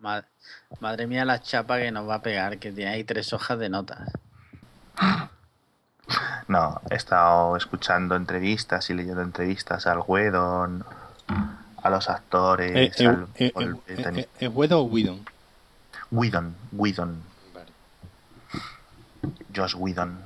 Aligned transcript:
Ma- 0.00 0.24
Madre 0.80 1.06
mía, 1.06 1.24
la 1.24 1.40
chapa 1.40 1.78
que 1.78 1.90
nos 1.90 2.08
va 2.08 2.16
a 2.16 2.22
pegar, 2.22 2.58
que 2.58 2.72
tiene 2.72 2.90
ahí 2.92 3.04
tres 3.04 3.32
hojas 3.32 3.58
de 3.58 3.68
notas. 3.68 4.10
No, 6.48 6.80
he 6.90 6.94
estado 6.94 7.56
escuchando 7.56 8.14
entrevistas 8.14 8.88
y 8.90 8.94
leyendo 8.94 9.22
entrevistas 9.22 9.86
al 9.86 9.98
Whedon, 10.06 10.84
a 11.82 11.90
los 11.90 12.08
actores, 12.08 12.96
Eh, 12.98 13.02
eh, 13.04 13.06
al 13.08 13.26
eh, 13.34 13.50
Paul 13.52 13.80
eh, 13.86 13.94
eh, 14.16 14.28
¿Es 14.38 14.48
Whedon 14.54 14.78
o 14.78 14.82
Whedon? 14.84 15.26
Whedon, 16.10 16.54
Whedon, 16.72 17.22
Vale. 17.52 17.66
Josh 19.54 19.74
Whedon. 19.76 20.20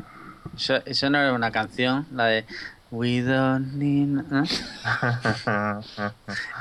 Eso, 0.56 0.76
eso 0.84 1.08
no 1.10 1.18
era 1.18 1.32
una 1.32 1.50
canción, 1.50 2.06
la 2.12 2.26
de 2.26 2.44
need... 2.90 4.18
¿eh? 4.32 4.44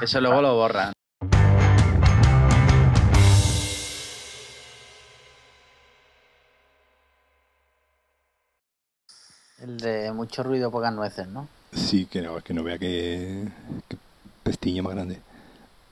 Eso 0.01 0.21
luego 0.21 0.41
lo 0.41 0.53
borran. 0.55 0.93
El 9.61 9.77
de 9.77 10.11
mucho 10.13 10.43
ruido, 10.43 10.71
pocas 10.71 10.93
nueces, 10.93 11.27
¿no? 11.27 11.47
Sí, 11.73 12.05
que 12.05 12.21
no, 12.21 12.41
que 12.41 12.53
no 12.53 12.63
vea 12.63 12.77
que, 12.77 13.43
que 13.87 13.97
pestiño 14.43 14.83
más 14.83 14.93
grande. 14.95 15.19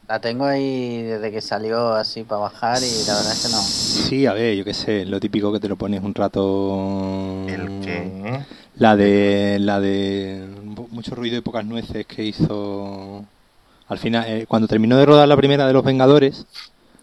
La 0.08 0.20
tengo 0.20 0.46
ahí 0.46 1.02
desde 1.04 1.32
que 1.32 1.42
salió 1.42 1.90
así 1.94 2.24
para 2.24 2.42
bajar 2.42 2.78
y 2.82 3.06
la 3.06 3.14
verdad 3.16 3.34
es 3.34 3.46
que 3.46 3.52
no. 3.52 3.62
Sí, 3.62 4.26
a 4.26 4.34
ver, 4.34 4.56
yo 4.56 4.64
qué 4.64 4.74
sé, 4.74 5.06
lo 5.06 5.20
típico 5.20 5.52
que 5.52 5.60
te 5.60 5.68
lo 5.68 5.76
pones 5.76 6.02
un 6.02 6.14
rato. 6.16 7.46
El 7.48 7.82
que... 7.82 8.40
La 8.78 8.96
de. 8.96 9.58
La 9.60 9.80
de. 9.82 10.48
Mucho 10.92 11.14
ruido 11.14 11.38
y 11.38 11.42
pocas 11.42 11.66
nueces 11.66 12.06
que 12.06 12.24
hizo. 12.24 13.26
Al 13.90 13.98
final, 13.98 14.26
eh, 14.28 14.46
cuando 14.48 14.68
terminó 14.68 14.96
de 14.98 15.06
rodar 15.06 15.28
la 15.28 15.36
primera 15.36 15.68
de 15.68 15.74
Los 15.74 15.84
Vengadores, 15.84 16.46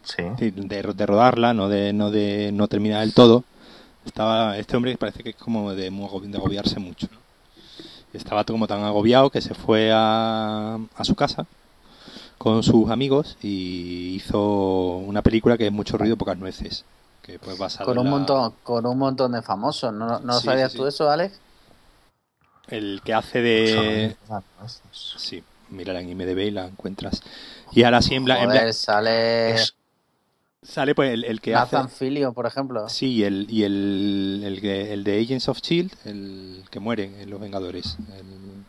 Sí. 0.03 0.23
sí, 0.39 0.51
de, 0.51 0.83
de 0.83 1.07
rodarla, 1.07 1.53
no 1.55 1.69
de, 1.69 1.93
no 1.93 2.11
de 2.11 2.53
no 2.53 2.69
terminar 2.69 3.01
del 3.01 3.15
todo, 3.15 3.43
estaba 4.05 4.57
este 4.59 4.77
hombre 4.77 4.97
parece 4.97 5.23
que 5.23 5.31
es 5.31 5.37
como 5.37 5.73
de, 5.75 5.91
de 5.91 6.37
agobiarse 6.37 6.79
mucho. 6.81 7.09
¿no? 7.13 7.19
Estaba 8.13 8.45
como 8.45 8.67
tan 8.69 8.83
agobiado 8.85 9.31
que 9.31 9.41
se 9.41 9.55
fue 9.55 9.91
a, 9.93 10.79
a 10.97 11.05
su 11.05 11.15
casa 11.17 11.47
con 12.39 12.63
sus 12.63 12.91
amigos 12.91 13.37
y 13.43 14.15
hizo 14.15 14.97
una 14.99 15.23
película 15.23 15.57
que 15.59 15.67
es 15.67 15.73
mucho 15.73 15.97
ruido, 15.99 16.17
pocas 16.17 16.37
nueces. 16.39 16.85
Que 17.23 17.39
pues 17.39 17.57
basada 17.59 17.87
Con 17.87 17.99
un 17.99 18.05
la- 18.05 18.11
montón, 18.11 18.55
con 18.63 18.85
un 18.87 18.99
montón 18.99 19.33
de 19.33 19.41
famosos. 19.43 19.93
¿No, 19.93 20.21
no 20.21 20.39
Sí, 20.41 20.47
sabías 20.47 20.73
sí, 20.73 20.77
tú 20.79 20.85
sí. 20.85 20.89
eso, 20.91 21.11
Alex? 21.11 21.41
El 22.69 23.01
que 23.05 23.15
hace 23.15 23.41
de... 23.41 24.17
Sí, 24.93 25.43
mírala 25.71 26.01
en 26.01 26.11
IMDB 26.11 26.39
y 26.39 26.51
la 26.51 26.67
encuentras. 26.67 27.23
Y 27.73 27.83
ahora 27.83 28.01
sí, 28.03 28.15
en 28.15 28.25
bla- 28.27 28.39
en 28.43 28.47
Joder, 28.51 28.75
sale 28.75 29.55
Es- 29.55 29.75
sale 30.65 30.95
pues 30.95 31.13
el, 31.13 31.25
el 31.25 31.41
que 31.41 31.55
hace... 31.55 31.77
Nathan 31.77 31.91
Fillion, 31.91 32.35
por 32.35 32.47
ejemplo. 32.47 32.89
Sí, 32.89 33.13
y 33.13 33.25
el, 33.25 33.47
y 33.49 33.63
el, 33.63 34.61
el, 34.61 35.05
de 35.05 35.21
Agents 35.21 35.49
of 35.49 35.61
Shield, 35.61 35.93
el 36.05 36.63
que 36.71 36.81
muere 36.81 37.23
en 37.23 37.31
Los 37.31 37.41
Vengadores. 37.41 37.97
El, 38.17 38.65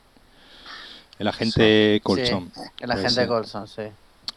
el 1.18 1.28
agente 1.28 2.00
Colson. 2.02 2.50
Sí, 2.54 2.60
el 2.80 2.90
agente 2.90 3.26
Colson, 3.26 3.66
sí. 3.66 3.82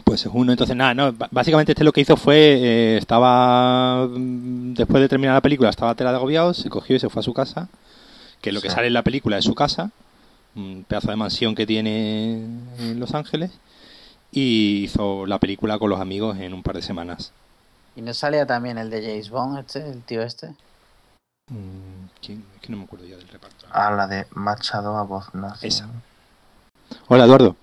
Pues 0.03 0.25
es 0.25 0.31
uno, 0.33 0.53
entonces 0.53 0.75
nada, 0.77 0.93
no, 0.93 1.13
básicamente 1.29 1.73
este 1.73 1.83
lo 1.83 1.91
que 1.91 2.01
hizo 2.01 2.15
fue, 2.15 2.37
eh, 2.37 2.97
estaba, 2.97 4.07
mm, 4.07 4.73
después 4.73 5.01
de 5.01 5.09
terminar 5.09 5.35
la 5.35 5.41
película, 5.41 5.69
estaba 5.69 5.93
tela 5.93 6.11
de 6.11 6.17
agobiado, 6.17 6.53
se 6.53 6.69
cogió 6.69 6.95
y 6.95 6.99
se 6.99 7.09
fue 7.09 7.19
a 7.19 7.23
su 7.23 7.33
casa, 7.33 7.67
que 8.41 8.53
lo 8.53 8.61
que 8.61 8.69
sale 8.69 8.87
en 8.87 8.93
la 8.93 9.03
película 9.03 9.37
es 9.37 9.43
su 9.43 9.55
casa, 9.55 9.91
un 10.55 10.85
pedazo 10.87 11.09
de 11.09 11.17
mansión 11.17 11.53
que 11.53 11.67
tiene 11.67 12.45
en 12.79 12.99
Los 12.99 13.13
Ángeles, 13.13 13.51
y 14.31 14.83
hizo 14.85 15.25
la 15.25 15.37
película 15.37 15.77
con 15.79 15.89
los 15.89 15.99
amigos 15.99 16.37
en 16.39 16.53
un 16.53 16.63
par 16.63 16.75
de 16.75 16.81
semanas. 16.81 17.33
¿Y 17.95 18.01
no 18.01 18.13
salía 18.13 18.45
también 18.45 18.77
el 18.77 18.89
de 18.89 19.01
James 19.01 19.29
Bond, 19.29 19.59
este, 19.59 19.89
el 19.89 20.01
tío 20.03 20.21
este? 20.21 20.49
Mm, 21.47 22.07
¿quién? 22.21 22.45
Es 22.55 22.61
que 22.61 22.71
no 22.71 22.77
me 22.77 22.83
acuerdo 22.83 23.05
ya 23.05 23.17
del 23.17 23.27
reparto. 23.27 23.65
A 23.71 23.91
la 23.91 24.07
de 24.07 24.25
Machado 24.31 24.95
a 24.97 25.03
voz 25.03 25.33
nazi. 25.33 25.67
Esa. 25.67 25.89
Hola 27.07 27.25
Eduardo. 27.25 27.55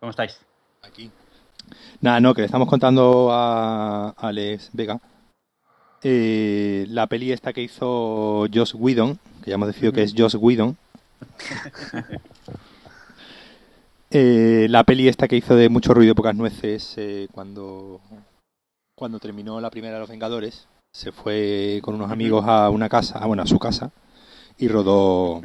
¿Cómo 0.00 0.10
estáis? 0.10 0.38
Aquí. 0.82 1.10
Nada, 2.00 2.20
no, 2.20 2.34
que 2.34 2.42
le 2.42 2.46
estamos 2.46 2.68
contando 2.68 3.30
a 3.32 4.10
Alex 4.16 4.70
Vega. 4.72 5.00
eh, 6.02 6.86
la 6.88 7.06
peli 7.06 7.32
esta 7.32 7.52
que 7.52 7.62
hizo 7.62 8.46
Joss 8.52 8.74
Whedon, 8.74 9.18
que 9.42 9.50
ya 9.50 9.54
hemos 9.54 9.68
decidido 9.68 9.92
que 9.92 10.02
es 10.02 10.14
Joss 10.16 10.34
Whedon. 10.36 10.76
Eh, 14.16 14.68
la 14.70 14.84
peli 14.84 15.08
esta 15.08 15.26
que 15.26 15.34
hizo 15.36 15.56
de 15.56 15.68
mucho 15.68 15.92
ruido 15.92 16.12
y 16.12 16.14
pocas 16.14 16.36
nueces 16.36 16.94
eh, 16.98 17.26
cuando, 17.32 18.00
cuando 19.04 19.18
terminó 19.18 19.60
la 19.60 19.68
primera 19.68 19.92
de 19.96 20.00
los 20.00 20.08
Vengadores. 20.08 20.66
Se 20.90 21.12
fue 21.12 21.78
con 21.82 21.94
unos 21.94 22.10
amigos 22.10 22.42
a 22.48 22.70
una 22.70 22.88
casa, 22.88 23.18
ah, 23.20 23.26
bueno, 23.26 23.42
a 23.42 23.46
su 23.46 23.58
casa, 23.58 23.90
y 24.56 24.66
rodó 24.66 25.42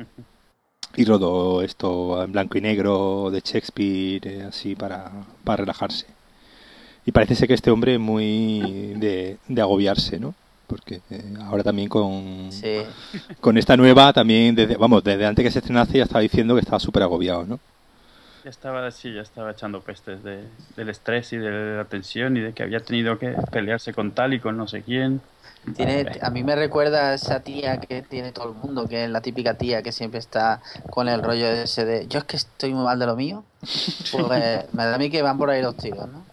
y 0.95 1.03
rodó 1.03 1.61
esto 1.61 2.23
en 2.23 2.31
blanco 2.31 2.57
y 2.57 2.61
negro 2.61 3.29
de 3.29 3.41
Shakespeare, 3.41 4.21
eh, 4.23 4.43
así 4.47 4.75
para, 4.75 5.11
para 5.43 5.57
relajarse. 5.57 6.05
Y 7.05 7.11
parece 7.11 7.35
ser 7.35 7.49
que 7.49 7.53
este 7.55 7.69
hombre 7.69 7.95
es 7.95 7.99
muy 7.99 8.93
de, 8.95 9.39
de 9.49 9.61
agobiarse, 9.61 10.21
¿no? 10.21 10.33
Porque 10.65 11.01
eh, 11.09 11.33
ahora 11.41 11.61
también 11.61 11.89
con, 11.89 12.53
Sí. 12.53 12.77
con 13.41 13.57
esta 13.57 13.75
nueva, 13.75 14.13
también, 14.13 14.55
desde, 14.55 14.77
vamos, 14.77 15.03
desde 15.03 15.25
antes 15.25 15.43
que 15.43 15.51
se 15.51 15.59
estrenase 15.59 15.97
ya 15.97 16.05
estaba 16.05 16.21
diciendo 16.21 16.53
que 16.55 16.61
estaba 16.61 16.79
súper 16.79 17.03
agobiado, 17.03 17.43
¿no? 17.45 17.59
Ya 18.49 18.51
estaba, 18.51 18.89
sí, 18.89 19.13
ya 19.13 19.21
estaba 19.21 19.51
echando 19.51 19.79
pestes 19.79 20.23
de, 20.23 20.43
del 20.75 20.89
estrés 20.89 21.31
y 21.33 21.37
de 21.37 21.51
la 21.77 21.85
tensión 21.85 22.35
y 22.35 22.39
de 22.39 22.51
que 22.51 22.63
había 22.63 22.79
tenido 22.79 23.19
que 23.19 23.35
pelearse 23.51 23.93
con 23.93 24.09
tal 24.09 24.33
y 24.33 24.39
con 24.39 24.57
no 24.57 24.67
sé 24.67 24.81
quién. 24.81 25.21
Tiene, 25.75 26.07
a 26.19 26.31
mí 26.31 26.43
me 26.43 26.55
recuerda 26.55 27.09
a 27.09 27.13
esa 27.13 27.41
tía 27.41 27.79
que 27.79 28.01
tiene 28.01 28.31
todo 28.31 28.49
el 28.49 28.55
mundo, 28.55 28.87
que 28.87 29.03
es 29.03 29.09
la 29.11 29.21
típica 29.21 29.53
tía 29.53 29.83
que 29.83 29.91
siempre 29.91 30.17
está 30.19 30.63
con 30.89 31.07
el 31.07 31.21
rollo 31.21 31.45
ese 31.45 31.85
de 31.85 32.07
yo 32.07 32.17
es 32.17 32.25
que 32.25 32.37
estoy 32.37 32.73
muy 32.73 32.83
mal 32.85 32.97
de 32.97 33.05
lo 33.05 33.15
mío. 33.15 33.43
Pues 34.11 34.25
me 34.73 34.83
da 34.85 34.95
a 34.95 34.97
mí 34.97 35.11
que 35.11 35.21
van 35.21 35.37
por 35.37 35.51
ahí 35.51 35.61
los 35.61 35.77
tiros, 35.77 36.07
¿no? 36.07 36.25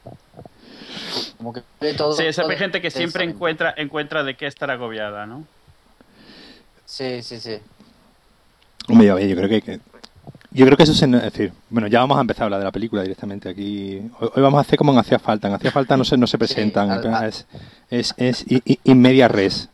Como 1.37 1.53
que 1.53 1.61
todo. 1.99 2.15
Sí, 2.15 2.25
esa 2.25 2.45
todo 2.45 2.53
gente 2.53 2.81
que 2.81 2.91
siempre 2.91 3.25
encuentra, 3.25 3.75
encuentra 3.77 4.25
de 4.25 4.37
qué 4.37 4.47
estar 4.47 4.71
agobiada, 4.71 5.27
¿no? 5.27 5.45
Sí, 6.87 7.23
sí, 7.23 7.39
sí. 7.39 7.59
Hombre, 8.89 9.07
yo 9.07 9.17
creo 9.37 9.49
que, 9.51 9.61
que- 9.61 9.81
yo 10.57 10.65
creo 10.67 10.77
que 10.77 10.83
eso 10.83 10.95
se, 10.95 11.05
es 11.07 11.11
decir, 11.23 11.53
bueno, 11.71 11.87
ya 11.89 12.01
vamos 12.01 12.19
a 12.19 12.21
empezar 12.21 12.43
a 12.43 12.45
hablar 12.47 12.61
de 12.61 12.65
la 12.65 12.73
película 12.73 13.03
directamente 13.03 13.49
aquí. 13.49 14.01
Hoy, 14.21 14.31
hoy 14.35 14.43
vamos 14.43 14.59
a 14.59 14.63
hacer 14.63 14.79
como 14.79 14.93
en 14.93 14.99
hacía 14.99 15.19
falta, 15.19 15.49
en 15.49 15.55
hacía 15.55 15.71
falta 15.71 15.97
no 15.97 16.05
se 16.05 16.17
no 16.17 16.27
se 16.27 16.39
presentan, 16.39 16.91
al- 16.91 17.01
es 17.29 17.47
es 17.91 18.15
es 18.19 18.45
media 18.97 19.29
res. 19.29 19.69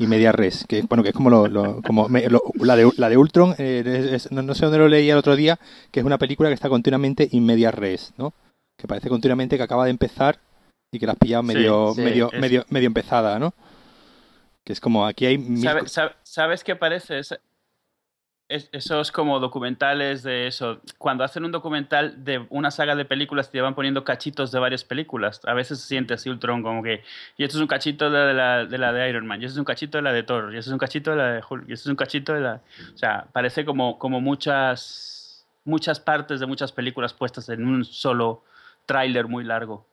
Y 0.00 0.06
media 0.06 0.30
res, 0.30 0.64
que 0.68 0.82
bueno, 0.82 1.02
que 1.02 1.08
es 1.08 1.14
como 1.14 1.28
lo, 1.28 1.48
lo- 1.48 1.82
como 1.82 2.08
me- 2.08 2.28
lo- 2.28 2.40
la 2.60 2.76
de 2.76 2.88
la 2.98 3.08
de 3.08 3.16
Ultron, 3.16 3.56
eh, 3.58 3.82
es- 3.84 4.26
es- 4.26 4.30
no, 4.32 4.42
no 4.42 4.54
sé 4.54 4.64
dónde 4.64 4.78
lo 4.78 4.86
leí 4.86 5.10
el 5.10 5.16
otro 5.18 5.34
día, 5.34 5.58
que 5.90 5.98
es 5.98 6.06
una 6.06 6.18
película 6.18 6.48
que 6.48 6.54
está 6.54 6.68
continuamente 6.68 7.28
in 7.32 7.44
media 7.44 7.72
res, 7.72 8.12
¿no? 8.16 8.32
Que 8.76 8.86
parece 8.86 9.08
continuamente 9.08 9.56
que 9.56 9.62
acaba 9.64 9.84
de 9.86 9.90
empezar 9.90 10.38
y 10.92 11.00
que 11.00 11.06
la 11.06 11.12
has 11.14 11.18
pillado 11.18 11.42
medio 11.42 11.94
sí, 11.96 12.02
medio 12.02 12.30
es- 12.32 12.40
medio 12.40 12.64
medio 12.70 12.86
empezada, 12.86 13.40
¿no? 13.40 13.54
Que 14.64 14.72
es 14.72 14.78
como 14.80 15.04
aquí 15.04 15.26
hay 15.26 15.36
mil 15.36 15.62
¿Sabe- 15.64 15.80
co- 15.80 15.88
sabe- 15.88 16.12
¿Sabes 16.22 16.62
qué 16.62 16.76
parece? 16.76 17.18
Es, 17.18 17.34
es- 18.48 18.68
esos 18.72 19.12
como 19.12 19.40
documentales 19.40 20.22
de 20.22 20.46
eso. 20.46 20.80
Cuando 20.96 21.22
hacen 21.24 21.44
un 21.44 21.52
documental 21.52 22.24
de 22.24 22.46
una 22.50 22.70
saga 22.70 22.96
de 22.96 23.04
películas, 23.04 23.50
te 23.50 23.60
van 23.60 23.74
poniendo 23.74 24.04
cachitos 24.04 24.50
de 24.50 24.58
varias 24.58 24.84
películas. 24.84 25.40
A 25.44 25.52
veces 25.54 25.80
se 25.80 25.86
siente 25.86 26.14
así 26.14 26.30
Ultron, 26.30 26.62
como 26.62 26.82
que. 26.82 27.02
Y 27.36 27.44
esto 27.44 27.58
es 27.58 27.60
un 27.62 27.68
cachito 27.68 28.10
de 28.10 28.32
la, 28.34 28.64
de 28.64 28.78
la 28.78 28.92
de 28.92 29.08
Iron 29.10 29.26
Man, 29.26 29.42
y 29.42 29.44
esto 29.44 29.54
es 29.56 29.58
un 29.58 29.64
cachito 29.64 29.98
de 29.98 30.02
la 30.02 30.12
de 30.12 30.22
Thor, 30.22 30.54
y 30.54 30.58
esto 30.58 30.70
es 30.70 30.72
un 30.72 30.78
cachito 30.78 31.10
de 31.10 31.16
la 31.16 31.32
de 31.32 31.42
Hulk, 31.48 31.68
y 31.68 31.72
esto 31.74 31.88
es 31.88 31.90
un 31.90 31.96
cachito 31.96 32.32
de 32.34 32.40
la. 32.40 32.60
O 32.94 32.98
sea, 32.98 33.26
parece 33.32 33.64
como, 33.64 33.98
como 33.98 34.20
muchas, 34.20 35.46
muchas 35.64 36.00
partes 36.00 36.40
de 36.40 36.46
muchas 36.46 36.72
películas 36.72 37.12
puestas 37.12 37.48
en 37.50 37.66
un 37.66 37.84
solo 37.84 38.44
tráiler 38.86 39.26
muy 39.28 39.44
largo. 39.44 39.86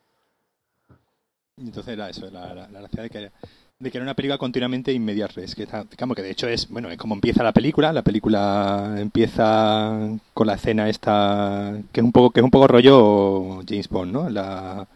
Entonces 1.58 1.94
era 1.94 2.08
eso, 2.10 2.30
la, 2.30 2.54
la, 2.54 2.88
de 2.88 3.10
que, 3.10 3.30
de 3.78 3.90
que 3.90 3.98
era 3.98 4.04
una 4.04 4.14
película 4.14 4.38
continuamente 4.38 4.92
in 4.92 5.04
medias 5.04 5.34
res, 5.34 5.54
que, 5.54 5.66
digamos 5.90 6.16
que 6.16 6.22
de 6.22 6.30
hecho 6.30 6.48
es, 6.48 6.68
bueno, 6.68 6.90
es 6.90 6.96
como 6.96 7.14
empieza 7.14 7.42
la 7.42 7.52
película, 7.52 7.92
la 7.92 8.02
película 8.02 8.94
empieza 8.96 10.08
con 10.32 10.46
la 10.46 10.54
escena 10.54 10.88
esta, 10.88 11.74
que 11.92 12.00
es 12.00 12.04
un 12.04 12.12
poco, 12.12 12.30
que 12.30 12.40
es 12.40 12.44
un 12.44 12.50
poco 12.50 12.68
rollo 12.68 13.62
James 13.68 13.88
Bond, 13.88 14.12
¿no? 14.12 14.30
La, 14.30 14.86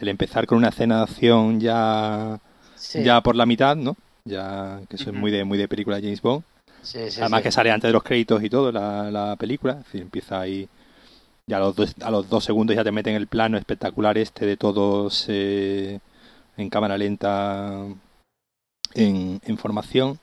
el 0.00 0.08
empezar 0.08 0.46
con 0.46 0.58
una 0.58 0.68
escena 0.70 0.96
de 0.98 1.02
acción 1.04 1.60
ya, 1.60 2.40
Sí, 2.74 3.02
ya 3.04 3.22
por 3.22 3.36
la 3.36 3.46
mitad, 3.46 3.76
¿no? 3.76 3.96
Ya, 4.24 4.80
que 4.88 4.96
eso 4.96 5.10
es 5.10 5.16
muy 5.16 5.30
de, 5.30 5.44
muy 5.44 5.56
de 5.58 5.68
película 5.68 6.00
James 6.00 6.20
Bond. 6.20 6.42
sí, 6.82 7.10
sí, 7.10 7.20
Además 7.20 7.42
que 7.42 7.52
sale 7.52 7.70
antes 7.70 7.88
de 7.88 7.92
los 7.92 8.02
créditos 8.02 8.42
y 8.42 8.50
todo 8.50 8.72
la, 8.72 9.10
la 9.10 9.36
película, 9.36 9.74
es 9.74 9.84
decir, 9.84 10.02
empieza 10.02 10.40
ahí 10.40 10.68
ya 11.46 11.58
a 11.58 11.60
los, 11.60 11.76
dos, 11.76 11.94
a 12.02 12.10
los 12.10 12.28
dos 12.28 12.42
segundos 12.44 12.74
ya 12.74 12.82
te 12.84 12.90
meten 12.92 13.14
el 13.14 13.26
plano 13.26 13.58
espectacular 13.58 14.16
este 14.18 14.46
de 14.46 14.56
todos 14.56 15.26
eh, 15.28 16.00
en 16.56 16.70
cámara 16.70 16.96
lenta 16.98 17.84
en, 18.94 19.40
en 19.44 19.58
formación. 19.58 20.18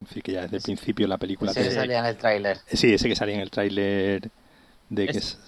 En 0.00 0.06
fin, 0.08 0.22
que 0.22 0.32
ya 0.32 0.42
desde 0.42 0.56
el 0.56 0.62
principio 0.62 1.06
la 1.06 1.16
película 1.18 1.52
Ese 1.52 1.62
que 1.62 1.70
salía 1.70 2.00
en 2.00 2.06
el 2.06 2.16
tráiler. 2.16 2.58
Sí, 2.66 2.92
ese 2.92 3.08
que 3.08 3.14
salía 3.16 3.36
en 3.36 3.40
el 3.42 3.50
tráiler 3.50 4.30
de 4.88 5.04
que 5.06 5.10
Es- 5.12 5.16
es... 5.16 5.38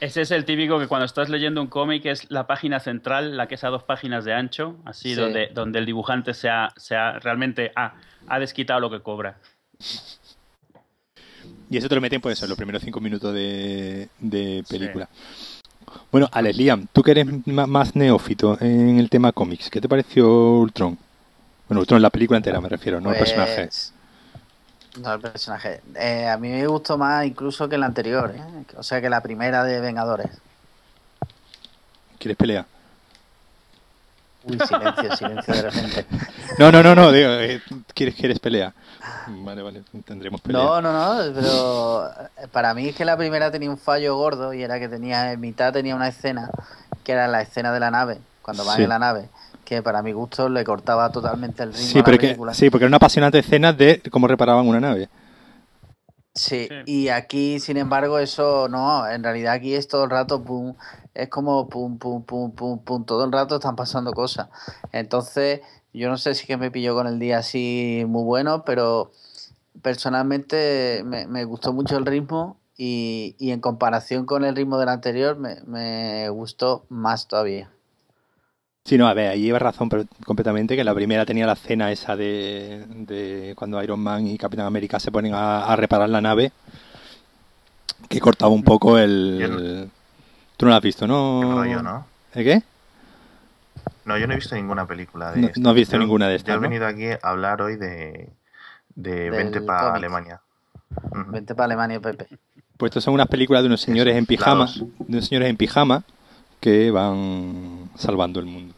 Ese 0.00 0.22
es 0.22 0.30
el 0.30 0.46
típico 0.46 0.78
que 0.78 0.86
cuando 0.88 1.04
estás 1.04 1.28
leyendo 1.28 1.60
un 1.60 1.66
cómic 1.66 2.06
es 2.06 2.30
la 2.30 2.46
página 2.46 2.80
central, 2.80 3.36
la 3.36 3.48
que 3.48 3.56
es 3.56 3.64
a 3.64 3.68
dos 3.68 3.82
páginas 3.84 4.24
de 4.24 4.32
ancho, 4.32 4.76
así 4.86 5.10
Sí. 5.10 5.14
donde, 5.14 5.48
donde 5.52 5.78
el 5.78 5.84
dibujante 5.84 6.32
se 6.32 6.48
ha, 6.48 6.72
se 6.76 6.96
ha 6.96 7.18
realmente 7.18 7.70
ha, 7.76 7.96
ha 8.26 8.38
desquitado 8.38 8.80
lo 8.80 8.90
que 8.90 9.00
cobra. 9.02 9.36
Y 11.68 11.76
eso 11.76 11.88
te 11.88 11.94
lo 11.94 12.00
meten, 12.00 12.20
pues, 12.22 12.42
en 12.42 12.48
los 12.48 12.56
primeros 12.56 12.82
cinco 12.82 12.98
minutos 13.00 13.34
de, 13.34 14.08
de 14.18 14.64
película. 14.68 15.08
Bueno, 16.10 16.28
Alex 16.32 16.56
Liam, 16.56 16.86
tú 16.92 17.02
que 17.02 17.12
eres 17.12 17.26
más 17.46 17.94
neófito 17.96 18.58
en 18.60 18.98
el 18.98 19.08
tema 19.08 19.32
cómics, 19.32 19.70
¿qué 19.70 19.80
te 19.80 19.88
pareció 19.88 20.58
Ultron? 20.58 20.98
Bueno, 21.68 21.80
Ultron, 21.80 22.02
la 22.02 22.10
película 22.10 22.36
entera 22.36 22.60
me 22.60 22.68
refiero, 22.68 23.00
no 23.00 23.12
el 23.12 23.18
personaje. 23.18 23.66
Pues, 23.66 23.92
No 25.00 25.14
el 25.14 25.20
personaje. 25.20 25.80
Eh, 25.94 26.26
a 26.26 26.36
mí 26.36 26.48
me 26.48 26.66
gustó 26.66 26.98
más 26.98 27.24
incluso 27.24 27.68
que 27.68 27.78
la 27.78 27.86
anterior, 27.86 28.34
¿eh? 28.36 28.64
o 28.76 28.82
sea 28.82 29.00
que 29.00 29.08
la 29.08 29.20
primera 29.20 29.64
de 29.64 29.80
Vengadores. 29.80 30.30
¿Quieres 32.18 32.36
pelear? 32.36 32.66
Uy, 34.44 34.58
silencio, 34.66 35.16
silencio 35.16 35.54
de 35.54 35.62
repente. 35.62 36.06
No, 36.58 36.72
no, 36.72 36.82
no, 36.82 36.94
no, 36.94 37.12
digo, 37.12 37.30
eh, 37.30 37.60
¿quieres, 37.94 38.14
¿quieres 38.14 38.38
pelea? 38.38 38.72
Vale, 39.28 39.62
vale, 39.62 39.82
tendremos 40.04 40.40
pelea. 40.40 40.62
No, 40.62 40.80
no, 40.80 40.92
no, 40.92 41.34
pero 41.34 42.06
eh, 42.10 42.46
para 42.50 42.72
mí 42.74 42.88
es 42.88 42.96
que 42.96 43.04
la 43.04 43.16
primera 43.16 43.50
tenía 43.50 43.70
un 43.70 43.78
fallo 43.78 44.16
gordo 44.16 44.52
y 44.54 44.62
era 44.62 44.78
que 44.78 44.88
tenía 44.88 45.32
en 45.32 45.40
mitad 45.40 45.72
tenía 45.72 45.94
una 45.94 46.08
escena 46.08 46.50
que 47.04 47.12
era 47.12 47.28
la 47.28 47.42
escena 47.42 47.72
de 47.72 47.80
la 47.80 47.90
nave, 47.90 48.18
cuando 48.42 48.64
van 48.64 48.76
Sí. 48.76 48.82
en 48.84 48.88
la 48.88 48.98
nave, 48.98 49.28
que 49.64 49.82
para 49.82 50.02
mi 50.02 50.12
gusto 50.12 50.48
le 50.48 50.64
cortaba 50.64 51.10
totalmente 51.12 51.62
el 51.62 51.72
ritmo 51.72 51.86
Sí, 51.86 51.98
a 51.98 52.00
la 52.00 52.04
pero 52.04 52.18
que, 52.18 52.26
película. 52.28 52.54
sí, 52.54 52.70
porque 52.70 52.84
era 52.84 52.88
una 52.88 52.96
apasionante 52.96 53.38
escena 53.38 53.72
de 53.72 54.02
cómo 54.10 54.26
reparaban 54.26 54.66
una 54.66 54.80
nave. 54.80 55.08
Sí, 56.34 56.68
Sí. 56.68 56.74
y 56.86 57.08
aquí, 57.08 57.58
sin 57.60 57.76
embargo, 57.76 58.18
eso 58.18 58.68
no, 58.68 59.06
en 59.08 59.22
realidad 59.22 59.54
aquí 59.54 59.74
es 59.74 59.88
todo 59.88 60.04
el 60.04 60.10
rato, 60.10 60.42
pum, 60.42 60.74
es 61.14 61.28
como 61.28 61.68
pum, 61.68 61.98
pum, 61.98 62.22
pum, 62.22 62.52
pum, 62.52 62.78
pum, 62.78 63.04
todo 63.04 63.24
el 63.24 63.32
rato 63.32 63.56
están 63.56 63.76
pasando 63.76 64.12
cosas. 64.12 64.48
Entonces, 64.92 65.60
yo 65.92 66.08
no 66.08 66.16
sé 66.18 66.34
si 66.34 66.42
es 66.42 66.46
que 66.46 66.56
me 66.56 66.70
pilló 66.70 66.94
con 66.94 67.06
el 67.06 67.18
día 67.18 67.38
así 67.38 68.04
muy 68.06 68.22
bueno, 68.24 68.64
pero 68.64 69.12
personalmente 69.82 71.02
me, 71.04 71.26
me 71.26 71.44
gustó 71.44 71.72
mucho 71.72 71.96
el 71.96 72.06
ritmo 72.06 72.58
y, 72.76 73.34
y 73.38 73.50
en 73.50 73.60
comparación 73.60 74.26
con 74.26 74.44
el 74.44 74.56
ritmo 74.56 74.78
del 74.78 74.88
anterior 74.88 75.36
me, 75.36 75.56
me 75.66 76.28
gustó 76.30 76.84
más 76.88 77.26
todavía. 77.26 77.70
Sí, 78.84 78.96
no, 78.96 79.06
a 79.06 79.14
ver, 79.14 79.28
ahí 79.28 79.42
lleva 79.42 79.58
razón 79.58 79.88
pero 79.88 80.04
completamente 80.24 80.74
que 80.74 80.84
la 80.84 80.94
primera 80.94 81.26
tenía 81.26 81.46
la 81.46 81.52
escena 81.52 81.92
esa 81.92 82.16
de, 82.16 82.84
de 82.88 83.54
cuando 83.56 83.82
Iron 83.82 84.00
Man 84.00 84.26
y 84.26 84.38
Capitán 84.38 84.66
América 84.66 84.98
se 84.98 85.12
ponen 85.12 85.34
a, 85.34 85.66
a 85.66 85.76
reparar 85.76 86.08
la 86.08 86.20
nave, 86.20 86.52
que 88.08 88.20
cortaba 88.20 88.50
un 88.52 88.64
poco 88.64 88.98
el... 88.98 89.90
No- 90.60 90.62
Tú 90.62 90.66
no 90.66 90.70
la 90.72 90.76
has 90.76 90.82
visto, 90.82 91.06
¿no? 91.06 91.40
Rollo, 91.54 91.82
¿no? 91.82 92.06
¿El 92.34 92.44
qué? 92.44 92.62
No, 94.04 94.18
yo 94.18 94.26
no 94.26 94.34
he 94.34 94.36
visto 94.36 94.54
ninguna 94.54 94.86
película 94.86 95.32
de 95.32 95.40
No- 95.40 95.46
estas. 95.48 95.62
no 95.62 95.70
has 95.70 95.74
visto 95.74 95.96
Yo- 95.96 96.00
ninguna 96.00 96.26
de 96.26 96.32
Yo 96.32 96.36
estas, 96.36 96.52
he 96.52 96.56
¿no? 96.56 96.60
venido 96.62 96.86
aquí 96.86 97.06
a 97.06 97.18
hablar 97.22 97.62
hoy 97.62 97.76
de, 97.76 98.28
de 98.94 99.30
Vente 99.30 99.60
para. 99.62 99.94
Alemania. 99.94 100.40
Vente 101.28 101.54
para 101.54 101.64
Alemania, 101.66 102.00
Pepe. 102.00 102.26
Pues 102.76 102.90
estos 102.90 103.04
son 103.04 103.14
unas 103.14 103.28
películas 103.28 103.62
de 103.62 103.68
unos 103.68 103.80
señores 103.80 104.16
en 104.16 104.26
pijama, 104.26 104.66
de 104.74 104.86
unos 105.08 105.26
señores 105.26 105.48
en 105.48 105.56
pijama 105.56 106.02
que 106.60 106.90
van 106.90 107.90
salvando 107.96 108.40
el 108.40 108.46
mundo. 108.46 108.74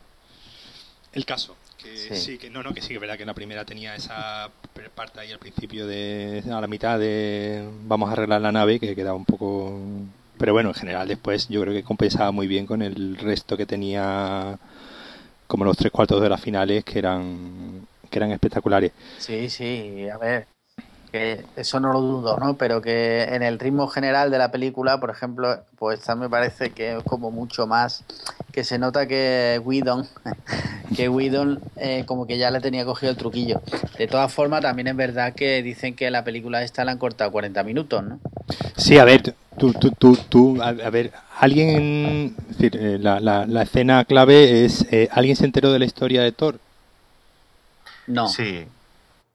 El 1.13 1.25
caso, 1.25 1.57
que 1.79 1.97
sí. 1.97 2.15
Sí. 2.17 2.39
que 2.39 2.49
no, 2.51 2.63
no, 2.63 2.73
que 2.75 2.81
sí, 2.81 2.89
que 2.89 2.95
es 2.95 3.01
verdad 3.01 3.17
que 3.19 3.27
la 3.27 3.35
primera 3.35 3.65
tenía 3.65 3.95
esa 3.97 4.51
parte 4.95 5.21
ahí 5.21 5.33
al 5.33 5.39
principio 5.39 5.87
de 5.87 6.43
a 6.51 6.61
la 6.61 6.67
mitad 6.67 6.99
de 6.99 7.69
vamos 7.87 8.09
a 8.09 8.13
arreglar 8.13 8.41
la 8.41 8.53
nave 8.53 8.79
que 8.81 8.95
quedaba 8.95 9.17
un 9.17 9.25
poco 9.25 9.79
pero 10.43 10.55
bueno, 10.55 10.71
en 10.71 10.75
general 10.75 11.07
después 11.07 11.49
yo 11.49 11.61
creo 11.61 11.73
que 11.73 11.85
compensaba 11.85 12.33
muy 12.33 12.49
bien 12.49 12.67
con 12.67 12.83
el 12.83 13.17
resto 13.17 13.57
que 13.57 13.65
tenía 13.65 14.59
como 15.47 15.65
los 15.65 15.77
tres 15.77 15.93
cuartos 15.93 16.21
de 16.21 16.29
las 16.29 16.41
finales 16.41 16.83
que 16.83 16.99
eran 16.99 17.87
que 18.11 18.19
eran 18.19 18.33
espectaculares. 18.33 18.91
Sí, 19.19 19.49
sí, 19.49 20.09
a 20.13 20.19
ver, 20.19 20.49
que 21.13 21.45
eso 21.57 21.79
no 21.79 21.93
lo 21.93 22.01
dudo, 22.01 22.39
¿no? 22.39 22.55
Pero 22.55 22.81
que 22.81 23.25
en 23.25 23.43
el 23.43 23.59
ritmo 23.59 23.87
general 23.87 24.31
de 24.31 24.39
la 24.39 24.51
película, 24.51 24.99
por 24.99 25.11
ejemplo, 25.11 25.63
pues 25.79 26.01
esta 26.01 26.17
me 26.17 26.29
parece 26.29 26.71
que 26.71 26.97
es 26.97 27.05
como 27.05 27.31
mucho 27.31 27.67
más, 27.67 28.03
que 28.51 28.65
se 28.65 28.79
nota 28.79 29.07
que 29.07 29.61
Whedon, 29.63 30.09
que 30.97 31.09
Whedon 31.09 31.61
eh, 31.77 32.05
como 32.07 32.27
que 32.27 32.39
ya 32.39 32.51
le 32.51 32.61
tenía 32.61 32.85
cogido 32.87 33.13
el 33.13 33.19
truquillo. 33.19 33.61
De 33.99 34.07
todas 34.09 34.33
formas, 34.33 34.63
también 34.63 34.89
es 34.89 34.97
verdad 34.97 35.35
que 35.35 35.63
dicen 35.63 35.95
que 35.95 36.11
la 36.11 36.25
película 36.25 36.63
esta 36.63 36.85
la 36.85 36.93
han 36.93 36.99
cortado 36.99 37.31
40 37.31 37.63
minutos, 37.63 38.03
¿no? 38.03 38.19
Sí, 38.77 38.99
a 38.99 39.05
ver, 39.05 39.35
tú, 39.59 39.73
tú, 39.75 39.91
tú, 39.91 40.17
tú 40.29 40.63
a, 40.63 40.69
a 40.69 40.91
ver, 40.91 41.13
alguien, 41.39 42.35
es 42.51 42.59
decir, 42.59 42.77
eh, 42.77 42.99
la, 42.99 43.21
la, 43.21 43.47
la 43.47 43.63
escena 43.63 44.05
clave 44.07 44.65
es, 44.65 44.87
eh, 44.91 45.09
¿alguien 45.13 45.37
se 45.37 45.45
enteró 45.45 45.73
de 45.73 45.79
la 45.79 45.85
historia 45.85 46.23
de 46.23 46.33
Thor? 46.33 46.59
No, 48.07 48.29
Sí, 48.29 48.67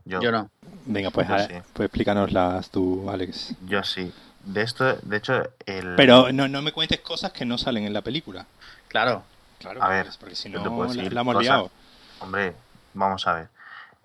yo, 0.05 0.21
yo 0.21 0.31
no. 0.31 0.49
Venga, 0.87 1.11
pues, 1.11 1.27
Yo 1.27 1.35
a- 1.35 1.39
sí. 1.47 1.53
pues 1.73 1.85
explícanoslas 1.87 2.69
tú, 2.69 3.09
Alex. 3.09 3.53
yo 3.65 3.83
sí. 3.83 4.11
De 4.45 4.61
esto, 4.61 4.95
de 4.95 5.17
hecho, 5.17 5.43
el... 5.65 5.95
Pero 5.97 6.31
no, 6.31 6.47
no 6.47 6.61
me 6.61 6.71
cuentes 6.71 7.01
cosas 7.01 7.33
que 7.33 7.43
no 7.45 7.57
salen 7.57 7.83
en 7.85 7.93
la 7.93 8.01
película. 8.01 8.45
Claro, 8.87 9.23
Claro, 9.59 9.81
A 9.83 9.89
ver, 9.89 10.05
pues, 10.05 10.17
porque 10.17 10.35
si 10.35 10.49
no 10.49 10.63
puedo 10.63 10.93
la, 10.93 11.03
la 11.09 11.21
hemos 11.21 11.33
cosas. 11.33 11.41
liado. 11.43 11.71
Hombre, 12.19 12.53
vamos 12.93 13.27
a 13.27 13.33
ver. 13.33 13.47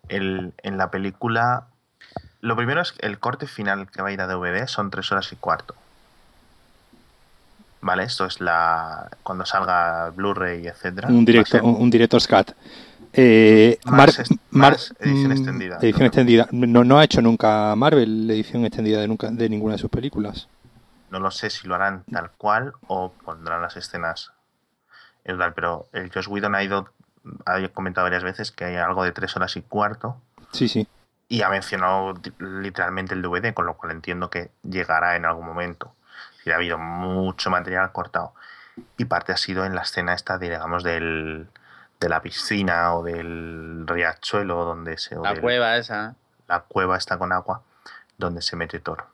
El, 0.09 0.53
en 0.63 0.77
la 0.79 0.91
película... 0.91 1.67
Lo 2.41 2.57
primero 2.57 2.81
es 2.81 2.93
que 2.93 3.07
el 3.07 3.19
corte 3.19 3.47
final 3.47 3.89
que 3.91 4.03
va 4.03 4.09
a 4.09 4.13
ir 4.13 4.21
a 4.23 4.27
DVD 4.27 4.67
son 4.67 4.91
tres 4.91 5.13
horas 5.13 5.31
y 5.33 5.37
cuarto. 5.37 5.75
Vale, 7.83 8.05
esto 8.05 8.25
es 8.27 8.41
la... 8.41 9.11
Cuando 9.23 9.45
salga 9.45 10.11
Blu-ray, 10.11 10.67
etcétera. 10.67 11.09
Un, 11.09 11.25
directo, 11.25 11.51
ser- 11.53 11.63
un, 11.63 11.77
un 11.81 11.91
director's 11.91 12.27
cut. 12.27 12.53
Eh, 13.15 13.79
Más 13.85 13.95
Mar- 13.95 14.09
est- 14.09 14.33
Mar- 14.51 14.73
más 14.73 14.95
edición 14.99 15.29
mm, 15.29 15.33
extendida. 15.33 15.79
Edición 15.83 16.03
extendida. 16.07 16.49
No, 16.51 16.85
no 16.85 16.99
ha 16.99 17.05
hecho 17.05 17.21
nunca 17.21 17.75
Marvel 17.77 18.31
edición 18.31 18.65
extendida 18.65 19.01
de, 19.01 19.09
nunca, 19.09 19.31
de 19.31 19.49
ninguna 19.49 19.75
de 19.75 19.79
sus 19.79 19.91
películas. 19.91 20.49
No 21.11 21.19
lo 21.21 21.31
sé 21.31 21.51
si 21.51 21.69
lo 21.69 21.75
harán 21.75 22.05
tal 22.11 22.31
cual 22.31 22.73
o 22.87 23.13
pondrán 23.25 23.61
las 23.61 23.77
escenas 23.77 24.33
en 25.25 25.39
tal, 25.39 25.53
pero 25.53 25.87
el 25.93 26.11
Josh 26.13 26.27
Whedon 26.29 26.55
ha 26.55 26.63
ido, 26.63 26.89
ha 27.45 27.69
comentado 27.69 28.07
varias 28.07 28.25
veces 28.25 28.51
que 28.51 28.65
hay 28.65 28.77
algo 28.77 29.05
de 29.05 29.13
tres 29.13 29.37
horas 29.37 29.57
y 29.57 29.63
cuarto 29.63 30.17
Sí, 30.53 30.69
sí. 30.69 30.89
y 31.29 31.43
ha 31.43 31.51
mencionado 31.51 32.15
literalmente 32.39 33.15
el 33.15 33.21
DVD, 33.23 33.53
con 33.53 33.67
lo 33.67 33.75
cual 33.77 33.93
entiendo 33.93 34.31
que 34.31 34.51
llegará 34.63 35.17
en 35.17 35.27
algún 35.27 35.47
momento. 35.47 35.93
Y 36.47 36.51
ha 36.51 36.57
habido 36.57 36.79
mucho 36.79 37.51
material 37.51 37.93
cortado. 37.93 38.33
Y 38.97 39.05
parte 39.05 39.33
ha 39.33 39.37
sido 39.37 39.65
en 39.67 39.75
la 39.75 39.83
escena 39.83 40.15
esta, 40.15 40.39
digamos, 40.39 40.83
del, 40.83 41.47
de 42.03 42.09
la 42.09 42.21
piscina 42.21 42.95
o 42.95 43.03
del 43.03 43.85
riachuelo 43.87 44.65
donde 44.65 44.99
se... 44.99 45.15
la 45.17 45.31
del- 45.33 45.41
cueva 45.41 45.77
esa. 45.79 46.15
la 46.49 46.61
cueva 46.61 46.97
está 46.99 47.17
con 47.17 47.33
agua 47.33 47.63
donde 48.19 48.43
se 48.43 48.57
mete 48.57 48.79
Thor. 48.81 49.07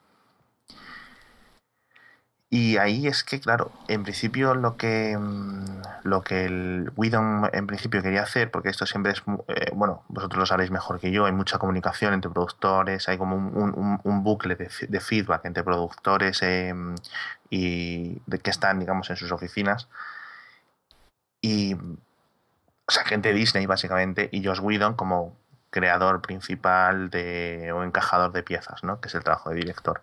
Y 2.51 2.79
ahí 2.79 3.07
es 3.07 3.25
que, 3.25 3.41
claro, 3.41 3.71
en 3.89 4.05
principio 4.05 4.55
lo 4.55 4.79
que 4.79 5.15
mm, 5.19 5.83
lo 6.05 6.23
que 6.23 6.47
el 6.47 6.91
Whedon 6.97 7.51
en 7.53 7.67
principio 7.67 8.03
quería 8.03 8.23
hacer, 8.23 8.51
porque 8.51 8.71
esto 8.71 8.87
siempre 8.87 9.13
es, 9.13 9.23
eh, 9.49 9.71
bueno, 9.75 10.03
vosotros 10.09 10.39
lo 10.41 10.47
sabréis 10.47 10.71
mejor 10.71 10.99
que 10.99 11.11
yo, 11.11 11.27
hay 11.27 11.33
mucha 11.33 11.59
comunicación 11.59 12.15
entre 12.15 12.31
productores, 12.31 13.07
hay 13.11 13.19
como 13.19 13.37
un, 13.37 13.55
un- 13.55 13.75
un- 13.79 14.01
un 14.03 14.25
bucle 14.25 14.57
de, 14.57 15.01
feedback 15.01 15.45
entre 15.45 15.63
productores 15.63 16.41
eh, 16.43 16.73
y 17.51 18.23
de 18.27 18.39
que 18.39 18.49
están, 18.51 18.81
digamos, 18.81 19.11
en 19.11 19.17
sus 19.17 19.31
oficinas. 19.31 19.89
Y, 21.43 21.77
o 22.89 22.93
sea, 22.93 23.05
gente 23.05 23.33
Disney, 23.35 23.67
básicamente, 23.67 24.31
y 24.33 24.45
Josh 24.45 24.61
Whedon 24.61 24.95
como 24.95 25.37
creador 25.71 26.23
principal 26.23 27.11
de, 27.11 27.71
o 27.73 27.85
encajador 27.85 28.33
de 28.33 28.43
piezas, 28.43 28.83
¿no? 28.85 29.01
Que 29.01 29.09
es 29.09 29.15
el 29.15 29.23
trabajo 29.25 29.51
de 29.51 29.57
director. 29.57 30.03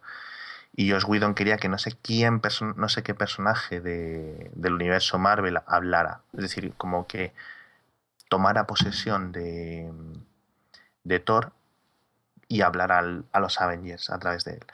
Y 0.75 0.91
Josh 0.91 1.05
Whedon 1.07 1.35
quería 1.35 1.57
que 1.57 1.69
no 1.69 1.77
sé 1.79 1.97
quién, 2.01 2.41
no 2.75 2.89
sé 2.89 3.03
qué 3.03 3.15
personaje 3.15 3.81
de- 3.81 4.51
del 4.55 4.73
universo 4.73 5.17
Marvel 5.19 5.59
hablara. 5.67 6.21
Es 6.33 6.41
decir, 6.41 6.73
como 6.77 7.07
que 7.07 7.33
tomara 8.29 8.67
posesión 8.67 9.31
de, 9.31 9.91
de 11.03 11.19
Thor 11.19 11.51
y 12.47 12.61
hablara 12.61 12.99
al- 12.99 13.25
a 13.31 13.39
los 13.39 13.59
Avengers 13.61 14.09
a 14.09 14.19
través 14.19 14.43
de 14.45 14.53
él. 14.55 14.65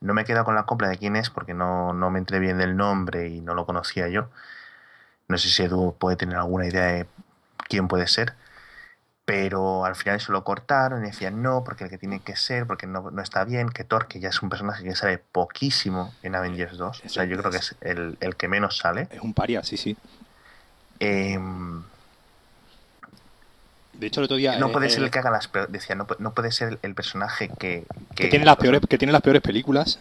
No 0.00 0.14
me 0.14 0.22
he 0.22 0.24
quedado 0.24 0.44
con 0.44 0.54
la 0.54 0.64
copla 0.64 0.88
de 0.88 0.98
quién 0.98 1.16
es 1.16 1.30
porque 1.30 1.54
no, 1.54 1.92
no 1.92 2.10
me 2.10 2.18
entré 2.20 2.38
bien 2.38 2.58
del 2.58 2.76
nombre 2.76 3.28
y 3.28 3.40
no 3.40 3.54
lo 3.54 3.66
conocía 3.66 4.08
yo. 4.08 4.30
No 5.28 5.38
sé 5.38 5.48
si 5.48 5.62
Edu 5.62 5.96
puede 5.98 6.16
tener 6.16 6.36
alguna 6.36 6.66
idea 6.66 6.84
de 6.86 7.06
quién 7.68 7.88
puede 7.88 8.06
ser. 8.06 8.34
Pero 9.24 9.84
al 9.84 9.94
final 9.94 10.20
se 10.20 10.32
lo 10.32 10.42
cortaron 10.42 11.04
y 11.04 11.08
decían 11.08 11.42
no, 11.42 11.62
porque 11.62 11.84
el 11.84 11.90
que 11.90 11.98
tiene 11.98 12.20
que 12.20 12.34
ser, 12.34 12.66
porque 12.66 12.86
no, 12.86 13.10
no 13.10 13.22
está 13.22 13.44
bien, 13.44 13.68
que 13.68 13.84
Thor, 13.84 14.06
que 14.08 14.20
ya 14.20 14.30
es 14.30 14.40
un 14.42 14.48
personaje 14.48 14.82
que 14.82 14.94
sale 14.96 15.18
poquísimo 15.18 16.14
en 16.22 16.34
Avengers 16.34 16.78
2, 16.78 17.02
o 17.04 17.08
sea, 17.10 17.24
yo 17.24 17.36
creo 17.36 17.50
que 17.50 17.58
es 17.58 17.74
el, 17.82 18.16
el 18.20 18.36
que 18.36 18.48
menos 18.48 18.78
sale. 18.78 19.06
Es 19.10 19.20
un 19.20 19.34
paria, 19.34 19.62
sí, 19.62 19.76
sí. 19.76 19.96
Em, 20.98 21.82
De 23.92 24.06
hecho, 24.06 24.20
el 24.20 24.24
otro 24.24 24.38
día. 24.38 24.58
no 24.58 24.68
eh, 24.68 24.72
puede 24.72 24.88
ser 24.88 25.02
eh, 25.02 25.04
el 25.06 25.10
que 25.10 25.18
haga 25.18 25.30
las 25.30 25.46
peores, 25.48 25.70
decía, 25.72 25.94
no, 25.94 26.06
no 26.18 26.32
puede 26.32 26.50
ser 26.50 26.68
el, 26.68 26.78
el 26.82 26.94
personaje 26.94 27.50
que, 27.58 27.84
que 28.14 28.28
tiene 28.28 28.46
las 28.46 28.56
peores, 28.56 28.80
que 28.88 28.96
tiene 28.96 29.12
las 29.12 29.22
peores 29.22 29.42
películas. 29.42 29.98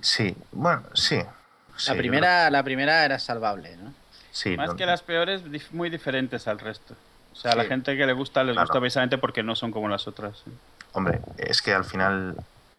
Sí, 0.00 0.36
bueno, 0.52 0.82
sí, 0.94 1.20
Sí, 1.76 1.90
La 1.90 1.96
primera, 1.96 2.50
la 2.50 2.62
primera 2.62 3.04
era 3.06 3.18
salvable, 3.18 3.74
¿no? 3.78 3.94
Sí, 4.32 4.56
Más 4.56 4.68
no- 4.70 4.76
que 4.76 4.86
las 4.86 5.02
peores, 5.02 5.42
muy 5.72 5.90
diferentes 5.90 6.46
al 6.48 6.58
resto. 6.58 6.94
O 7.32 7.36
sea, 7.36 7.52
a 7.52 7.56
la 7.56 7.64
gente 7.64 7.96
que 7.96 8.06
le 8.06 8.12
gusta, 8.12 8.42
les 8.44 8.54
Claro. 8.54 8.66
gusta 8.68 8.80
precisamente 8.80 9.18
porque 9.18 9.42
no 9.42 9.54
son 9.56 9.70
como 9.70 9.88
las 9.88 10.06
otras. 10.08 10.36
sí. 10.44 10.50
Hombre, 10.92 11.20
es 11.38 11.62
que 11.62 11.72
al 11.72 11.84
final. 11.84 12.34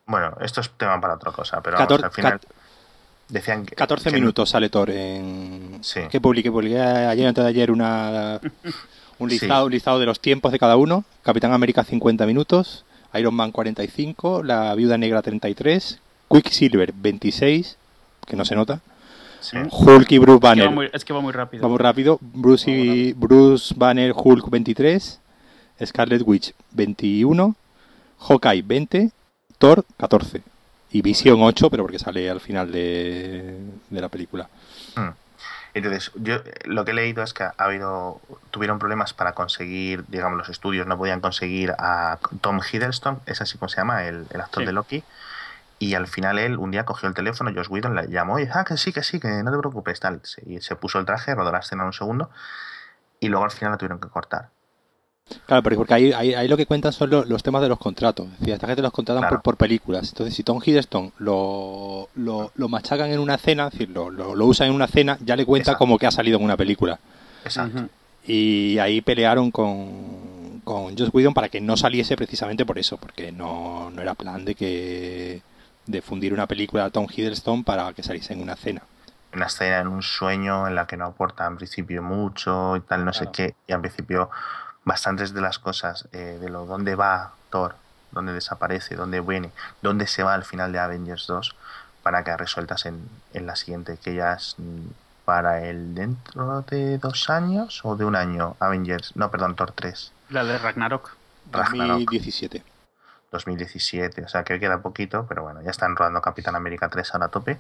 Bueno, 0.05 0.36
esto 0.41 0.60
es 0.60 0.70
tema 0.72 1.00
para 1.00 1.13
otra 1.13 1.31
cosa, 1.31 1.62
pero 1.62 1.77
Cator- 1.77 2.01
vamos, 2.01 2.03
al 2.03 2.12
final. 2.12 2.39
Decían 3.29 3.65
que. 3.65 3.75
14 3.75 4.10
que- 4.10 4.15
minutos 4.15 4.50
sale 4.50 4.70
Thor 4.70 4.89
en... 4.89 5.79
Sí. 5.81 6.01
Que 6.10 6.20
publiqué, 6.20 6.51
publiqué 6.51 6.79
ayer, 6.81 7.27
antes 7.27 7.41
de 7.43 7.50
ayer, 7.50 7.72
una, 7.72 8.41
un, 9.20 9.29
Sí. 9.29 9.39
listado, 9.39 9.65
un 9.67 9.72
listado 9.72 10.00
de 10.00 10.05
los 10.05 10.20
tiempos 10.20 10.51
de 10.51 10.60
cada 10.60 10.75
uno. 10.75 11.05
Capitán 11.24 11.53
América 11.53 11.86
50 11.86 12.25
minutos, 12.25 12.84
Iron 13.13 13.34
Man 13.34 13.53
45, 13.53 14.43
La 14.43 14.75
Viuda 14.75 14.98
Negra 14.98 15.22
33, 15.22 16.00
Quicksilver 16.29 16.91
26, 16.93 17.77
que 18.27 18.36
no 18.36 18.43
se 18.43 18.55
nota, 18.55 18.81
Sí. 19.41 19.57
Hulk 19.69 20.12
y 20.12 20.17
Bruce 20.19 20.36
Es 20.36 20.39
que, 20.39 20.48
Banner, 20.48 20.67
va 20.67 20.71
muy, 20.71 20.89
es 20.93 21.05
que 21.05 21.13
va 21.13 21.19
muy 21.21 21.33
rápido. 21.33 21.63
vamos 21.63 21.81
rápido, 21.81 22.17
Bruce, 22.21 22.71
y, 22.71 23.13
Bruce 23.13 23.74
Banner 23.75 24.13
Hulk 24.15 24.50
23, 24.50 25.19
Scarlet 25.86 26.21
Witch 26.25 26.53
21, 26.71 27.55
Hawkeye 28.19 28.62
20, 28.62 29.12
Thor 29.57 29.83
14 29.98 30.41
y 30.91 31.01
Vision 31.01 31.41
8, 31.41 31.69
pero 31.69 31.83
porque 31.83 32.00
sale 32.00 32.29
al 32.29 32.39
final 32.39 32.71
de, 32.71 33.57
de 33.89 34.01
la 34.01 34.10
película. 34.10 34.48
Mm. 34.95 35.10
Entonces, 35.74 36.12
yo 36.15 36.36
lo 36.65 36.83
que 36.83 36.91
he 36.91 36.93
leído 36.93 37.24
es 37.24 37.33
que 37.33 37.43
ha 37.43 37.53
habido, 37.57 38.19
tuvieron 38.51 38.77
problemas 38.77 39.13
para 39.13 39.31
conseguir, 39.31 40.03
digamos, 40.10 40.38
los 40.38 40.50
estudios 40.50 40.86
no 40.86 40.98
podían 40.98 41.21
conseguir 41.21 41.71
a 41.77 42.19
Tom 42.41 42.60
Hiddleston, 42.60 43.19
es 43.25 43.39
así 43.41 43.57
como 43.57 43.69
se 43.69 43.77
llama, 43.77 44.03
el, 44.05 44.25
el 44.31 44.41
actor 44.41 44.63
Sí. 44.63 44.67
de 44.67 44.74
Loki, 44.74 45.03
y 45.81 45.95
al 45.95 46.07
final 46.07 46.38
él 46.39 46.57
un 46.57 46.71
día 46.71 46.85
cogió 46.85 47.09
el 47.09 47.15
teléfono, 47.15 47.51
Josh 47.55 47.67
Whedon 47.69 47.95
le 47.95 48.07
llamó 48.07 48.38
y 48.39 48.43
dijo, 48.45 48.59
ah, 48.59 48.63
que 48.65 48.77
sí, 48.77 48.91
que 48.93 49.03
sí, 49.03 49.19
que 49.19 49.27
no 49.43 49.51
te 49.51 49.57
preocupes, 49.57 50.00
tal. 50.00 50.21
Y 50.45 50.61
se 50.61 50.75
puso 50.75 51.00
el 51.00 51.05
traje, 51.05 51.33
rodó 51.35 51.51
la 51.51 51.59
escena 51.59 51.83
en 51.83 51.88
un 51.88 51.93
segundo, 51.93 52.29
y 53.19 53.27
luego 53.29 53.45
al 53.45 53.51
final 53.51 53.71
la 53.71 53.77
tuvieron 53.77 54.00
que 54.00 54.07
cortar. 54.09 54.50
Claro, 55.45 55.63
pero 55.63 55.77
porque 55.77 55.93
ahí, 55.93 56.11
ahí, 56.11 56.33
ahí 56.33 56.47
lo 56.47 56.57
que 56.57 56.65
cuentan 56.65 56.91
son 56.91 57.09
lo- 57.09 57.23
los 57.23 57.41
temas 57.41 57.61
de 57.61 57.69
los 57.69 57.79
contratos. 57.79 58.25
Es 58.33 58.39
decir, 58.39 58.53
esta 58.53 58.67
gente 58.67 58.81
los 58.81 58.91
contratan 58.91 59.21
Claro. 59.21 59.35
por, 59.38 59.43
por 59.43 59.57
películas. 59.57 60.09
Entonces, 60.09 60.35
si 60.35 60.43
Tom 60.43 60.59
Hiddleston 60.63 61.13
lo, 61.19 62.09
lo, 62.15 62.51
lo 62.55 62.67
machacan 62.67 63.09
en 63.11 63.19
una 63.19 63.38
cena, 63.38 63.67
es 63.67 63.71
decir, 63.73 63.89
lo, 63.91 64.09
lo, 64.09 64.35
lo 64.35 64.45
usan 64.45 64.67
en 64.67 64.73
una 64.73 64.88
cena, 64.88 65.17
ya 65.21 65.35
le 65.38 65.45
cuenta 65.45 65.71
Exacto. 65.71 65.79
como 65.79 65.97
que 65.97 66.07
ha 66.07 66.11
salido 66.11 66.38
en 66.38 66.43
una 66.43 66.57
película. 66.57 67.00
Exacto. 67.45 67.88
Y 68.25 68.77
ahí 68.79 69.00
pelearon 69.01 69.51
con, 69.51 70.59
con 70.65 70.97
Joss 70.97 71.09
Whedon 71.13 71.33
para 71.33 71.47
que 71.50 71.61
no 71.61 71.77
saliese 71.77 72.17
precisamente 72.17 72.65
por 72.65 72.77
eso, 72.77 72.97
porque 72.97 73.31
no, 73.31 73.89
no 73.89 74.01
era 74.01 74.15
plan 74.15 74.43
de 74.43 74.53
que 74.55 75.41
de 75.91 76.01
fundir 76.01 76.33
una 76.33 76.48
película 76.48 76.86
a 76.86 76.89
Tom 76.89 77.07
Hiddleston 77.10 77.63
para 77.63 77.93
que 77.93 78.03
saliese 78.03 78.33
en 78.33 78.41
una 78.41 78.55
cena. 78.55 78.81
Una 79.33 79.45
escena 79.45 79.79
en 79.79 79.88
un 79.88 80.01
sueño 80.01 80.67
en 80.67 80.75
la 80.75 80.88
que 80.88 80.98
no 80.98 81.05
aporta 81.05 81.45
en 81.45 81.57
principio 81.57 82.01
mucho 82.01 82.75
y 82.75 82.81
tal, 82.81 83.05
no 83.05 83.13
sé 83.13 83.29
qué, 83.31 83.55
y 83.67 83.74
al 83.74 83.81
principio 83.81 84.29
bastantes 84.83 85.33
de 85.33 85.41
las 85.41 85.60
cosas 85.60 86.07
eh, 86.12 86.38
de 86.41 86.50
lo 86.50 86.65
dónde 86.65 86.95
va 86.95 87.33
Thor, 87.50 87.75
dónde 88.12 88.33
desaparece, 88.33 88.95
dónde 88.95 89.21
viene, 89.21 89.51
dónde 89.81 90.07
se 90.07 90.24
va 90.24 90.33
al 90.33 90.43
final 90.43 90.71
de 90.71 90.79
Avengers 90.79 91.27
2, 91.27 91.55
para 92.03 92.24
que 92.24 92.36
resueltas 92.36 92.86
en, 92.86 93.07
en 93.33 93.45
la 93.45 93.55
siguiente, 93.55 93.98
que 94.03 94.15
ya 94.15 94.33
es 94.33 94.55
mm, 94.57 94.88
para 95.24 95.65
el 95.65 95.93
dentro 95.95 96.63
de 96.63 96.98
dos 96.98 97.29
años 97.29 97.81
o 97.83 97.95
de 97.95 98.05
un 98.05 98.15
año, 98.15 98.55
Avengers, 98.60 99.15
no, 99.15 99.29
perdón, 99.29 99.55
Thor 99.55 99.71
3, 99.71 100.12
La 100.29 100.43
de 100.43 100.57
Ragnarok. 100.57 101.15
Ragnarok. 101.51 102.00
2017. 102.00 102.63
2017, 103.31 104.23
o 104.23 104.27
sea 104.27 104.43
que 104.43 104.59
queda 104.59 104.81
poquito, 104.81 105.25
pero 105.27 105.43
bueno, 105.43 105.61
ya 105.61 105.71
están 105.71 105.95
rodando 105.95 106.21
Capitán 106.21 106.55
América 106.55 106.89
3 106.89 107.13
ahora 107.13 107.25
a 107.27 107.29
tope, 107.29 107.57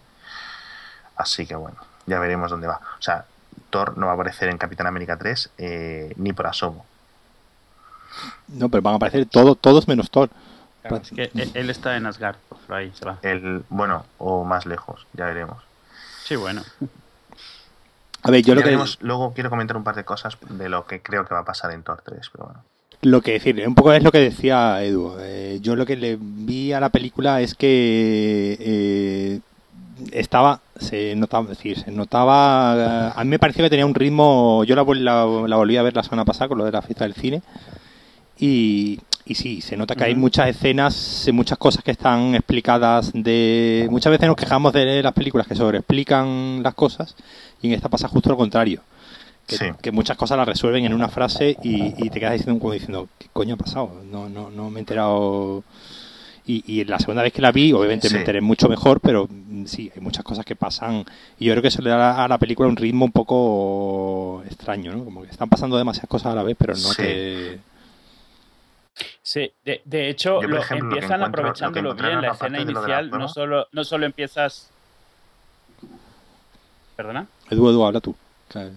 así 1.15 1.47
que 1.47 1.55
bueno, 1.55 1.77
ya 2.05 2.19
veremos 2.19 2.51
dónde 2.51 2.67
va. 2.67 2.79
O 2.99 3.01
sea, 3.01 3.25
Thor 3.69 3.97
no 3.97 4.07
va 4.07 4.13
a 4.13 4.15
aparecer 4.15 4.49
en 4.49 4.57
Capitán 4.57 4.87
América 4.87 5.17
3 5.17 5.51
eh, 5.57 6.13
ni 6.17 6.33
por 6.33 6.47
asomo. 6.47 6.85
No, 8.49 8.69
pero 8.69 8.81
van 8.81 8.93
a 8.93 8.97
aparecer 8.97 9.25
todo, 9.25 9.55
todos 9.55 9.87
menos 9.87 10.11
Thor. 10.11 10.29
Claro, 10.81 10.97
es 10.97 11.11
que 11.11 11.31
él, 11.53 11.69
está 11.69 11.95
en 11.95 12.05
Asgard, 12.05 12.37
por 12.49 12.75
ahí 12.75 12.91
se 12.95 13.05
va. 13.05 13.19
El, 13.21 13.63
bueno, 13.69 14.05
o 14.17 14.43
más 14.43 14.65
lejos, 14.65 15.07
ya 15.13 15.25
veremos. 15.25 15.63
Sí, 16.23 16.35
bueno. 16.35 16.63
A 18.23 18.31
ver, 18.31 18.41
yo 18.41 18.49
Ya 18.49 18.55
lo 18.55 18.61
que, 18.61 18.65
veremos, 18.65 18.97
Luego 19.01 19.33
quiero 19.33 19.49
comentar 19.49 19.77
un 19.77 19.83
par 19.83 19.95
de 19.95 20.03
cosas 20.03 20.37
de 20.49 20.69
lo 20.69 20.85
que 20.85 21.01
creo 21.01 21.25
que 21.25 21.33
va 21.33 21.41
a 21.41 21.45
pasar 21.45 21.71
en 21.71 21.83
Thor 21.83 22.01
3, 22.03 22.29
pero 22.31 22.45
bueno. 22.45 22.63
Lo 23.03 23.21
que 23.21 23.31
decir, 23.33 23.63
un 23.67 23.75
poco 23.75 23.93
es 23.93 24.03
lo 24.03 24.11
que 24.11 24.19
decía 24.19 24.83
Edu. 24.83 25.15
Eh, 25.19 25.59
yo 25.61 25.75
lo 25.75 25.85
que 25.85 25.95
le 25.95 26.17
vi 26.19 26.71
a 26.71 26.79
la 26.79 26.89
película 26.89 27.41
es 27.41 27.55
que 27.55 28.57
eh, 28.59 29.39
estaba, 30.11 30.61
se 30.79 31.15
notaba, 31.15 31.43
es 31.43 31.57
decir, 31.57 31.79
se 31.79 31.91
notaba, 31.91 32.75
eh, 32.77 33.13
a 33.15 33.23
mí 33.23 33.29
me 33.29 33.39
pareció 33.39 33.63
que 33.63 33.69
tenía 33.69 33.85
un 33.85 33.95
ritmo, 33.95 34.63
yo 34.65 34.75
la, 34.75 34.83
la, 34.83 35.47
la 35.47 35.55
volví 35.55 35.77
a 35.77 35.81
ver 35.83 35.95
la 35.95 36.03
semana 36.03 36.25
pasada 36.25 36.47
con 36.47 36.57
lo 36.57 36.65
de 36.65 36.71
la 36.71 36.81
fiesta 36.81 37.05
del 37.05 37.13
cine 37.13 37.41
y, 38.39 38.99
y 39.25 39.35
sí, 39.35 39.61
se 39.61 39.77
nota 39.77 39.95
que 39.95 40.03
hay 40.03 40.15
muchas 40.15 40.49
escenas, 40.49 41.27
eh, 41.27 41.31
muchas 41.31 41.57
cosas 41.57 41.83
que 41.83 41.91
están 41.91 42.35
explicadas 42.35 43.11
de, 43.13 43.87
muchas 43.91 44.11
veces 44.11 44.27
nos 44.27 44.35
quejamos 44.35 44.73
de 44.73 45.03
las 45.03 45.13
películas 45.13 45.47
que 45.47 45.55
sobreexplican 45.55 46.61
las 46.63 46.73
cosas 46.73 47.15
y 47.61 47.67
en 47.67 47.73
esta 47.73 47.89
pasa 47.89 48.07
justo 48.07 48.29
lo 48.29 48.37
contrario 48.37 48.81
que, 49.47 49.57
Sí. 49.57 49.65
que 49.81 49.91
muchas 49.91 50.17
cosas 50.17 50.37
las 50.37 50.47
resuelven 50.47 50.85
en 50.85 50.93
una 50.93 51.09
frase 51.09 51.57
y, 51.63 51.93
y 52.05 52.09
te 52.09 52.19
quedas 52.19 52.33
diciendo, 52.33 52.59
como 52.59 52.73
diciendo, 52.73 53.09
¿qué 53.19 53.27
coño 53.33 53.55
ha 53.55 53.57
pasado? 53.57 53.91
No, 54.05 54.29
no, 54.29 54.49
no 54.49 54.69
me 54.69 54.77
he 54.77 54.81
enterado. 54.81 55.63
Y, 56.45 56.63
y 56.65 56.83
la 56.85 56.97
segunda 56.99 57.21
vez 57.21 57.31
que 57.33 57.41
la 57.41 57.51
vi, 57.51 57.71
obviamente 57.71 58.07
Sí. 58.07 58.13
me 58.15 58.21
enteré 58.21 58.41
mucho 58.41 58.67
mejor, 58.67 58.99
pero 58.99 59.27
mm, 59.29 59.65
sí, 59.65 59.91
hay 59.95 60.01
muchas 60.01 60.23
cosas 60.23 60.43
que 60.43 60.55
pasan. 60.55 61.05
Y 61.39 61.45
yo 61.45 61.53
creo 61.53 61.61
que 61.61 61.67
eso 61.67 61.81
le 61.81 61.91
da 61.91 62.23
a 62.23 62.27
la 62.27 62.37
película 62.39 62.67
un 62.67 62.75
ritmo 62.75 63.05
un 63.05 63.11
poco 63.11 64.41
extraño, 64.45 64.91
¿no? 64.93 65.03
Como 65.05 65.21
que 65.21 65.29
están 65.29 65.49
pasando 65.49 65.77
demasiadas 65.77 66.09
cosas 66.09 66.31
a 66.31 66.35
la 66.35 66.43
vez, 66.43 66.55
pero 66.57 66.73
no 66.73 66.79
Sí. 66.79 66.95
te. 66.97 67.59
Sí, 69.23 69.51
de, 69.63 69.81
de 69.85 70.09
hecho, 70.09 70.41
Yo, 70.41 70.47
lo, 70.47 70.57
ejemplo, 70.57 70.89
lo 70.89 70.95
empiezan 70.95 71.19
lo 71.21 71.25
aprovechándolo 71.27 71.89
encontraron 71.89 72.19
bien. 72.19 72.29
La 72.29 72.33
aparte 72.35 72.45
escena 72.57 72.59
lo 72.59 72.65
la 72.65 72.79
inicial 72.79 73.09
no 73.11 73.27
solo, 73.29 73.67
no 73.71 73.83
solo 73.83 74.05
empiezas. 74.05 74.69
¿Perdona? 76.95 77.27
Edu, 77.49 77.69
Edu, 77.69 77.85
habla 77.85 77.99
tú. 77.99 78.15
Claro. 78.49 78.71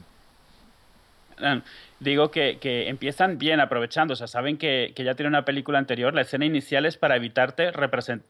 Digo 2.01 2.31
que, 2.31 2.59
que 2.59 2.89
empiezan 2.91 3.39
bien 3.39 3.61
aprovechando, 3.61 4.13
o 4.13 4.17
sea, 4.17 4.27
saben 4.27 4.59
que, 4.59 4.93
que 4.95 5.05
ya 5.05 5.15
tiene 5.15 5.29
una 5.29 5.45
película 5.47 5.79
anterior, 5.79 6.13
la 6.13 6.21
escena 6.23 6.45
inicial 6.45 6.85
es 6.85 6.99
para 6.99 7.17
evitarte 7.17 7.73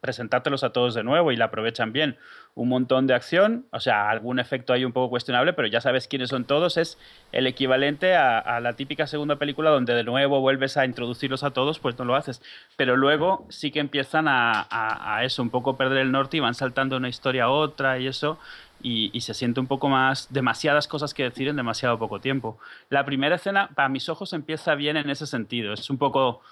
presentártelos 0.00 0.62
a 0.62 0.70
todos 0.70 0.94
de 0.94 1.02
nuevo 1.02 1.32
y 1.32 1.36
la 1.36 1.46
aprovechan 1.46 1.92
bien. 1.92 2.16
Un 2.54 2.68
montón 2.68 3.06
de 3.08 3.14
acción, 3.14 3.66
o 3.72 3.80
sea, 3.80 4.10
algún 4.10 4.38
efecto 4.38 4.72
ahí 4.72 4.84
un 4.84 4.92
poco 4.92 5.10
cuestionable, 5.10 5.54
pero 5.54 5.66
ya 5.66 5.80
sabes 5.80 6.06
quiénes 6.06 6.28
son 6.28 6.44
todos, 6.44 6.76
es 6.76 6.98
el 7.32 7.48
equivalente 7.48 8.14
a, 8.14 8.38
a 8.38 8.60
la 8.60 8.74
típica 8.74 9.06
segunda 9.08 9.36
película 9.36 9.70
donde 9.70 9.94
de 9.94 10.04
nuevo 10.04 10.40
vuelves 10.40 10.76
a 10.76 10.84
introducirlos 10.84 11.42
a 11.42 11.50
todos, 11.50 11.80
pues 11.80 11.98
no 11.98 12.04
lo 12.04 12.14
haces. 12.14 12.42
Pero 12.76 12.96
luego 12.96 13.46
sí 13.50 13.72
que 13.72 13.80
empiezan 13.80 14.28
a, 14.28 14.60
a- 14.70 15.16
a 15.16 15.24
eso, 15.24 15.42
un 15.42 15.50
poco 15.50 15.76
perder 15.76 15.98
el 15.98 16.12
norte 16.12 16.36
y 16.36 16.40
van 16.40 16.54
saltando 16.54 16.96
una 16.96 17.08
historia 17.08 17.44
a 17.44 17.50
otra 17.50 17.98
y 17.98 18.06
eso, 18.06 18.38
y, 18.84 19.18
se 19.22 19.32
siente 19.32 19.60
un 19.60 19.66
poco 19.66 19.88
más, 19.88 20.28
demasiadas 20.30 20.86
cosas 20.86 21.14
que 21.14 21.22
decir 21.22 21.48
en 21.48 21.56
demasiado 21.56 21.98
poco 21.98 22.20
tiempo. 22.20 22.58
La 22.90 23.06
primera 23.06 23.36
escena, 23.36 23.70
para 23.74 23.88
mis 23.88 24.10
ojos, 24.10 24.34
empieza 24.34 24.74
bien 24.74 24.98
en 24.98 25.08
ese 25.08 25.26
sentido. 25.26 25.72
Es 25.72 25.88
un 25.88 25.96
poco, 25.96 26.42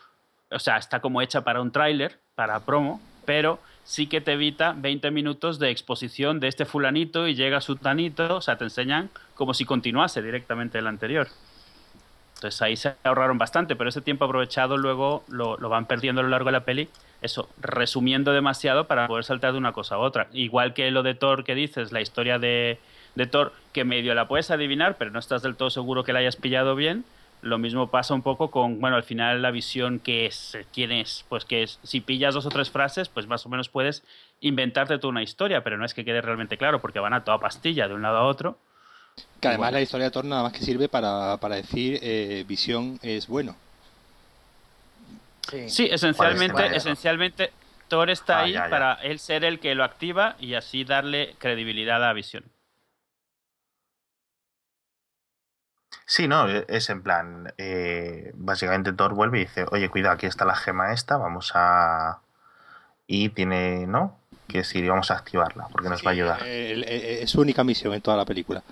o 0.51 0.59
sea, 0.59 0.79
está 0.79 1.01
como 1.01 1.21
hecha 1.21 1.43
para 1.43 1.61
un 1.61 1.71
tráiler, 1.71 2.19
para 2.35 2.61
promo, 2.61 3.03
pero 3.27 3.59
sí 3.85 4.07
que 4.07 4.23
te 4.23 4.33
evita 4.33 4.75
20 4.75 5.11
minutos 5.11 5.59
de 5.59 5.71
exposición 5.71 6.41
de 6.41 6.49
este 6.49 6.65
fulanito 6.65 7.29
y 7.29 7.35
llega 7.35 7.61
su 7.61 7.77
tanito, 7.77 8.37
o 8.37 8.41
sea, 8.41 8.57
te 8.57 8.65
enseñan 8.65 9.11
como 9.35 9.53
si 9.53 9.67
continuase 9.67 10.23
directamente 10.23 10.79
el 10.79 10.87
anterior. 10.87 11.29
Entonces 12.37 12.63
ahí 12.63 12.77
se 12.77 12.95
ahorraron 13.05 13.37
bastante, 13.37 13.77
pero 13.77 13.91
ese 13.91 14.01
tiempo 14.01 14.25
aprovechado 14.25 14.79
luego 14.79 15.23
lo, 15.29 15.59
lo 15.59 15.69
van 15.69 15.85
perdiendo 15.85 16.23
a 16.23 16.25
lo 16.25 16.31
largo 16.31 16.47
de 16.47 16.53
la 16.53 16.65
peli. 16.65 16.89
Eso, 17.23 17.49
resumiendo 17.61 18.33
demasiado 18.33 18.87
para 18.87 19.07
poder 19.07 19.25
saltar 19.25 19.53
de 19.53 19.59
una 19.59 19.73
cosa 19.73 19.95
a 19.95 19.99
otra. 19.99 20.29
Igual 20.33 20.75
que 20.75 20.91
lo 20.91 21.03
de 21.03 21.15
Thor 21.15 21.45
que 21.45 21.55
dices, 21.55 21.93
la 21.93 22.01
historia 22.01 22.39
de, 22.39 22.79
de 23.15 23.27
Thor, 23.27 23.53
que 23.73 23.85
medio 23.85 24.15
la 24.15 24.29
puedes 24.29 24.51
adivinar, 24.51 24.97
pero 24.99 25.11
no 25.11 25.19
estás 25.21 25.43
del 25.43 25.57
todo 25.57 25.71
seguro 25.71 26.03
que 26.05 26.13
la 26.13 26.19
hayas 26.19 26.37
pillado 26.37 26.75
bien. 26.75 27.05
Lo 27.41 27.59
mismo 27.59 27.89
pasa 27.91 28.15
un 28.15 28.23
poco 28.23 28.51
con, 28.51 28.81
bueno, 28.81 28.97
al 28.97 29.03
final 29.03 29.43
la 29.43 29.51
visión 29.51 29.99
que 29.99 30.27
es, 30.27 30.57
quién 30.73 30.93
es, 30.93 31.25
pues 31.29 31.45
que 31.45 31.63
es, 31.65 31.81
si 31.83 32.01
pillas 32.01 32.35
dos 32.35 32.47
o 32.47 32.51
tres 32.51 32.71
frases, 32.71 33.09
pues 33.09 33.27
más 33.27 33.45
o 33.47 33.49
menos 33.49 33.69
puedes 33.69 34.05
inventarte 34.41 34.99
tú 34.99 35.09
una 35.09 35.23
historia, 35.25 35.65
pero 35.65 35.77
no 35.77 35.85
es 35.85 35.95
que 35.95 36.05
quede 36.05 36.21
realmente 36.21 36.57
claro, 36.57 36.81
porque 36.81 37.01
van 37.01 37.15
a 37.15 37.25
toda 37.25 37.39
pastilla 37.39 37.89
de 37.89 37.95
un 37.95 38.03
lado 38.03 38.19
a 38.19 38.27
otro. 38.27 38.59
Que 39.41 39.49
además 39.49 39.67
Bueno. 39.67 39.79
la 39.79 39.83
historia 39.83 40.05
de 40.07 40.11
Thor 40.13 40.25
nada 40.25 40.43
más 40.45 40.53
que 40.53 40.61
sirve 40.61 40.89
para, 40.89 41.37
para 41.39 41.57
decir 41.57 41.99
eh, 42.03 42.45
visión 42.47 42.99
es 43.03 43.27
bueno. 43.27 43.57
Sí. 45.51 45.69
Sí, 45.69 45.89
esencialmente, 45.91 46.55
vale. 46.55 46.77
esencialmente 46.77 47.53
Thor 47.89 48.11
está 48.11 48.39
Ah, 48.39 48.43
ahí 48.43 48.53
ya, 48.53 48.65
ya. 48.65 48.71
para 48.71 48.93
él 49.03 49.19
ser 49.19 49.45
el 49.45 49.59
que 49.61 49.75
lo 49.75 49.85
activa 49.85 50.37
y 50.39 50.55
así 50.55 50.85
darle 50.85 51.35
credibilidad 51.39 51.97
a 51.97 52.07
la 52.07 52.13
visión. 52.13 52.45
Sí, 56.07 56.29
no, 56.29 56.49
e- 56.49 56.65
es 56.69 56.91
en 56.91 57.03
plan, 57.03 57.53
eh, 57.59 58.33
básicamente 58.35 58.93
Thor 58.93 59.15
vuelve 59.15 59.39
y 59.39 59.45
dice, 59.45 59.67
oye, 59.71 59.89
cuidado, 59.89 60.15
aquí 60.15 60.27
está 60.27 60.45
la 60.45 60.55
gema 60.55 60.93
esta, 60.93 61.17
vamos 61.17 61.53
a... 61.55 62.21
Y 63.07 63.31
tiene, 63.31 63.87
¿no? 63.87 64.19
que 64.49 64.59
decir, 64.59 64.87
vamos 64.87 65.11
a 65.11 65.15
activarla, 65.17 65.69
porque 65.73 65.89
nos 65.89 66.05
va 66.05 66.11
a 66.11 66.13
ayudar. 66.13 66.47
es 66.47 67.31
su 67.31 67.41
única 67.41 67.65
misión 67.65 67.95
en 67.95 68.03
toda 68.03 68.19
la 68.19 68.25
película. 68.27 68.63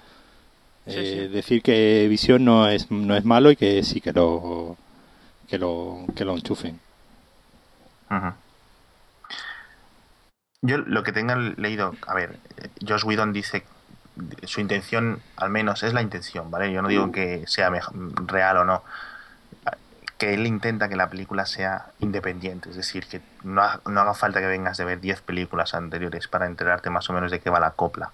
Sí, 0.86 0.92
sí. 0.92 0.98
Eh, 1.20 1.28
decir 1.28 1.62
que 1.62 2.06
Visión 2.08 2.44
no 2.44 2.68
es, 2.68 2.90
no 2.90 3.16
es 3.16 3.24
malo 3.24 3.50
y 3.50 3.56
que 3.56 3.82
sí 3.82 4.00
que 4.00 4.12
lo 4.12 4.76
que 5.50 5.58
lo, 5.58 6.04
que 6.16 6.24
lo 6.24 6.34
enchufen. 6.34 6.80
Yo 10.62 10.78
lo 10.78 11.02
que 11.02 11.12
tengan 11.12 11.54
leído, 11.56 11.94
a 12.06 12.14
ver, 12.14 12.38
Josh 12.86 13.04
Whedon 13.04 13.32
dice, 13.32 13.64
su 14.44 14.60
intención 14.60 15.22
al 15.36 15.50
menos 15.50 15.82
es 15.82 15.94
la 15.94 16.02
intención, 16.02 16.50
¿vale? 16.50 16.70
Yo 16.72 16.82
no 16.82 16.88
digo 16.88 17.10
que 17.12 17.44
sea 17.46 17.70
real 18.26 18.56
o 18.58 18.64
no, 18.64 18.82
que 20.18 20.34
él 20.34 20.46
intenta 20.46 20.90
que 20.90 20.96
la 20.96 21.08
película 21.08 21.46
sea 21.46 21.86
independiente, 22.00 22.68
es 22.68 22.76
decir, 22.76 23.06
que 23.06 23.22
no, 23.42 23.62
ha- 23.62 23.80
no 23.86 24.00
haga 24.00 24.12
falta 24.12 24.40
que 24.40 24.46
vengas 24.46 24.76
de 24.76 24.84
ver 24.84 25.00
10 25.00 25.22
películas 25.22 25.72
anteriores 25.72 26.28
para 26.28 26.44
enterarte 26.46 26.90
más 26.90 27.08
o 27.08 27.14
menos 27.14 27.30
de 27.30 27.40
qué 27.40 27.48
va 27.48 27.58
la 27.58 27.70
copla 27.70 28.10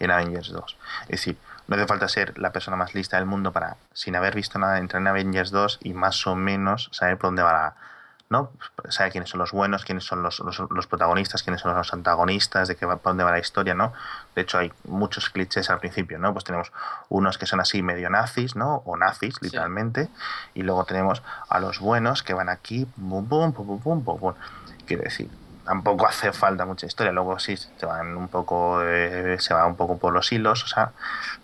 en 0.00 0.10
Avengers 0.10 0.50
2. 0.52 0.76
Es 1.02 1.08
decir, 1.08 1.36
no 1.66 1.76
hace 1.76 1.86
falta 1.86 2.08
ser 2.08 2.38
la 2.38 2.52
persona 2.52 2.76
más 2.76 2.94
lista 2.94 3.16
del 3.16 3.26
mundo 3.26 3.52
para, 3.52 3.76
sin 3.92 4.16
haber 4.16 4.34
visto 4.34 4.58
nada, 4.58 4.78
entrar 4.78 5.00
en 5.00 5.08
Avengers 5.08 5.50
2 5.50 5.80
y 5.82 5.94
más 5.94 6.26
o 6.26 6.34
menos 6.36 6.88
saber 6.92 7.16
por 7.18 7.28
dónde 7.28 7.42
va 7.42 7.52
la, 7.52 7.74
¿no? 8.30 8.50
Saber 8.88 9.12
quiénes 9.12 9.30
son 9.30 9.38
los 9.38 9.52
buenos, 9.52 9.84
quiénes 9.84 10.04
son 10.04 10.22
los, 10.22 10.40
los, 10.40 10.58
los 10.70 10.86
protagonistas, 10.86 11.42
quiénes 11.42 11.60
son 11.60 11.74
los 11.74 11.92
antagonistas, 11.92 12.68
de 12.68 12.76
qué 12.76 12.84
va, 12.86 12.98
dónde 13.02 13.22
va 13.24 13.30
la 13.30 13.38
historia, 13.38 13.74
¿no? 13.74 13.92
De 14.34 14.42
hecho, 14.42 14.58
hay 14.58 14.72
muchos 14.88 15.30
clichés 15.30 15.70
al 15.70 15.78
principio, 15.78 16.18
¿no? 16.18 16.32
Pues 16.32 16.44
tenemos 16.44 16.72
unos 17.08 17.38
que 17.38 17.46
son 17.46 17.60
así 17.60 17.82
medio 17.82 18.10
nazis, 18.10 18.56
¿no? 18.56 18.82
O 18.86 18.96
nazis, 18.96 19.34
Sí. 19.34 19.40
literalmente. 19.46 20.08
Y 20.54 20.62
luego 20.62 20.84
tenemos 20.84 21.22
a 21.48 21.60
los 21.60 21.78
buenos 21.80 22.22
que 22.22 22.34
van 22.34 22.48
aquí, 22.48 22.86
pum, 22.96 23.26
pum, 23.28 23.52
pum, 23.52 23.66
pum, 23.66 23.80
pum, 23.80 24.04
pum, 24.04 24.18
pum. 24.18 24.34
Quiero 24.86 25.02
decir, 25.02 25.30
tampoco 25.64 26.06
hace 26.06 26.32
falta 26.32 26.64
mucha 26.66 26.86
historia. 26.86 27.12
Luego 27.12 27.38
sí, 27.38 27.56
se 27.56 27.86
van 27.86 28.16
un 28.16 28.28
poco, 28.28 28.82
eh, 28.82 29.36
se 29.40 29.54
va 29.54 29.66
un 29.66 29.76
poco 29.76 29.98
por 29.98 30.12
los 30.12 30.30
hilos, 30.32 30.64
o 30.64 30.66
sea, 30.66 30.92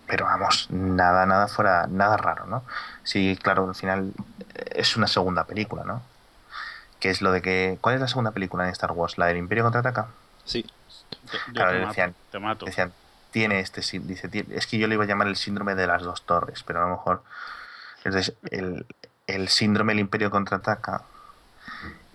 pero 0.07 0.27
vamos, 0.27 0.67
nada, 0.71 1.27
nada 1.27 1.49
fuera, 1.49 1.87
nada 1.89 2.17
raro, 2.17 2.47
¿no? 2.47 2.63
Sí, 3.03 3.39
claro, 3.43 3.69
al 3.69 3.75
final 3.75 4.13
eh, 4.55 4.65
es 4.77 4.97
una 4.97 5.07
segunda 5.07 5.45
película, 5.45 5.85
¿no? 5.85 6.03
Que 7.01 7.11
es 7.11 7.23
lo 7.23 7.33
de 7.33 7.41
que. 7.43 7.79
¿Cuál 7.81 7.95
es 7.95 8.01
la 8.01 8.09
segunda 8.09 8.33
película 8.33 8.65
en 8.65 8.71
Star 8.71 8.93
Wars? 8.93 9.17
¿La 9.19 9.27
del 9.27 9.39
Imperio 9.39 9.65
contraataca? 9.65 10.09
Sí. 10.45 10.67
Yo- 11.33 11.39
yo 11.49 11.53
Claro, 11.55 11.71
te, 11.73 11.79
mato, 11.79 11.89
decían- 11.89 12.15
te 12.31 12.39
mato. 12.39 12.67
Decían, 12.67 12.93
tiene 13.31 13.61
este. 13.61 13.81
sí- 13.83 13.99
Dice, 14.01 14.29
"Tiene-". 14.29 14.55
es 14.55 14.67
que 14.67 14.77
yo 14.79 14.87
le 14.87 14.95
iba 14.97 15.05
a 15.05 15.07
llamar 15.07 15.27
el 15.29 15.37
síndrome 15.37 15.75
de 15.75 15.87
las 15.87 16.03
dos 16.03 16.23
torres, 16.27 16.63
pero 16.63 16.81
a 16.81 16.83
lo 16.85 16.91
mejor. 16.91 17.23
Entonces, 18.05 18.35
el, 18.51 18.87
el 19.27 19.49
síndrome 19.49 19.93
del 19.93 20.01
Imperio 20.01 20.31
contraataca 20.31 21.03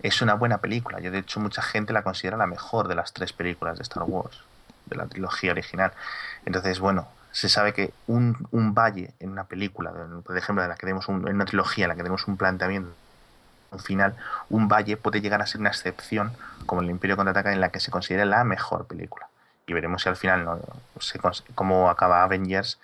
es 0.02 0.22
una 0.22 0.34
buena 0.34 0.58
película. 0.58 1.00
Yo, 1.00 1.10
de 1.10 1.18
hecho, 1.18 1.40
mucha 1.40 1.62
gente 1.62 1.92
la 1.92 2.02
considera 2.02 2.36
la 2.36 2.46
mejor 2.46 2.88
de 2.88 2.94
las 2.94 3.12
tres 3.12 3.32
películas 3.32 3.78
de 3.78 3.82
Star 3.82 4.04
Wars, 4.04 4.40
de 4.86 4.96
la 4.96 5.06
trilogía 5.06 5.52
original. 5.52 5.92
Entonces, 6.44 6.78
bueno, 6.80 7.08
se 7.32 7.48
sabe 7.48 7.72
que 7.72 7.92
un, 8.06 8.46
un 8.50 8.74
valle 8.74 9.12
en 9.20 9.30
una 9.30 9.44
película, 9.44 9.92
por 10.24 10.36
ejemplo, 10.38 10.62
en 10.62 10.68
la 10.70 10.74
que 10.76 10.80
tenemos 10.82 11.08
un- 11.08 11.26
en 11.28 11.34
una 11.34 11.44
trilogía 11.44 11.84
en 11.84 11.88
la 11.90 11.94
que 11.96 12.02
tenemos 12.02 12.26
un 12.28 12.36
planteamiento, 12.36 12.92
un 13.72 13.80
final, 13.80 14.14
un 14.48 14.68
valle 14.68 14.96
puede 14.96 15.20
llegar 15.20 15.42
a 15.42 15.46
ser 15.46 15.60
una 15.60 15.70
excepción, 15.70 16.32
como 16.66 16.80
el 16.82 16.88
Imperio 16.90 17.16
contraataca, 17.16 17.52
en 17.52 17.60
la 17.60 17.70
que 17.70 17.80
se 17.80 17.90
considera 17.90 18.24
la 18.24 18.44
mejor 18.44 18.86
película. 18.86 19.28
Y 19.66 19.72
veremos 19.72 20.02
si 20.02 20.08
al 20.08 20.16
final 20.16 20.44
no, 20.44 20.60
se 21.00 21.18
cómo 21.54 21.90
acaba 21.90 22.22
Avengers 22.22 22.78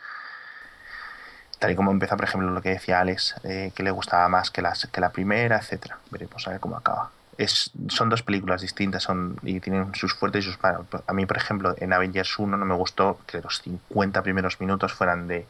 tal 1.63 1.71
y 1.71 1.77
como 1.77 1.93
empieza, 1.93 2.17
por 2.17 2.25
ejemplo, 2.25 2.51
lo 2.51 2.61
que 2.61 2.71
decía 2.71 2.99
Alex, 2.99 3.37
eh, 3.45 3.71
que 3.73 3.85
le 3.85 3.93
gustaba 3.93 4.29
más 4.29 4.51
que, 4.51 4.63
las, 4.63 4.89
que 4.89 5.01
la 5.01 5.11
primera, 5.11 5.59
etcétera. 5.59 5.97
Veremos 6.11 6.45
a 6.49 6.51
ver 6.51 6.59
cómo 6.59 6.77
acaba. 6.77 7.11
Es, 7.39 7.71
son 7.87 8.09
dos 8.09 8.25
películas 8.25 8.63
distintas 8.63 9.05
son, 9.05 9.37
y 9.45 9.61
tienen 9.61 9.95
sus 9.95 10.13
fuertes 10.13 10.45
y 10.45 10.49
sus 10.49 10.61
malos. 10.61 10.87
A 11.07 11.13
mí, 11.13 11.25
por 11.25 11.37
ejemplo, 11.37 11.77
en 11.79 11.93
Avengers 11.93 12.37
1 12.37 12.57
no 12.57 12.65
me 12.65 12.75
gustó 12.75 13.21
que 13.29 13.41
los 13.41 13.63
50 13.63 14.23
primeros 14.23 14.61
minutos 14.61 14.93
fueran 14.93 15.29
de, 15.29 15.47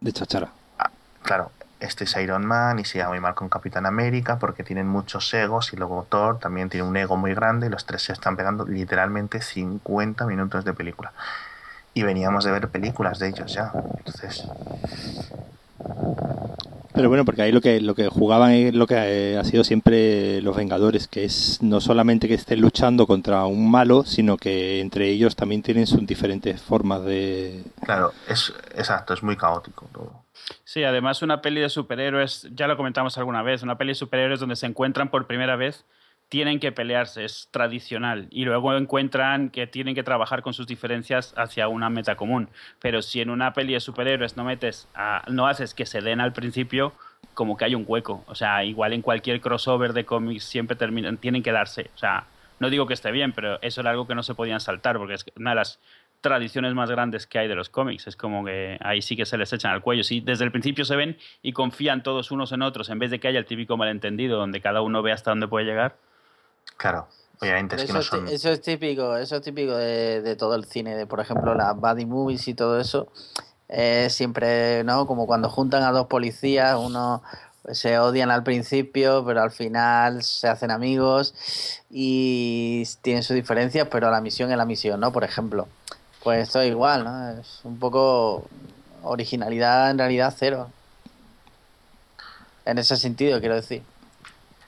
De 0.00 0.10
chachara. 0.10 0.48
claro, 1.22 1.52
este 1.78 2.04
es 2.04 2.16
Iron 2.16 2.46
Man 2.46 2.78
y 2.78 2.86
se 2.86 2.96
llama 2.96 3.10
muy 3.10 3.20
mal 3.20 3.34
con 3.34 3.50
Capitán 3.50 3.84
América 3.84 4.38
porque 4.38 4.64
tienen 4.64 4.88
muchos 4.88 5.34
egos 5.34 5.74
y 5.74 5.76
luego 5.76 6.06
Thor 6.08 6.38
también 6.38 6.70
tiene 6.70 6.88
un 6.88 6.96
ego 6.96 7.18
muy 7.18 7.34
grande 7.34 7.66
y 7.66 7.70
los 7.70 7.84
tres 7.84 8.04
se 8.04 8.14
están 8.14 8.36
pegando 8.36 8.64
literalmente 8.64 9.42
50 9.42 10.24
minutos 10.24 10.64
de 10.64 10.72
película. 10.72 11.12
Y 11.94 12.02
veníamos 12.02 12.44
de 12.44 12.52
ver 12.52 12.68
películas 12.68 13.18
de 13.18 13.28
ellos 13.28 13.52
ya. 13.52 13.72
Entonces, 13.98 14.48
Pero 16.94 17.08
bueno, 17.08 17.24
porque 17.24 17.42
ahí 17.42 17.52
lo 17.52 17.60
que 17.60 17.80
lo 17.80 17.94
que 17.94 18.08
jugaban 18.08 18.52
es 18.52 18.74
lo 18.74 18.86
que 18.86 18.94
eh, 18.96 19.38
ha 19.38 19.44
sido 19.44 19.64
siempre 19.64 20.40
los 20.42 20.56
Vengadores, 20.56 21.08
que 21.08 21.24
es 21.24 21.62
no 21.62 21.80
solamente 21.80 22.28
que 22.28 22.34
estén 22.34 22.60
luchando 22.60 23.06
contra 23.06 23.44
un 23.46 23.70
malo, 23.70 24.04
sino 24.04 24.36
que 24.36 24.80
entre 24.80 25.08
ellos 25.08 25.34
también 25.36 25.62
tienen 25.62 25.86
sus 25.86 26.06
diferentes 26.06 26.60
formas 26.60 27.04
de... 27.04 27.64
claro, 27.84 28.12
es 28.28 28.52
exacto, 28.74 29.14
es 29.14 29.22
muy 29.22 29.36
caótico 29.36 29.88
todo. 29.92 30.22
Sí, 30.64 30.84
además 30.84 31.22
una 31.22 31.40
peli 31.40 31.60
de 31.60 31.68
superhéroes, 31.68 32.48
ya 32.54 32.66
lo 32.66 32.76
comentamos 32.76 33.16
alguna 33.18 33.42
vez, 33.42 33.62
una 33.62 33.78
peli 33.78 33.90
de 33.90 33.94
superhéroes 33.96 34.40
donde 34.40 34.56
se 34.56 34.66
encuentran 34.66 35.10
por 35.10 35.26
primera 35.26 35.56
vez, 35.56 35.84
tienen 36.32 36.60
que 36.60 36.72
pelearse, 36.72 37.26
es 37.26 37.48
tradicional, 37.50 38.26
y 38.30 38.46
luego 38.46 38.74
encuentran 38.74 39.50
que 39.50 39.66
tienen 39.66 39.94
que 39.94 40.02
trabajar 40.02 40.40
con 40.40 40.54
sus 40.54 40.66
diferencias 40.66 41.34
hacia 41.36 41.68
una 41.68 41.90
meta 41.90 42.14
común. 42.14 42.48
Pero 42.80 43.02
si 43.02 43.20
en 43.20 43.28
una 43.28 43.52
peli 43.52 43.74
de 43.74 43.80
superhéroes 43.80 44.34
no 44.38 44.44
metes, 44.44 44.88
a- 44.94 45.24
no 45.28 45.46
haces 45.46 45.74
que 45.74 45.84
se 45.84 46.00
den 46.00 46.22
al 46.22 46.32
principio, 46.32 46.94
como 47.34 47.58
que 47.58 47.66
hay 47.66 47.74
un 47.74 47.84
hueco. 47.86 48.24
O 48.26 48.34
sea, 48.34 48.64
igual 48.64 48.94
en 48.94 49.02
cualquier 49.02 49.42
crossover 49.42 49.92
de 49.92 50.06
cómics 50.06 50.44
siempre 50.44 50.74
terminan, 50.74 51.18
tienen 51.18 51.42
que 51.42 51.52
darse. 51.52 51.90
O 51.94 51.98
sea, 51.98 52.24
no 52.60 52.70
digo 52.70 52.86
que 52.86 52.94
esté 52.94 53.12
bien, 53.12 53.32
pero 53.32 53.60
eso 53.60 53.82
era 53.82 53.90
algo 53.90 54.06
que 54.06 54.14
no 54.14 54.22
se 54.22 54.34
podían 54.34 54.60
saltar, 54.60 54.96
porque 54.96 55.12
es 55.12 55.26
una 55.36 55.50
de 55.50 55.56
las 55.56 55.80
tradiciones 56.22 56.72
más 56.72 56.90
grandes 56.90 57.26
que 57.26 57.40
hay 57.40 57.48
de 57.48 57.56
los 57.56 57.68
cómics. 57.68 58.06
Es 58.06 58.16
como 58.16 58.42
que 58.42 58.78
ahí 58.80 59.02
sí 59.02 59.16
que 59.16 59.26
se 59.26 59.36
les 59.36 59.52
echan 59.52 59.72
al 59.72 59.82
cuello. 59.82 60.02
Sí, 60.02 60.22
desde 60.22 60.46
el 60.46 60.50
principio 60.50 60.86
se 60.86 60.96
ven 60.96 61.18
y 61.42 61.52
confían 61.52 62.02
todos 62.02 62.30
unos 62.30 62.52
en 62.52 62.62
otros, 62.62 62.88
en 62.88 62.98
vez 62.98 63.10
de 63.10 63.20
que 63.20 63.28
haya 63.28 63.38
el 63.38 63.44
típico 63.44 63.76
malentendido 63.76 64.38
donde 64.38 64.62
cada 64.62 64.80
uno 64.80 65.02
ve 65.02 65.12
hasta 65.12 65.30
dónde 65.30 65.46
puede 65.46 65.66
llegar. 65.66 65.96
Claro, 66.82 67.06
obviamente 67.40 67.76
es 67.76 67.82
que 67.82 67.84
eso, 67.84 67.94
no 67.94 68.02
son... 68.02 68.26
eso 68.26 68.50
es 68.50 68.60
típico, 68.60 69.16
eso 69.16 69.36
es 69.36 69.42
típico 69.42 69.76
de, 69.76 70.20
de 70.20 70.34
todo 70.34 70.56
el 70.56 70.64
cine, 70.64 70.96
de 70.96 71.06
por 71.06 71.20
ejemplo 71.20 71.54
las 71.54 71.76
buddy 71.76 72.06
movies 72.06 72.48
y 72.48 72.54
todo 72.54 72.80
eso. 72.80 73.06
Eh, 73.68 74.08
siempre, 74.10 74.82
¿no? 74.82 75.06
Como 75.06 75.28
cuando 75.28 75.48
juntan 75.48 75.84
a 75.84 75.92
dos 75.92 76.08
policías, 76.08 76.76
uno 76.76 77.22
se 77.70 78.00
odian 78.00 78.32
al 78.32 78.42
principio, 78.42 79.24
pero 79.24 79.42
al 79.42 79.52
final 79.52 80.24
se 80.24 80.48
hacen 80.48 80.72
amigos 80.72 81.36
y 81.88 82.82
tienen 83.00 83.22
sus 83.22 83.36
diferencias, 83.36 83.86
pero 83.88 84.10
la 84.10 84.20
misión 84.20 84.50
es 84.50 84.56
la 84.56 84.64
misión, 84.64 84.98
¿no? 84.98 85.12
Por 85.12 85.22
ejemplo. 85.22 85.68
Pues 86.24 86.48
esto 86.48 86.60
es 86.60 86.68
igual, 86.68 87.04
¿no? 87.04 87.30
Es 87.30 87.60
un 87.62 87.78
poco 87.78 88.42
originalidad 89.04 89.92
en 89.92 89.98
realidad 89.98 90.34
cero. 90.36 90.68
En 92.64 92.78
ese 92.78 92.96
sentido, 92.96 93.38
quiero 93.38 93.54
decir. 93.54 93.84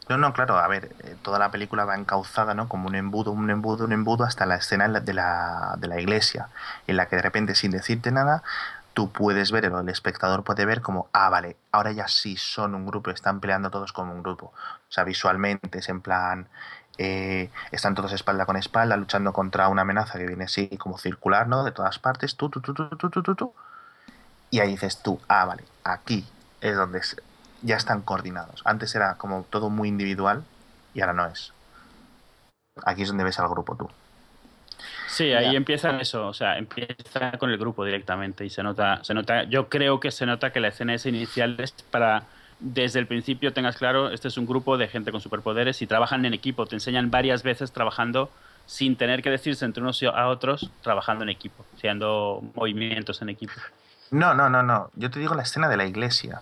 No, 0.08 0.18
no, 0.18 0.34
claro, 0.34 0.58
a 0.58 0.68
ver, 0.68 0.94
eh, 1.00 1.16
toda 1.22 1.38
la 1.38 1.50
película 1.50 1.84
va 1.86 1.94
encauzada, 1.96 2.54
¿no? 2.54 2.68
Como 2.68 2.88
un 2.88 2.94
embudo, 2.94 3.32
un 3.32 3.48
embudo, 3.50 3.84
un 3.86 3.92
embudo, 3.92 4.24
hasta 4.24 4.44
la 4.44 4.56
escena 4.56 4.86
de 4.88 5.14
la, 5.14 5.76
de 5.78 5.88
la 5.88 6.00
iglesia, 6.00 6.48
en 6.86 6.96
la 6.98 7.06
que 7.08 7.16
de 7.16 7.22
repente, 7.22 7.54
sin 7.54 7.70
decirte 7.70 8.12
nada, 8.12 8.42
tú 8.92 9.10
puedes 9.10 9.50
ver, 9.50 9.64
el 9.66 9.88
espectador 9.88 10.44
puede 10.44 10.66
ver 10.66 10.82
como, 10.82 11.08
ah, 11.12 11.30
vale, 11.30 11.56
ahora 11.72 11.92
ya 11.92 12.06
sí 12.08 12.36
son 12.36 12.74
un 12.74 12.86
grupo, 12.86 13.10
están 13.10 13.40
peleando 13.40 13.70
todos 13.70 13.92
como 13.92 14.12
un 14.12 14.22
grupo. 14.22 14.46
O 14.88 14.92
sea, 14.92 15.04
visualmente 15.04 15.78
es 15.78 15.88
en 15.88 16.00
plan, 16.02 16.48
eh, 16.98 17.50
están 17.72 17.94
todos 17.94 18.12
espalda 18.12 18.46
con 18.46 18.56
espalda 18.56 18.96
luchando 18.96 19.32
contra 19.32 19.68
una 19.68 19.82
amenaza 19.82 20.18
que 20.18 20.26
viene 20.26 20.44
así 20.44 20.68
como 20.78 20.98
circular, 20.98 21.48
¿no? 21.48 21.64
De 21.64 21.72
todas 21.72 21.98
partes, 21.98 22.36
tú, 22.36 22.50
tú, 22.50 22.60
tú, 22.60 22.74
tú, 22.74 22.88
tú, 22.88 23.10
tú, 23.10 23.34
tú. 23.34 23.54
Y 24.50 24.60
ahí 24.60 24.70
dices 24.70 25.02
tú, 25.02 25.20
ah, 25.28 25.44
vale, 25.44 25.64
aquí 25.82 26.26
es 26.60 26.76
donde 26.76 27.00
ya 27.64 27.76
están 27.76 28.02
coordinados. 28.02 28.62
Antes 28.64 28.94
era 28.94 29.16
como 29.16 29.44
todo 29.50 29.70
muy 29.70 29.88
individual 29.88 30.44
y 30.94 31.00
ahora 31.00 31.12
no 31.14 31.26
es. 31.26 31.52
Aquí 32.84 33.02
es 33.02 33.08
donde 33.08 33.24
ves 33.24 33.38
al 33.40 33.48
grupo 33.48 33.74
tú. 33.76 33.90
Sí, 35.08 35.32
ahí 35.32 35.52
Ya. 35.52 35.56
empiezan 35.56 36.00
eso, 36.00 36.26
o 36.26 36.34
sea, 36.34 36.58
empieza 36.58 37.32
con 37.38 37.50
el 37.50 37.58
grupo 37.58 37.84
directamente 37.84 38.44
y 38.44 38.50
se 38.50 38.62
nota, 38.62 39.02
se 39.04 39.14
nota, 39.14 39.44
yo 39.44 39.68
creo 39.68 40.00
que 40.00 40.10
se 40.10 40.26
nota 40.26 40.50
que 40.52 40.60
la 40.60 40.68
escena 40.68 40.94
esa 40.94 41.08
inicial 41.08 41.56
es 41.60 41.72
para 41.90 42.24
desde 42.60 42.98
el 42.98 43.06
principio 43.06 43.52
tengas 43.52 43.76
claro, 43.76 44.10
este 44.10 44.28
es 44.28 44.36
un 44.38 44.46
grupo 44.46 44.76
de 44.76 44.88
gente 44.88 45.12
con 45.12 45.20
superpoderes 45.20 45.82
y 45.82 45.86
trabajan 45.86 46.24
en 46.24 46.34
equipo, 46.34 46.66
te 46.66 46.74
enseñan 46.76 47.10
varias 47.10 47.42
veces 47.42 47.72
trabajando 47.72 48.30
sin 48.66 48.96
tener 48.96 49.22
que 49.22 49.30
decirse 49.30 49.64
entre 49.64 49.82
unos 49.82 50.02
y 50.02 50.06
a 50.06 50.26
otros, 50.28 50.70
trabajando 50.82 51.22
en 51.24 51.30
equipo, 51.30 51.64
haciendo 51.76 52.42
movimientos 52.54 53.20
en 53.22 53.28
equipo. 53.28 53.52
No, 54.10 54.34
no, 54.34 54.48
no, 54.48 54.62
no. 54.62 54.90
Yo 54.94 55.10
te 55.10 55.18
digo 55.20 55.34
la 55.34 55.42
escena 55.42 55.68
de 55.68 55.76
la 55.76 55.84
iglesia. 55.84 56.40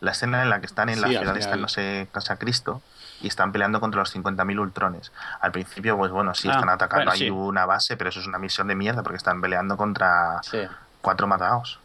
La 0.00 0.10
escena 0.12 0.42
en 0.42 0.50
la 0.50 0.60
que 0.60 0.66
están 0.66 0.88
en 0.88 1.00
la 1.00 1.08
Sí, 1.08 1.16
ciudad, 1.16 1.36
están, 1.36 1.60
no 1.60 1.68
sé, 1.68 2.08
Casa 2.12 2.36
Cristo, 2.36 2.82
y 3.22 3.28
están 3.28 3.50
peleando 3.52 3.80
contra 3.80 4.00
los 4.00 4.14
50.000 4.14 4.58
ultrones. 4.60 5.10
Al 5.40 5.52
principio, 5.52 5.96
pues 5.96 6.10
bueno, 6.12 6.34
sí 6.34 6.48
Ah, 6.48 6.52
están 6.52 6.68
atacando 6.68 7.06
bueno, 7.06 7.12
ahí 7.12 7.18
sí. 7.18 7.30
una 7.30 7.64
base, 7.64 7.96
pero 7.96 8.10
eso 8.10 8.20
es 8.20 8.26
una 8.26 8.38
misión 8.38 8.66
de 8.68 8.74
mierda 8.74 9.02
porque 9.02 9.16
están 9.16 9.40
peleando 9.40 9.76
contra 9.78 10.40
Sí. 10.42 10.58
cuatro 11.00 11.26
matados. 11.26 11.80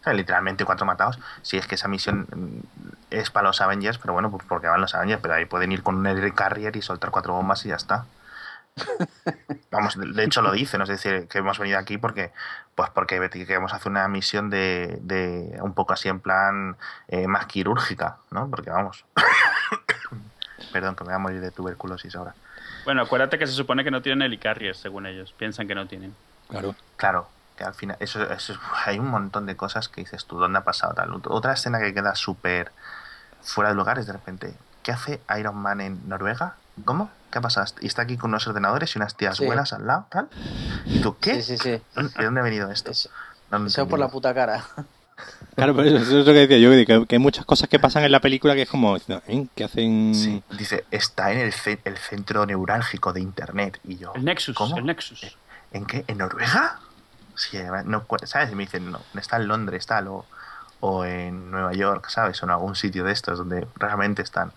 O 0.00 0.04
sea, 0.04 0.12
literalmente 0.14 0.64
cuatro 0.64 0.86
matados. 0.86 1.18
Si 1.42 1.58
es 1.58 1.66
que 1.66 1.74
esa 1.74 1.88
misión 1.88 2.26
mm, 2.34 2.60
es 3.10 3.30
para 3.30 3.48
los 3.48 3.60
Avengers, 3.60 3.98
pero 3.98 4.12
bueno, 4.14 4.30
pues 4.30 4.44
porque 4.48 4.66
van 4.68 4.80
los 4.80 4.94
Avengers, 4.94 5.20
pero 5.20 5.34
ahí 5.34 5.44
pueden 5.46 5.72
ir 5.72 5.82
con 5.82 5.96
un 5.96 6.06
Air 6.06 6.32
Carrier 6.32 6.74
y 6.76 6.80
soltar 6.82 7.10
cuatro 7.10 7.34
bombas 7.34 7.66
y 7.66 7.70
ya 7.70 7.74
está. 7.76 8.04
Vamos, 9.70 9.96
de 9.96 10.24
hecho 10.24 10.42
lo 10.42 10.52
dice, 10.52 10.76
¿no? 10.78 10.84
es 10.84 10.90
decir, 10.90 11.28
que 11.28 11.38
hemos 11.38 11.58
venido 11.58 11.78
aquí 11.78 11.96
porque 11.98 12.32
pues 12.74 12.90
porque 12.90 13.20
queremos 13.30 13.72
hacer 13.72 13.90
una 13.90 14.08
misión 14.08 14.50
de, 14.50 14.98
de 15.02 15.58
un 15.62 15.74
poco 15.74 15.92
así 15.92 16.08
en 16.08 16.20
plan 16.20 16.76
eh, 17.08 17.26
más 17.26 17.46
quirúrgica, 17.46 18.16
¿no? 18.30 18.48
Porque 18.50 18.70
vamos. 18.70 19.04
Perdón, 20.72 20.94
que 20.94 21.04
me 21.04 21.08
voy 21.08 21.14
a 21.14 21.18
morir 21.18 21.40
de 21.40 21.50
tuberculosis 21.50 22.14
ahora. 22.16 22.34
Bueno, 22.84 23.02
acuérdate 23.02 23.38
que 23.38 23.46
se 23.46 23.52
supone 23.52 23.84
que 23.84 23.90
no 23.90 24.02
tienen 24.02 24.22
helicarriers, 24.22 24.78
según 24.78 25.06
ellos. 25.06 25.32
Piensan 25.32 25.66
que 25.68 25.74
no 25.74 25.86
tienen. 25.86 26.14
Claro. 26.48 26.74
Claro, 26.96 27.28
que 27.56 27.64
al 27.64 27.74
final, 27.74 27.96
eso, 28.00 28.22
eso- 28.30 28.58
hay 28.84 28.98
un 28.98 29.08
montón 29.08 29.46
de 29.46 29.56
cosas 29.56 29.88
que 29.88 30.00
dices 30.02 30.24
tú, 30.26 30.38
¿dónde 30.38 30.58
ha 30.58 30.64
pasado 30.64 30.94
tal? 30.94 31.10
Otra 31.26 31.52
escena 31.52 31.78
que 31.80 31.92
queda 31.92 32.14
súper 32.14 32.72
fuera 33.42 33.70
de 33.70 33.76
lugar 33.76 33.98
es 33.98 34.06
de 34.06 34.12
repente, 34.12 34.54
¿qué 34.82 34.92
hace 34.92 35.20
Iron 35.38 35.56
Man 35.56 35.80
en 35.80 36.08
Noruega? 36.08 36.54
¿Cómo? 36.84 37.10
¿Qué 37.30 37.38
ha 37.38 37.40
pasado? 37.40 37.66
Y 37.80 37.86
está 37.86 38.02
aquí 38.02 38.16
con 38.16 38.30
unos 38.30 38.46
ordenadores 38.46 38.94
y 38.94 38.98
unas 38.98 39.16
tías 39.16 39.36
Sí. 39.36 39.46
buenas 39.46 39.72
al 39.72 39.86
lado, 39.86 40.06
tal. 40.10 40.28
¿Y 40.86 41.00
tú 41.00 41.16
qué? 41.20 41.42
Sí, 41.42 41.56
sí, 41.56 41.58
sí. 41.58 41.82
¿Dónde- 41.94 42.12
¿De 42.18 42.24
dónde 42.24 42.40
ha 42.40 42.44
venido 42.44 42.70
esto? 42.70 42.90
Eso, 42.90 43.08
No 43.50 43.66
eso 43.66 43.86
por 43.88 43.98
la 43.98 44.08
puta 44.08 44.34
cara. 44.34 44.64
Claro, 45.54 45.76
pero 45.76 45.88
eso, 45.88 45.98
eso 45.98 46.20
es 46.20 46.26
lo 46.26 46.32
que 46.32 46.46
decía 46.46 46.58
yo, 46.58 46.70
que, 46.70 47.06
que 47.06 47.14
hay 47.16 47.18
muchas 47.18 47.44
cosas 47.44 47.68
que 47.68 47.78
pasan 47.78 48.02
en 48.04 48.12
la 48.12 48.20
película 48.20 48.54
que 48.54 48.62
es 48.62 48.68
como, 48.68 48.96
¿eh? 48.96 49.46
que 49.54 49.64
hacen... 49.64 50.14
Sí, 50.14 50.42
dice, 50.56 50.86
está 50.90 51.30
en 51.32 51.38
el, 51.40 51.52
ce- 51.52 51.80
el 51.84 51.98
centro 51.98 52.46
neurálgico 52.46 53.12
de 53.12 53.20
Internet. 53.20 53.78
Y 53.84 53.98
yo, 53.98 54.12
El 54.14 54.24
Nexus, 54.24 54.56
¿cómo? 54.56 54.78
el 54.78 54.86
Nexus. 54.86 55.36
¿En 55.72 55.84
qué? 55.84 56.04
¿En 56.08 56.18
Noruega? 56.18 56.80
Sí, 57.36 57.58
además, 57.58 57.84
no, 57.84 58.06
¿sabes? 58.24 58.50
Y 58.50 58.54
me 58.54 58.62
dicen, 58.64 58.90
no, 58.90 59.00
está 59.14 59.36
en 59.36 59.48
Londres, 59.48 59.86
tal, 59.86 60.08
o, 60.08 60.24
o 60.80 61.04
en 61.04 61.50
Nueva 61.50 61.74
York, 61.74 62.08
¿sabes? 62.08 62.42
O 62.42 62.46
en 62.46 62.50
algún 62.52 62.74
sitio 62.74 63.04
de 63.04 63.12
estos 63.12 63.36
donde 63.38 63.66
realmente 63.76 64.22
están. 64.22 64.52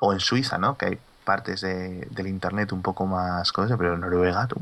O 0.00 0.12
en 0.12 0.18
Suiza, 0.20 0.58
¿no? 0.58 0.76
Que 0.76 0.86
hay 0.86 0.98
partes 1.24 1.60
de- 1.62 2.06
del 2.10 2.26
Internet 2.28 2.72
un 2.72 2.82
poco 2.82 3.06
más 3.06 3.50
cosas, 3.52 3.76
pero 3.78 3.96
Noruega, 3.98 4.46
tú. 4.46 4.56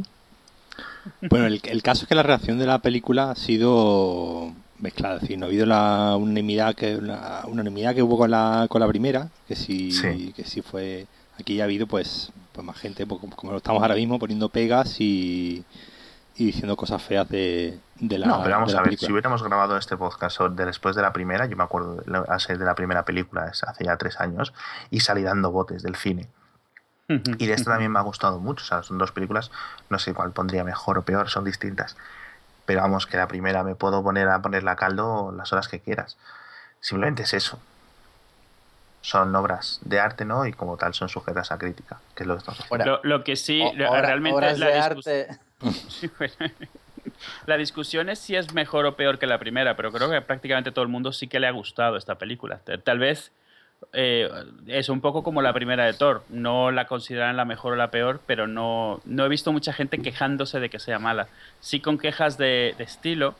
Bueno, 1.29 1.47
el, 1.47 1.61
el 1.65 1.83
caso 1.83 2.03
es 2.05 2.09
que 2.09 2.15
la 2.15 2.23
reacción 2.23 2.59
de 2.59 2.67
la 2.67 2.79
película 2.79 3.33
ha 3.33 3.35
sido 3.35 4.53
mezclada, 4.79 5.17
es 5.17 5.23
decir, 5.23 5.39
no 5.39 5.47
ha 5.47 5.49
habido 5.49 5.67
la 5.67 6.17
unanimidad 6.17 6.75
que 6.75 7.01
la 7.01 7.43
unanimidad 7.47 7.95
que 7.95 8.03
hubo 8.03 8.17
con 8.19 8.31
la 8.31 8.67
con 8.69 8.81
la 8.81 8.89
primera, 8.89 9.29
que 9.47 9.55
sí, 9.57 9.93
Sí. 9.93 10.33
que 10.35 10.45
sí 10.45 10.63
fue 10.63 11.07
aquí 11.39 11.57
ya 11.57 11.65
ha 11.65 11.67
habido 11.67 11.87
pues, 11.87 12.31
pues 12.53 12.65
más 12.67 12.77
gente, 12.79 13.07
pues, 13.07 13.21
como, 13.37 13.53
lo 13.53 13.59
estamos 13.59 13.83
ahora 13.83 13.95
mismo 13.95 14.19
poniendo 14.19 14.49
pegas 14.49 15.01
y, 15.01 15.65
y 16.37 16.47
diciendo 16.47 16.77
cosas 16.77 17.03
feas 17.03 17.29
de, 17.29 17.79
de 17.99 18.19
la 18.19 18.27
no, 18.27 18.43
pero 18.43 18.55
vamos 18.57 18.73
a 18.75 18.79
ver, 18.79 18.85
película. 18.85 19.07
si 19.07 19.13
hubiéramos 19.13 19.43
grabado 19.43 19.77
este 19.77 19.97
podcast 19.97 20.41
después 20.41 20.95
de 20.97 21.03
la 21.03 21.13
primera, 21.13 21.47
yo 21.47 21.57
me 21.57 21.65
acuerdo 21.65 21.97
de 21.97 22.11
la- 22.11 22.25
hace 22.29 22.57
de 22.57 22.65
la 22.65 22.75
primera 22.75 23.05
película, 23.05 23.45
hace 23.45 23.85
ya 23.85 23.97
tres 23.97 24.21
años, 24.21 24.53
y 24.91 25.01
salí 25.01 25.23
dando 25.23 25.51
botes 25.51 25.83
del 25.83 25.97
cine. 25.97 26.29
Y 27.39 27.47
de 27.47 27.53
esta 27.55 27.71
también 27.73 27.91
me 27.93 27.99
ha 27.99 28.03
gustado 28.03 28.39
mucho. 28.39 28.63
O 28.65 28.67
sea, 28.67 28.83
son 28.83 28.99
dos 28.99 29.13
películas, 29.13 29.51
no 29.91 29.99
sé 29.99 30.15
cuál 30.15 30.33
pondría 30.33 30.65
mejor 30.65 30.99
o 30.99 31.03
peor, 31.03 31.29
son 31.29 31.45
distintas. 31.45 31.97
Pero 32.65 32.81
vamos, 32.83 33.07
que 33.07 33.17
la 33.17 33.29
primera 33.29 33.65
me 33.65 33.75
puedo 33.75 34.03
poner 34.03 34.29
a 34.29 34.41
ponerla 34.41 34.73
a 34.73 34.77
caldo 34.77 35.33
las 35.37 35.53
horas 35.53 35.69
que 35.69 35.81
quieras. 35.81 36.17
Simplemente 36.81 37.23
es 37.25 37.35
eso. 37.35 37.61
Son 39.01 39.35
obras 39.35 39.81
de 39.83 39.99
arte, 39.99 40.25
¿no? 40.25 40.47
Y 40.47 40.53
como 40.53 40.77
tal 40.77 40.95
son 40.95 41.09
sujetas 41.09 41.51
a 41.51 41.59
crítica, 41.59 41.99
que 42.15 42.23
es 42.23 42.27
lo 42.29 42.35
que 42.35 42.39
estamos 42.39 42.61
haciendo. 42.61 42.85
Lo, 42.85 43.01
lo 43.03 43.25
que 43.25 43.35
sí, 43.35 43.61
o- 43.61 43.75
lo- 43.75 43.91
hora- 43.91 44.03
realmente 44.03 44.37
horas 44.37 44.59
la 44.61 44.67
de 44.69 44.79
arte. 44.79 45.29
La 47.47 47.57
discusión 47.57 48.09
es 48.09 48.19
si 48.19 48.37
es 48.37 48.53
mejor 48.55 48.87
o 48.87 48.97
peor 48.97 49.19
que 49.19 49.27
la 49.27 49.39
primera, 49.39 49.77
pero 49.77 49.93
creo 49.93 50.09
que 50.11 50.21
prácticamente 50.23 50.71
todo 50.73 50.83
el 50.83 50.89
mundo 50.89 51.13
sí 51.13 51.29
que 51.29 51.41
le 51.41 51.47
ha 51.47 51.51
gustado 51.51 51.97
esta 51.97 52.17
película. 52.17 52.59
Tal- 52.65 52.83
Tal 52.83 52.99
vez 52.99 53.33
eh, 53.93 54.29
es 54.67 54.89
un 54.89 55.01
poco 55.01 55.23
como 55.23 55.43
la 55.43 55.53
primera 55.53 55.85
de 55.85 55.93
Thor. 55.95 56.23
No 56.31 56.71
la 56.71 56.87
consideran 56.87 57.37
la 57.37 57.45
mejor 57.45 57.75
o 57.75 57.77
la 57.77 57.91
peor, 57.91 58.21
pero 58.27 58.47
no, 58.47 59.01
no 59.05 59.25
he 59.25 59.29
visto 59.29 59.53
mucha 59.53 59.73
gente 59.73 59.99
quejándose 59.99 60.61
de 60.61 60.71
que 60.71 60.79
sea 60.79 60.99
mala. 60.99 61.29
Sí 61.61 61.81
con 61.81 61.99
quejas 61.99 62.39
de, 62.39 62.75
de 62.79 62.85
estilo, 62.85 63.35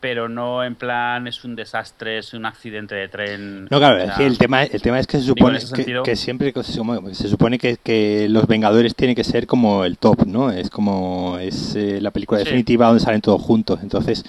pero 0.00 0.28
no 0.28 0.64
en 0.64 0.74
plan 0.74 1.28
es 1.28 1.44
un 1.44 1.54
desastre, 1.54 2.18
es 2.18 2.34
un 2.34 2.44
accidente 2.44 2.94
de 2.96 3.06
tren. 3.08 3.66
No, 3.70 3.78
claro, 3.78 4.12
que 4.16 4.26
el 4.26 4.36
tema, 4.36 4.64
el 4.64 4.82
tema 4.82 4.98
es 4.98 5.06
que 5.06 5.18
se 5.18 5.24
supone 5.26 5.60
que, 6.04 6.16
siempre 6.16 6.52
que 6.52 6.62
se, 6.64 7.28
supone 7.28 7.58
que, 7.58 7.76
que 7.76 8.28
los 8.28 8.48
Vengadores 8.48 8.96
tienen 8.96 9.14
que 9.14 9.22
ser 9.22 9.46
como 9.46 9.84
el 9.84 9.98
top, 9.98 10.26
¿no? 10.26 10.50
Es 10.50 10.70
como 10.70 11.38
es 11.38 11.76
eh, 11.76 12.00
la 12.00 12.10
película 12.10 12.40
Sí. 12.40 12.46
definitiva 12.46 12.86
donde 12.86 13.00
salen 13.00 13.20
todos 13.20 13.40
juntos. 13.40 13.78
Entonces, 13.82 14.24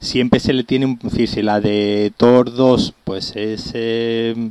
siempre 0.00 0.40
se 0.40 0.52
le 0.52 0.64
tiene 0.64 0.86
un... 0.86 0.98
decir, 0.98 1.28
si 1.28 1.42
la 1.42 1.60
de 1.60 2.12
Thor 2.16 2.52
2 2.54 2.94
pues 3.04 3.34
es 3.36 3.70
eh, 3.74 4.50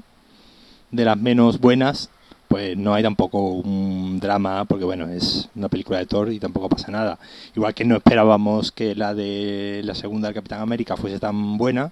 de 0.91 1.05
las 1.05 1.17
menos 1.17 1.59
buenas, 1.59 2.09
pues 2.47 2.77
no 2.77 2.93
hay 2.93 3.03
tampoco 3.03 3.39
un 3.39 4.19
drama, 4.19 4.65
porque 4.65 4.85
bueno, 4.85 5.07
es 5.09 5.49
una 5.55 5.67
película 5.67 5.97
de 5.99 6.05
Thor 6.05 6.31
y 6.31 6.39
tampoco 6.39 6.69
pasa 6.69 6.91
nada. 6.91 7.17
Igual 7.55 7.73
que 7.73 7.85
no 7.85 7.95
esperábamos 7.95 8.71
que 8.71 8.95
la 8.95 9.13
de 9.13 9.81
la 9.83 9.95
segunda 9.95 10.27
del 10.27 10.35
Capitán 10.35 10.61
América 10.61 10.95
fuese 10.95 11.19
tan 11.19 11.57
buena, 11.57 11.91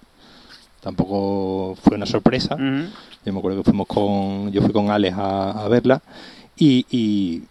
tampoco 0.80 1.76
fue 1.82 1.96
una 1.96 2.06
sorpresa. 2.06 2.56
Yo 3.24 3.32
me 3.32 3.38
acuerdo 3.38 3.58
que 3.62 3.70
fuimos 3.70 3.86
con, 3.86 4.52
yo 4.52 4.62
fui 4.62 4.72
con 4.72 4.90
Alex 4.90 5.16
a, 5.18 5.64
a 5.64 5.68
verla 5.68 6.02
y, 6.56 6.86
y, 6.90 7.42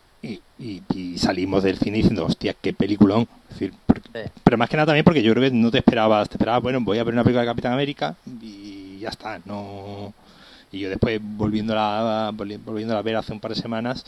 y- 0.60 0.82
y- 0.94 1.18
salimos 1.18 1.64
del 1.64 1.78
cine 1.78 1.98
diciendo, 1.98 2.26
hostia, 2.26 2.56
qué 2.60 2.74
peliculón. 2.74 3.28
Es 3.50 3.60
decir, 3.60 3.74
Sí. 4.14 4.20
pero 4.44 4.58
más 4.58 4.70
que 4.70 4.78
nada 4.78 4.86
también 4.88 5.04
porque 5.04 5.24
yo 5.24 5.34
creo 5.34 5.50
que 5.50 5.56
no 5.56 5.72
te 5.72 5.80
esperabas, 5.80 6.30
te 6.30 6.36
esperabas, 6.36 6.62
bueno, 6.62 6.80
voy 6.82 7.00
a 7.00 7.04
ver 7.04 7.14
una 7.14 7.24
película 7.24 7.42
de 7.42 7.48
Capitán 7.48 7.74
América 7.74 8.16
y 8.42 9.00
ya 9.00 9.10
está, 9.10 9.40
no... 9.46 10.14
Y 10.72 10.80
yo 10.80 10.90
después 10.90 11.20
volviéndola, 11.22 12.32
volvi- 12.34 12.60
volviéndola 12.64 13.00
a 13.00 13.04
ver 13.04 13.16
hace 13.16 13.32
un 13.32 13.40
par 13.40 13.54
de 13.54 13.62
semanas, 13.62 14.06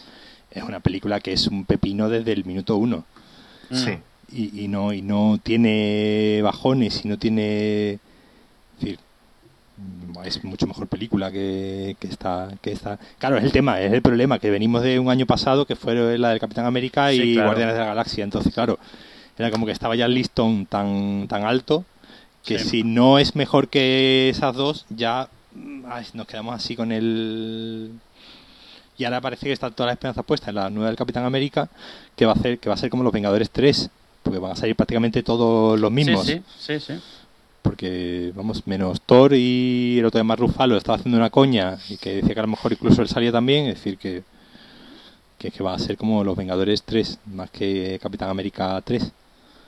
es 0.52 0.64
una 0.64 0.80
película 0.80 1.20
que 1.20 1.34
es 1.34 1.48
un 1.48 1.66
pepino 1.66 2.10
desde 2.10 2.32
el 2.32 2.46
minuto 2.46 2.76
uno 2.78 3.04
Sí. 3.72 3.98
y, 4.32 4.64
y 4.64 4.68
no 4.68 4.94
y 4.94 5.02
no 5.02 5.40
tiene 5.42 6.40
bajones 6.44 7.04
y 7.04 7.08
no 7.08 7.18
tiene 7.18 7.94
es 7.94 8.00
decir 8.80 9.00
mm, 9.78 10.20
es 10.26 10.44
mucho 10.44 10.68
mejor 10.68 10.88
película 10.88 11.32
que, 11.32 11.96
que 12.00 12.08
esta 12.08 12.50
que 12.62 12.72
esta 12.72 13.00
claro 13.18 13.38
es 13.38 13.44
el 13.44 13.52
tema 13.52 13.82
es 13.82 13.92
el 13.92 14.02
problema 14.02 14.38
que 14.40 14.50
venimos 14.52 14.82
de 14.84 15.00
un 15.00 15.10
año 15.10 15.26
pasado 15.26 15.66
que 15.66 15.76
fue 15.76 16.18
la 16.18 16.30
del 16.30 16.40
Capitán 16.40 16.66
América 16.66 17.12
y 17.12 17.34
claro. 17.34 17.50
Guardianes 17.50 17.74
de 17.76 17.80
la 17.82 17.88
Galaxia 17.88 18.24
entonces 18.24 18.54
claro 18.54 18.78
era 19.38 19.52
como 19.52 19.66
que 19.66 19.72
estaba 19.72 19.96
ya 19.96 20.06
el 20.06 20.14
listón 20.14 20.66
tan 20.66 21.28
tan 21.28 21.44
alto 21.44 21.84
que 22.44 22.60
Sí. 22.60 22.70
si 22.70 22.84
no 22.84 23.18
es 23.20 23.36
mejor 23.36 23.68
que 23.70 24.30
esas 24.30 24.56
dos 24.56 24.86
ya 24.90 25.28
mm, 25.54 25.84
ay, 25.90 26.06
nos 26.14 26.28
quedamos 26.28 26.56
así 26.56 26.76
con 26.76 26.92
el 26.92 27.92
y 28.98 29.04
ahora 29.04 29.20
parece 29.20 29.48
que 29.48 29.52
está 29.52 29.70
toda 29.72 29.88
la 29.88 29.94
esperanza 29.94 30.24
puesta 30.24 30.50
en 30.50 30.56
la 30.56 30.70
nueva 30.70 30.88
del 30.88 30.96
Capitán 30.96 31.26
América 31.26 31.70
que 32.16 32.26
va 32.26 32.32
a 32.34 32.36
hacer 32.36 32.60
que 32.60 32.70
va 32.70 32.76
a 32.76 32.78
ser 32.78 32.90
como 32.90 33.04
los 33.04 33.12
Vengadores 33.14 33.50
3 33.50 33.90
porque 34.24 34.40
van 34.40 34.52
a 34.54 34.56
salir 34.56 34.76
prácticamente 34.76 35.22
todos 35.24 35.80
los 35.80 35.92
mismos 35.92 36.26
Sí, 36.26 36.42
sí, 36.58 36.80
sí, 36.80 36.94
sí. 36.94 37.00
porque 37.62 38.32
vamos 38.36 38.66
menos 38.68 39.02
Thor 39.02 39.34
y 39.34 39.98
el 40.00 40.06
otro 40.06 40.20
de 40.20 40.24
Mark 40.24 40.40
Ruffalo 40.40 40.78
estaba 40.78 40.98
haciendo 40.98 41.18
una 41.18 41.30
coña 41.30 41.78
y 41.90 41.98
que 41.98 42.16
decía 42.16 42.34
que 42.34 42.40
a 42.40 42.44
lo 42.44 42.50
mejor 42.50 42.72
incluso 42.72 43.02
él 43.02 43.10
salía 43.10 43.32
también 43.32 43.66
es 43.68 43.76
decir 43.76 43.98
que 43.98 44.24
que, 45.38 45.52
que 45.52 45.64
va 45.64 45.74
a 45.74 45.80
ser 45.80 45.98
como 45.98 46.24
los 46.24 46.38
Vengadores 46.38 46.84
3 46.84 47.20
más 47.34 47.50
que 47.50 48.00
Capitán 48.02 48.30
América 48.30 48.82
3 48.86 49.12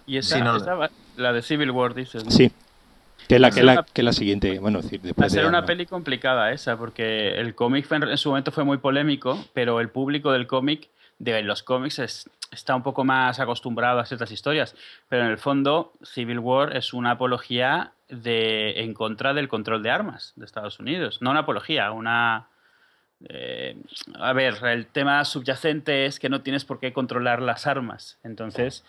Y 0.07 0.17
esa, 0.17 0.37
Sí, 0.37 0.41
no- 0.41 0.55
esa 0.55 0.73
va- 0.73 0.89
la 1.17 1.33
de 1.33 1.41
Civil 1.43 1.69
War, 1.69 1.93
dices. 1.93 2.23
¿no? 2.25 2.31
sí 2.31 2.51
que 3.27 3.39
la 3.39 3.51
que, 3.51 3.61
la, 3.61 3.83
que 3.83 4.03
la 4.03 4.13
siguiente 4.13 4.57
bueno 4.59 4.81
decir 4.81 4.99
Va 4.99 5.03
a 5.03 5.07
después 5.07 5.31
ser 5.33 5.43
de 5.43 5.49
una 5.49 5.65
peli 5.65 5.85
complicada 5.85 6.51
esa, 6.53 6.77
porque 6.77 7.31
el 7.39 7.55
cómic 7.55 7.85
fue- 7.85 7.97
en 7.97 8.17
su 8.17 8.29
momento 8.29 8.51
fue 8.53 8.63
muy 8.63 8.77
polémico, 8.77 9.43
pero 9.53 9.81
el 9.81 9.89
público 9.89 10.31
del 10.31 10.47
cómic, 10.47 10.87
de 11.19 11.41
los 11.43 11.61
cómics, 11.61 11.99
es- 11.99 12.29
está 12.51 12.73
un 12.73 12.83
poco 12.83 13.03
más 13.03 13.39
acostumbrado 13.41 13.99
a 13.99 14.05
ciertas 14.05 14.31
historias. 14.31 14.75
Pero 15.09 15.25
en 15.25 15.31
el 15.31 15.37
fondo, 15.37 15.91
Civil 16.03 16.39
War 16.39 16.77
es 16.77 16.93
una 16.93 17.11
apología 17.11 17.91
de, 18.07 18.79
en 18.81 18.93
contra 18.93 19.33
del 19.33 19.49
control 19.49 19.83
de 19.83 19.89
armas 19.91 20.31
de 20.37 20.45
Estados 20.45 20.79
Unidos. 20.79 21.21
No 21.21 21.31
una 21.31 21.41
apología, 21.41 21.91
una... 21.91 22.47
eh, 23.27 23.75
a 24.19 24.31
ver, 24.31 24.55
el 24.63 24.85
tema 24.85 25.25
subyacente 25.25 26.05
es 26.05 26.19
que 26.19 26.29
no 26.29 26.41
tienes 26.41 26.63
por 26.63 26.79
qué 26.79 26.93
controlar 26.93 27.41
las 27.41 27.67
armas. 27.67 28.17
Entonces, 28.23 28.85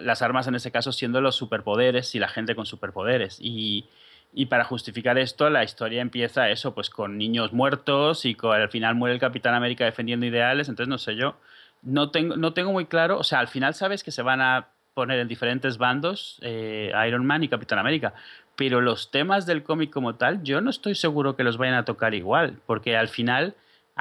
las 0.00 0.22
armas 0.22 0.46
en 0.46 0.54
ese 0.54 0.70
caso 0.70 0.92
siendo 0.92 1.20
los 1.20 1.36
superpoderes 1.36 2.14
y 2.14 2.18
la 2.18 2.28
gente 2.28 2.54
con 2.54 2.66
superpoderes. 2.66 3.38
Y, 3.40 3.86
y 4.32 4.46
para 4.46 4.64
justificar 4.64 5.18
esto, 5.18 5.50
la 5.50 5.64
historia 5.64 6.02
empieza 6.02 6.50
eso, 6.50 6.74
pues 6.74 6.90
con 6.90 7.18
niños 7.18 7.52
muertos 7.52 8.24
y 8.24 8.34
con, 8.34 8.60
al 8.60 8.70
final 8.70 8.94
muere 8.94 9.14
el 9.14 9.20
Capitán 9.20 9.54
América 9.54 9.84
defendiendo 9.84 10.26
ideales. 10.26 10.68
Entonces, 10.68 10.88
no 10.88 10.98
sé 10.98 11.16
yo, 11.16 11.36
no 11.82 12.10
tengo, 12.10 12.36
no 12.36 12.52
tengo 12.52 12.72
muy 12.72 12.86
claro, 12.86 13.18
o 13.18 13.24
sea, 13.24 13.40
al 13.40 13.48
final 13.48 13.74
sabes 13.74 14.02
que 14.02 14.10
se 14.10 14.22
van 14.22 14.40
a 14.40 14.68
poner 14.94 15.20
en 15.20 15.28
diferentes 15.28 15.78
bandos 15.78 16.38
eh, 16.42 16.92
Iron 17.06 17.24
Man 17.24 17.44
y 17.44 17.48
Capitán 17.48 17.78
América, 17.78 18.14
pero 18.56 18.80
los 18.80 19.12
temas 19.12 19.46
del 19.46 19.62
cómic 19.62 19.90
como 19.90 20.16
tal, 20.16 20.42
yo 20.42 20.60
no 20.60 20.70
estoy 20.70 20.96
seguro 20.96 21.36
que 21.36 21.44
los 21.44 21.56
vayan 21.56 21.76
a 21.76 21.84
tocar 21.84 22.14
igual, 22.14 22.58
porque 22.66 22.96
al 22.96 23.08
final 23.08 23.54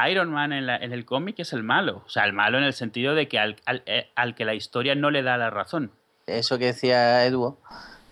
Iron 0.09 0.29
Man 0.31 0.53
en, 0.53 0.67
la- 0.67 0.77
en 0.77 0.93
el 0.93 1.05
cómic 1.05 1.39
es 1.39 1.53
el 1.53 1.63
malo, 1.63 2.03
o 2.05 2.09
sea, 2.09 2.25
el 2.25 2.33
malo 2.33 2.57
en 2.57 2.63
el 2.63 2.73
sentido 2.73 3.15
de 3.15 3.27
que 3.27 3.39
al, 3.39 3.55
al- 3.65 3.83
eh, 3.85 4.09
al 4.15 4.35
que 4.35 4.45
la 4.45 4.53
historia 4.53 4.95
no 4.95 5.09
le 5.11 5.23
da 5.23 5.37
la 5.37 5.49
razón. 5.49 5.91
Eso 6.27 6.57
que 6.59 6.65
decía 6.65 7.25
Edu, 7.25 7.57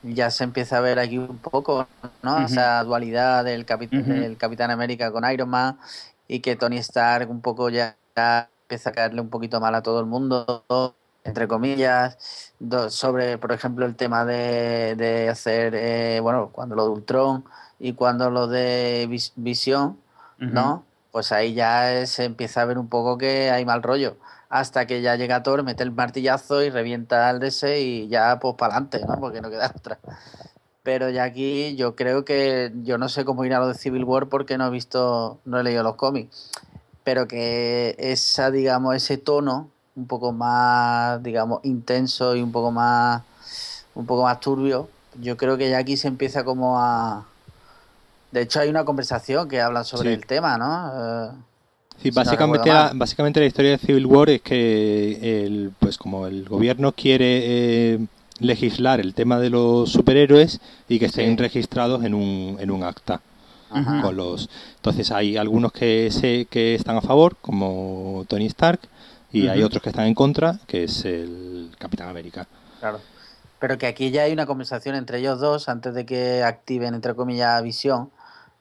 ya 0.03 0.29
se 0.31 0.43
empieza 0.43 0.77
a 0.77 0.81
ver 0.81 0.99
aquí 0.99 1.17
un 1.17 1.37
poco, 1.37 1.87
¿no? 2.23 2.45
Esa 2.45 2.83
dualidad 2.83 3.43
del, 3.43 3.65
Capitán 3.65 4.71
América 4.71 5.11
con 5.11 5.29
Iron 5.29 5.49
Man 5.49 5.77
y 6.27 6.39
que 6.39 6.55
Tony 6.55 6.77
Stark 6.77 7.29
un 7.29 7.41
poco 7.41 7.69
ya 7.69 7.97
empieza 8.63 8.89
a 8.89 8.93
caerle 8.93 9.21
un 9.21 9.29
poquito 9.29 9.59
mal 9.59 9.75
a 9.75 9.83
todo 9.83 9.99
el 9.99 10.05
mundo, 10.05 10.63
entre 11.23 11.47
comillas, 11.47 12.53
sobre, 12.89 13.37
por 13.37 13.51
ejemplo, 13.51 13.85
el 13.85 13.95
tema 13.95 14.25
de, 14.25 14.95
de 14.95 15.29
hacer, 15.29 15.75
eh, 15.75 16.19
bueno, 16.21 16.49
cuando 16.51 16.75
lo 16.75 16.85
de 16.85 16.89
Ultron 16.91 17.43
y 17.79 17.93
cuando 17.93 18.29
lo 18.31 18.47
de 18.47 19.07
Visión, 19.35 19.99
¿no? 20.37 20.83
Pues 21.15 21.31
ahí 21.31 21.53
ya 21.53 22.05
se 22.07 22.25
empieza 22.25 22.61
a 22.61 22.65
ver 22.65 22.77
un 22.77 22.89
poco 22.89 23.17
que 23.17 23.49
hay 23.49 23.63
mal 23.63 23.81
rollo. 23.83 24.17
Hasta 24.49 24.85
que 24.85 25.01
ya 25.01 25.15
llega 25.15 25.43
Thor, 25.43 25.63
mete 25.63 25.81
el 25.81 25.91
martillazo 25.91 26.61
y 26.61 26.69
revienta 26.69 27.29
al 27.29 27.39
DS 27.39 27.63
y 27.79 28.09
ya 28.09 28.37
pues 28.41 28.55
para 28.55 28.73
adelante, 28.73 28.99
¿no? 29.07 29.17
Porque 29.21 29.39
no 29.39 29.49
queda 29.49 29.71
otra. 29.73 29.97
Pero 30.83 31.09
ya 31.09 31.23
aquí 31.23 31.77
yo 31.77 31.95
creo 31.95 32.25
que 32.25 32.73
yo 32.83 32.97
no 32.97 33.07
sé 33.07 33.23
cómo 33.23 33.45
ir 33.45 33.53
a 33.53 33.59
lo 33.59 33.69
de 33.69 33.75
Civil 33.75 34.03
War 34.03 34.27
porque 34.27 34.57
no 34.57 34.67
he 34.67 34.69
visto, 34.71 35.39
no 35.45 35.57
he 35.57 35.63
leído 35.63 35.83
los 35.83 35.95
cómics. 35.95 36.51
Pero 37.05 37.29
que 37.29 37.95
esa, 37.97 38.51
digamos, 38.51 38.93
ese 38.93 39.17
tono 39.17 39.69
un 39.95 40.07
poco 40.07 40.33
más, 40.33 41.23
digamos, 41.23 41.61
intenso 41.63 42.35
y 42.35 42.41
un 42.41 42.51
poco 42.51 42.71
más, 42.71 43.23
un 43.95 44.05
poco 44.05 44.23
más 44.23 44.41
turbio, 44.41 44.89
yo 45.21 45.37
creo 45.37 45.57
que 45.57 45.69
ya 45.69 45.77
aquí 45.77 45.95
se 45.95 46.09
empieza 46.09 46.43
como 46.43 46.77
a... 46.77 47.25
De 48.35 48.41
hecho, 48.41 48.59
hay 48.59 48.67
una 48.67 48.83
conversación 48.83 49.47
que 49.47 49.61
habla 49.61 49.85
sobre 49.85 50.13
el 50.13 50.25
tema, 50.25 50.57
¿no? 50.57 50.91
Eh, 50.93 51.31
sí, 52.03 52.11
básicamente, 52.11 52.67
la, 52.67 52.91
básicamente 52.93 53.39
la 53.39 53.45
historia 53.45 53.71
de 53.71 53.77
Civil 53.77 54.05
War 54.07 54.29
es 54.29 54.41
que, 54.41 55.45
el, 55.45 55.71
pues 55.79 55.97
como 55.97 56.27
el 56.27 56.43
gobierno 56.43 56.91
quiere 56.91 57.93
eh, 57.93 57.99
legislar 58.39 58.99
el 58.99 59.13
tema 59.13 59.39
de 59.39 59.49
los 59.49 59.89
superhéroes 59.89 60.59
y 60.89 60.99
que 60.99 61.05
estén 61.05 61.37
registrados 61.37 62.03
en 62.03 62.13
un, 62.13 62.57
en 62.59 62.71
un 62.71 62.83
acta. 62.83 63.21
Con 64.01 64.17
los, 64.17 64.49
entonces 64.75 65.11
hay 65.11 65.37
algunos 65.37 65.71
que, 65.71 66.11
se, 66.11 66.45
que 66.49 66.75
están 66.75 66.97
a 66.97 67.01
favor, 67.01 67.37
como 67.39 68.25
Tony 68.27 68.47
Stark, 68.47 68.81
y 69.31 69.47
hay 69.47 69.63
otros 69.63 69.81
que 69.81 69.89
están 69.89 70.07
en 70.07 70.13
contra, 70.13 70.59
que 70.67 70.83
es 70.83 71.05
el 71.05 71.71
Capitán 71.79 72.09
América. 72.09 72.47
Claro. 72.81 72.99
Pero 73.59 73.77
que 73.77 73.87
aquí 73.87 74.11
ya 74.11 74.23
hay 74.23 74.33
una 74.33 74.45
conversación 74.45 74.95
entre 74.95 75.19
ellos 75.19 75.39
dos 75.39 75.69
antes 75.69 75.93
de 75.93 76.05
que 76.05 76.43
activen, 76.43 76.93
entre 76.93 77.15
comillas, 77.15 77.63
visión, 77.63 78.09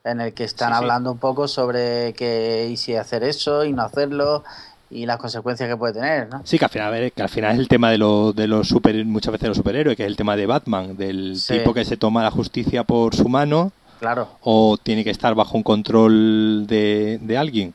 en 0.05 0.21
el 0.21 0.35
que 0.35 0.45
están 0.45 0.73
hablando 0.73 1.11
un 1.13 1.19
poco 1.19 1.49
sobre 1.49 2.13
que 2.13 2.69
y 2.71 2.77
si 2.77 2.95
hacer 2.95 3.25
eso 3.25 3.65
y 3.65 3.73
no 3.73 3.83
hacerlo 3.83 4.45
y 4.91 5.07
las 5.07 5.17
consecuencias 5.17 5.69
que 5.69 5.77
puede 5.77 5.95
tener, 5.95 6.29
¿no? 6.29 6.43
Sí, 6.45 6.59
que 6.59 6.67
al 6.67 6.71
final, 6.71 7.13
que 7.13 7.23
al 7.23 7.29
final 7.29 7.55
es 7.55 7.59
el 7.59 7.69
tema 7.69 7.91
de, 7.91 7.99
los 7.99 8.37
de 8.37 8.47
los 8.47 8.69
super, 8.69 9.03
muchas 9.05 9.33
veces 9.33 9.49
los 9.49 9.57
superhéroes, 9.57 9.97
que 9.97 10.05
es 10.05 10.07
el 10.07 10.17
tema 10.17 10.37
de 10.37 10.47
Batman, 10.47 10.97
del 10.97 11.41
tipo 11.47 11.73
que 11.75 11.85
se 11.85 11.97
toma 11.97 12.23
la 12.23 12.31
justicia 12.31 12.85
por 12.85 13.17
su 13.17 13.29
mano, 13.29 13.73
claro. 13.99 14.29
o 14.43 14.77
tiene 14.81 15.03
que 15.03 15.11
estar 15.11 15.35
bajo 15.35 15.57
un 15.57 15.63
control 15.63 16.67
de, 16.67 17.19
de 17.21 17.39
alguien 17.39 17.75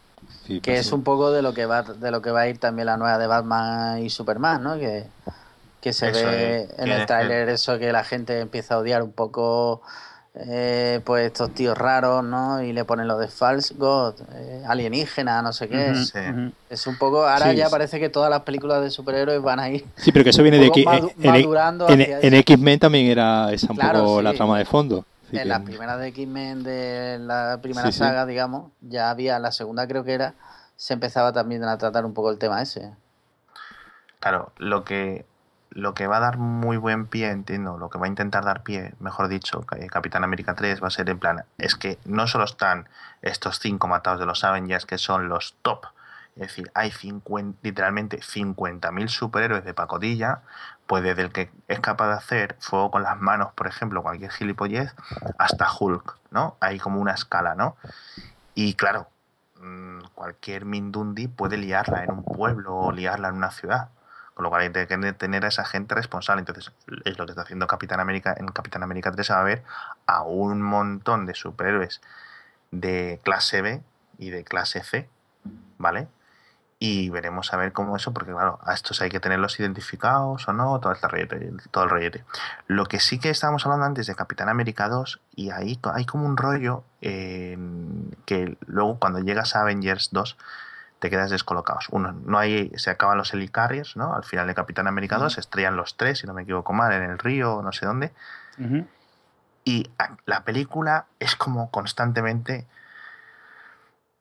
que 0.58 0.72
pues 0.72 0.88
es 0.88 0.92
un 0.92 1.04
poco 1.04 1.32
de 1.32 1.42
lo 1.42 1.54
que 1.54 1.66
va 1.66 1.84
de 1.84 2.12
lo 2.12 2.22
que 2.22 2.32
va 2.32 2.42
a 2.42 2.48
ir 2.48 2.58
también 2.58 2.88
la 2.88 2.98
nueva 2.98 3.18
de 3.20 3.28
Batman 3.28 4.04
y 4.04 4.10
Superman, 4.10 4.64
¿no? 4.64 4.78
Que, 4.80 5.06
se 5.94 6.12
ve 6.12 6.68
en 6.78 6.90
el 6.90 7.06
tráiler 7.06 7.50
eso 7.50 7.80
que 7.80 7.92
la 7.92 8.04
gente 8.04 8.40
empieza 8.40 8.76
a 8.76 8.80
odiar 8.80 9.02
un 9.02 9.12
poco 9.12 9.82
eh, 10.36 11.02
pues 11.04 11.28
estos 11.28 11.54
tíos 11.54 11.78
raros, 11.78 12.24
¿no? 12.24 12.62
Y 12.62 12.74
le 12.74 12.86
ponen 12.86 13.08
lo 13.08 13.18
de 13.18 13.28
false 13.28 13.74
god, 13.76 14.16
eh, 14.36 14.64
alienígena, 14.68 15.42
no 15.42 15.54
sé 15.54 15.68
qué. 15.68 15.94
Es 16.70 16.88
un 16.88 16.98
poco, 16.98 17.28
ahora 17.28 17.54
ya 17.54 17.70
parece 17.70 18.00
que 18.00 18.10
todas 18.10 18.30
las 18.30 18.42
películas 18.42 18.82
de 18.82 18.90
superhéroes 18.90 19.42
van 19.42 19.60
a 19.60 19.70
ir. 19.70 19.86
Sí, 19.96 20.12
pero 20.12 20.24
que 20.24 20.30
eso 20.30 20.44
viene 20.44 20.58
de 20.60 20.68
aquí. 20.68 20.86
en, 21.18 22.34
X-Men 22.34 22.80
también 22.80 23.08
era 23.08 23.52
esa 23.52 23.72
un 23.72 23.78
poco 23.78 24.22
la 24.22 24.34
trama 24.34 24.58
de 24.58 24.66
fondo 24.66 25.06
en 25.32 25.48
la 25.48 25.64
primera 25.64 25.98
de 25.98 26.08
X-Men, 26.08 26.64
de 26.64 27.18
la 27.20 27.60
primera 27.62 27.92
saga, 27.92 28.26
digamos, 28.26 28.72
ya 28.82 29.10
había, 29.10 29.40
la 29.40 29.52
segunda 29.52 29.88
creo 29.88 30.04
que 30.04 30.14
era, 30.14 30.34
se 30.76 30.94
empezaba 30.94 31.34
también 31.34 31.64
a 31.64 31.78
tratar 31.78 32.06
un 32.06 32.14
poco 32.14 32.32
el 32.32 32.38
tema 32.38 32.62
ese. 32.62 32.92
Claro, 34.20 34.52
lo 34.58 34.84
que, 34.84 35.26
lo 35.72 35.94
que 35.94 36.08
va 36.08 36.18
a 36.18 36.22
dar 36.22 36.38
muy 36.38 36.78
buen 36.78 37.06
pie, 37.08 37.30
entiendo, 37.30 37.78
lo 37.78 37.90
que 37.90 38.00
va 38.00 38.06
a 38.06 38.10
intentar 38.10 38.44
dar 38.44 38.64
pie, 38.64 38.94
mejor 39.00 39.28
dicho, 39.28 39.66
Capitán 39.90 40.24
América 40.24 40.56
3 40.56 40.82
va 40.82 40.88
a 40.88 40.92
ser 40.92 41.10
en 41.10 41.20
plan, 41.20 41.46
es 41.58 41.76
que 41.76 42.00
no 42.06 42.28
solo 42.28 42.46
están 42.46 42.88
estos 43.22 43.60
cinco 43.60 43.88
matados 43.88 44.20
de 44.20 44.26
los 44.26 44.44
Avengers, 44.44 44.86
que 44.86 44.98
son 44.98 45.30
los 45.30 45.56
top, 45.62 45.86
es 46.36 46.48
decir, 46.48 46.72
hay 46.74 46.92
50, 46.92 47.60
literalmente 47.64 48.20
50.000 48.20 49.08
superhéroes 49.10 49.66
de 49.66 49.74
pacotilla, 49.74 50.42
pues 50.88 51.04
desde 51.04 51.24
el 51.24 51.32
que 51.32 51.52
es 51.68 51.80
capaz 51.82 52.08
de 52.08 52.14
hacer 52.14 52.56
fuego 52.60 52.92
con 52.92 53.04
las 53.04 53.20
manos, 53.20 53.52
por 53.54 53.68
ejemplo, 53.68 54.02
cualquier 54.02 54.32
gilipollez, 54.32 54.96
hasta 55.38 55.68
Hulk, 55.70 56.18
¿no? 56.32 56.56
Hay 56.62 56.80
como 56.80 57.02
una 57.02 57.14
escala, 57.14 57.56
¿no? 57.56 57.76
Y 58.56 58.76
claro, 58.76 59.10
mm, 59.62 60.00
cualquier 60.16 60.66
Mindundi 60.66 61.28
puede 61.28 61.58
liarla 61.58 62.06
en 62.06 62.12
un 62.12 62.24
pueblo 62.24 62.76
o 62.76 62.92
liarla 62.92 63.28
en 63.28 63.36
una 63.36 63.52
ciudad. 63.52 63.90
Con 64.40 64.46
lo 64.46 64.52
cual 64.52 64.62
hay 64.62 64.72
que 64.72 65.14
tener 65.16 65.44
a 65.44 65.50
esa 65.50 65.66
gente 65.66 65.96
responsable. 65.96 66.40
Entonces, 66.40 66.72
es 67.04 67.18
lo 67.18 67.26
que 67.26 67.34
está 67.34 67.42
haciendo 67.42 67.68
Capitán 67.68 68.00
América. 68.00 68.34
En 68.38 68.48
Capitán 68.48 68.84
América 68.84 69.12
3 69.12 69.32
va 69.32 69.42
a 69.42 69.44
ver 69.44 69.64
a 70.06 70.22
un 70.22 70.62
montón 70.62 71.26
de 71.26 71.36
superhéroes 71.36 72.00
de 72.72 73.20
clase 73.22 73.62
B 73.62 73.82
y 74.18 74.30
de 74.30 74.46
clase 74.46 74.82
C, 74.82 75.10
¿vale? 75.78 76.08
y 76.82 77.10
veremos 77.10 77.54
a 77.54 77.58
ver 77.58 77.74
cómo 77.74 77.98
eso, 77.98 78.14
porque 78.14 78.32
claro, 78.32 78.60
a 78.64 78.74
estos 78.74 79.02
hay 79.02 79.10
que 79.10 79.20
tenerlos 79.20 79.60
identificados 79.60 80.48
o 80.48 80.54
no, 80.54 80.80
todo, 80.80 80.94
el 80.94 81.62
todo 81.72 81.84
el 81.84 81.90
rollete. 81.90 82.24
Lo 82.68 82.86
que 82.86 83.02
sí 83.02 83.20
que 83.20 83.30
estábamos 83.30 83.66
hablando 83.66 83.88
antes 83.88 84.08
de 84.08 84.16
Capitán 84.16 84.48
América 84.48 84.88
2, 84.88 85.20
y 85.36 85.50
ahí 85.50 85.78
hay 85.94 86.06
como 86.06 86.26
un 86.26 86.38
rollo 86.38 86.86
que 87.02 88.58
luego 88.68 88.98
cuando 89.00 89.20
llegas 89.20 89.58
a 89.58 89.64
Avengers 89.64 90.12
2 90.14 90.38
te 91.00 91.10
quedas 91.10 91.32
descolocados. 91.32 91.88
Uno, 91.92 92.12
no 92.12 92.38
hay, 92.38 92.72
se 92.76 92.90
acaban 92.90 93.18
los 93.18 93.34
helicarriers, 93.34 93.96
¿no? 93.96 94.14
Al 94.14 94.24
final 94.24 94.48
de 94.48 94.54
Capitán 94.54 94.88
América 94.88 95.18
2 95.18 95.34
se 95.34 95.40
estrellan 95.40 95.76
los 95.76 95.96
tres, 95.96 96.20
si 96.20 96.28
no 96.28 96.34
me 96.34 96.44
equivoco 96.44 96.74
mal, 96.74 96.92
en 96.94 97.04
el 97.04 97.18
río, 97.18 97.62
no 97.64 97.72
sé 97.72 97.86
dónde. 97.86 98.12
Y 99.64 99.90
la 100.26 100.44
película 100.44 101.06
es 101.20 101.36
como 101.36 101.72
constantemente 101.72 102.68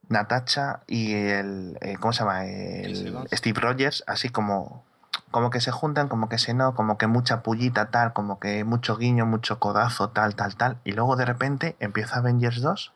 Natacha 0.07 0.81
y 0.87 1.13
el. 1.15 1.77
Eh, 1.81 1.97
¿Cómo 1.99 2.13
se 2.13 2.19
llama? 2.19 2.45
El, 2.45 3.27
Steve 3.31 3.59
Rogers, 3.59 4.03
así 4.07 4.29
como. 4.29 4.83
Como 5.31 5.51
que 5.51 5.61
se 5.61 5.71
juntan, 5.71 6.07
como 6.07 6.27
que 6.27 6.39
se 6.39 6.55
no, 6.55 6.73
como 6.73 6.97
que 6.97 7.05
mucha 7.05 7.43
pullita, 7.43 7.91
tal, 7.91 8.13
como 8.13 8.39
que 8.39 8.63
mucho 8.63 8.97
guiño, 8.97 9.27
mucho 9.27 9.59
codazo, 9.59 10.09
tal, 10.09 10.35
tal, 10.35 10.55
tal. 10.55 10.77
Y 10.83 10.93
luego 10.93 11.15
de 11.17 11.25
repente 11.25 11.75
empieza 11.79 12.17
Avengers 12.17 12.61
2 12.61 12.93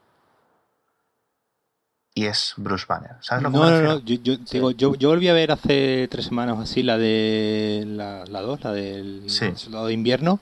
y 2.15 2.25
es 2.25 2.53
Bruce 2.57 2.85
Banner. 2.87 3.11
¿Sabes 3.21 3.43
lo 3.43 3.51
que 3.51 3.57
No, 3.57 3.69
no, 3.69 3.81
no. 3.81 3.99
Yo, 3.99 4.15
yo, 4.21 4.37
digo, 4.51 4.71
yo, 4.71 4.95
yo, 4.95 5.09
volví 5.09 5.27
a 5.27 5.33
ver 5.33 5.51
hace 5.51 6.07
tres 6.09 6.25
semanas 6.25 6.59
así 6.59 6.83
la 6.83 6.97
de 6.97 7.83
la, 7.87 8.23
la 8.25 8.41
2, 8.41 8.63
la 8.63 8.71
del 8.71 9.29
soldado 9.29 9.87
de 9.87 9.93
invierno. 9.93 10.39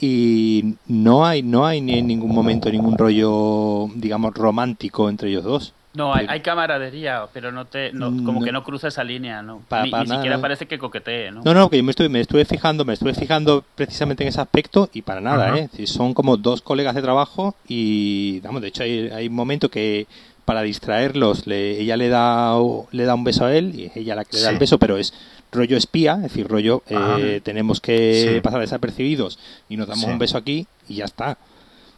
Y 0.00 0.76
no 0.86 1.26
hay, 1.26 1.42
no 1.42 1.66
hay 1.66 1.80
ni 1.80 1.98
en 1.98 2.06
ningún 2.06 2.32
momento 2.32 2.70
ningún 2.70 2.96
rollo, 2.96 3.88
digamos, 3.96 4.32
romántico 4.32 5.08
entre 5.08 5.28
ellos 5.28 5.42
dos. 5.42 5.74
No, 5.94 6.14
hay, 6.14 6.26
hay, 6.28 6.40
camaradería, 6.40 7.24
pero 7.32 7.50
no 7.50 7.64
te, 7.64 7.90
como 7.90 8.40
que 8.40 8.52
no 8.52 8.62
cruza 8.62 8.86
esa 8.86 9.02
línea, 9.02 9.42
¿no? 9.42 9.62
ni, 9.82 9.90
siquiera 10.06 10.40
parece 10.40 10.66
que 10.66 10.78
coquetee, 10.78 11.32
¿no? 11.32 11.42
No, 11.42 11.52
no, 11.52 11.68
que 11.68 11.82
me 11.82 11.90
estuve, 11.90 12.08
me 12.08 12.20
estuve 12.20 12.44
fijando, 12.44 12.84
me 12.84 12.92
estuve 12.92 13.14
fijando 13.14 13.64
precisamente 13.74 14.22
en 14.22 14.28
ese 14.28 14.40
aspecto 14.40 14.88
y 14.92 15.02
para 15.02 15.20
nada, 15.20 15.58
¿eh? 15.58 15.68
Son 15.86 16.14
como 16.14 16.36
dos 16.36 16.62
colegas 16.62 16.94
de 16.94 17.02
trabajo 17.02 17.56
y, 17.66 18.38
vamos, 18.40 18.62
de 18.62 18.68
hecho 18.68 18.84
hay, 18.84 19.08
hay 19.08 19.26
un 19.26 19.34
momento 19.34 19.68
que 19.68 20.06
para 20.48 20.62
distraerlos 20.62 21.46
le, 21.46 21.78
ella 21.78 21.98
le 21.98 22.08
da 22.08 22.56
le 22.90 23.04
da 23.04 23.14
un 23.14 23.22
beso 23.22 23.44
a 23.44 23.54
él 23.54 23.78
y 23.78 23.92
ella 23.94 24.14
la 24.14 24.24
que 24.24 24.38
le 24.38 24.42
da 24.44 24.48
el 24.48 24.56
beso, 24.56 24.78
pero 24.78 24.96
es 24.96 25.12
rollo 25.52 25.76
espía, 25.76 26.14
es 26.14 26.22
decir, 26.22 26.48
rollo 26.48 26.82
eh, 26.88 27.42
tenemos 27.44 27.82
que 27.82 28.40
pasar 28.42 28.60
desapercibidos 28.60 29.38
y 29.68 29.76
nos 29.76 29.88
damos 29.88 30.04
un 30.04 30.18
beso 30.18 30.38
aquí 30.38 30.66
y 30.88 30.94
ya 30.94 31.04
está. 31.04 31.36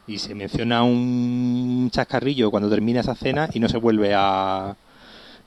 Y 0.08 0.18
se 0.18 0.34
menciona 0.34 0.82
un 0.82 1.90
chascarrillo 1.92 2.50
cuando 2.50 2.68
termina 2.68 2.98
esa 2.98 3.14
cena 3.14 3.48
y 3.54 3.60
no 3.60 3.68
se 3.68 3.76
vuelve 3.76 4.14
a... 4.16 4.74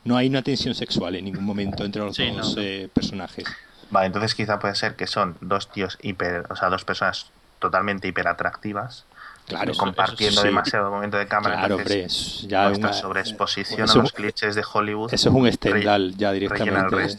No 0.04 0.16
hay 0.16 0.28
una 0.28 0.40
tensión 0.40 0.74
sexual 0.74 1.14
en 1.16 1.26
ningún 1.26 1.44
momento 1.44 1.84
entre 1.84 2.00
los 2.00 2.16
dos 2.16 2.56
eh, 2.58 2.88
personajes. 2.90 3.44
Vale, 3.90 4.06
entonces 4.06 4.34
quizá 4.34 4.58
puede 4.58 4.76
ser 4.76 4.96
que 4.96 5.06
son 5.06 5.36
dos 5.42 5.70
tíos 5.70 5.98
hiper, 6.00 6.46
o 6.48 6.56
sea, 6.56 6.70
dos 6.70 6.86
personas 6.86 7.26
totalmente 7.58 8.08
hiperatractivas 8.08 9.04
claro, 9.46 9.72
compartiendo 9.74 10.42
demasiado 10.42 10.90
momento 10.90 11.16
de 11.16 11.26
cámara. 11.26 11.56
Claro, 11.56 11.76
hombre, 11.76 12.06
ya 12.46 12.70
una 12.70 12.92
sobreexposición 12.92 13.88
a 13.88 13.94
los 13.94 14.12
clichés 14.12 14.54
de 14.54 14.62
Hollywood. 14.70 15.12
Eso 15.12 15.28
es 15.28 15.34
un 15.34 15.46
estendal 15.46 16.14
ya 16.16 16.32
directamente. 16.32 17.18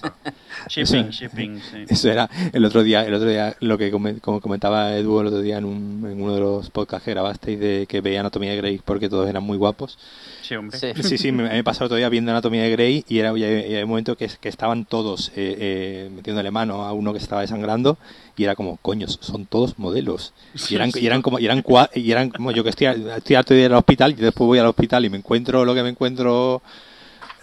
Shipping, 0.67 1.09
shipping, 1.09 1.61
sí. 1.61 1.85
Eso 1.87 2.11
era 2.11 2.29
el 2.53 2.63
otro 2.65 2.83
día, 2.83 3.05
el 3.05 3.13
otro 3.13 3.29
día 3.29 3.55
lo 3.59 3.77
que 3.77 3.91
como 3.91 4.41
comentaba 4.41 4.95
Edu 4.95 5.21
el 5.21 5.27
otro 5.27 5.41
día 5.41 5.57
en, 5.57 5.65
un, 5.65 6.07
en 6.09 6.21
uno 6.21 6.33
de 6.33 6.39
los 6.39 6.69
podcasts 6.69 7.05
que 7.05 7.11
grabasteis 7.11 7.59
de 7.59 7.85
que 7.87 8.01
veía 8.01 8.19
Anatomía 8.19 8.51
de 8.51 8.57
Grey 8.57 8.81
porque 8.83 9.09
todos 9.09 9.29
eran 9.29 9.43
muy 9.43 9.57
guapos. 9.57 9.97
Sí, 10.41 10.55
hombre. 10.55 10.77
Sí, 10.77 11.17
sí, 11.17 11.31
me, 11.31 11.43
me 11.43 11.63
pasado 11.63 11.85
otro 11.85 11.97
día 11.97 12.09
viendo 12.09 12.31
Anatomía 12.31 12.63
de 12.63 12.71
Grey 12.71 13.05
y 13.07 13.19
era 13.19 13.35
y 13.37 13.75
un 13.81 13.89
momento 13.89 14.15
que, 14.15 14.29
que 14.39 14.49
estaban 14.49 14.85
todos 14.85 15.29
eh, 15.29 15.55
eh, 15.59 16.09
metiéndole 16.15 16.51
mano 16.51 16.83
a 16.83 16.93
uno 16.93 17.13
que 17.13 17.19
estaba 17.19 17.41
desangrando 17.41 17.97
y 18.37 18.43
era 18.43 18.55
como, 18.55 18.77
coños, 18.77 19.17
son 19.21 19.45
todos 19.45 19.79
modelos. 19.79 20.33
Y 20.69 20.75
eran, 20.75 20.91
y 20.93 21.05
eran 21.05 21.21
como, 21.21 21.39
y 21.39 21.45
eran, 21.45 21.63
y 21.93 22.11
eran 22.11 22.29
como 22.29 22.51
yo 22.51 22.63
que 22.63 22.69
estoy, 22.69 22.87
estoy 22.87 23.35
harto 23.35 23.53
de 23.53 23.61
ir 23.61 23.65
al 23.67 23.77
hospital 23.77 24.11
y 24.11 24.15
después 24.15 24.45
voy 24.45 24.59
al 24.59 24.67
hospital 24.67 25.05
y 25.05 25.09
me 25.09 25.17
encuentro 25.17 25.63
lo 25.63 25.73
que 25.73 25.83
me 25.83 25.89
encuentro 25.89 26.61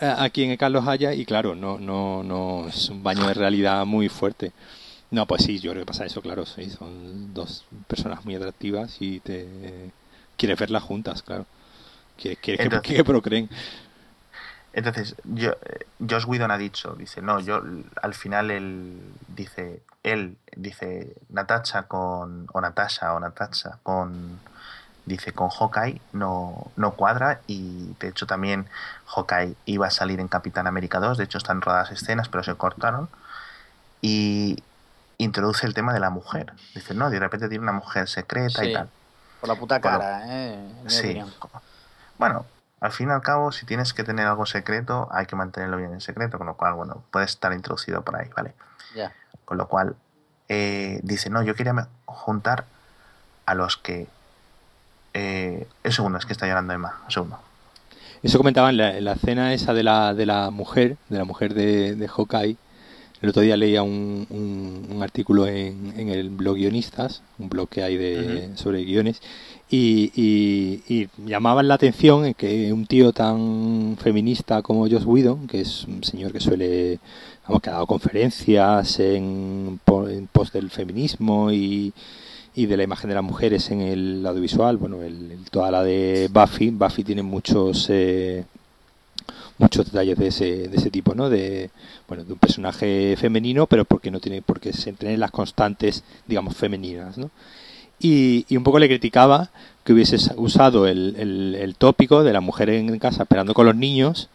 aquí 0.03 0.45
en 0.45 0.57
Carlos 0.57 0.87
Haya 0.87 1.13
y 1.15 1.25
claro, 1.25 1.55
no, 1.55 1.79
no, 1.79 2.23
no 2.23 2.69
es 2.69 2.89
un 2.89 3.03
baño 3.03 3.27
de 3.27 3.35
realidad 3.35 3.85
muy 3.87 4.09
fuerte. 4.09 4.53
No, 5.11 5.27
pues 5.27 5.45
sí, 5.45 5.59
yo 5.59 5.73
creo 5.73 5.83
que 5.83 5.87
pasa 5.87 6.07
eso, 6.07 6.23
claro, 6.23 6.47
sí, 6.47 6.71
son 6.71 7.35
dos 7.35 7.65
personas 7.87 8.25
muy 8.25 8.35
atractivas 8.35 8.97
y 9.01 9.21
te 9.21 9.47
quieres 10.37 10.59
verlas 10.59 10.83
juntas, 10.83 11.23
claro. 11.23 11.47
Quieres, 12.17 12.39
quieres 12.41 12.69
que, 12.69 12.81
que 12.97 13.05
procreen. 13.05 13.49
Entonces, 14.73 15.17
yo, 15.25 15.51
eh, 15.51 15.87
Josh 16.09 16.25
Whedon 16.27 16.51
ha 16.51 16.59
dicho, 16.59 16.95
dice, 16.95 17.21
no, 17.21 17.41
yo 17.41 17.63
al 18.01 18.15
final 18.15 18.51
él 18.51 19.01
dice, 19.29 19.83
él 20.03 20.37
dice 20.57 21.15
Natasha 21.29 21.83
con, 21.85 22.47
o 22.53 22.61
Natasha 22.61 23.13
o 23.15 23.21
Natasha 23.21 23.79
con, 23.83 24.41
dice, 25.07 25.33
con 25.33 25.49
Hawkeye 25.49 26.01
no, 26.13 26.71
no 26.77 26.93
cuadra 26.93 27.41
y 27.47 27.95
de 27.99 28.09
hecho 28.09 28.27
también 28.27 28.67
Hawkeye 29.07 29.55
iba 29.67 29.87
a 29.87 29.91
salir 29.91 30.21
en 30.21 30.29
Capitán 30.29 30.67
América 30.67 31.01
2, 31.01 31.19
de 31.19 31.25
hecho 31.25 31.39
están 31.39 31.61
rodadas 31.61 31.91
escenas 31.91 32.29
pero 32.29 32.45
se 32.45 32.55
cortaron 32.55 33.09
y 34.01 34.63
introduce 35.19 35.67
el 35.67 35.75
tema 35.75 35.93
de 35.93 36.01
la 36.01 36.11
mujer. 36.11 36.53
Dice, 36.75 36.95
no, 36.95 37.11
de 37.11 37.19
repente 37.19 37.49
tiene 37.49 37.63
una 37.63 37.73
mujer 37.73 38.09
secreta 38.09 38.65
y 38.65 38.73
tal. 38.73 38.89
Por 39.41 39.49
la 39.49 39.55
puta 39.57 39.81
cara, 39.81 40.23
¿eh? 40.27 40.73
Sí. 40.87 41.21
Bueno, 42.19 42.47
al 42.81 42.93
fin 42.93 43.09
y 43.09 43.13
al 43.13 43.23
cabo, 43.23 43.53
si 43.53 43.65
tienes 43.65 43.95
que 43.95 44.05
tener 44.05 44.27
algo 44.27 44.47
secreto, 44.47 45.09
hay 45.13 45.27
que 45.27 45.37
mantenerlo 45.37 45.77
bien 45.77 45.93
en 45.93 46.01
secreto, 46.01 46.39
con 46.39 46.47
lo 46.47 46.57
cual, 46.57 46.75
bueno, 46.75 47.03
puede 47.11 47.27
estar 47.27 47.53
introducido 47.53 48.03
por 48.03 48.17
ahí, 48.17 48.29
¿vale? 48.37 48.55
Ya. 48.95 49.13
Con 49.45 49.57
lo 49.57 49.69
cual, 49.69 49.97
eh, 50.49 51.01
dice, 51.03 51.31
no, 51.31 51.43
yo 51.43 51.55
quería 51.55 51.89
juntar 52.05 52.65
a 53.47 53.55
los 53.55 53.77
que... 53.77 54.09
Eh, 55.15 55.67
segundo, 55.91 56.19
es 56.19 56.27
que 56.27 56.33
está 56.33 56.47
llorando 56.47 56.73
Emma, 56.73 57.01
un 57.05 57.11
segundo. 57.11 57.39
Eso 58.23 58.39
comentaban 58.39 58.77
la, 58.77 59.01
la 59.01 59.13
escena 59.13 59.53
esa 59.53 59.75
de 59.75 59.83
la, 59.83 60.15
de 60.15 60.27
la 60.27 60.51
mujer, 60.51 60.97
de 61.09 61.19
la 61.19 61.25
mujer 61.25 61.55
de, 61.55 61.97
de 61.97 62.09
Hawkeye. 62.09 62.57
El 63.21 63.29
otro 63.29 63.43
día 63.43 63.57
leía 63.57 63.83
un, 63.83 64.27
un, 64.91 65.03
artículo 65.03 65.47
en, 65.47 65.93
en, 65.97 66.09
el 66.09 66.31
blog 66.31 66.57
Guionistas, 66.57 67.23
un 67.39 67.49
blog 67.49 67.69
que 67.69 67.83
hay 67.85 67.97
de, 67.97 68.19
uh 68.19 68.23
-huh. 68.23 68.57
sobre 68.57 68.85
guiones, 68.85 69.23
y, 69.71 70.11
y, 70.17 70.83
y, 70.89 71.09
llamaban 71.25 71.69
la 71.69 71.75
atención 71.75 72.27
en 72.27 72.35
que 72.35 72.73
un 72.73 72.87
tío 72.87 73.13
tan 73.13 73.97
feminista 74.01 74.61
como 74.63 74.89
Josh 74.89 75.05
Whedon, 75.05 75.47
que 75.47 75.61
es 75.61 75.85
un 75.85 76.03
señor 76.03 76.33
que 76.33 76.41
suele, 76.41 76.99
vamos, 77.47 77.63
que 77.63 77.71
ha 77.71 77.75
dado 77.75 77.87
conferencias 77.87 78.99
en, 78.99 79.79
en 80.09 80.27
pos 80.33 80.53
del 80.53 80.71
feminismo 80.71 81.53
y, 81.53 81.93
y 82.55 82.67
de 82.67 82.77
la 82.77 82.83
imagen 82.83 83.09
de 83.09 83.15
las 83.15 83.25
mujeres 83.25 83.71
en 83.71 83.81
el 83.81 84.27
audiovisual, 84.27 84.77
bueno, 84.77 85.03
el, 85.03 85.39
toda 85.51 85.71
la 85.71 85.83
de 85.83 86.29
Buffy, 86.33 86.71
Buffy 86.71 87.05
tiene 87.05 87.23
muchos... 87.23 87.89
Eh, 87.91 88.45
muchos 89.59 89.87
detalles 89.87 90.19
de 90.19 90.27
ese, 90.27 90.69
de 90.69 90.77
ese 90.77 90.91
tipo, 90.91 91.15
¿no? 91.15 91.31
De, 91.31 91.71
bueno, 92.09 92.25
de 92.25 92.33
un 92.33 92.39
personaje 92.39 93.15
femenino, 93.17 93.67
pero 93.67 93.85
porque 93.85 94.11
no 94.11 94.19
tiene, 94.19 94.43
porque 94.43 94.73
se 94.73 94.91
entrenen 94.91 95.21
las 95.21 95.31
constantes, 95.31 96.03
digamos, 96.27 96.57
femeninas, 96.57 97.17
¿no? 97.17 97.31
Y, 98.01 98.45
y, 98.49 98.57
un 98.57 98.65
poco 98.65 98.81
le 98.81 98.89
criticaba 98.89 99.51
que 99.85 99.93
hubiese 99.93 100.17
usado 100.37 100.89
el, 100.89 101.15
el, 101.17 101.55
el, 101.55 101.77
tópico 101.77 102.25
de 102.25 102.33
la 102.33 102.41
mujer 102.41 102.71
en 102.71 102.99
casa 102.99 103.23
esperando 103.23 103.55
con 103.55 103.67
los 103.67 103.77
niños 103.77 104.29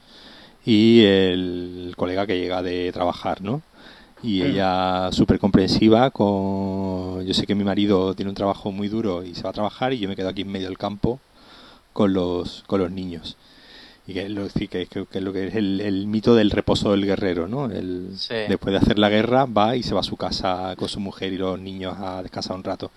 y 0.65 1.03
el 1.03 1.93
colega 1.97 2.25
que 2.25 2.39
llega 2.39 2.61
de 2.61 2.91
trabajar, 2.93 3.41
¿no? 3.41 3.61
Y 4.23 4.41
ella 4.41 5.09
súper 5.11 5.39
comprensiva 5.39 6.09
con... 6.09 7.25
Yo 7.25 7.33
sé 7.33 7.45
que 7.45 7.55
mi 7.55 7.63
marido 7.63 8.15
tiene 8.15 8.29
un 8.29 8.35
trabajo 8.35 8.71
muy 8.71 8.87
duro 8.87 9.23
y 9.23 9.35
se 9.35 9.43
va 9.43 9.51
a 9.51 9.53
trabajar 9.53 9.93
y 9.93 9.99
yo 9.99 10.09
me 10.09 10.15
quedo 10.15 10.29
aquí 10.29 10.41
en 10.41 10.51
medio 10.51 10.67
del 10.67 10.77
campo 10.77 11.19
con 11.93 12.13
los, 12.13 12.63
con 12.67 12.79
los 12.79 12.91
niños 12.91 13.37
y 14.07 14.13
que, 14.13 14.29
lo, 14.29 14.47
sí, 14.49 14.69
que, 14.69 14.85
que, 14.85 15.05
que, 15.05 15.19
lo 15.19 15.33
que 15.33 15.47
es 15.47 15.55
el, 15.55 15.81
el, 15.81 16.07
mito 16.07 16.33
del 16.33 16.49
reposo 16.49 16.91
del 16.91 17.05
guerrero, 17.05 17.49
¿no? 17.49 17.65
El, 17.65 18.11
sí. 18.15 18.35
Después 18.47 18.71
de 18.71 18.79
hacer 18.79 18.97
la 18.97 19.09
guerra 19.09 19.45
va 19.45 19.75
y 19.75 19.83
se 19.83 19.93
va 19.93 19.99
a 19.99 20.03
su 20.03 20.15
casa 20.15 20.73
con 20.77 20.87
su 20.87 21.01
mujer 21.01 21.33
y 21.33 21.37
los 21.37 21.59
niños 21.59 21.95
a 21.99 22.23
descansar 22.23 22.55
un 22.55 22.63
rato. 22.63 22.89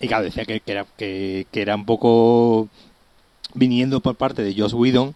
Y 0.00 0.08
claro, 0.08 0.24
decía 0.24 0.44
que, 0.44 0.58
que 0.60 0.72
era, 0.72 0.84
que, 0.96 1.46
que, 1.52 1.62
era 1.62 1.76
un 1.76 1.86
poco 1.86 2.68
viniendo 3.54 4.00
por 4.00 4.16
parte 4.16 4.42
de 4.42 4.52
Joss 4.60 4.74
Whedon, 4.74 5.14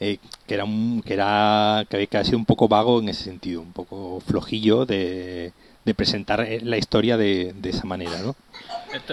eh, 0.00 0.18
que 0.46 0.54
era 0.54 0.64
un, 0.64 1.02
que 1.02 1.14
era 1.14 1.84
que 1.88 1.96
había 1.96 2.24
sido 2.24 2.38
un 2.38 2.44
poco 2.44 2.68
vago 2.68 3.00
en 3.00 3.08
ese 3.08 3.24
sentido, 3.24 3.60
un 3.60 3.72
poco 3.72 4.20
flojillo 4.20 4.86
de, 4.86 5.52
de 5.84 5.94
presentar 5.94 6.46
la 6.62 6.76
historia 6.76 7.16
de, 7.16 7.54
de 7.56 7.70
esa 7.70 7.84
manera, 7.86 8.18
¿no? 8.22 8.34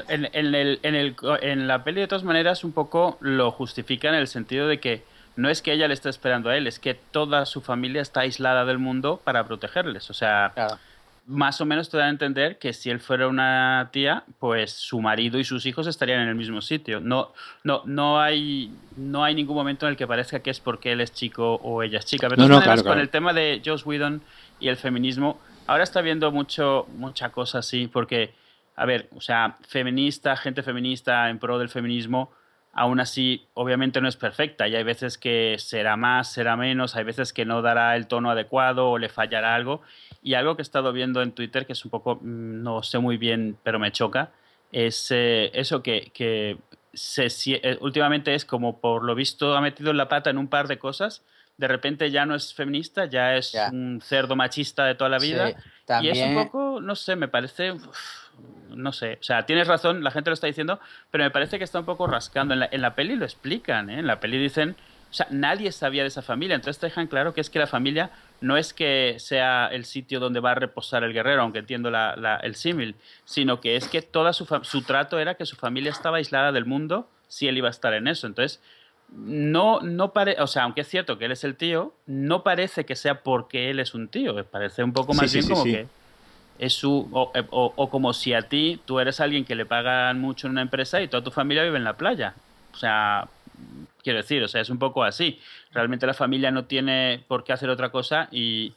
En, 0.07 0.29
en, 0.33 0.55
el, 0.55 0.79
en, 0.83 0.95
el, 0.95 1.15
en 1.41 1.67
la 1.67 1.83
peli 1.83 2.01
de 2.01 2.07
todas 2.07 2.23
maneras 2.23 2.63
un 2.63 2.71
poco 2.71 3.17
lo 3.21 3.51
justifica 3.51 4.09
en 4.09 4.15
el 4.15 4.27
sentido 4.27 4.67
de 4.67 4.79
que 4.79 5.03
no 5.35 5.49
es 5.49 5.61
que 5.61 5.73
ella 5.73 5.87
le 5.87 5.93
esté 5.93 6.09
esperando 6.09 6.49
a 6.49 6.57
él, 6.57 6.67
es 6.67 6.79
que 6.79 6.93
toda 6.93 7.45
su 7.45 7.61
familia 7.61 8.01
está 8.01 8.21
aislada 8.21 8.65
del 8.65 8.77
mundo 8.77 9.19
para 9.23 9.45
protegerles. 9.45 10.09
O 10.09 10.13
sea, 10.13 10.51
claro. 10.53 10.77
Más 11.25 11.61
o 11.61 11.65
menos 11.65 11.89
te 11.89 11.97
da 11.97 12.05
a 12.05 12.09
entender 12.09 12.57
que 12.57 12.73
si 12.73 12.89
él 12.89 12.99
fuera 12.99 13.27
una 13.27 13.89
tía, 13.93 14.23
pues 14.39 14.71
su 14.73 14.99
marido 14.99 15.39
y 15.39 15.43
sus 15.43 15.65
hijos 15.65 15.87
estarían 15.87 16.21
en 16.21 16.27
el 16.27 16.35
mismo 16.35 16.61
sitio. 16.61 16.99
No, 16.99 17.31
no, 17.63 17.81
no, 17.85 18.19
hay, 18.19 18.71
no 18.97 19.23
hay 19.23 19.33
ningún 19.33 19.55
momento 19.55 19.85
en 19.85 19.91
el 19.91 19.97
que 19.97 20.05
parezca 20.05 20.41
que 20.41 20.49
es 20.49 20.59
porque 20.59 20.91
él 20.91 21.01
es 21.01 21.13
chico 21.13 21.55
o 21.63 21.81
ella 21.81 21.99
es 21.99 22.05
chica. 22.05 22.27
Pero 22.27 22.41
no, 22.41 22.47
no, 22.47 22.55
maneras, 22.55 22.65
claro, 22.65 22.81
claro. 22.83 22.95
con 22.95 23.01
el 23.01 23.09
tema 23.09 23.33
de 23.33 23.61
Joss 23.65 23.85
Whedon 23.85 24.21
y 24.59 24.67
el 24.67 24.75
feminismo, 24.75 25.39
ahora 25.67 25.83
está 25.83 26.01
viendo 26.01 26.31
mucho, 26.31 26.87
mucha 26.97 27.29
cosa 27.29 27.59
así, 27.59 27.87
porque, 27.87 28.33
a 28.75 28.85
ver, 28.85 29.07
o 29.15 29.21
sea, 29.21 29.57
feminista, 29.67 30.35
gente 30.35 30.61
feminista 30.61 31.29
en 31.29 31.39
pro 31.39 31.57
del 31.57 31.69
feminismo 31.69 32.31
aún 32.73 32.99
así 32.99 33.45
obviamente 33.53 34.01
no 34.01 34.07
es 34.07 34.17
perfecta 34.17 34.67
y 34.67 34.75
hay 34.75 34.83
veces 34.83 35.17
que 35.17 35.55
será 35.59 35.95
más, 35.95 36.31
será 36.31 36.57
menos, 36.57 36.95
hay 36.95 37.03
veces 37.03 37.31
que 37.31 37.45
no 37.45 37.61
dará 37.61 37.95
el 37.95 38.07
tono 38.07 38.31
adecuado 38.31 38.89
o 38.89 38.97
le 38.97 39.09
fallará 39.09 39.55
algo. 39.55 39.83
Y 40.23 40.35
algo 40.35 40.55
que 40.55 40.61
he 40.61 40.63
estado 40.63 40.93
viendo 40.93 41.21
en 41.21 41.33
Twitter, 41.33 41.65
que 41.65 41.73
es 41.73 41.83
un 41.85 41.91
poco, 41.91 42.15
mm, 42.15 42.63
no 42.63 42.81
sé 42.81 42.99
muy 42.99 43.17
bien, 43.17 43.57
pero 43.63 43.77
me 43.77 43.91
choca, 43.91 44.31
es 44.71 45.11
eh, 45.11 45.51
eso 45.53 45.83
que, 45.83 46.11
que 46.13 46.57
se, 46.93 47.27
eh, 47.47 47.77
últimamente 47.81 48.33
es 48.33 48.45
como 48.45 48.79
por 48.79 49.03
lo 49.03 49.15
visto 49.15 49.55
ha 49.55 49.61
metido 49.61 49.93
la 49.93 50.07
pata 50.07 50.29
en 50.29 50.37
un 50.37 50.47
par 50.47 50.67
de 50.67 50.79
cosas. 50.79 51.23
De 51.57 51.67
repente 51.67 52.09
ya 52.09 52.25
no 52.25 52.33
es 52.33 52.53
feminista, 52.53 53.05
ya 53.05 53.35
es 53.35 53.51
ya. 53.51 53.69
un 53.71 54.01
cerdo 54.01 54.35
machista 54.35 54.85
de 54.85 54.95
toda 54.95 55.09
la 55.09 55.19
vida. 55.19 55.49
Sí, 55.49 55.55
también... 55.85 56.15
Y 56.15 56.19
es 56.19 56.27
un 56.27 56.33
poco, 56.35 56.81
no 56.81 56.95
sé, 56.95 57.15
me 57.15 57.27
parece... 57.27 57.73
Uf, 57.73 58.23
no 58.69 58.91
sé, 58.91 59.17
o 59.19 59.23
sea, 59.23 59.45
tienes 59.45 59.67
razón, 59.67 60.03
la 60.03 60.09
gente 60.09 60.29
lo 60.29 60.33
está 60.33 60.47
diciendo, 60.47 60.79
pero 61.11 61.23
me 61.23 61.29
parece 61.29 61.59
que 61.59 61.63
está 61.63 61.79
un 61.79 61.85
poco 61.85 62.07
rascando. 62.07 62.53
En 62.55 62.61
la, 62.61 62.69
en 62.71 62.81
la 62.81 62.95
peli 62.95 63.15
lo 63.15 63.25
explican, 63.25 63.89
¿eh? 63.91 63.99
en 63.99 64.07
la 64.07 64.19
peli 64.19 64.39
dicen, 64.39 64.75
o 65.11 65.13
sea, 65.13 65.27
nadie 65.29 65.71
sabía 65.71 66.01
de 66.01 66.07
esa 66.07 66.23
familia, 66.23 66.55
entonces 66.55 66.79
te 66.79 66.87
dejan 66.87 67.05
claro 67.07 67.35
que 67.35 67.41
es 67.41 67.51
que 67.51 67.59
la 67.59 67.67
familia 67.67 68.09
no 68.43 68.57
es 68.57 68.73
que 68.73 69.15
sea 69.19 69.67
el 69.71 69.85
sitio 69.85 70.19
donde 70.19 70.41
va 70.41 70.51
a 70.51 70.55
reposar 70.55 71.03
el 71.05 71.13
guerrero, 71.13 71.41
aunque 71.43 71.59
entiendo 71.59 71.89
la, 71.89 72.15
la, 72.17 72.35
el 72.37 72.55
símil, 72.55 72.95
sino 73.23 73.61
que 73.61 73.77
es 73.77 73.87
que 73.87 74.01
toda 74.01 74.33
su, 74.33 74.45
su 74.63 74.81
trato 74.81 75.17
era 75.17 75.35
que 75.35 75.45
su 75.45 75.55
familia 75.55 75.91
estaba 75.91 76.17
aislada 76.17 76.51
del 76.51 76.65
mundo 76.65 77.07
si 77.29 77.47
él 77.47 77.57
iba 77.57 77.69
a 77.69 77.71
estar 77.71 77.93
en 77.93 78.09
eso. 78.09 78.27
Entonces, 78.27 78.61
no, 79.15 79.79
no 79.79 80.11
parece, 80.11 80.41
o 80.41 80.47
sea, 80.47 80.63
aunque 80.63 80.81
es 80.81 80.89
cierto 80.89 81.17
que 81.17 81.25
él 81.25 81.31
es 81.31 81.45
el 81.45 81.55
tío, 81.55 81.93
no 82.05 82.43
parece 82.43 82.85
que 82.85 82.97
sea 82.97 83.23
porque 83.23 83.69
él 83.69 83.79
es 83.79 83.93
un 83.93 84.09
tío, 84.09 84.43
parece 84.45 84.83
un 84.83 84.91
poco 84.91 85.13
más 85.13 85.31
sí, 85.31 85.37
bien 85.37 85.43
sí, 85.43 85.49
como 85.49 85.63
sí. 85.63 85.71
que 85.71 85.87
es 86.59 86.73
su 86.73 87.09
o, 87.13 87.31
o, 87.49 87.73
o, 87.75 87.89
como 87.89 88.11
si 88.11 88.33
a 88.33 88.43
ti 88.43 88.79
tú 88.85 88.99
eres 88.99 89.21
alguien 89.21 89.45
que 89.45 89.55
le 89.55 89.65
pagan 89.65 90.19
mucho 90.19 90.47
en 90.47 90.51
una 90.51 90.61
empresa 90.61 91.01
y 91.01 91.07
toda 91.07 91.23
tu 91.23 91.31
familia 91.31 91.63
vive 91.63 91.77
en 91.77 91.83
la 91.83 91.93
playa 91.93 92.35
o 92.73 92.77
sea 92.77 93.27
quiero 94.03 94.17
decir 94.17 94.43
o 94.43 94.47
sea 94.47 94.61
es 94.61 94.69
un 94.69 94.79
poco 94.79 95.03
así 95.03 95.39
realmente 95.71 96.05
la 96.05 96.13
familia 96.13 96.51
no 96.51 96.65
tiene 96.65 97.23
por 97.27 97.43
qué 97.43 97.53
hacer 97.53 97.69
otra 97.69 97.91
cosa 97.91 98.27
y 98.31 98.73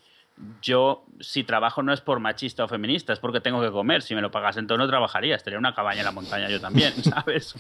yo 0.61 1.05
si 1.21 1.45
trabajo 1.45 1.83
no 1.83 1.93
es 1.93 2.01
por 2.01 2.21
machista 2.21 2.65
o 2.65 2.69
feminista 2.69 3.13
es 3.13 3.19
porque 3.19 3.41
tengo 3.41 3.61
que 3.61 3.71
comer 3.71 4.03
si 4.03 4.15
me 4.15 4.21
lo 4.21 4.31
pagas 4.31 4.57
entonces 4.57 4.85
no 4.85 4.89
trabajaría 4.89 5.37
estaría 5.37 5.57
en 5.57 5.61
una 5.61 5.75
cabaña 5.75 6.01
en 6.01 6.07
la 6.07 6.13
montaña 6.13 6.49
yo 6.49 6.61
también 6.61 6.93
sabes 7.03 7.55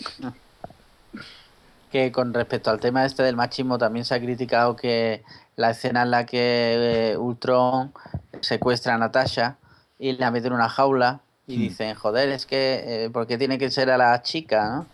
que 1.90 2.12
con 2.12 2.34
respecto 2.34 2.70
al 2.70 2.80
tema 2.80 3.04
este 3.04 3.22
del 3.22 3.36
machismo 3.36 3.78
también 3.78 4.04
se 4.04 4.14
ha 4.14 4.20
criticado 4.20 4.76
que 4.76 5.22
la 5.56 5.70
escena 5.70 6.02
en 6.02 6.10
la 6.10 6.26
que 6.26 7.12
eh, 7.12 7.16
Ultron 7.16 7.92
secuestra 8.40 8.94
a 8.94 8.98
Natasha 8.98 9.56
y 9.98 10.12
la 10.12 10.30
meten 10.30 10.48
en 10.48 10.54
una 10.54 10.68
jaula 10.68 11.20
y 11.46 11.56
mm. 11.56 11.60
dicen, 11.60 11.94
joder, 11.94 12.28
es 12.30 12.46
que, 12.46 13.04
eh, 13.04 13.10
¿por 13.10 13.26
qué 13.26 13.38
tiene 13.38 13.58
que 13.58 13.70
ser 13.70 13.90
a 13.90 13.98
la 13.98 14.20
chica, 14.22 14.68
no? 14.68 14.86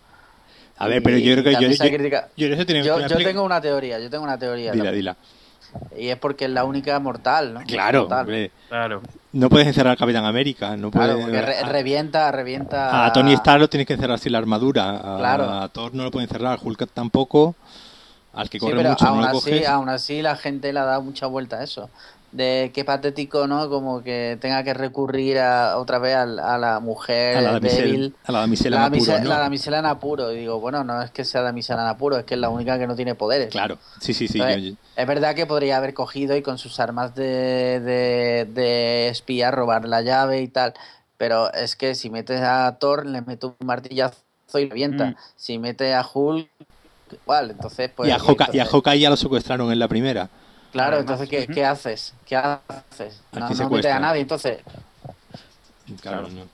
A 0.77 0.87
ver, 0.87 1.03
pero 1.03 1.17
yo 1.17 1.33
creo 1.33 1.43
que 1.43 1.53
yo, 1.53 1.61
yo, 1.61 2.47
yo, 2.55 2.63
yo, 2.65 3.07
yo 3.07 3.17
tengo 3.17 3.43
una 3.43 3.61
teoría, 3.61 3.99
yo 3.99 4.09
tengo 4.09 4.23
una 4.23 4.37
teoría. 4.37 4.71
Dila, 4.71 4.91
dila. 4.91 5.17
Y 5.97 6.09
es 6.09 6.17
porque 6.17 6.45
es 6.45 6.51
la 6.51 6.63
única 6.65 6.99
mortal, 6.99 7.53
¿no? 7.53 7.61
Claro, 7.61 8.01
mortal. 8.01 8.19
Hombre. 8.21 8.51
claro. 8.67 9.01
No 9.31 9.49
puedes 9.49 9.67
encerrar 9.67 9.93
a 9.93 9.95
Capitán 9.95 10.25
América, 10.25 10.77
no 10.77 10.91
claro, 10.91 11.13
puedes... 11.13 11.25
porque 11.25 11.41
re 11.41 11.63
revienta, 11.63 12.31
revienta... 12.31 13.05
A 13.05 13.11
Tony 13.11 13.33
Stark 13.33 13.59
lo 13.59 13.67
tienes 13.67 13.87
que 13.87 13.93
encerrar 13.93 14.19
sin 14.19 14.31
la 14.31 14.37
armadura, 14.37 14.91
a, 14.91 15.17
claro. 15.17 15.49
a 15.49 15.69
Thor 15.69 15.95
no 15.95 16.03
lo 16.03 16.11
puede 16.11 16.25
encerrar, 16.25 16.59
a 16.59 16.61
Hulk 16.63 16.89
tampoco, 16.93 17.55
al 18.33 18.47
que 18.47 18.59
corre 18.59 18.73
sí, 18.73 18.77
pero 18.77 18.89
mucho 18.91 19.07
aún 19.07 19.21
no 19.21 19.31
lo 19.31 19.37
así, 19.39 19.49
coges. 19.49 19.67
aún 19.67 19.89
así 19.89 20.21
la 20.21 20.35
gente 20.35 20.71
le 20.71 20.79
ha 20.79 20.85
dado 20.85 21.01
mucha 21.01 21.25
vuelta 21.25 21.57
a 21.57 21.63
eso. 21.63 21.89
De 22.33 22.71
qué 22.73 22.83
patético, 22.83 23.45
¿no? 23.47 23.69
Como 23.69 24.03
que 24.03 24.37
tenga 24.41 24.63
que 24.63 24.73
recurrir 24.73 25.37
a, 25.39 25.77
otra 25.77 25.99
vez 25.99 26.15
a, 26.15 26.23
a 26.23 26.57
la 26.57 26.79
mujer 26.79 27.37
A 27.37 27.41
la 27.41 27.59
damisela- 27.59 27.83
débil. 27.85 28.15
a 28.25 28.31
la 28.31 28.39
damisela 28.39 28.75
la, 28.75 28.81
en 28.87 28.93
apuro, 28.93 29.05
damisela- 29.05 29.23
¿no? 29.23 29.29
la 29.29 29.37
damisela 29.39 29.79
en 29.79 29.85
apuro. 29.85 30.31
Y 30.33 30.37
digo, 30.39 30.59
bueno, 30.59 30.83
no 30.83 31.01
es 31.01 31.11
que 31.11 31.23
sea 31.25 31.41
damisela 31.43 31.83
en 31.83 31.87
apuro, 31.89 32.17
es 32.17 32.25
que 32.25 32.33
es 32.33 32.39
la 32.39 32.49
única 32.49 32.77
que 32.79 32.87
no 32.87 32.95
tiene 32.95 33.13
poderes. 33.15 33.49
Claro, 33.51 33.77
sí, 34.01 34.13
sí, 34.13 34.27
sí. 34.27 34.39
Entonces, 34.39 34.63
yo- 34.63 34.75
Es 34.95 35.07
verdad 35.07 35.35
que 35.35 35.45
podría 35.45 35.77
haber 35.77 35.93
cogido 35.93 36.35
y 36.35 36.41
con 36.41 36.57
sus 36.57 36.79
armas 36.79 37.13
de, 37.15 37.79
de, 37.79 38.47
de 38.51 39.09
espía 39.09 39.51
robar 39.51 39.87
la 39.87 40.01
llave 40.01 40.41
y 40.41 40.47
tal. 40.47 40.73
Pero 41.17 41.53
es 41.53 41.75
que 41.75 41.93
si 41.95 42.09
metes 42.09 42.41
a 42.41 42.75
Thor, 42.79 43.05
le 43.05 43.21
mete 43.21 43.45
un 43.45 43.55
martillazo 43.63 44.17
y 44.55 44.65
le 44.65 44.71
avienta. 44.71 45.05
Mm. 45.11 45.15
Si 45.37 45.59
mete 45.59 45.93
a 45.93 46.03
Hulk, 46.11 46.49
igual. 47.11 47.51
Entonces, 47.51 47.91
pues. 47.95 48.09
y, 48.09 48.11
a 48.11 48.17
Hawkeye, 48.17 48.49
y 48.53 48.59
a 48.59 48.65
Hawkeye 48.65 48.99
ya 48.99 49.09
lo 49.11 49.17
secuestraron 49.17 49.71
en 49.71 49.77
la 49.79 49.87
primera. 49.87 50.29
Claro, 50.73 50.97
Además, 50.97 51.21
entonces, 51.21 51.47
¿qué, 51.53 51.65
haces? 51.65 52.13
¿Qué 52.25 52.35
haces? 52.35 53.21
¿A 53.31 53.39
No, 53.39 53.49
no 53.49 53.69
metes 53.69 53.91
a 53.91 53.99
nadie, 53.99 54.21
entonces. 54.21 54.59
Claro, 56.01 56.27
no. 56.29 56.47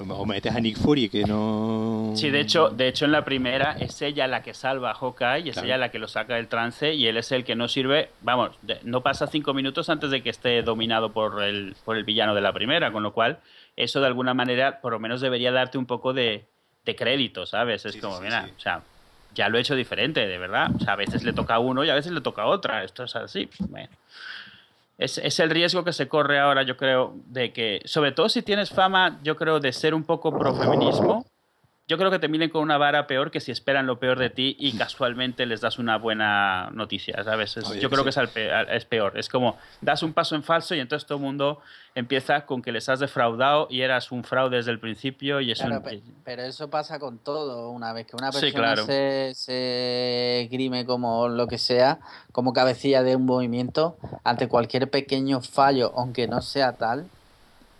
O 0.00 0.24
metes 0.26 0.54
a 0.54 0.60
Nick 0.60 0.76
Fury, 0.78 1.08
que 1.08 1.24
no. 1.24 2.12
Sí, 2.14 2.30
de 2.30 2.40
hecho, 2.40 2.70
de 2.70 2.88
hecho 2.88 3.04
en 3.04 3.12
la 3.12 3.24
primera 3.24 3.72
es 3.72 4.00
ella 4.00 4.26
la 4.26 4.42
que 4.42 4.54
salva 4.54 4.92
a 4.92 4.94
Hawkeye, 4.94 5.48
es 5.50 5.54
Claro. 5.54 5.66
ella 5.66 5.76
la 5.78 5.90
que 5.90 5.98
lo 5.98 6.08
saca 6.08 6.36
del 6.36 6.48
trance 6.48 6.94
y 6.94 7.06
él 7.06 7.16
es 7.16 7.30
el 7.32 7.44
que 7.44 7.54
no 7.54 7.68
sirve, 7.68 8.10
vamos, 8.22 8.56
de- 8.62 8.80
no 8.84 9.02
pasa 9.02 9.26
cinco 9.26 9.54
minutos 9.54 9.88
antes 9.90 10.10
de 10.10 10.22
que 10.22 10.30
esté 10.30 10.62
dominado 10.62 11.12
por 11.12 11.42
el, 11.42 11.76
por 11.84 11.96
el 11.96 12.04
villano 12.04 12.34
de 12.34 12.40
la 12.40 12.52
primera, 12.52 12.92
con 12.92 13.02
lo 13.02 13.12
cual 13.12 13.40
eso 13.76 14.00
de 14.00 14.06
alguna 14.06 14.34
manera 14.34 14.80
por 14.80 14.92
lo 14.92 15.00
menos 15.00 15.20
debería 15.20 15.52
darte 15.52 15.78
un 15.78 15.86
poco 15.86 16.12
de, 16.12 16.46
de 16.84 16.96
crédito, 16.96 17.44
¿sabes? 17.44 17.84
Es 17.84 17.94
Sí, 17.94 18.00
como, 18.00 18.16
sí, 18.16 18.22
mira, 18.24 18.46
sí. 18.46 18.52
o 18.56 18.60
sea, 18.60 18.82
ya 19.34 19.48
lo 19.48 19.58
he 19.58 19.60
hecho 19.60 19.74
diferente, 19.74 20.26
de 20.26 20.38
verdad. 20.38 20.70
O 20.74 20.80
sea, 20.80 20.94
a 20.94 20.96
veces 20.96 21.24
le 21.24 21.32
toca 21.32 21.54
a 21.54 21.58
uno 21.58 21.84
y 21.84 21.90
a 21.90 21.94
veces 21.94 22.12
le 22.12 22.20
toca 22.20 22.42
a 22.42 22.46
otra, 22.46 22.84
esto 22.84 23.04
es 23.04 23.14
así. 23.16 23.48
Bueno. 23.58 23.90
Es, 24.96 25.18
es 25.18 25.38
el 25.38 25.50
riesgo 25.50 25.84
que 25.84 25.92
se 25.92 26.08
corre 26.08 26.40
ahora, 26.40 26.64
yo 26.64 26.76
creo, 26.76 27.14
de 27.26 27.52
que, 27.52 27.80
sobre 27.84 28.10
todo 28.10 28.28
si 28.28 28.42
tienes 28.42 28.70
fama, 28.70 29.20
yo 29.22 29.36
creo, 29.36 29.60
de 29.60 29.72
ser 29.72 29.94
un 29.94 30.02
poco 30.02 30.36
pro-feminismo, 30.36 31.24
yo 31.88 31.96
creo 31.96 32.10
que 32.10 32.18
te 32.18 32.28
miren 32.28 32.50
con 32.50 32.62
una 32.62 32.76
vara 32.76 33.06
peor 33.06 33.30
que 33.30 33.40
si 33.40 33.50
esperan 33.50 33.86
lo 33.86 33.98
peor 33.98 34.18
de 34.18 34.28
ti 34.28 34.54
y 34.58 34.76
casualmente 34.76 35.46
les 35.46 35.62
das 35.62 35.78
una 35.78 35.96
buena 35.96 36.68
noticia, 36.72 37.24
¿sabes? 37.24 37.56
Es- 37.56 37.68
Oye, 37.70 37.80
yo 37.80 37.88
creo 37.88 38.00
sí. 38.00 38.04
que 38.04 38.10
es, 38.10 38.18
al 38.18 38.28
pe- 38.28 38.52
al- 38.52 38.68
es 38.70 38.84
peor. 38.84 39.18
Es 39.18 39.28
como, 39.30 39.56
das 39.80 40.02
un 40.02 40.12
paso 40.12 40.34
en 40.36 40.42
falso 40.42 40.74
y 40.74 40.80
entonces 40.80 41.06
todo 41.06 41.16
el 41.16 41.24
mundo 41.24 41.60
empieza 41.94 42.44
con 42.44 42.60
que 42.60 42.72
les 42.72 42.88
has 42.90 43.00
defraudado 43.00 43.66
y 43.70 43.80
eras 43.80 44.12
un 44.12 44.22
fraude 44.22 44.58
desde 44.58 44.70
el 44.70 44.78
principio 44.80 45.40
y 45.40 45.50
es 45.50 45.58
Claro, 45.60 45.76
un... 45.78 45.82
pe- 45.82 46.02
pero 46.24 46.42
eso 46.42 46.68
pasa 46.68 46.98
con 46.98 47.18
todo. 47.18 47.70
Una 47.70 47.94
vez 47.94 48.06
que 48.06 48.16
una 48.16 48.30
Sí, 48.32 48.40
persona 48.52 48.74
claro. 48.74 48.84
se, 48.84 49.32
se 49.34 50.48
grime 50.52 50.84
como 50.84 51.28
lo 51.28 51.46
que 51.46 51.56
sea, 51.58 52.00
como 52.32 52.52
cabecilla 52.52 53.02
de 53.02 53.16
un 53.16 53.24
movimiento, 53.24 53.96
ante 54.24 54.46
cualquier 54.46 54.90
pequeño 54.90 55.40
fallo, 55.40 55.92
aunque 55.96 56.28
no 56.28 56.42
sea 56.42 56.76
tal, 56.76 57.08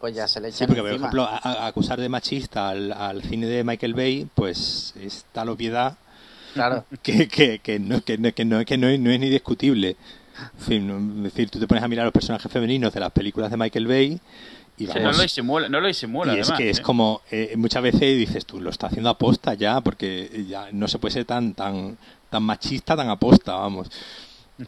pues 0.01 0.14
ya 0.14 0.28
se 0.28 0.40
le 0.40 0.51
Sí, 0.51 0.57
echan 0.59 0.68
porque 0.68 0.82
por 0.82 0.90
ejemplo, 0.92 1.24
a- 1.24 1.38
a- 1.38 1.66
acusar 1.66 2.01
de 2.01 2.09
machista 2.09 2.68
al, 2.68 2.92
al 2.92 3.22
cine 3.22 3.46
de 3.46 3.64
Michael 3.64 3.94
Bay, 3.94 4.26
pues 4.34 4.94
es 5.01 5.24
tal 5.32 5.49
obviedad 5.49 5.96
Claro. 6.55 6.84
que, 7.03 7.28
que, 7.28 7.59
que 7.61 7.78
no, 7.78 8.01
que, 8.03 8.16
no, 8.18 8.32
que, 8.32 8.44
no, 8.44 8.64
que 8.64 8.78
no 8.78 8.88
es, 8.88 8.99
no 9.01 9.11
es 9.11 9.20
ni 9.20 9.28
discutible. 9.28 9.96
En 10.61 10.61
fin, 10.64 11.14
es 11.18 11.22
decir, 11.24 11.51
tú 11.51 11.59
te 11.59 11.66
pones 11.66 11.82
a 11.82 11.88
mirar 11.88 12.05
los 12.05 12.12
personajes 12.12 12.51
femeninos 12.51 12.92
de 12.94 13.01
las 13.01 13.11
películas 13.12 13.51
de 13.51 13.57
Michael 13.57 13.86
Bay 13.88 14.20
y 14.76 14.86
Sí, 14.86 14.86
vamos, 14.86 15.03
no 15.03 15.12
lo 15.12 15.22
disimula, 15.22 15.68
no 15.68 15.80
lo 15.80 15.88
disimula 15.88 16.34
y 16.36 16.38
es 16.38 16.49
además, 16.49 16.59
que 16.59 16.70
es 16.70 16.78
¿eh? 16.78 16.82
como 16.82 17.20
eh, 17.32 17.55
muchas 17.57 17.82
veces 17.82 18.01
dices 18.01 18.46
tú 18.46 18.61
lo 18.61 18.70
está 18.70 18.86
haciendo 18.86 19.11
aposta 19.11 19.55
ya 19.55 19.80
porque 19.80 20.44
ya 20.49 20.68
no 20.70 20.86
se 20.86 21.01
puede 21.01 21.14
ser 21.14 21.24
tan 21.24 21.55
tan 21.55 21.99
tan 22.30 22.42
machista 22.44 22.94
tan 22.96 23.09
aposta 23.11 23.55
vamos 23.55 23.88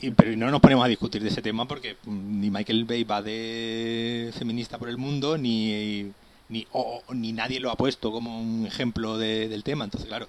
y, 0.01 0.11
pero 0.11 0.36
no 0.36 0.51
nos 0.51 0.61
ponemos 0.61 0.84
a 0.84 0.88
discutir 0.88 1.22
de 1.22 1.28
ese 1.28 1.43
tema 1.43 1.66
porque 1.66 1.97
mm, 2.05 2.41
ni 2.41 2.51
Michael 2.51 2.84
Bay 2.84 3.05
va 3.05 3.22
de 3.22 4.32
feminista 4.36 4.78
por 4.78 4.88
el 4.88 4.97
mundo 4.99 5.36
ni 5.38 6.11
ni, 6.49 6.66
o- 6.72 7.03
ni 7.14 7.32
nadie 7.32 7.61
lo 7.61 7.70
ha 7.70 7.76
puesto 7.76 8.11
como 8.12 8.41
un 8.41 8.66
ejemplo 8.66 9.18
de- 9.18 9.49
del 9.49 9.62
tema 9.64 9.84
entonces 9.84 10.09
claro 10.09 10.28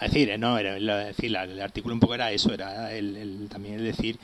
es 0.00 0.12
decir, 0.12 0.30
eh, 0.30 0.38
no, 0.38 0.56
era, 0.58 0.74
decir, 1.06 1.36
el 1.36 1.60
artículo 1.60 1.94
un 1.94 2.00
poco 2.00 2.14
era 2.14 2.32
eso, 2.32 2.54
era 2.54 2.92
el, 2.94 3.48
también 3.50 3.74
el 3.74 3.84
decir 3.84 4.18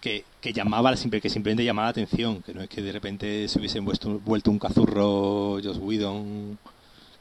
que, 0.00 0.24
que 0.40 0.52
llamaba 0.52 0.90
que 1.20 1.28
simplemente 1.30 1.64
llamaba 1.64 1.86
la 1.88 1.90
atención, 1.90 2.42
que 2.42 2.54
no 2.54 2.62
es 2.62 2.68
que 2.70 2.82
de 2.82 2.92
repente 2.92 3.48
se 3.48 3.58
hubiesen 3.58 3.84
vuelto, 3.84 4.20
vuelto 4.20 4.50
un 4.50 4.58
cazurro 4.58 5.60
Joss 5.62 5.78
Whedon 5.78 6.58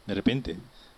de 0.08 0.14
repente. 0.16 0.58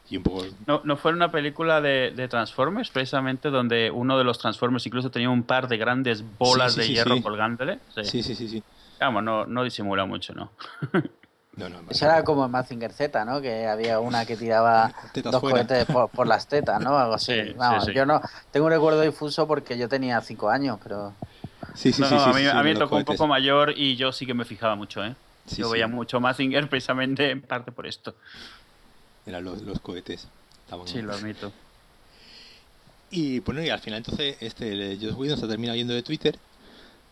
Y 0.09 0.17
un 0.17 0.23
poco 0.23 0.45
No, 0.67 0.81
no 0.83 0.97
fue 0.97 1.13
una 1.13 1.31
película 1.31 1.81
de, 1.81 2.11
de 2.15 2.27
Transformers, 2.27 2.89
precisamente, 2.89 3.49
donde 3.49 3.89
uno 3.89 4.17
de 4.17 4.23
los 4.23 4.37
Transformers 4.37 4.85
incluso 4.85 5.09
tenía 5.09 5.29
un 5.29 5.43
par 5.43 5.67
de 5.67 5.77
grandes 5.77 6.23
bolas 6.37 6.73
Sí, 6.73 6.75
sí, 6.75 6.81
de 6.81 6.87
sí, 6.87 6.93
hierro 6.93 7.15
sí. 7.15 7.21
colgándole. 7.21 7.79
Sí. 7.95 8.03
Sí, 8.05 8.23
sí, 8.23 8.35
sí, 8.35 8.47
sí. 8.49 8.63
Vamos, 8.99 9.23
no, 9.23 9.45
no 9.45 9.63
disimula 9.63 10.05
mucho, 10.05 10.33
¿no? 10.33 10.51
No, 11.55 11.69
no, 11.69 11.81
Eso 11.87 12.05
era 12.05 12.23
como 12.23 12.45
en 12.45 12.49
Mazinger 12.49 12.91
Z, 12.91 13.25
¿no? 13.25 13.39
Que 13.39 13.67
había 13.67 13.99
una 13.99 14.25
que 14.25 14.35
tiraba 14.35 14.91
Tetas 15.13 15.31
dos 15.33 15.39
fuera. 15.39 15.57
cohetes 15.67 15.85
por, 15.85 16.09
por 16.09 16.25
las 16.25 16.47
tetas, 16.47 16.81
¿no? 16.81 16.97
Algo 16.97 17.13
así. 17.13 17.31
Sí, 17.31 17.41
sí, 17.49 17.53
Vamos, 17.55 17.85
sí. 17.85 17.93
yo 17.93 18.07
no 18.07 18.19
tengo 18.49 18.65
un 18.65 18.71
recuerdo 18.71 19.01
difuso 19.01 19.45
porque 19.47 19.77
yo 19.77 19.87
tenía 19.87 20.19
cinco 20.21 20.49
años, 20.49 20.79
pero 20.83 21.13
Sí, 21.75 21.93
sí, 21.93 22.01
No, 22.01 22.07
sí, 22.07 22.15
no, 22.15 22.23
sí, 22.23 22.29
a 22.31 22.33
mí, 22.33 22.41
sí, 22.41 22.47
a 22.47 22.63
mí 22.63 22.73
me 22.73 22.79
tocó 22.79 22.95
un 22.95 23.05
poco 23.05 23.27
mayor 23.27 23.71
y 23.77 23.95
yo 23.97 24.11
sí 24.11 24.25
que 24.25 24.33
me 24.33 24.45
fijaba 24.45 24.75
mucho, 24.75 25.05
¿eh? 25.05 25.13
Sí, 25.45 25.57
yo 25.61 25.67
sí, 25.67 25.73
veía 25.73 25.87
mucho 25.87 26.19
Mazinger 26.19 26.67
precisamente 26.69 27.29
en 27.29 27.43
parte 27.43 27.71
por 27.71 27.85
esto. 27.85 28.15
Eran 29.25 29.43
los, 29.43 29.61
los 29.61 29.79
cohetes. 29.79 30.27
Estaban- 30.65 30.87
Sí, 30.87 31.01
lo 31.01 31.13
admito. 31.13 31.51
Y 33.11 33.39
bueno, 33.41 33.63
y 33.63 33.69
al 33.69 33.79
final 33.79 33.97
entonces 33.99 34.37
este 34.39 34.71
el 34.73 34.99
Joss 34.99 35.15
Whedon 35.15 35.37
se 35.37 35.45
ha 35.45 35.47
terminado 35.47 35.77
yendo 35.77 35.93
de 35.93 36.01
Twitter. 36.03 36.37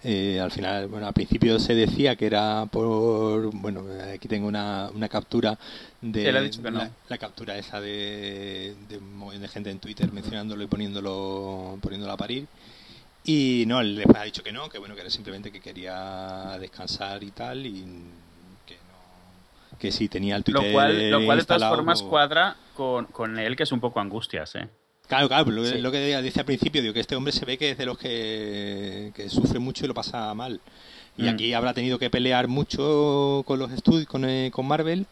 Eh, 0.04 0.40
al 0.42 0.50
final, 0.50 0.88
bueno, 0.88 1.06
al 1.06 1.14
principio 1.14 1.60
se 1.60 1.76
decía 1.76 2.16
que 2.16 2.26
era 2.26 2.66
por, 2.66 3.52
bueno, 3.56 3.86
aquí 4.12 4.28
tengo 4.28 4.48
una, 4.48 4.90
una 4.96 5.08
captura 5.08 5.60
de 6.02 6.28
ha 6.28 6.42
dicho 6.42 6.64
que 6.64 6.72
no. 6.72 6.80
la, 6.80 6.92
la 7.08 7.18
captura 7.20 7.56
esa 7.56 7.80
de, 7.80 8.74
de 8.90 8.98
un 8.98 9.16
montón 9.16 9.42
de 9.44 9.48
gente 9.48 9.70
en 9.70 9.78
Twitter 9.78 10.12
mencionándolo 10.12 10.64
y 10.64 10.68
poniéndolo, 10.68 11.78
poniéndolo 11.84 12.14
a 12.14 12.18
parir. 12.18 12.48
Y 13.24 13.66
no, 13.68 13.80
él 13.80 13.96
después 13.98 14.18
ha 14.18 14.24
dicho 14.24 14.42
que 14.42 14.52
no, 14.52 14.70
que 14.70 14.80
bueno, 14.80 14.96
que 14.96 15.02
era 15.02 15.12
simplemente 15.12 15.52
que 15.52 15.60
quería 15.62 16.58
descansar 16.60 17.24
y 17.24 17.30
tal, 17.30 17.68
y 17.68 17.86
que 19.82 19.92
sí 19.92 20.08
tenía 20.08 20.36
el 20.36 20.44
Twitter 20.44 20.64
Lo 20.64 20.72
cual, 20.72 21.10
lo 21.12 21.26
cual 21.26 21.40
de 21.40 21.46
todas 21.46 21.68
formas 21.70 22.04
cuadra 22.04 22.56
con, 22.76 23.06
con 23.08 23.38
él, 23.40 23.56
que 23.56 23.64
es 23.64 23.72
un 23.72 23.80
poco 23.80 24.00
angustias, 24.00 24.56
¿eh? 24.56 24.70
Claro, 25.08 25.28
claro, 25.28 25.52
lo, 25.52 25.66
Sí. 25.66 25.80
lo 25.80 25.92
que 25.92 26.22
dice 26.22 26.40
al 26.40 26.46
principio, 26.46 26.82
digo 26.82 26.94
que 26.94 27.02
este 27.02 27.16
hombre 27.18 27.34
se 27.34 27.44
ve 27.44 27.58
que 27.58 27.72
es 27.72 27.78
de 27.78 27.86
los 27.86 27.98
que, 27.98 29.12
que 29.16 29.28
sufre 29.30 29.60
mucho 29.60 29.84
y 29.84 29.88
lo 29.88 29.94
pasa 29.94 30.34
mal. 30.34 30.62
Y 31.18 31.24
Mm. 31.24 31.30
aquí 31.30 31.54
habrá 31.54 31.74
tenido 31.74 32.00
que 32.00 32.10
pelear 32.10 32.48
mucho 32.48 33.44
con 33.46 33.60
los 33.60 33.72
estudios, 33.72 34.08
con, 34.08 34.24
eh, 34.24 34.52
con 34.54 34.66
Marvel, 34.68 35.06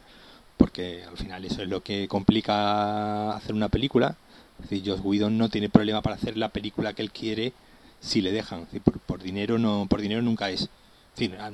porque 0.55 1.03
al 1.03 1.17
final 1.17 1.43
eso 1.43 1.61
es 1.63 1.67
lo 1.67 1.81
que 1.81 2.07
complica 2.07 3.31
hacer 3.35 3.53
una 3.55 3.67
película. 3.69 4.15
Es 4.61 4.69
decir, 4.69 4.89
Joss 4.89 5.01
Whedon 5.03 5.37
no 5.37 5.49
tiene 5.49 5.67
problema 5.69 6.01
para 6.01 6.15
hacer 6.15 6.37
la 6.37 6.49
película 6.49 6.93
que 6.93 7.01
él 7.01 7.11
quiere 7.11 7.53
si 7.99 8.21
le 8.21 8.31
dejan. 8.31 8.65
Decir, 8.65 8.81
por, 8.81 8.99
por 8.99 9.21
dinero 9.21 9.57
no, 9.57 9.87
por 9.89 9.99
dinero 9.99 10.21
nunca 10.21 10.49
es. 10.49 10.69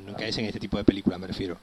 Nunca 0.05 0.27
es 0.27 0.37
en 0.37 0.45
este 0.45 0.59
tipo 0.59 0.77
de 0.77 0.83
película, 0.83 1.17
me 1.17 1.25
refiero. 1.27 1.57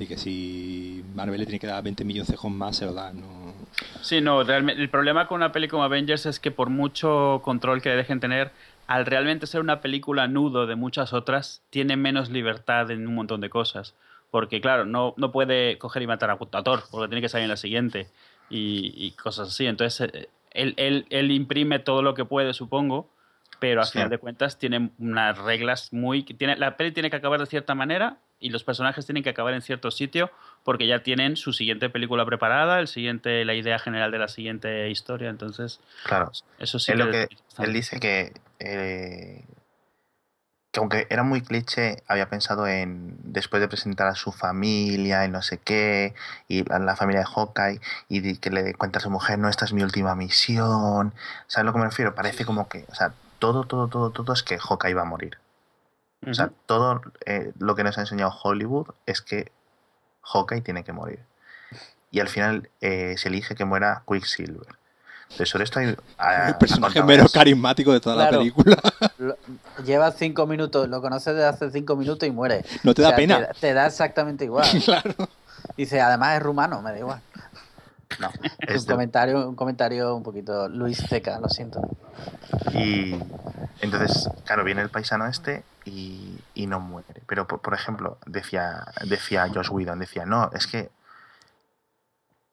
Así 0.00 0.06
que 0.06 0.16
si 0.16 1.04
Marvel 1.14 1.38
le 1.40 1.44
tiene 1.44 1.58
que 1.58 1.66
dar 1.66 1.82
20 1.84 2.06
millones 2.06 2.34
más, 2.44 2.74
se 2.74 2.86
lo 2.86 2.94
da. 2.94 3.12
No, 3.12 3.52
Sí, 4.00 4.22
no, 4.22 4.42
realmente 4.44 4.80
el 4.80 4.88
problema 4.88 5.26
con 5.26 5.36
una 5.36 5.52
peli 5.52 5.68
como 5.68 5.84
Avengers 5.84 6.24
es 6.24 6.40
que 6.40 6.50
por 6.50 6.70
mucho 6.70 7.42
control 7.44 7.82
que 7.82 7.90
le 7.90 7.96
dejen 7.96 8.18
tener, 8.18 8.50
al 8.86 9.04
realmente 9.04 9.46
ser 9.46 9.60
una 9.60 9.82
película 9.82 10.26
nudo 10.26 10.66
de 10.66 10.74
muchas 10.74 11.12
otras, 11.12 11.60
tiene 11.68 11.98
menos 11.98 12.30
libertad 12.30 12.90
en 12.90 13.06
un 13.06 13.14
montón 13.14 13.42
de 13.42 13.50
cosas. 13.50 13.94
Porque, 14.30 14.62
claro, 14.62 14.86
no, 14.86 15.12
no 15.18 15.32
puede 15.32 15.76
coger 15.76 16.00
y 16.00 16.06
matar 16.06 16.30
a 16.30 16.38
a 16.40 16.62
Thor, 16.62 16.82
porque 16.90 17.08
tiene 17.08 17.20
que 17.20 17.28
salir 17.28 17.44
en 17.44 17.50
la 17.50 17.58
siguiente 17.58 18.06
y, 18.48 18.94
y 18.96 19.10
cosas 19.10 19.48
así. 19.48 19.66
Entonces, 19.66 20.08
eh, 20.14 20.30
él, 20.52 20.72
él- 20.78 21.04
él 21.10 21.30
imprime 21.30 21.78
todo 21.78 22.00
lo 22.00 22.14
que 22.14 22.24
puede, 22.24 22.54
supongo, 22.54 23.10
pero 23.58 23.82
a 23.82 23.84
Sí. 23.84 23.92
final 23.92 24.08
de 24.08 24.16
cuentas 24.16 24.58
tiene 24.58 24.92
unas 24.98 25.36
reglas 25.36 25.92
muy... 25.92 26.22
Tiene, 26.22 26.56
la 26.56 26.78
peli 26.78 26.90
tiene 26.92 27.10
que 27.10 27.16
acabar 27.16 27.38
de 27.38 27.44
cierta 27.44 27.74
manera 27.74 28.16
y 28.40 28.50
los 28.50 28.64
personajes 28.64 29.06
tienen 29.06 29.22
que 29.22 29.30
acabar 29.30 29.54
en 29.54 29.62
cierto 29.62 29.90
sitio 29.90 30.30
porque 30.64 30.86
ya 30.86 31.02
tienen 31.02 31.36
su 31.36 31.52
siguiente 31.52 31.90
película 31.90 32.24
preparada, 32.24 32.80
el 32.80 32.88
siguiente, 32.88 33.44
la 33.44 33.54
idea 33.54 33.78
general 33.78 34.10
de 34.10 34.18
la 34.18 34.28
siguiente 34.28 34.88
historia. 34.90 35.28
Entonces, 35.28 35.80
Claro. 36.04 36.32
eso 36.58 36.78
sí 36.78 36.92
es 36.92 36.98
lo 36.98 37.10
que 37.10 37.28
él 37.58 37.72
dice 37.72 38.00
que, 38.00 38.32
eh, 38.58 39.44
que 40.72 40.80
aunque 40.80 41.06
era 41.10 41.22
muy 41.22 41.42
cliché, 41.42 42.02
había 42.06 42.28
pensado 42.28 42.66
en 42.66 43.16
después 43.24 43.60
de 43.60 43.68
presentar 43.68 44.06
a 44.06 44.14
su 44.14 44.32
familia 44.32 45.24
y 45.24 45.28
no 45.28 45.42
sé 45.42 45.58
qué, 45.58 46.14
y 46.48 46.70
a 46.72 46.78
la 46.78 46.96
familia 46.96 47.20
de 47.20 47.26
Hawkeye, 47.26 47.80
y 48.08 48.36
que 48.38 48.50
le 48.50 48.74
cuenta 48.74 49.00
a 49.00 49.02
su 49.02 49.10
mujer, 49.10 49.38
no, 49.38 49.48
esta 49.48 49.64
es 49.64 49.72
mi 49.72 49.82
última 49.82 50.14
misión. 50.14 51.12
¿Sabes 51.46 51.62
a 51.62 51.64
lo 51.64 51.72
que 51.72 51.78
me 51.80 51.86
refiero? 51.86 52.14
Parece 52.14 52.44
como 52.44 52.68
que, 52.68 52.86
o 52.88 52.94
sea, 52.94 53.12
todo, 53.38 53.64
todo, 53.64 53.88
todo, 53.88 54.10
todo 54.10 54.32
es 54.32 54.42
que 54.42 54.58
Hawkeye 54.58 54.94
va 54.94 55.02
a 55.02 55.06
morir. 55.06 55.38
O 56.28 56.34
sea, 56.34 56.50
todo 56.66 57.00
eh, 57.24 57.52
lo 57.58 57.74
que 57.74 57.84
nos 57.84 57.96
ha 57.96 58.02
enseñado 58.02 58.32
Hollywood 58.42 58.88
es 59.06 59.22
que 59.22 59.52
Hawkeye 60.22 60.60
tiene 60.60 60.84
que 60.84 60.92
morir. 60.92 61.20
Y 62.10 62.20
al 62.20 62.28
final 62.28 62.68
eh, 62.80 63.14
se 63.16 63.28
elige 63.28 63.54
que 63.54 63.64
muera 63.64 64.02
Quicksilver. 64.06 64.80
De 65.38 65.46
sobre 65.46 65.64
esto 65.64 65.78
hay. 65.78 65.86
el 66.46 66.56
personaje 66.56 67.02
menos 67.02 67.32
carismático 67.32 67.92
de 67.92 68.00
toda 68.00 68.16
la 68.16 68.30
película. 68.30 68.76
lleva 69.84 70.10
cinco 70.12 70.46
minutos, 70.46 70.88
lo 70.88 71.00
conoces 71.00 71.34
desde 71.34 71.46
hace 71.46 71.70
cinco 71.70 71.96
minutos 71.96 72.28
y 72.28 72.32
muere. 72.32 72.64
No 72.82 72.94
te 72.94 73.02
da 73.02 73.14
pena. 73.14 73.48
Te, 73.60 73.72
da 73.72 73.86
exactamente 73.86 74.44
igual. 74.44 74.66
claro. 74.84 75.14
Dice, 75.76 76.00
además 76.00 76.36
es 76.36 76.42
rumano, 76.42 76.82
me 76.82 76.90
da 76.90 76.98
igual. 76.98 77.20
No, 78.18 78.28
es 78.58 78.82
un, 78.82 78.88
comentario, 78.88 79.48
un 79.48 79.54
comentario 79.54 80.16
un 80.16 80.24
poquito 80.24 80.68
Luis 80.68 80.98
Ceca, 81.08 81.38
lo 81.38 81.48
siento. 81.48 81.80
Y 82.74 83.14
entonces, 83.80 84.28
claro, 84.44 84.64
viene 84.64 84.82
el 84.82 84.90
paisano 84.90 85.26
este 85.26 85.62
y, 85.84 86.66
no 86.66 86.80
muere. 86.80 87.22
Pero, 87.26 87.46
por, 87.46 87.74
ejemplo, 87.74 88.18
decía, 88.26 88.86
decía 89.04 89.48
Josh 89.52 89.70
Whedon, 89.70 89.98
decía, 89.98 90.26
no, 90.26 90.50
es 90.52 90.66
que 90.66 90.90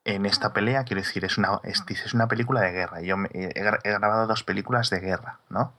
en 0.05 0.25
esta 0.25 0.53
pelea, 0.53 0.85
quiero 0.85 1.01
decir, 1.01 1.25
es 1.25 1.37
una, 1.37 1.59
es, 1.63 2.13
una 2.13 2.27
película 2.27 2.61
de 2.61 2.71
guerra. 2.71 3.01
Yo 3.01 3.17
he, 3.33 3.61
grabado 3.83 4.25
dos 4.25 4.43
películas 4.43 4.89
de 4.89 5.01
guerra, 5.01 5.39
¿no? 5.49 5.73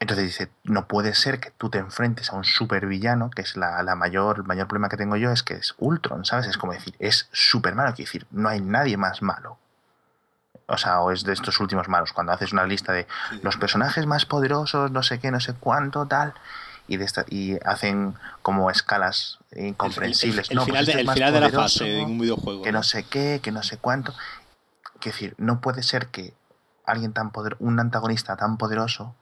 Entonces 0.00 0.26
dice, 0.26 0.50
no 0.64 0.86
puede 0.86 1.14
ser 1.14 1.40
que 1.40 1.50
tú 1.50 1.70
te 1.70 1.78
enfrentes 1.78 2.30
a 2.30 2.36
un 2.36 2.44
supervillano, 2.44 3.30
que 3.30 3.40
es 3.40 3.56
la, 3.56 3.82
mayor, 3.96 4.38
el 4.38 4.44
mayor 4.44 4.68
problema 4.68 4.90
que 4.90 4.98
tengo 4.98 5.16
yo, 5.16 5.30
es 5.30 5.42
que 5.42 5.54
es 5.54 5.74
Ultron, 5.78 6.26
¿sabes? 6.26 6.46
Es 6.46 6.58
como 6.58 6.74
decir, 6.74 6.94
es 6.98 7.28
súper 7.32 7.74
malo, 7.74 7.94
quiero 7.94 8.08
decir, 8.08 8.26
no 8.30 8.50
hay 8.50 8.60
nadie 8.60 8.98
más 8.98 9.22
malo. 9.22 9.58
O 10.66 10.78
sea, 10.78 11.00
o 11.00 11.10
es 11.10 11.24
de 11.24 11.32
estos 11.32 11.60
últimos 11.60 11.88
malos, 11.88 12.12
cuando 12.12 12.32
haces 12.32 12.52
una 12.52 12.64
lista 12.64 12.92
de 12.92 13.06
los 13.42 13.56
personajes 13.56 14.06
más 14.06 14.24
poderosos, 14.24 14.90
no 14.90 15.02
sé 15.02 15.18
qué, 15.20 15.30
no 15.30 15.40
sé 15.40 15.54
cuánto, 15.54 16.06
tal, 16.06 16.34
y, 16.86 16.96
de 16.96 17.04
esta, 17.04 17.24
y 17.28 17.58
hacen 17.64 18.14
como 18.42 18.70
escalas 18.70 19.38
incomprensibles. 19.52 20.50
El, 20.50 20.60
final, 20.60 20.84
pues 20.84 20.88
este 20.88 21.32
de, 21.32 21.40
la 21.40 21.50
fase 21.50 22.00
en 22.00 22.06
un 22.06 22.18
videojuego. 22.18 22.62
Que 22.62 22.72
¿no? 22.72 22.82
sé 22.82 23.04
qué, 23.04 23.40
que 23.42 23.52
no 23.52 23.62
sé 23.62 23.78
cuánto. 23.78 24.14
Quiero 25.00 25.14
decir, 25.16 25.34
no 25.38 25.60
puede 25.60 25.82
ser 25.82 26.08
que 26.08 26.34
alguien 26.86 27.12
tan 27.12 27.30
poder, 27.30 27.56
un 27.58 27.78
antagonista 27.80 28.36
tan 28.36 28.56
poderoso 28.56 29.14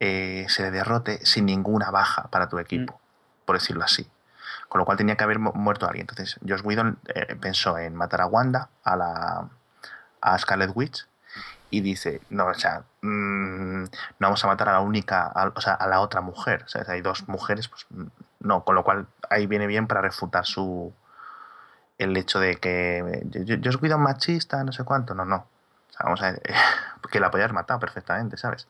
eh, 0.00 0.46
se 0.48 0.62
le 0.62 0.70
derrote 0.70 1.24
sin 1.26 1.46
ninguna 1.46 1.90
baja 1.90 2.28
para 2.28 2.48
tu 2.48 2.56
mm. 2.56 2.60
equipo, 2.60 3.00
por 3.44 3.58
decirlo 3.58 3.84
así. 3.84 4.08
Con 4.68 4.80
lo 4.80 4.84
cual 4.84 4.98
tenía 4.98 5.16
que 5.16 5.24
haber 5.24 5.38
muerto 5.38 5.86
alguien. 5.86 6.06
Entonces, 6.08 6.38
Josh 6.46 6.60
Whedon 6.62 6.98
eh, 7.06 7.36
pensó 7.40 7.78
en 7.78 7.94
matar 7.94 8.20
a 8.20 8.26
Wanda, 8.26 8.68
a 8.84 8.96
la 8.96 9.48
a 10.20 10.38
Scarlet 10.38 10.72
Witch, 10.74 11.06
y 11.70 11.80
dice, 11.80 12.20
no, 12.30 12.46
o 12.46 12.54
sea, 12.54 12.84
mm, 13.02 13.82
no 13.82 13.90
vamos 14.18 14.42
a 14.44 14.46
matar 14.46 14.70
a 14.70 14.72
la 14.72 14.80
única, 14.80 15.32
o 15.54 15.60
sea, 15.60 15.74
a 15.74 15.86
la 15.86 16.00
otra 16.00 16.20
mujer. 16.20 16.62
O 16.64 16.68
sea, 16.68 16.84
hay 16.88 17.02
dos 17.02 17.28
mujeres, 17.28 17.68
pues 17.68 17.86
no, 18.40 18.64
con 18.64 18.74
lo 18.74 18.84
cual 18.84 19.06
ahí 19.28 19.46
viene 19.46 19.66
bien 19.66 19.86
para 19.86 20.00
refutar 20.00 20.46
su 20.46 20.92
el 21.98 22.16
hecho 22.16 22.38
de 22.38 22.56
que 22.56 23.26
Josh 23.62 23.76
Whedon 23.82 24.00
machista, 24.00 24.62
no 24.64 24.72
sé 24.72 24.84
cuánto, 24.84 25.14
no, 25.14 25.24
no. 25.24 25.36
O 25.36 25.92
sea, 25.92 26.04
vamos 26.04 26.22
a 26.22 26.32
ver, 26.32 26.42
que 27.10 27.20
la 27.20 27.30
podías 27.30 27.52
matar 27.52 27.78
perfectamente, 27.80 28.36
¿sabes? 28.36 28.68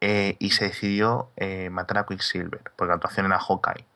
Eh, 0.00 0.36
y 0.38 0.50
se 0.50 0.64
decidió 0.66 1.30
eh, 1.36 1.70
matar 1.70 1.98
a 1.98 2.06
Quicksilver, 2.06 2.72
porque 2.76 2.88
la 2.88 2.94
actuación 2.94 3.26
era 3.26 3.38
Hawkeye. 3.38 3.86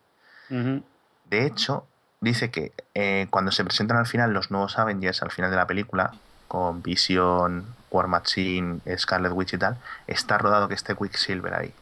De 1.25 1.47
hecho, 1.47 1.87
dice 2.25 2.51
que 2.51 2.73
eh, 2.95 3.27
cuando 3.31 3.53
se 3.53 3.65
presentan 3.65 3.99
al 3.99 4.07
final 4.07 4.33
los 4.33 4.51
nuevos 4.51 4.79
Avengers, 4.79 5.23
al 5.23 5.31
final 5.31 5.51
de 5.51 5.57
la 5.57 5.67
película, 5.67 6.13
con 6.49 6.83
Vision, 6.83 7.65
War 7.91 8.09
Machine, 8.09 8.81
Scarlet 8.97 9.33
Witch 9.33 9.55
y 9.55 9.59
tal, 9.59 9.77
está 10.07 10.39
rodado 10.39 10.69
que 10.69 10.75
esté 10.75 10.97
Quicksilver 10.97 11.55
ahí. 11.55 11.73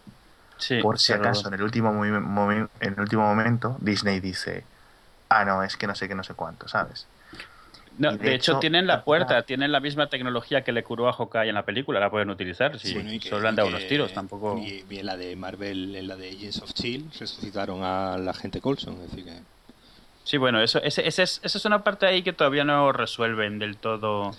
Por 0.80 0.98
si 0.98 1.12
acaso, 1.12 1.48
en 1.48 1.54
el, 1.54 1.62
último 1.62 2.04
en 2.04 2.68
el 2.80 3.00
último 3.00 3.22
momento, 3.22 3.76
Disney 3.80 4.20
dice, 4.20 4.64
ah, 5.28 5.44
no, 5.44 5.62
es 5.62 5.76
que 5.76 5.86
no 5.86 5.94
sé 5.94 6.06
qué, 6.06 6.14
no 6.14 6.22
sé 6.22 6.34
cuánto, 6.34 6.68
¿sabes? 6.68 7.06
de, 7.98 8.34
hecho, 8.34 8.58
tienen 8.58 8.86
la 8.86 9.04
puerta, 9.04 9.42
tienen 9.42 9.72
la 9.72 9.80
misma 9.80 10.08
tecnología 10.08 10.62
que 10.62 10.72
le 10.72 10.82
curó 10.82 11.08
a 11.08 11.12
Hawkeye 11.12 11.48
en 11.48 11.54
la 11.54 11.64
película, 11.64 12.00
la 12.00 12.10
pueden 12.10 12.30
utilizar. 12.30 12.78
Si 12.78 13.20
solo 13.20 13.48
han 13.48 13.56
dado 13.56 13.68
unos 13.68 13.86
tiros, 13.86 14.12
tampoco. 14.12 14.58
Y, 14.58 14.84
en 14.90 15.06
la 15.06 15.16
de 15.16 15.36
Marvel, 15.36 15.96
en 15.96 16.08
la 16.08 16.16
de 16.16 16.30
Agents 16.30 16.62
of 16.62 16.72
Shield, 16.72 17.12
resucitaron 17.18 17.82
a 17.82 18.16
la 18.18 18.32
gente 18.32 18.60
Colson. 18.60 18.96
Sí, 20.24 20.36
bueno, 20.36 20.60
eso, 20.60 20.80
ese, 20.82 21.06
ese 21.06 21.22
es, 21.22 21.40
esa 21.42 21.58
es 21.58 21.64
una 21.64 21.82
parte 21.82 22.06
ahí 22.06 22.22
que 22.22 22.32
todavía 22.32 22.64
no 22.64 22.92
resuelven 22.92 23.58
del 23.58 23.76
todo. 23.76 24.32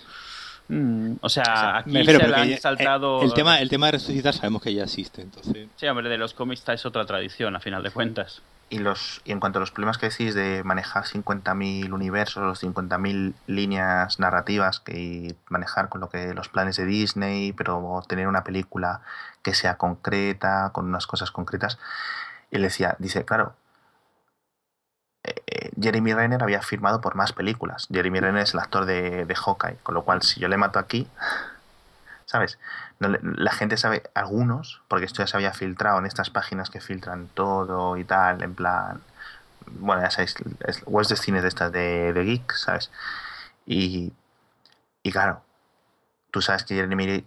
Mm, 0.68 1.16
o 1.20 1.28
sea, 1.28 1.78
aquí 1.78 2.04
se 2.04 2.22
han 2.22 2.58
saltado. 2.58 3.22
El, 3.22 3.34
tema, 3.34 3.60
el 3.60 3.68
tema 3.68 3.86
de 3.86 3.92
resucitar 3.92 4.32
sabemos 4.32 4.62
que 4.62 4.72
ya 4.72 4.84
existe, 4.84 5.22
entonces. 5.22 5.68
Sí, 5.76 5.86
hombre, 5.86 6.08
de 6.08 6.16
los 6.16 6.32
cómics 6.32 6.66
es 6.68 6.86
otra 6.86 7.04
tradición, 7.04 7.54
a 7.54 7.60
final 7.60 7.82
de 7.82 7.90
cuentas. 7.90 8.40
Y, 8.70 8.78
los, 8.78 9.20
y 9.26 9.32
en 9.32 9.40
cuanto 9.40 9.58
a 9.58 9.60
los 9.60 9.70
problemas 9.70 9.98
que 9.98 10.08
decís 10.08 10.34
de 10.34 10.64
manejar 10.64 11.04
50.000 11.04 11.92
universos, 11.92 12.42
los 12.42 12.62
50.000 12.62 13.34
líneas 13.46 14.18
narrativas 14.18 14.80
que 14.80 15.36
manejar 15.50 15.90
con 15.90 16.00
lo 16.00 16.08
que 16.08 16.32
los 16.32 16.48
planes 16.48 16.76
de 16.76 16.86
Disney, 16.86 17.52
pero 17.52 18.02
tener 18.08 18.26
una 18.26 18.42
película 18.42 19.02
que 19.42 19.52
sea 19.52 19.76
concreta, 19.76 20.70
con 20.72 20.86
unas 20.86 21.06
cosas 21.06 21.30
concretas, 21.30 21.78
él 22.50 22.62
decía, 22.62 22.96
dice, 22.98 23.26
claro, 23.26 23.54
eh, 23.54 23.54
eh, 23.54 23.63
Jeremy 25.80 26.14
Renner 26.14 26.42
había 26.42 26.62
firmado 26.62 27.00
por 27.00 27.14
más 27.14 27.32
películas. 27.32 27.88
Jeremy 27.90 28.20
Renner 28.20 28.42
es 28.42 28.54
el 28.54 28.60
actor 28.60 28.84
de, 28.84 29.24
de 29.24 29.34
Hawkeye, 29.34 29.78
con 29.82 29.94
lo 29.94 30.02
cual 30.02 30.22
si 30.22 30.40
yo 30.40 30.48
le 30.48 30.56
mato 30.56 30.78
aquí, 30.78 31.08
¿sabes? 32.26 32.58
la 32.98 33.52
gente 33.52 33.76
sabe, 33.76 34.02
algunos, 34.14 34.80
porque 34.88 35.06
esto 35.06 35.22
ya 35.22 35.26
se 35.26 35.36
había 35.36 35.52
filtrado 35.52 35.98
en 35.98 36.06
estas 36.06 36.30
páginas 36.30 36.70
que 36.70 36.80
filtran 36.80 37.28
todo 37.34 37.96
y 37.96 38.04
tal, 38.04 38.42
en 38.42 38.54
plan, 38.54 39.02
bueno, 39.66 40.02
ya 40.02 40.10
sabéis, 40.10 40.36
webs 40.86 41.08
de 41.08 41.16
cine 41.16 41.42
de 41.42 41.48
estas 41.48 41.72
de, 41.72 42.12
de 42.12 42.24
geek, 42.24 42.52
¿sabes? 42.52 42.90
Y, 43.66 44.12
y 45.02 45.12
claro, 45.12 45.42
tú 46.30 46.40
sabes 46.40 46.64
que 46.64 46.74
Jeremy, 46.74 47.26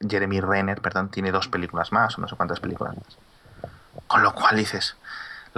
Jeremy 0.00 0.40
Renner, 0.40 0.80
perdón, 0.80 1.10
tiene 1.10 1.32
dos 1.32 1.48
películas 1.48 1.92
más, 1.92 2.16
o 2.16 2.20
no 2.20 2.28
sé 2.28 2.36
cuántas 2.36 2.60
películas 2.60 2.96
más. 2.96 3.18
Con 4.06 4.22
lo 4.22 4.34
cual 4.34 4.56
dices, 4.56 4.96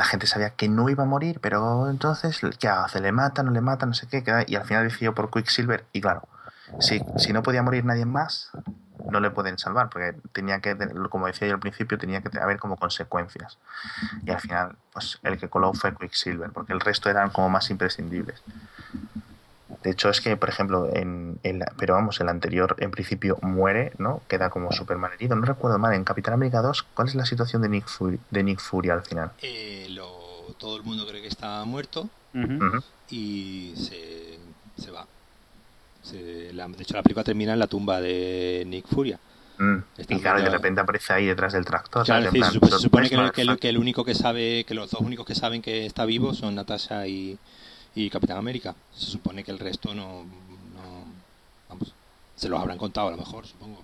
la 0.00 0.06
gente 0.06 0.26
sabía 0.26 0.48
que 0.48 0.66
no 0.66 0.88
iba 0.88 1.02
a 1.02 1.06
morir, 1.06 1.40
pero 1.42 1.90
entonces, 1.90 2.40
¿qué 2.58 2.68
hace? 2.68 3.02
¿Le 3.02 3.12
mata? 3.12 3.42
¿No 3.42 3.50
le 3.50 3.60
mata? 3.60 3.84
No 3.84 3.92
sé 3.92 4.06
qué. 4.08 4.24
Y 4.46 4.54
al 4.54 4.64
final 4.64 4.84
decidió 4.84 5.14
por 5.14 5.30
Quicksilver. 5.30 5.84
Y 5.92 6.00
claro, 6.00 6.26
si, 6.78 7.02
si 7.18 7.34
no 7.34 7.42
podía 7.42 7.62
morir 7.62 7.84
nadie 7.84 8.06
más, 8.06 8.50
no 9.10 9.20
le 9.20 9.30
pueden 9.30 9.58
salvar, 9.58 9.90
porque 9.90 10.18
tenía 10.32 10.60
que, 10.60 10.74
como 11.10 11.26
decía 11.26 11.48
yo 11.48 11.52
al 11.52 11.60
principio, 11.60 11.98
tenía 11.98 12.22
que 12.22 12.38
haber 12.38 12.58
como 12.58 12.78
consecuencias. 12.78 13.58
Y 14.24 14.30
al 14.30 14.40
final, 14.40 14.74
pues 14.94 15.18
el 15.22 15.36
que 15.36 15.50
coló 15.50 15.74
fue 15.74 15.94
Quicksilver, 15.94 16.50
porque 16.50 16.72
el 16.72 16.80
resto 16.80 17.10
eran 17.10 17.28
como 17.28 17.50
más 17.50 17.68
imprescindibles. 17.68 18.42
De 19.82 19.90
hecho, 19.90 20.10
es 20.10 20.20
que, 20.20 20.36
por 20.36 20.48
ejemplo, 20.48 20.88
en, 20.94 21.38
el 21.42 21.64
pero 21.78 21.94
vamos, 21.94 22.20
el 22.20 22.28
anterior 22.28 22.76
en 22.78 22.90
principio 22.90 23.38
muere, 23.42 23.92
¿no? 23.98 24.22
Queda 24.28 24.50
como 24.50 24.72
Superman 24.72 25.12
herido. 25.12 25.36
No 25.36 25.46
recuerdo 25.46 25.78
mal, 25.78 25.94
en 25.94 26.04
Capitán 26.04 26.34
América 26.34 26.62
2, 26.62 26.82
¿cuál 26.94 27.08
es 27.08 27.14
la 27.14 27.26
situación 27.26 27.62
de 27.62 27.68
Nick 27.68 27.86
Fury, 27.88 28.18
de 28.30 28.42
Nick 28.42 28.60
Fury 28.60 28.90
al 28.90 29.02
final? 29.02 29.32
Eh, 29.42 29.88
todo 30.58 30.76
el 30.76 30.82
mundo 30.82 31.06
cree 31.06 31.22
que 31.22 31.28
está 31.28 31.64
muerto 31.64 32.08
y 33.10 33.72
se, 33.76 34.38
se 34.76 34.90
va 34.90 35.06
de 36.12 36.82
hecho, 36.82 36.94
la 36.94 37.02
película 37.02 37.24
termina 37.24 37.52
en 37.52 37.58
la 37.58 37.66
tumba 37.66 38.00
de 38.00 38.64
Nick 38.66 38.86
Furia. 38.86 39.18
Mm. 39.58 39.76
Y 40.08 40.20
claro, 40.20 40.42
de 40.42 40.48
repente 40.48 40.80
aparece 40.80 41.12
ahí 41.12 41.26
detrás 41.26 41.52
del 41.52 41.64
tractor. 41.64 42.06
se, 42.06 42.12
supone 42.78 43.10
que, 43.10 43.68
el, 43.68 43.78
único 43.78 44.04
que 44.04 44.14
sabe, 44.14 44.64
que 44.64 44.74
los 44.74 44.90
dos 44.90 45.00
únicos 45.02 45.26
que 45.26 45.34
saben 45.34 45.60
que 45.60 45.84
está 45.84 46.06
vivo 46.06 46.32
son 46.32 46.54
Natasha 46.54 47.06
y, 47.06 47.38
Capitán 48.10 48.38
América. 48.38 48.74
Se 48.94 49.06
supone 49.06 49.44
que 49.44 49.50
el 49.50 49.58
resto 49.58 49.94
no, 49.94 50.24
vamos, 51.68 51.92
se 52.36 52.48
los 52.48 52.60
habrán 52.60 52.78
contado 52.78 53.08
a 53.08 53.10
lo 53.12 53.16
mejor, 53.16 53.46
supongo. 53.46 53.82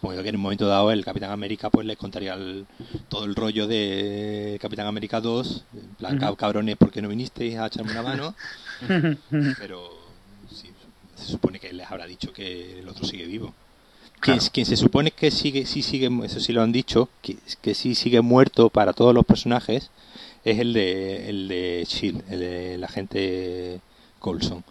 Pero, 0.00 0.22
que 0.22 0.28
en 0.28 0.36
un 0.36 0.42
momento 0.42 0.68
dado 0.68 0.92
el 0.92 1.04
Capitán 1.04 1.32
América 1.32 1.70
pues 1.70 1.84
les 1.84 1.96
contaría 1.96 2.38
todo 3.08 3.24
el 3.24 3.34
rollo 3.34 3.66
de 3.66 4.56
Capitán 4.60 4.86
América 4.86 5.20
2, 5.20 5.64
en 5.74 5.94
plan, 5.96 6.36
cabrones, 6.36 6.76
¿por 6.76 6.92
qué 6.92 7.02
no 7.02 7.08
vinisteis 7.08 7.56
a 7.58 7.66
echarme 7.66 7.90
una 7.90 8.02
mano? 8.02 8.34
pero 9.58 9.90
se 11.16 11.26
supone 11.26 11.58
que 11.58 11.72
les 11.72 11.90
habrá 11.90 12.06
dicho 12.06 12.32
que 12.32 12.78
el 12.78 12.88
otro 12.88 13.04
sigue 13.04 13.26
vivo. 13.26 13.54
Quien, 14.20 14.40
se 14.40 14.76
supone 14.76 15.10
que 15.12 15.30
sigue, 15.30 15.64
sí 15.64 15.82
sigue, 15.82 16.10
eso 16.24 16.40
sí 16.40 16.52
lo 16.52 16.62
han 16.62 16.72
dicho, 16.72 17.08
que, 17.22 17.36
que 17.62 17.74
sí 17.74 17.94
sigue 17.94 18.20
muerto 18.20 18.68
para 18.68 18.92
todos 18.92 19.14
los 19.14 19.24
personajes, 19.24 19.90
es 20.44 20.58
el 20.58 20.72
de, 20.72 21.28
el 21.28 21.48
de 21.48 21.86
Shield, 21.88 22.24
el 22.32 22.40
de 22.40 22.78
la 22.78 22.88
gente 22.88 23.80
Colson. 24.18 24.64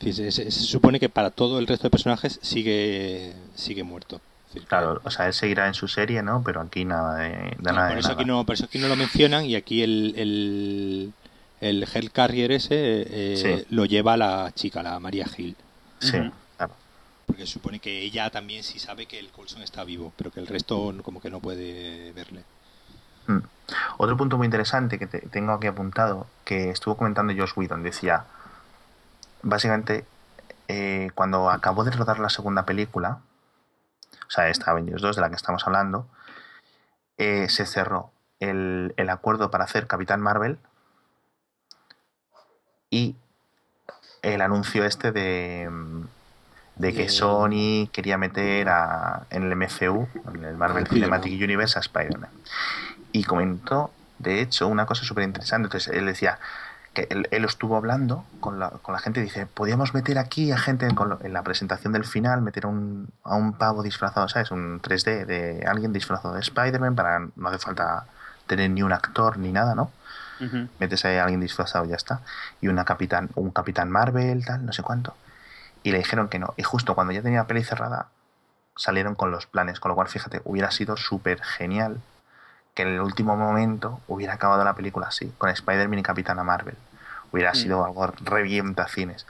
Se, 0.00 0.32
se, 0.32 0.50
supone 0.50 0.98
que 0.98 1.08
para 1.08 1.30
todo 1.30 1.60
el 1.60 1.66
resto 1.66 1.84
de 1.84 1.90
personajes 1.90 2.40
sigue, 2.42 3.34
sigue 3.54 3.84
muerto. 3.84 4.20
Claro, 4.66 5.00
o 5.04 5.10
sea, 5.10 5.28
él 5.28 5.32
seguirá 5.32 5.66
en 5.66 5.74
su 5.74 5.88
serie, 5.88 6.22
¿no? 6.22 6.42
Pero 6.44 6.60
aquí 6.60 6.84
nada 6.84 7.16
de, 7.16 7.56
nada. 7.60 7.88
Por, 7.88 7.98
eso 7.98 8.12
Aquí 8.12 8.24
no, 8.24 8.44
por 8.44 8.54
eso 8.54 8.64
aquí 8.64 8.78
no 8.78 8.88
lo 8.88 8.96
mencionan 8.96 9.46
y 9.46 9.54
aquí 9.54 9.82
el, 9.82 10.14
el, 10.16 11.12
el 11.60 11.86
Hell 11.92 12.10
Carrier 12.10 12.52
ese 12.52 12.74
eh, 12.76 13.66
lo 13.70 13.86
lleva 13.86 14.16
la 14.16 14.52
chica, 14.54 14.82
la 14.82 14.98
María 14.98 15.26
Gil. 15.26 15.56
Sí, 16.00 16.18
claro. 16.56 16.74
Porque 17.26 17.46
supone 17.46 17.78
que 17.78 18.02
ella 18.02 18.28
también 18.30 18.62
sí 18.62 18.78
sabe 18.78 19.06
que 19.06 19.18
el 19.18 19.28
Colson 19.28 19.62
está 19.62 19.84
vivo, 19.84 20.12
pero 20.16 20.30
que 20.30 20.40
el 20.40 20.46
resto 20.46 20.94
como 21.02 21.20
que 21.20 21.30
no 21.30 21.40
puede 21.40 22.12
verle. 22.12 22.42
Mm. 23.26 23.38
Otro 23.98 24.16
punto 24.16 24.36
muy 24.36 24.46
interesante 24.46 24.98
que 24.98 25.06
tengo 25.06 25.52
aquí 25.52 25.66
apuntado, 25.66 26.26
que 26.44 26.70
estuvo 26.70 26.96
comentando 26.96 27.32
Josh 27.36 27.52
Whedon, 27.56 27.82
decía, 27.82 28.24
básicamente 29.42 30.04
eh, 30.68 31.10
cuando 31.14 31.50
acabó 31.50 31.84
de 31.84 31.90
rodar 31.92 32.18
la 32.18 32.28
segunda 32.28 32.64
película, 32.66 33.18
o 34.26 34.30
sea, 34.30 34.48
esta 34.48 34.70
Avengers 34.72 35.00
2 35.02 35.16
de 35.16 35.22
la 35.22 35.28
que 35.30 35.36
estamos 35.36 35.66
hablando, 35.66 36.06
eh, 37.18 37.48
se 37.48 37.66
cerró 37.66 38.10
el, 38.40 38.92
el 38.96 39.10
acuerdo 39.10 39.50
para 39.50 39.64
hacer 39.64 39.86
Capitán 39.86 40.20
Marvel 40.20 40.58
y 42.90 43.16
el 44.22 44.40
anuncio 44.40 44.84
este 44.84 45.12
de, 45.12 45.68
de 46.76 46.94
que 46.94 47.08
Sony 47.08 47.88
quería 47.92 48.18
meter 48.18 48.68
a- 48.68 49.26
en 49.30 49.44
el 49.44 49.52
MCU, 49.56 50.08
en 50.34 50.44
el 50.44 50.56
Marvel. 50.56 50.86
Cinematic 50.88 51.32
Universe, 51.42 51.78
a 51.78 51.80
Spider-Man. 51.80 52.30
Y 53.12 53.24
comentó, 53.24 53.90
de 54.18 54.40
hecho, 54.40 54.68
una 54.68 54.86
cosa 54.86 55.04
súper 55.04 55.24
interesante. 55.24 55.66
Entonces, 55.66 55.94
él 55.94 56.06
decía 56.06 56.38
que 56.94 57.06
él, 57.10 57.28
él 57.30 57.44
estuvo 57.44 57.76
hablando 57.76 58.24
con 58.40 58.58
la, 58.58 58.70
con 58.70 58.92
la 58.92 58.98
gente 58.98 59.20
y 59.20 59.24
dice, 59.24 59.46
podíamos 59.46 59.94
meter 59.94 60.18
aquí 60.18 60.52
a 60.52 60.58
gente 60.58 60.92
con 60.94 61.18
en 61.22 61.32
la 61.32 61.42
presentación 61.42 61.92
del 61.92 62.04
final, 62.04 62.42
meter 62.42 62.66
a 62.66 62.68
un, 62.68 63.08
a 63.24 63.34
un 63.34 63.54
pavo 63.54 63.82
disfrazado, 63.82 64.28
¿sabes? 64.28 64.50
Un 64.50 64.80
3D 64.80 65.24
de 65.24 65.64
alguien 65.66 65.92
disfrazado 65.92 66.34
de 66.34 66.40
Spider-Man 66.40 66.94
para 66.94 67.28
no 67.36 67.48
hace 67.48 67.58
falta 67.58 68.06
tener 68.46 68.70
ni 68.70 68.82
un 68.82 68.92
actor 68.92 69.38
ni 69.38 69.52
nada, 69.52 69.74
¿no? 69.74 69.90
Ujú. 70.40 70.68
metes 70.80 71.04
ahí 71.04 71.18
a 71.18 71.22
alguien 71.22 71.40
disfrazado 71.40 71.84
y 71.84 71.90
ya 71.90 71.96
está. 71.96 72.20
Y 72.60 72.68
una 72.68 72.84
capitán, 72.84 73.30
un 73.36 73.52
capitán 73.52 73.90
Marvel, 73.90 74.44
tal, 74.44 74.66
no 74.66 74.72
sé 74.72 74.82
cuánto. 74.82 75.14
Y 75.84 75.92
le 75.92 75.98
dijeron 75.98 76.28
que 76.28 76.40
no. 76.40 76.52
Y 76.56 76.64
justo 76.64 76.94
cuando 76.94 77.12
ya 77.12 77.22
tenía 77.22 77.40
la 77.40 77.46
peli 77.46 77.62
cerrada, 77.62 78.08
salieron 78.76 79.14
con 79.14 79.30
los 79.30 79.46
planes. 79.46 79.78
Con 79.78 79.90
lo 79.90 79.94
cual, 79.94 80.08
fíjate, 80.08 80.42
hubiera 80.44 80.70
sido 80.72 80.96
súper 80.96 81.40
genial 81.42 82.00
que 82.74 82.82
en 82.82 82.88
el 82.88 83.00
último 83.00 83.36
momento 83.36 84.00
hubiera 84.08 84.34
acabado 84.34 84.64
la 84.64 84.74
película 84.74 85.08
así, 85.08 85.32
con 85.38 85.50
Spider-Man 85.50 85.98
y 85.98 86.02
Capitana 86.02 86.42
Marvel. 86.42 86.76
Hubiera 87.32 87.52
Mm. 87.52 87.56
sido 87.56 87.84
algo 87.84 88.06
revientacines. 88.06 89.26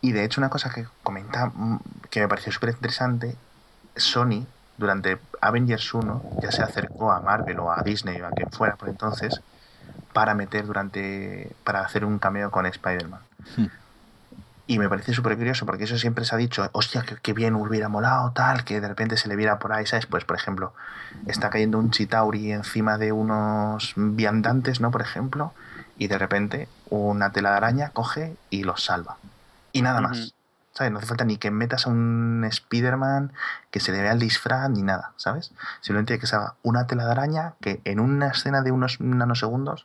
Y 0.00 0.12
de 0.12 0.24
hecho, 0.24 0.40
una 0.40 0.50
cosa 0.50 0.70
que 0.70 0.86
comenta 1.02 1.46
mm, 1.46 1.78
que 2.10 2.20
me 2.20 2.28
pareció 2.28 2.52
súper 2.52 2.70
interesante, 2.70 3.36
Sony, 3.96 4.46
durante 4.76 5.18
Avengers 5.40 5.94
1, 5.94 6.22
ya 6.42 6.50
se 6.50 6.62
acercó 6.62 7.12
a 7.12 7.20
Marvel 7.20 7.60
o 7.60 7.70
a 7.70 7.82
Disney 7.82 8.20
o 8.20 8.26
a 8.26 8.30
quien 8.30 8.50
fuera 8.50 8.76
por 8.76 8.88
entonces, 8.88 9.40
para 10.12 10.34
meter 10.34 10.66
durante. 10.66 11.54
para 11.64 11.80
hacer 11.80 12.04
un 12.04 12.18
cameo 12.18 12.50
con 12.50 12.66
Spider-Man. 12.66 13.20
Hmm. 13.56 13.66
Y 14.72 14.78
me 14.78 14.88
parece 14.88 15.12
súper 15.12 15.36
curioso 15.36 15.66
porque 15.66 15.84
eso 15.84 15.98
siempre 15.98 16.24
se 16.24 16.34
ha 16.34 16.38
dicho, 16.38 16.66
hostia, 16.72 17.02
que, 17.02 17.16
que 17.16 17.34
bien 17.34 17.54
hubiera 17.56 17.90
molado, 17.90 18.30
tal, 18.30 18.64
que 18.64 18.80
de 18.80 18.88
repente 18.88 19.18
se 19.18 19.28
le 19.28 19.36
viera 19.36 19.58
por 19.58 19.70
ahí, 19.70 19.84
¿sabes? 19.84 20.06
Pues, 20.06 20.24
por 20.24 20.34
ejemplo, 20.34 20.72
está 21.26 21.50
cayendo 21.50 21.78
un 21.78 21.90
Chitauri 21.90 22.52
encima 22.52 22.96
de 22.96 23.12
unos 23.12 23.92
viandantes, 23.96 24.80
¿no? 24.80 24.90
Por 24.90 25.02
ejemplo, 25.02 25.52
y 25.98 26.06
de 26.06 26.16
repente 26.16 26.68
una 26.88 27.32
tela 27.32 27.50
de 27.50 27.56
araña 27.58 27.90
coge 27.90 28.34
y 28.48 28.64
los 28.64 28.82
salva. 28.82 29.18
Y 29.72 29.82
nada 29.82 30.00
más. 30.00 30.32
¿Sabes? 30.72 30.90
No 30.90 31.00
hace 31.00 31.06
falta 31.06 31.26
ni 31.26 31.36
que 31.36 31.50
metas 31.50 31.86
a 31.86 31.90
un 31.90 32.42
Spider-Man 32.48 33.34
que 33.70 33.78
se 33.78 33.92
le 33.92 34.00
vea 34.00 34.12
el 34.12 34.18
disfraz 34.18 34.70
ni 34.70 34.80
nada, 34.80 35.12
¿sabes? 35.18 35.52
Simplemente 35.82 36.18
que 36.18 36.26
salga 36.26 36.54
una 36.62 36.86
tela 36.86 37.04
de 37.04 37.10
araña 37.10 37.52
que 37.60 37.82
en 37.84 38.00
una 38.00 38.28
escena 38.28 38.62
de 38.62 38.72
unos 38.72 38.98
nanosegundos 39.02 39.84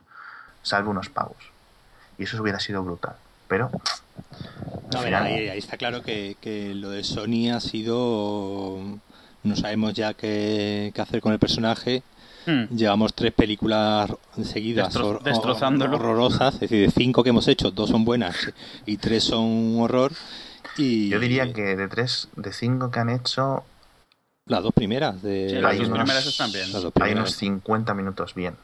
salve 0.63 0.87
unos 0.87 1.09
pavos. 1.09 1.51
Y 2.17 2.23
eso 2.23 2.41
hubiera 2.41 2.61
sido 2.61 2.85
brutal. 2.85 3.17
Pero 3.49 3.69
No, 4.91 4.99
a 4.99 5.01
ver, 5.03 5.15
ahí, 5.15 5.49
ahí 5.49 5.57
está 5.57 5.77
claro 5.77 6.01
que, 6.01 6.37
que 6.41 6.73
lo 6.73 6.89
de 6.89 7.03
Sony 7.03 7.49
ha 7.53 7.59
sido. 7.59 8.79
No 9.43 9.55
sabemos 9.55 9.93
ya 9.93 10.13
qué, 10.13 10.91
qué 10.93 11.01
hacer 11.01 11.21
con 11.21 11.33
el 11.33 11.39
personaje. 11.39 12.03
Hmm. 12.45 12.63
Llevamos 12.75 13.13
tres 13.13 13.33
películas 13.33 14.09
seguidas 14.41 14.93
Destro- 14.95 15.21
destrozándolo. 15.21 15.97
horrorosas, 15.97 16.53
es 16.55 16.59
decir, 16.61 16.85
de 16.85 16.91
cinco 16.91 17.21
que 17.23 17.29
hemos 17.31 17.47
hecho, 17.49 17.71
dos 17.71 17.89
son 17.89 18.05
buenas 18.05 18.35
y 18.85 18.97
tres 18.97 19.25
son 19.25 19.43
un 19.43 19.81
horror. 19.81 20.13
Y 20.77 21.09
yo 21.09 21.19
diría 21.19 21.51
que 21.51 21.75
de 21.75 21.87
tres, 21.89 22.29
de 22.37 22.53
cinco 22.53 22.89
que 22.89 22.99
han 22.99 23.09
hecho, 23.09 23.63
las 24.45 24.63
dos 24.63 24.71
primeras 24.73 25.21
de 25.21 25.47
Sí, 25.49 25.55
hay 25.57 25.61
las 25.61 25.77
dos 25.77 25.87
unos- 25.87 25.99
primeras 25.99 26.25
están 26.25 26.51
bien. 26.53 26.71
Las 26.71 26.81
dos 26.83 26.93
hay 26.95 27.01
primeras. 27.01 27.17
unos 27.29 27.35
50 27.35 27.93
minutos 27.93 28.33
bien. 28.33 28.55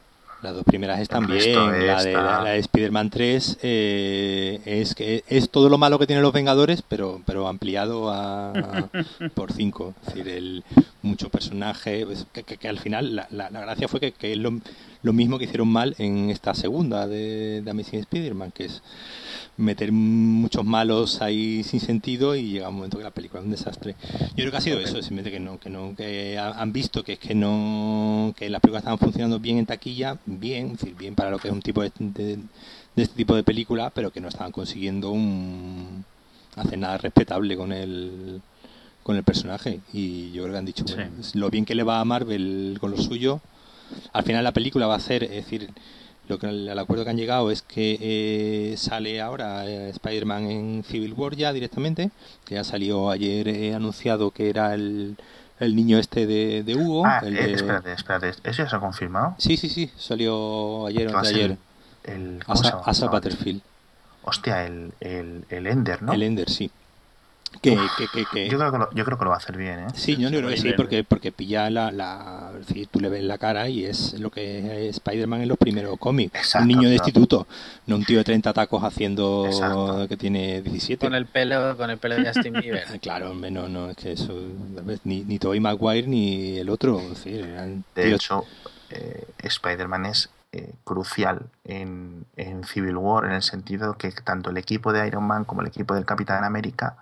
Las 0.43 0.53
dos 0.55 0.63
primeras 0.65 0.99
están 0.99 1.25
bien. 1.25 1.55
La 1.87 2.03
de, 2.03 2.09
está- 2.11 2.43
la 2.43 2.49
de 2.51 2.59
Spider-Man 2.59 3.09
3 3.09 3.59
eh, 3.63 4.59
es 4.65 4.93
que 4.93 5.23
es 5.27 5.49
todo 5.49 5.69
lo 5.69 5.77
malo 5.77 5.97
que 5.97 6.05
tienen 6.05 6.21
los 6.21 6.33
Vengadores, 6.33 6.81
pero 6.87 7.21
pero 7.25 7.47
ampliado 7.47 8.09
a, 8.11 8.51
por 9.35 9.53
5. 9.53 9.93
Es 10.01 10.13
decir, 10.13 10.27
el, 10.29 10.63
mucho 11.01 11.29
personaje. 11.29 12.05
pues, 12.05 12.25
que, 12.33 12.43
que- 12.43 12.57
que 12.57 12.67
al 12.67 12.79
final 12.79 13.15
la, 13.15 13.27
la- 13.31 13.49
la 13.49 13.61
gracia 13.61 13.87
fue 13.87 13.99
que, 13.99 14.11
que 14.11 14.33
es 14.33 14.37
lo, 14.37 14.59
lo 15.01 15.13
mismo 15.13 15.37
que 15.37 15.45
hicieron 15.45 15.69
mal 15.69 15.95
en 15.97 16.29
esta 16.29 16.53
segunda 16.53 17.07
de, 17.07 17.61
de 17.61 17.71
Amazing 17.71 17.99
Spider-Man, 18.01 18.51
que 18.51 18.65
es 18.65 18.81
meter 19.57 19.91
muchos 19.91 20.65
malos 20.65 21.21
ahí 21.21 21.63
sin 21.63 21.79
sentido 21.79 22.35
y 22.35 22.51
llega 22.53 22.69
un 22.69 22.75
momento 22.75 22.97
que 22.97 23.03
la 23.03 23.11
película 23.11 23.39
es 23.41 23.45
un 23.45 23.51
desastre. 23.51 23.95
Yo 24.01 24.35
creo 24.35 24.51
que 24.51 24.57
ha 24.57 24.61
sido 24.61 24.79
eso, 24.79 24.95
simplemente 25.01 25.31
que 25.31 25.39
no, 25.39 25.59
que 25.59 25.69
no, 25.69 25.95
que 25.95 26.37
ha- 26.39 26.59
han 26.59 26.73
visto 26.73 27.03
que 27.03 27.13
es 27.13 27.19
que 27.19 27.35
no, 27.35 28.33
que 28.35 28.49
las 28.49 28.61
películas 28.61 28.81
estaban 28.81 28.97
funcionando 28.99 29.39
bien 29.39 29.57
en 29.59 29.65
taquilla, 29.67 30.17
bien, 30.25 30.67
es 30.71 30.79
decir, 30.79 30.95
bien 30.95 31.13
para 31.15 31.29
lo 31.29 31.37
que 31.39 31.49
es 31.49 31.53
un 31.53 31.61
tipo 31.61 31.81
de, 31.83 31.91
de- 31.99 32.37
de 32.95 33.03
este 33.03 33.15
tipo 33.15 33.35
de 33.35 33.43
película, 33.43 33.89
pero 33.91 34.11
que 34.11 34.19
no 34.21 34.27
estaban 34.27 34.51
consiguiendo 34.51 35.11
un 35.11 36.03
hacer 36.55 36.77
nada 36.77 36.97
respetable 36.97 37.55
con 37.57 37.71
el 37.71 38.41
con 39.01 39.17
el 39.17 39.23
personaje 39.23 39.81
y 39.91 40.31
yo 40.31 40.43
creo 40.43 40.53
que 40.53 40.59
han 40.59 40.65
dicho 40.65 40.85
Sí. 40.87 40.93
bueno, 40.93 41.09
lo 41.33 41.49
bien 41.49 41.65
que 41.65 41.75
le 41.75 41.83
va 41.83 41.99
a 41.99 42.05
Marvel 42.05 42.77
con 42.79 42.91
lo 42.91 42.97
suyo 42.97 43.41
al 44.13 44.23
final 44.23 44.43
la 44.45 44.53
película 44.53 44.87
va 44.87 44.95
a 44.95 44.99
ser 44.99 45.23
es 45.25 45.31
decir 45.31 45.69
lo 46.29 46.39
que 46.39 46.47
el, 46.47 46.67
el 46.69 46.79
acuerdo 46.79 47.03
que 47.03 47.09
han 47.09 47.17
llegado 47.17 47.51
es 47.51 47.61
que 47.61 47.97
eh, 47.99 48.75
sale 48.77 49.19
ahora 49.21 49.65
eh, 49.67 49.89
Spider-Man 49.89 50.49
en 50.49 50.83
Civil 50.83 51.13
War 51.13 51.35
ya 51.35 51.51
directamente 51.53 52.11
que 52.45 52.55
ya 52.55 52.63
salió 52.63 53.09
ayer 53.09 53.47
eh, 53.49 53.73
anunciado 53.73 54.31
que 54.31 54.49
era 54.49 54.73
el, 54.73 55.17
el 55.59 55.75
niño 55.75 55.97
este 55.99 56.25
de, 56.25 56.63
de 56.63 56.75
Hugo 56.75 57.03
Ah, 57.05 57.21
el 57.25 57.37
eh, 57.37 57.47
de- 57.47 57.53
espérate, 57.53 57.91
espérate. 57.93 58.29
¿Eso 58.29 58.63
ya 58.63 58.69
se 58.69 58.75
ha 58.75 58.79
confirmado? 58.79 59.35
sí 59.37 59.57
sí 59.57 59.69
sí 59.69 59.91
salió 59.97 60.85
ayer 60.87 61.07
o 61.13 61.17
ayer 61.19 61.57
El, 62.05 62.41
¿cómo 62.45 62.57
se 62.57 62.67
Asa? 62.67 62.81
Asa 62.85 63.07
Butterfield 63.07 63.61
Hostia, 64.23 64.65
el, 64.65 64.93
el, 65.01 65.43
el 65.49 65.67
Ender, 65.67 66.01
¿no? 66.01 66.13
el 66.13 66.23
Ender 66.23 66.49
sí 66.49 66.71
que, 67.61 67.77
que, 67.97 68.07
que, 68.13 68.25
que- 68.31 68.49
Yo 68.49 68.57
creo 68.57 68.71
que, 68.71 68.77
lo, 68.77 68.91
yo 68.93 69.05
creo 69.05 69.17
que 69.17 69.23
lo 69.23 69.29
va 69.29 69.35
a 69.37 69.39
hacer 69.39 69.55
bien, 69.57 69.79
¿eh? 69.79 69.87
Sí, 69.93 70.15
yo 70.17 70.29
se 70.29 70.37
creo 70.37 70.49
que 70.49 70.57
sí, 70.57 70.73
porque, 70.75 71.03
porque 71.03 71.31
pilla 71.31 71.69
la, 71.69 71.91
la. 71.91 72.51
es 72.59 72.67
decir, 72.67 72.87
tú 72.87 72.99
le 72.99 73.09
ves 73.09 73.23
la 73.23 73.37
cara 73.37 73.69
y 73.69 73.85
es 73.85 74.19
lo 74.19 74.29
que 74.31 74.87
es 74.89 74.95
Spider-Man 74.97 75.41
en 75.41 75.47
los 75.49 75.57
primeros 75.57 75.97
cómics. 75.99 76.35
Exacto, 76.35 76.63
un 76.63 76.67
niño 76.67 76.89
de 76.89 76.95
claro. 76.95 77.07
instituto, 77.09 77.47
no 77.87 77.95
un 77.95 78.05
tío 78.05 78.17
de 78.17 78.23
30 78.23 78.53
tacos 78.53 78.83
haciendo 78.83 79.45
Exacto. 79.45 80.07
que 80.07 80.17
tiene 80.17 80.61
17. 80.61 81.05
Con 81.05 81.15
el 81.15 81.25
pelo, 81.25 81.77
con 81.77 81.89
el 81.89 81.97
pelo 81.97 82.15
de 82.15 82.25
Justin 82.25 82.53
Bieber. 82.53 82.83
Claro, 83.01 83.31
hombre, 83.31 83.51
no, 83.51 83.67
no, 83.69 83.89
es 83.89 83.97
que 83.97 84.11
eso. 84.13 84.33
Ni, 85.03 85.21
ni 85.21 85.39
Tobey 85.39 85.59
Maguire 85.59 86.07
ni 86.07 86.57
el 86.57 86.69
otro. 86.69 86.99
es 86.99 87.09
decir, 87.09 87.41
eran 87.45 87.83
De 87.95 88.03
tíos- 88.05 88.15
hecho, 88.15 88.45
eh, 88.89 89.25
Spider-Man 89.41 90.05
es 90.05 90.29
eh, 90.51 90.71
crucial 90.83 91.47
en, 91.63 92.25
en 92.37 92.63
Civil 92.63 92.95
War 92.97 93.25
en 93.25 93.31
el 93.31 93.41
sentido 93.41 93.97
que 93.97 94.11
tanto 94.11 94.51
el 94.51 94.57
equipo 94.57 94.93
de 94.93 95.07
Iron 95.07 95.23
Man 95.23 95.45
como 95.45 95.61
el 95.61 95.67
equipo 95.67 95.95
del 95.95 96.05
Capitán 96.05 96.43
América 96.43 96.95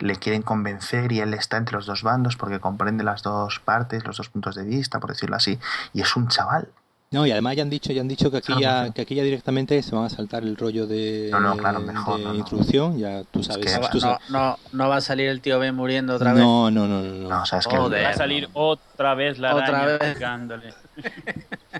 le 0.00 0.16
quieren 0.16 0.42
convencer 0.42 1.12
y 1.12 1.20
él 1.20 1.32
está 1.34 1.56
entre 1.56 1.76
los 1.76 1.86
dos 1.86 2.02
bandos 2.02 2.36
porque 2.36 2.58
comprende 2.58 3.04
las 3.04 3.22
dos 3.22 3.60
partes, 3.60 4.04
los 4.04 4.16
dos 4.16 4.28
puntos 4.28 4.54
de 4.56 4.64
vista, 4.64 4.98
por 5.00 5.10
decirlo 5.10 5.36
así. 5.36 5.58
Y 5.92 6.00
es 6.00 6.16
un 6.16 6.28
chaval. 6.28 6.68
No, 7.12 7.26
y 7.26 7.32
además 7.32 7.56
ya 7.56 7.62
han 7.62 7.70
dicho, 7.70 7.92
ya 7.92 8.02
han 8.02 8.06
dicho 8.08 8.30
que 8.30 8.36
aquí 8.36 8.52
Claro, 8.54 8.60
ya, 8.86 8.92
que 8.92 9.02
aquí 9.02 9.16
ya 9.16 9.24
directamente 9.24 9.82
se 9.82 9.96
van 9.96 10.04
a 10.04 10.10
saltar 10.10 10.44
el 10.44 10.56
rollo 10.56 10.86
de, 10.86 11.28
No, 11.32 11.40
no, 11.40 11.56
claro, 11.56 11.80
mejor, 11.80 12.18
de 12.18 12.24
no, 12.24 12.32
no. 12.32 12.38
introducción. 12.38 12.98
Ya 12.98 13.24
tú 13.24 13.42
sabes. 13.42 13.66
que- 13.66 13.72
No, 13.74 13.80
va- 13.80 13.90
tú 13.90 14.00
sabes- 14.00 14.18
no, 14.30 14.38
no, 14.38 14.58
no 14.72 14.88
va 14.88 14.96
a 14.96 15.00
salir 15.00 15.28
el 15.28 15.40
tío 15.40 15.58
Ben 15.58 15.74
muriendo 15.74 16.14
otra 16.14 16.32
vez. 16.34 16.42
no, 16.44 16.70
no, 16.70 16.86
no, 16.86 17.02
no, 17.02 17.12
no. 17.14 17.28
No, 17.28 17.42
o 17.42 17.46
sea, 17.46 17.58
es 17.58 17.66
que, 17.66 17.76
Joder. 17.76 18.04
Va 18.04 18.10
a 18.10 18.14
salir 18.14 18.48
otra 18.52 19.14
vez 19.16 19.38
la 19.40 19.54
Otra 19.56 19.66
araña 19.66 19.98
vez. 19.98 20.16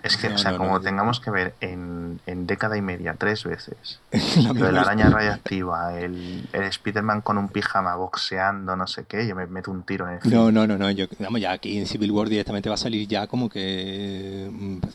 Es 0.03 0.17
que 0.17 0.29
No, 0.29 0.35
o 0.37 0.39
sea, 0.39 0.53
no, 0.53 0.59
como 0.59 0.71
no. 0.79 0.81
tengamos 0.81 1.21
que 1.21 1.31
ver 1.31 1.55
en, 1.61 2.21
en 2.27 2.47
década 2.47 2.77
y 2.77 2.83
media 2.83 3.15
tres 3.19 3.45
veces 3.45 4.01
lo 4.47 4.55
de 4.55 4.73
la 4.73 4.83
araña 4.83 5.11
radiactiva, 5.11 5.99
el, 5.99 6.45
el 6.53 6.63
Spider-Man 6.65 7.21
con 7.21 7.37
un 7.39 7.49
pijama 7.49 7.95
boxeando, 7.97 8.77
no 8.77 8.87
sé 8.87 9.05
qué, 9.05 9.27
yo 9.27 9.35
me 9.35 9.47
meto 9.47 9.71
un 9.71 9.83
tiro 9.83 10.09
en 10.09 10.19
el 10.23 10.31
No, 10.33 10.51
no, 10.53 10.67
no, 10.67 10.79
no. 10.79 10.91
Yo, 10.91 11.07
vamos, 11.19 11.41
ya 11.41 11.53
aquí 11.53 11.79
en 11.79 11.87
Civil 11.87 12.11
War 12.13 12.29
directamente 12.29 12.69
va 12.69 12.77
a 12.77 12.79
salir 12.79 13.07
ya 13.09 13.27
como 13.27 13.49
que 13.49 14.49
mm, 14.51 14.79
pues, 14.79 14.95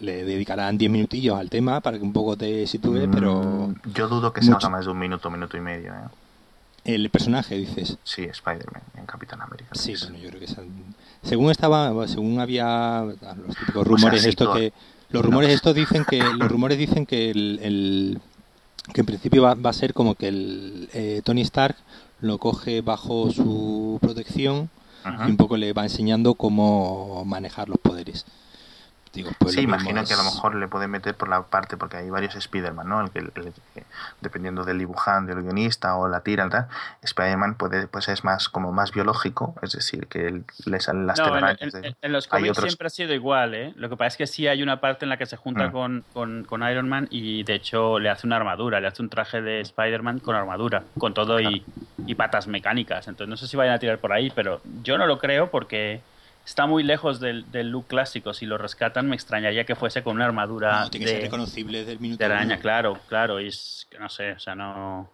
le 0.00 0.24
dedicarán 0.24 0.76
10 0.78 0.90
minutillos 0.90 1.38
al 1.38 1.48
tema 1.50 1.80
para 1.80 1.96
que 1.98 2.04
un 2.04 2.12
poco 2.12 2.36
te 2.36 2.66
sitúes, 2.66 3.08
pero 3.12 3.68
Mm, 3.68 3.74
Yo 3.94 4.08
dudo 4.08 4.32
que 4.32 4.42
sea 4.42 4.58
más 4.70 4.84
de 4.84 4.90
un 4.90 4.98
minuto, 4.98 5.30
minuto 5.30 5.56
y 5.56 5.60
medio. 5.60 5.92
¿eh? 5.92 5.96
el 6.84 7.10
personaje 7.10 7.56
dices. 7.56 7.98
Sí, 8.04 8.22
Spider-Man 8.24 8.82
en 8.96 9.06
Capitán 9.06 9.40
América. 9.42 9.70
Sí, 9.72 9.94
bueno, 10.02 10.18
yo 10.18 10.28
creo 10.28 10.38
que 10.38 10.44
esa- 10.46 10.62
según 11.22 11.50
estaba, 11.50 12.06
según 12.08 12.40
había 12.40 12.98
ah, 12.98 13.04
los 13.04 13.56
típicos 13.56 13.86
rumores 13.86 14.36
todo- 14.36 14.54
que 14.54 14.72
los 15.10 15.24
rumores 15.24 15.50
estos 15.50 15.74
dicen 15.74 16.04
que 16.04 16.18
los 16.38 16.50
rumores 16.50 16.78
dicen 16.78 17.06
que 17.06 17.30
el, 17.30 17.58
el- 17.62 18.18
que 18.92 19.00
en 19.00 19.06
principio 19.06 19.42
va, 19.42 19.54
va 19.54 19.70
a 19.70 19.72
ser 19.72 19.92
como 19.94 20.14
que 20.14 20.28
el 20.28 20.88
eh, 20.94 21.20
Tony 21.24 21.40
Stark 21.42 21.76
lo 22.20 22.38
coge 22.38 22.80
bajo 22.82 23.30
su 23.32 23.98
protección 24.00 24.70
Ajá. 25.04 25.26
y 25.26 25.30
un 25.30 25.36
poco 25.36 25.56
le 25.56 25.72
va 25.72 25.82
enseñando 25.82 26.34
cómo 26.34 27.24
manejar 27.26 27.68
los 27.68 27.78
poderes. 27.78 28.24
Fantásticos. 29.24 29.36
Pues 29.40 29.54
sí, 29.54 29.60
imagino 29.62 30.04
que 30.04 30.14
a 30.14 30.16
lo 30.16 30.24
mejor 30.24 30.54
le 30.54 30.68
pueden 30.68 30.90
meter 30.90 31.14
por 31.14 31.28
la 31.28 31.42
parte, 31.42 31.76
porque 31.76 31.96
hay 31.96 32.10
varios 32.10 32.34
Spider-Man, 32.36 32.88
¿no? 32.88 33.00
El 33.00 33.10
que, 33.10 33.18
el 33.20 33.32
dependiendo 34.20 34.64
del 34.64 34.78
dibujante, 34.78 35.34
del 35.34 35.42
guionista 35.44 35.96
o 35.96 36.08
la 36.08 36.20
tira, 36.20 36.48
tal, 36.48 36.68
Spider-Man 37.02 37.54
puede, 37.56 37.86
pues 37.88 38.08
es 38.08 38.24
más 38.24 38.48
como 38.48 38.72
más 38.72 38.92
biológico, 38.92 39.54
es 39.62 39.72
decir, 39.72 40.06
que 40.06 40.42
le 40.66 40.80
salen 40.80 41.06
las 41.06 41.18
No, 41.18 41.36
en, 41.36 41.44
en- 41.60 41.70
de- 41.70 41.96
en 42.00 42.12
los 42.12 42.26
hay 42.26 42.30
cómics 42.42 42.58
otros- 42.58 42.70
siempre 42.70 42.86
ha 42.86 42.90
sido 42.90 43.14
igual, 43.14 43.54
¿eh? 43.54 43.72
Lo 43.76 43.88
que 43.88 43.96
pasa 43.96 44.08
es 44.08 44.16
que 44.16 44.26
sí 44.26 44.46
hay 44.46 44.62
una 44.62 44.80
parte 44.80 45.04
en 45.04 45.08
la 45.10 45.16
que 45.16 45.26
se 45.26 45.36
junta 45.36 45.68
Mm. 45.68 45.72
con, 45.72 46.04
con, 46.12 46.44
con 46.44 46.62
Iron 46.68 46.88
Man 46.88 47.06
y 47.10 47.44
de 47.44 47.54
hecho 47.54 47.98
le 47.98 48.10
hace 48.10 48.26
una 48.26 48.36
armadura, 48.36 48.80
le 48.80 48.88
hace 48.88 49.02
un 49.02 49.08
traje 49.10 49.40
de 49.42 49.60
Spider-Man 49.60 50.20
con 50.20 50.34
armadura, 50.34 50.84
con 50.98 51.14
todo 51.14 51.40
y, 51.40 51.66
y 52.06 52.14
patas 52.14 52.46
mecánicas. 52.48 53.08
Entonces 53.08 53.28
no 53.30 53.36
sé 53.36 53.46
si 53.46 53.56
vayan 53.56 53.74
a 53.74 53.78
tirar 53.78 53.98
por 53.98 54.12
ahí, 54.12 54.30
pero 54.30 54.60
yo 54.82 54.98
no 54.98 55.06
lo 55.06 55.18
creo 55.18 55.50
porque 55.50 56.02
está 56.46 56.64
muy 56.66 56.82
lejos 56.82 57.20
del, 57.20 57.50
del 57.50 57.68
look 57.70 57.88
clásico. 57.88 58.32
Si 58.32 58.46
lo 58.46 58.56
rescatan 58.56 59.06
me 59.08 59.16
extrañaría 59.16 59.64
que 59.64 59.74
fuese 59.74 60.02
con 60.02 60.16
una 60.16 60.24
armadura 60.24 60.80
No, 60.80 60.90
tiene 60.90 61.04
que 61.06 61.12
ser 61.12 61.22
reconocible 61.22 61.80
desde 61.80 61.92
el 61.92 62.00
minuto 62.00 62.18
de 62.20 62.24
araña, 62.24 62.54
uno. 62.54 62.62
claro, 62.62 62.98
claro. 63.08 63.40
Y 63.40 63.48
es 63.48 63.86
que 63.90 63.98
no 63.98 64.08
sé, 64.08 64.32
o 64.32 64.38
sea, 64.38 64.54
no. 64.54 65.10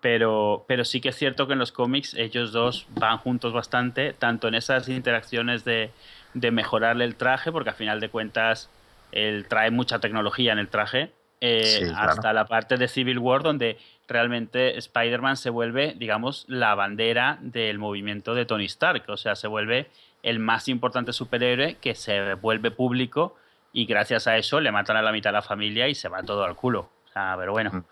Pero, 0.00 0.64
pero 0.68 0.84
sí 0.84 1.00
que 1.00 1.08
es 1.08 1.16
cierto 1.16 1.46
que 1.46 1.54
en 1.54 1.58
los 1.58 1.72
cómics 1.72 2.14
ellos 2.14 2.52
dos 2.52 2.86
van 2.90 3.18
juntos 3.18 3.52
bastante, 3.52 4.12
tanto 4.12 4.46
en 4.46 4.54
esas 4.54 4.88
interacciones 4.88 5.64
de, 5.64 5.90
de 6.34 6.50
mejorarle 6.52 7.04
el 7.04 7.16
traje, 7.16 7.50
porque 7.50 7.70
al 7.70 7.76
final 7.76 7.98
de 7.98 8.08
cuentas 8.08 8.70
él 9.10 9.46
trae 9.48 9.70
mucha 9.72 9.98
tecnología 9.98 10.52
en 10.52 10.58
el 10.60 10.68
traje, 10.68 11.12
eh, 11.40 11.64
Sí, 11.64 11.84
claro. 11.86 12.10
hasta 12.12 12.32
la 12.32 12.44
parte 12.46 12.76
de 12.76 12.86
Civil 12.86 13.18
War, 13.18 13.42
donde 13.42 13.76
realmente 14.06 14.78
Spider-Man 14.78 15.36
se 15.36 15.50
vuelve, 15.50 15.94
digamos, 15.96 16.44
la 16.48 16.74
bandera 16.76 17.38
del 17.40 17.78
movimiento 17.78 18.34
de 18.34 18.44
Tony 18.44 18.66
Stark. 18.66 19.04
O 19.08 19.16
sea, 19.16 19.34
se 19.34 19.48
vuelve 19.48 19.88
el 20.22 20.38
más 20.38 20.68
importante 20.68 21.12
superhéroe 21.12 21.76
que 21.76 21.94
se 21.94 22.34
vuelve 22.34 22.70
público 22.70 23.36
y 23.72 23.86
gracias 23.86 24.26
a 24.26 24.36
eso 24.36 24.60
le 24.60 24.72
matan 24.72 24.96
a 24.96 25.02
la 25.02 25.12
mitad 25.12 25.30
de 25.30 25.34
la 25.34 25.42
familia 25.42 25.88
y 25.88 25.94
se 25.94 26.08
va 26.08 26.22
todo 26.22 26.44
al 26.44 26.56
culo. 26.56 26.90
O 27.08 27.12
sea, 27.12 27.34
pero 27.38 27.52
bueno. 27.52 27.84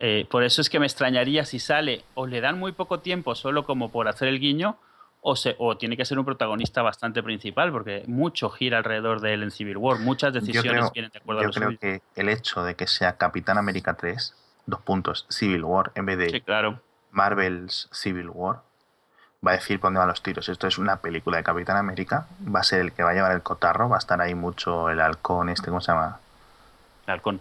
Eh, 0.00 0.26
por 0.30 0.44
eso 0.44 0.60
es 0.60 0.70
que 0.70 0.78
me 0.78 0.86
extrañaría 0.86 1.44
si 1.44 1.58
sale 1.58 2.04
o 2.14 2.26
le 2.28 2.40
dan 2.40 2.56
muy 2.56 2.70
poco 2.70 3.00
tiempo 3.00 3.34
solo 3.34 3.64
como 3.64 3.90
por 3.90 4.06
hacer 4.06 4.28
el 4.28 4.38
guiño 4.38 4.78
o, 5.22 5.34
se, 5.34 5.56
o 5.58 5.76
tiene 5.76 5.96
que 5.96 6.04
ser 6.04 6.20
un 6.20 6.24
protagonista 6.24 6.82
bastante 6.82 7.20
principal 7.20 7.72
porque 7.72 8.04
mucho 8.06 8.48
gira 8.48 8.78
alrededor 8.78 9.20
de 9.20 9.34
él 9.34 9.42
en 9.42 9.50
Civil 9.50 9.76
War. 9.76 9.98
Muchas 9.98 10.32
decisiones 10.32 10.70
creo, 10.70 10.90
vienen 10.92 11.10
de 11.10 11.18
acuerdo 11.18 11.40
a 11.40 11.44
yo 11.44 11.50
creo 11.50 11.68
suyo. 11.70 11.80
que 11.80 12.00
el 12.14 12.28
hecho 12.28 12.62
de 12.62 12.76
que 12.76 12.86
sea 12.86 13.16
Capitán 13.16 13.58
América 13.58 13.94
3, 13.94 14.36
dos 14.66 14.80
puntos, 14.82 15.26
Civil 15.28 15.64
War, 15.64 15.90
en 15.96 16.06
vez 16.06 16.18
de 16.18 16.30
Sí, 16.30 16.40
claro. 16.42 16.80
Marvel's 17.10 17.88
Civil 17.92 18.28
War, 18.30 18.62
va 19.46 19.52
a 19.52 19.54
decir 19.54 19.78
por 19.80 19.88
dónde 19.88 19.98
van 20.00 20.08
los 20.08 20.22
tiros. 20.22 20.48
Esto 20.48 20.66
es 20.66 20.78
una 20.78 20.96
película 20.96 21.36
de 21.36 21.44
Capitán 21.44 21.76
América, 21.76 22.26
va 22.54 22.60
a 22.60 22.64
ser 22.64 22.80
el 22.80 22.92
que 22.92 23.02
va 23.02 23.10
a 23.10 23.14
llevar 23.14 23.32
el 23.32 23.42
cotarro, 23.42 23.88
va 23.88 23.96
a 23.96 23.98
estar 23.98 24.20
ahí 24.20 24.34
mucho 24.34 24.90
el 24.90 25.00
halcón, 25.00 25.48
este, 25.48 25.68
¿cómo 25.68 25.80
se 25.80 25.92
llama? 25.92 26.18
El 27.06 27.12
halcón. 27.14 27.40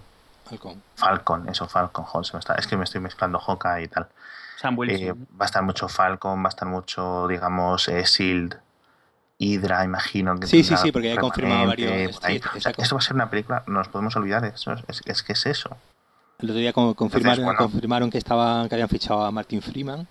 Halcón. 0.50 0.82
Falcon, 0.95 1.50
eso, 1.50 1.68
Falcon, 1.68 2.06
joder, 2.06 2.26
se 2.26 2.34
me 2.34 2.39
está- 2.39 2.56
es 2.56 2.68
que 2.68 2.78
me 2.78 2.86
estoy 2.86 3.02
mezclando 3.02 3.38
Hawkeye 3.39 3.84
y 3.84 3.88
tal. 3.89 4.08
Sam 4.58 4.78
Wilson. 4.78 5.02
Eh, 5.08 5.14
va 5.14 5.43
a 5.43 5.45
estar 5.45 5.62
mucho 5.62 5.89
Falcon, 5.89 6.41
va 6.41 6.45
a 6.45 6.50
estar 6.50 6.68
mucho, 6.68 7.28
digamos, 7.28 7.88
eh, 7.89 8.04
Shield, 8.06 8.58
Hydra, 9.39 9.84
imagino. 9.84 10.39
Que 10.39 10.48
Sí, 10.48 10.64
sí, 10.64 10.76
sí, 10.78 10.91
porque 10.91 11.12
hay 11.12 11.18
confirmado 11.18 11.60
remanente 11.72 11.86
varios- 11.86 12.12
sí, 12.16 12.18
O 12.18 12.22
sea, 12.22 12.56
exacto. 12.56 12.82
esto 12.82 12.95
va 12.95 13.00
a 13.00 13.02
ser 13.04 13.16
una 13.16 13.30
película, 13.30 13.64
no 13.68 13.74
nos 13.80 13.89
podemos 13.89 14.16
olvidar, 14.16 14.45
eso, 14.45 14.72
es, 14.74 14.84
es, 14.88 15.02
es 15.06 15.22
que 15.24 15.34
es 15.34 15.45
eso. 15.45 15.76
El 16.39 16.50
otro 16.52 16.60
día 16.60 16.72
con- 16.72 16.93
confirmaron, 16.93 17.43
bueno. 17.43 17.58
confirmaron 17.60 18.10
que 18.10 18.18
estaban 18.20 18.70
que 18.70 18.76
habían 18.76 18.89
fichado 18.89 19.26
a 19.26 19.32
Martin 19.32 19.62
Freeman 19.62 20.08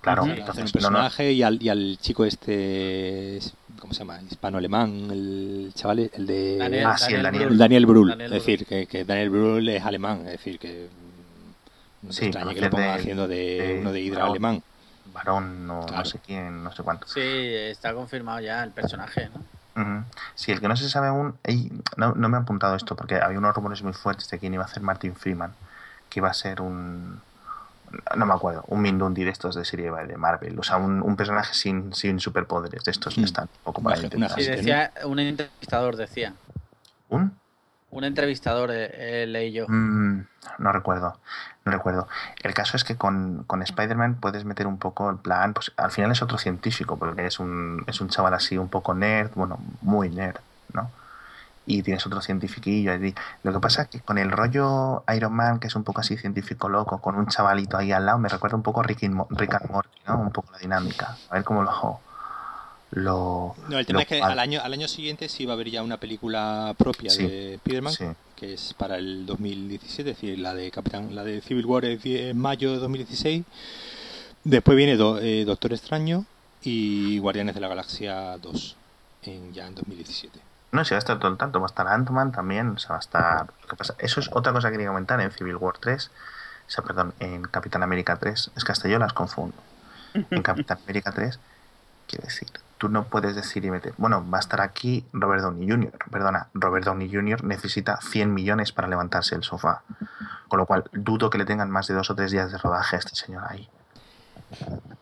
Claro, 0.00 0.24
entonces, 0.26 0.56
no, 0.56 0.62
no, 0.62 0.72
personaje 0.72 1.32
y, 1.32 1.42
al, 1.42 1.62
y 1.62 1.68
al 1.68 1.98
chico 2.00 2.24
este 2.24 3.36
es- 3.36 3.52
¿cómo 3.80 3.92
se 3.92 4.00
llama? 4.00 4.20
hispano-alemán 4.22 5.08
el 5.10 5.72
chaval 5.74 6.10
el 6.12 6.26
de 6.26 6.56
Daniel, 6.58 6.86
Ah, 6.86 6.96
sí, 6.98 7.14
el 7.14 7.22
Daniel. 7.22 7.48
el 7.52 7.58
Daniel 7.58 7.86
Brühl 7.86 8.08
Daniel 8.10 8.32
es 8.32 8.44
decir 8.44 8.64
que, 8.66 8.86
que 8.86 9.04
Daniel 9.04 9.30
Brühl 9.30 9.68
es 9.68 9.84
alemán 9.84 10.20
es 10.20 10.32
decir 10.32 10.58
que 10.58 10.88
no 12.02 12.12
Sí, 12.12 12.26
extraña 12.26 12.54
que 12.54 12.60
lo 12.60 12.70
pongan 12.70 12.94
de- 12.94 13.00
haciendo 13.00 13.28
de, 13.28 13.36
de 13.36 13.78
uno 13.80 13.92
de 13.92 14.00
Hydra 14.00 14.18
Varón. 14.20 14.30
alemán 14.30 14.62
varón, 15.12 15.66
no, 15.66 15.80
Claro. 15.86 16.04
no 16.04 16.04
sé 16.04 16.20
quién, 16.24 16.62
no 16.62 16.70
sé 16.72 16.82
cuánto. 16.84 17.08
Sí, 17.08 17.20
está 17.20 17.92
confirmado 17.92 18.38
ya 18.40 18.62
el 18.62 18.70
personaje, 18.70 19.28
¿no? 19.34 20.04
Sí, 20.34 20.50
el 20.52 20.60
que 20.60 20.68
no 20.68 20.76
se 20.76 20.88
sabe 20.88 21.06
aún, 21.08 21.34
ey, 21.44 21.70
no, 21.96 22.12
no 22.14 22.28
me 22.28 22.36
ha 22.36 22.40
apuntado 22.40 22.74
esto 22.76 22.94
porque 22.96 23.14
había 23.16 23.38
unos 23.38 23.54
rumores 23.54 23.82
muy 23.82 23.92
fuertes 23.92 24.28
de 24.28 24.38
quién 24.38 24.52
iba 24.54 24.64
a 24.64 24.66
hacer 24.66 24.82
Martin 24.82 25.14
Freeman, 25.14 25.52
que 26.10 26.18
iba 26.20 26.28
a 26.28 26.34
ser 26.34 26.60
un, 26.60 27.20
no 28.16 28.26
me 28.26 28.34
acuerdo, 28.34 28.64
un 28.68 28.82
Mindundi 28.82 29.24
de 29.24 29.30
estos 29.30 29.54
de 29.54 29.64
serie 29.64 29.90
de 29.90 30.16
Marvel, 30.16 30.58
o 30.58 30.62
sea, 30.62 30.76
un, 30.76 31.02
un 31.02 31.16
personaje 31.16 31.54
sin, 31.54 31.94
sin 31.94 32.20
superpoderes, 32.20 32.84
de 32.84 32.90
estos 32.90 33.14
que 33.14 33.22
Mm. 33.22 33.24
están 33.24 33.44
un 33.44 33.64
poco 33.64 33.80
Una 33.80 33.94
para 33.94 34.16
una 34.16 34.28
Sí, 34.28 34.44
decía, 34.44 34.92
un 35.04 35.18
entrevistador 35.18 35.96
decía. 35.96 36.34
¿Un? 37.08 37.32
Un 37.90 38.04
entrevistador 38.04 38.70
eh, 38.70 39.22
eh, 39.22 39.26
leí 39.26 39.52
yo. 39.52 39.66
Mm, 39.68 40.26
no 40.58 40.72
recuerdo, 40.72 41.18
no 41.64 41.72
recuerdo. 41.72 42.06
El 42.42 42.52
caso 42.52 42.76
es 42.76 42.84
que 42.84 42.96
con, 42.96 43.44
con 43.46 43.62
Spider-Man 43.62 44.16
puedes 44.16 44.44
meter 44.44 44.66
un 44.66 44.78
poco 44.78 45.08
el 45.08 45.16
plan, 45.16 45.54
pues 45.54 45.72
al 45.76 45.90
final 45.90 46.12
es 46.12 46.20
otro 46.20 46.36
científico, 46.36 46.98
porque 46.98 47.24
es 47.26 47.38
un, 47.40 47.84
es 47.86 48.00
un 48.02 48.08
chaval 48.10 48.34
así 48.34 48.58
un 48.58 48.68
poco 48.68 48.92
nerd, 48.94 49.30
bueno, 49.34 49.58
muy 49.80 50.10
nerd, 50.10 50.36
¿no? 50.74 50.90
Y 51.70 51.82
tienes 51.82 52.06
otro 52.06 52.22
cientifiquillo 52.22 52.92
ahí. 52.92 53.14
Lo 53.42 53.52
que 53.52 53.60
pasa 53.60 53.82
es 53.82 53.88
que 53.88 54.00
con 54.00 54.16
el 54.16 54.30
rollo 54.30 55.04
Iron 55.14 55.34
Man, 55.34 55.60
que 55.60 55.66
es 55.66 55.74
un 55.76 55.84
poco 55.84 56.00
así 56.00 56.16
científico 56.16 56.68
loco, 56.70 56.98
con 57.00 57.14
un 57.16 57.26
chavalito 57.26 57.76
ahí 57.76 57.92
al 57.92 58.06
lado, 58.06 58.18
me 58.18 58.28
recuerda 58.30 58.56
un 58.56 58.62
poco 58.62 58.80
a 58.80 58.84
Rick, 58.84 59.04
and 59.04 59.20
Rick 59.30 59.54
and 59.54 59.70
Morty, 59.70 59.98
¿no? 60.06 60.18
Un 60.18 60.30
poco 60.32 60.50
la 60.52 60.58
dinámica. 60.58 61.16
A 61.28 61.34
ver 61.34 61.44
cómo 61.44 61.62
lo... 61.62 62.00
lo 62.92 63.54
no 63.68 63.78
el 63.78 63.84
tema 63.84 63.98
lo 63.98 64.02
es 64.02 64.08
que 64.08 64.22
al 64.22 64.38
año 64.38 64.60
al 64.62 64.72
año 64.72 64.88
siguiente 64.88 65.28
sí 65.28 65.44
va 65.44 65.52
a 65.52 65.54
haber 65.56 65.68
ya 65.70 65.82
una 65.82 65.98
película 65.98 66.74
propia 66.78 67.10
Sí, 67.10 67.26
de 67.26 67.54
Spider-Man 67.56 67.92
Sí. 67.92 68.04
que 68.34 68.54
es 68.54 68.72
para 68.78 68.96
el 68.96 69.26
2017 69.26 70.10
es 70.10 70.16
decir 70.16 70.38
la 70.38 70.54
de 70.54 70.70
Capitán 70.70 71.14
la 71.14 71.22
de 71.22 71.42
Civil 71.42 71.66
War 71.66 71.84
es 71.84 72.00
en 72.06 72.38
mayo 72.38 72.72
de 72.72 72.78
2016 72.78 73.44
después 74.44 74.74
viene 74.74 74.96
Do- 74.96 75.18
eh, 75.20 75.44
Doctor 75.44 75.74
Extraño 75.74 76.24
y 76.62 77.18
Guardianes 77.18 77.54
de 77.54 77.60
la 77.60 77.68
Galaxia 77.68 78.38
2 78.38 78.76
en, 79.24 79.52
ya 79.52 79.66
en 79.66 79.74
2017 79.74 80.40
No, 80.70 80.84
si 80.84 80.92
va 80.92 80.96
a 80.96 80.98
estar 80.98 81.18
todo 81.18 81.30
el 81.30 81.38
tanto, 81.38 81.60
va 81.60 81.66
a 81.66 81.68
estar 81.68 81.88
Ant-Man 81.88 82.32
también, 82.32 82.70
o 82.70 82.78
sea, 82.78 82.90
va 82.90 82.96
a 82.96 83.00
estar... 83.00 83.46
Lo 83.70 83.76
pasa, 83.76 83.94
eso 83.98 84.20
es 84.20 84.28
otra 84.32 84.52
cosa 84.52 84.68
que 84.68 84.72
quería 84.72 84.88
comentar 84.88 85.20
en 85.20 85.30
Civil 85.30 85.56
War 85.56 85.78
3, 85.78 86.10
o 86.66 86.70
sea, 86.70 86.84
perdón, 86.84 87.14
en 87.20 87.42
Capitán 87.44 87.82
América 87.82 88.16
3, 88.16 88.50
es 88.54 88.64
que 88.64 88.72
hasta 88.72 88.88
yo 88.88 88.98
las 88.98 89.14
confundo. 89.14 89.56
En 90.12 90.42
Capitán 90.42 90.78
América 90.84 91.12
3, 91.12 91.38
quiero 92.06 92.24
decir, 92.24 92.48
tú 92.76 92.88
no 92.88 93.04
puedes 93.04 93.34
decir 93.34 93.64
y 93.64 93.70
meter, 93.70 93.94
bueno, 93.96 94.28
va 94.28 94.38
a 94.38 94.40
estar 94.40 94.60
aquí 94.60 95.06
Robert 95.12 95.42
Downey 95.42 95.68
Jr., 95.70 95.92
perdona, 96.10 96.48
Robert 96.52 96.84
Downey 96.84 97.10
Jr. 97.10 97.44
necesita 97.44 98.00
100 98.02 98.32
millones 98.32 98.72
para 98.72 98.88
levantarse 98.88 99.34
del 99.34 99.44
sofá, 99.44 99.82
con 100.48 100.58
lo 100.58 100.66
cual 100.66 100.84
dudo 100.92 101.30
que 101.30 101.38
le 101.38 101.46
tengan 101.46 101.70
más 101.70 101.86
de 101.86 101.94
dos 101.94 102.10
o 102.10 102.14
tres 102.14 102.30
días 102.30 102.52
de 102.52 102.58
rodaje 102.58 102.96
a 102.96 102.98
este 102.98 103.14
señor 103.14 103.44
ahí. 103.48 103.68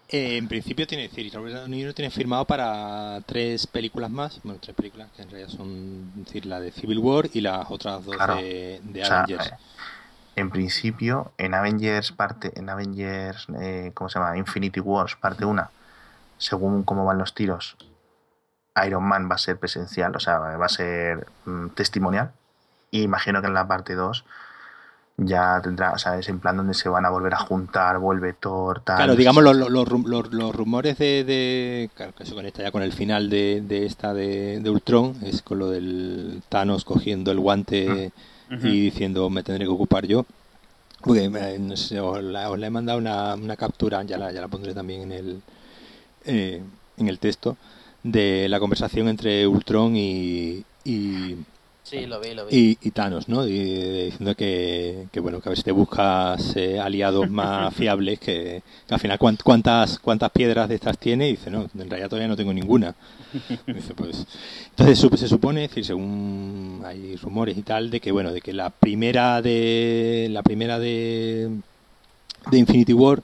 Eh, 0.08 0.36
en 0.36 0.46
principio 0.48 0.86
tiene 0.86 1.04
decir, 1.08 1.32
Robert 1.34 1.56
Downey 1.56 1.92
tiene 1.92 2.10
firmado 2.10 2.44
para 2.44 3.20
tres 3.26 3.66
películas 3.66 4.10
más, 4.10 4.40
bueno, 4.44 4.60
tres 4.62 4.76
películas 4.76 5.08
que 5.16 5.22
en 5.22 5.30
realidad 5.30 5.50
son 5.50 6.12
es 6.18 6.24
decir, 6.26 6.46
la 6.46 6.60
de 6.60 6.70
Civil 6.70 6.98
War 7.00 7.28
y 7.32 7.40
las 7.40 7.66
otras 7.70 8.04
dos 8.04 8.16
Claro. 8.16 8.36
de, 8.36 8.80
de 8.84 9.02
O 9.02 9.04
sea, 9.04 9.22
Avengers. 9.22 9.46
eh, 9.48 9.54
en 10.36 10.50
principio, 10.50 11.32
en 11.38 11.54
Avengers 11.54 12.12
parte, 12.12 12.52
en 12.56 12.68
Avengers, 12.68 13.46
eh, 13.60 13.90
¿cómo 13.94 14.08
se 14.08 14.18
llama? 14.18 14.36
Infinity 14.36 14.80
Wars 14.80 15.16
parte 15.16 15.44
1, 15.44 15.68
según 16.38 16.82
cómo 16.84 17.04
van 17.04 17.18
los 17.18 17.34
tiros, 17.34 17.76
Iron 18.86 19.02
Man 19.04 19.28
va 19.30 19.36
a 19.36 19.38
ser 19.38 19.58
presencial, 19.58 20.14
o 20.14 20.20
sea, 20.20 20.38
va 20.38 20.66
a 20.66 20.68
ser 20.68 21.26
mm, 21.46 21.68
testimonial. 21.70 22.32
Y 22.90 23.02
imagino 23.02 23.40
que 23.40 23.48
en 23.48 23.54
la 23.54 23.66
parte 23.66 23.94
2 23.94 24.24
ya 25.18 25.60
tendrá, 25.62 25.92
o 25.92 25.98
sea, 25.98 26.18
es 26.18 26.28
en 26.28 26.40
plan 26.40 26.56
donde 26.58 26.74
se 26.74 26.88
van 26.88 27.04
a 27.06 27.10
volver 27.10 27.32
a 27.34 27.38
juntar, 27.38 27.98
vuelve 27.98 28.34
Thor, 28.34 28.80
tal. 28.80 28.96
Claro, 28.96 29.16
digamos 29.16 29.42
los, 29.42 29.56
los, 29.56 29.70
los, 29.70 29.88
rum- 29.88 30.06
los- 30.06 30.32
los 30.32 30.54
rumores 30.54 30.98
de, 30.98 31.24
de- 31.24 31.90
Claro, 31.94 32.12
que 32.16 32.26
se 32.26 32.34
conecta 32.34 32.62
ya 32.62 32.70
con 32.70 32.82
el 32.82 32.92
final 32.92 33.30
de, 33.30 33.62
de 33.66 33.86
esta 33.86 34.12
de, 34.12 34.60
de 34.60 34.70
Ultron, 34.70 35.16
es 35.22 35.40
con 35.42 35.58
lo 35.58 35.70
del 35.70 36.42
Thanos 36.48 36.84
cogiendo 36.84 37.30
el 37.30 37.40
guante 37.40 38.12
Ujú. 38.50 38.66
y 38.66 38.80
diciendo 38.82 39.30
me 39.30 39.42
tendré 39.42 39.64
que 39.64 39.70
ocupar 39.70 40.06
yo. 40.06 40.26
Porque 41.00 41.24
eh, 41.24 41.58
no 41.60 41.76
sé, 41.76 42.00
os, 42.00 42.22
la, 42.22 42.50
os 42.50 42.58
la 42.58 42.66
he 42.66 42.70
mandado 42.70 42.98
una, 42.98 43.34
una 43.36 43.56
captura, 43.56 44.02
ya 44.02 44.18
la, 44.18 44.32
ya 44.32 44.40
la 44.40 44.48
pondré 44.48 44.74
también 44.74 45.02
en 45.02 45.12
el, 45.12 45.42
eh, 46.24 46.62
en 46.96 47.08
el 47.08 47.18
texto, 47.18 47.56
de 48.02 48.48
la 48.48 48.58
conversación 48.60 49.08
entre 49.08 49.46
Ultron 49.46 49.94
y, 49.96 50.64
y, 50.84 51.36
Y, 52.50 52.78
y 52.82 52.90
Thanos, 52.90 53.28
¿no? 53.28 53.44
Eh, 53.44 54.06
diciendo 54.06 54.34
que, 54.34 55.06
que, 55.12 55.20
bueno, 55.20 55.40
que 55.40 55.48
a 55.48 55.50
si 55.58 55.62
te 55.64 55.72
buscas 55.72 56.56
eh, 56.56 56.80
aliados 56.80 57.30
más 57.30 57.72
fiables, 57.76 58.18
que, 58.18 58.62
al 58.88 58.98
final 58.98 59.18
cuán- 59.18 59.38
cuántas 59.42 59.98
cuántas 59.98 60.30
piedras 60.30 60.68
de 60.68 60.74
estas 60.74 60.98
tiene, 60.98 61.28
y 61.28 61.32
dice, 61.32 61.50
no, 61.50 61.62
en 61.78 61.88
realidad 61.90 62.08
todavía 62.08 62.28
no 62.28 62.36
tengo 62.36 62.52
ninguna. 62.52 62.94
Dice, 63.66 63.94
pues, 63.94 64.26
entonces 64.70 64.98
se 65.20 65.28
supone, 65.28 65.68
según 65.84 66.82
hay 66.84 67.16
rumores 67.16 67.56
y 67.56 67.62
tal, 67.62 67.90
de 67.90 68.00
que 68.00 68.10
bueno, 68.12 68.32
de 68.32 68.40
que 68.40 68.52
la 68.52 68.70
primera 68.70 69.40
de 69.42 70.28
la 70.30 70.42
primera 70.42 70.78
de 70.78 71.50
de 72.50 72.58
Infinity 72.58 72.92
War 72.92 73.22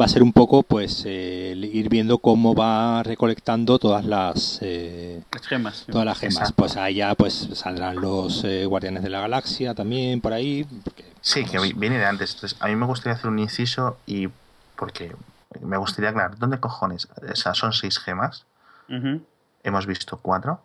va 0.00 0.04
a 0.04 0.08
ser 0.08 0.22
un 0.22 0.32
poco 0.32 0.62
pues 0.62 1.02
eh, 1.06 1.54
ir 1.56 1.88
viendo 1.88 2.18
cómo 2.18 2.54
va 2.54 3.02
recolectando 3.02 3.78
todas 3.78 4.04
las 4.04 4.58
eh, 4.62 5.22
Las 5.32 5.46
gemas. 5.46 5.86
todas 5.90 6.04
las 6.06 6.18
gemas. 6.18 6.36
Exacto. 6.36 6.54
Pues 6.56 6.76
ahí 6.76 6.94
ya 6.96 7.14
pues 7.14 7.48
saldrán 7.54 7.96
los 7.96 8.44
eh, 8.44 8.64
Guardianes 8.66 9.02
de 9.02 9.10
la 9.10 9.20
Galaxia 9.20 9.74
también 9.74 10.20
por 10.20 10.32
ahí. 10.32 10.64
porque, 10.84 11.04
Sí, 11.20 11.44
que 11.44 11.58
viene 11.74 11.98
de 11.98 12.04
antes. 12.06 12.34
Entonces, 12.34 12.56
a 12.60 12.68
mí 12.68 12.76
me 12.76 12.86
gustaría 12.86 13.14
hacer 13.16 13.28
un 13.30 13.38
inciso 13.38 13.98
y 14.06 14.28
porque 14.76 15.14
me 15.60 15.76
gustaría 15.76 16.10
aclarar, 16.10 16.38
¿dónde 16.38 16.60
cojones? 16.60 17.08
O 17.30 17.34
sea, 17.36 17.54
son 17.54 17.72
seis 17.72 17.98
gemas, 17.98 18.44
hemos 19.64 19.86
visto 19.86 20.18
cuatro. 20.22 20.60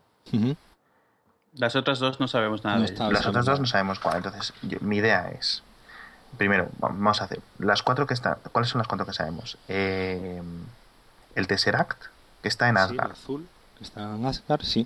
Las 1.55 1.75
otras 1.75 1.99
dos 1.99 2.19
no 2.19 2.27
sabemos 2.27 2.63
nada 2.63 2.77
No 2.77 2.85
de 2.85 2.93
ellas. 2.93 3.11
las 3.11 3.25
otras 3.27 3.45
dos 3.45 3.59
no 3.59 3.65
sabemos 3.65 3.99
cuál. 3.99 4.17
Entonces, 4.17 4.53
yo- 4.63 4.79
mi 4.81 4.97
idea 4.97 5.29
es, 5.31 5.63
primero, 6.37 6.65
va- 6.83 6.89
vamos 6.89 7.21
a 7.21 7.25
hacer, 7.25 7.39
las 7.59 7.83
cuatro 7.83 8.05
que 8.07 8.13
están, 8.13 8.35
¿cuáles 8.51 8.69
son 8.69 8.79
las 8.79 8.87
cuatro 8.87 9.05
que 9.05 9.13
sabemos? 9.13 9.57
Eh, 9.67 10.41
el 11.35 11.47
Tesseract, 11.47 12.03
que 12.41 12.47
está 12.49 12.69
en 12.69 12.75
Sí, 12.77 12.81
el 12.83 12.89
Asgard, 12.99 13.11
azul 13.11 13.47
que 13.77 13.83
está 13.83 14.01
en 14.15 14.25
Asgard, 14.25 14.61
sí. 14.63 14.85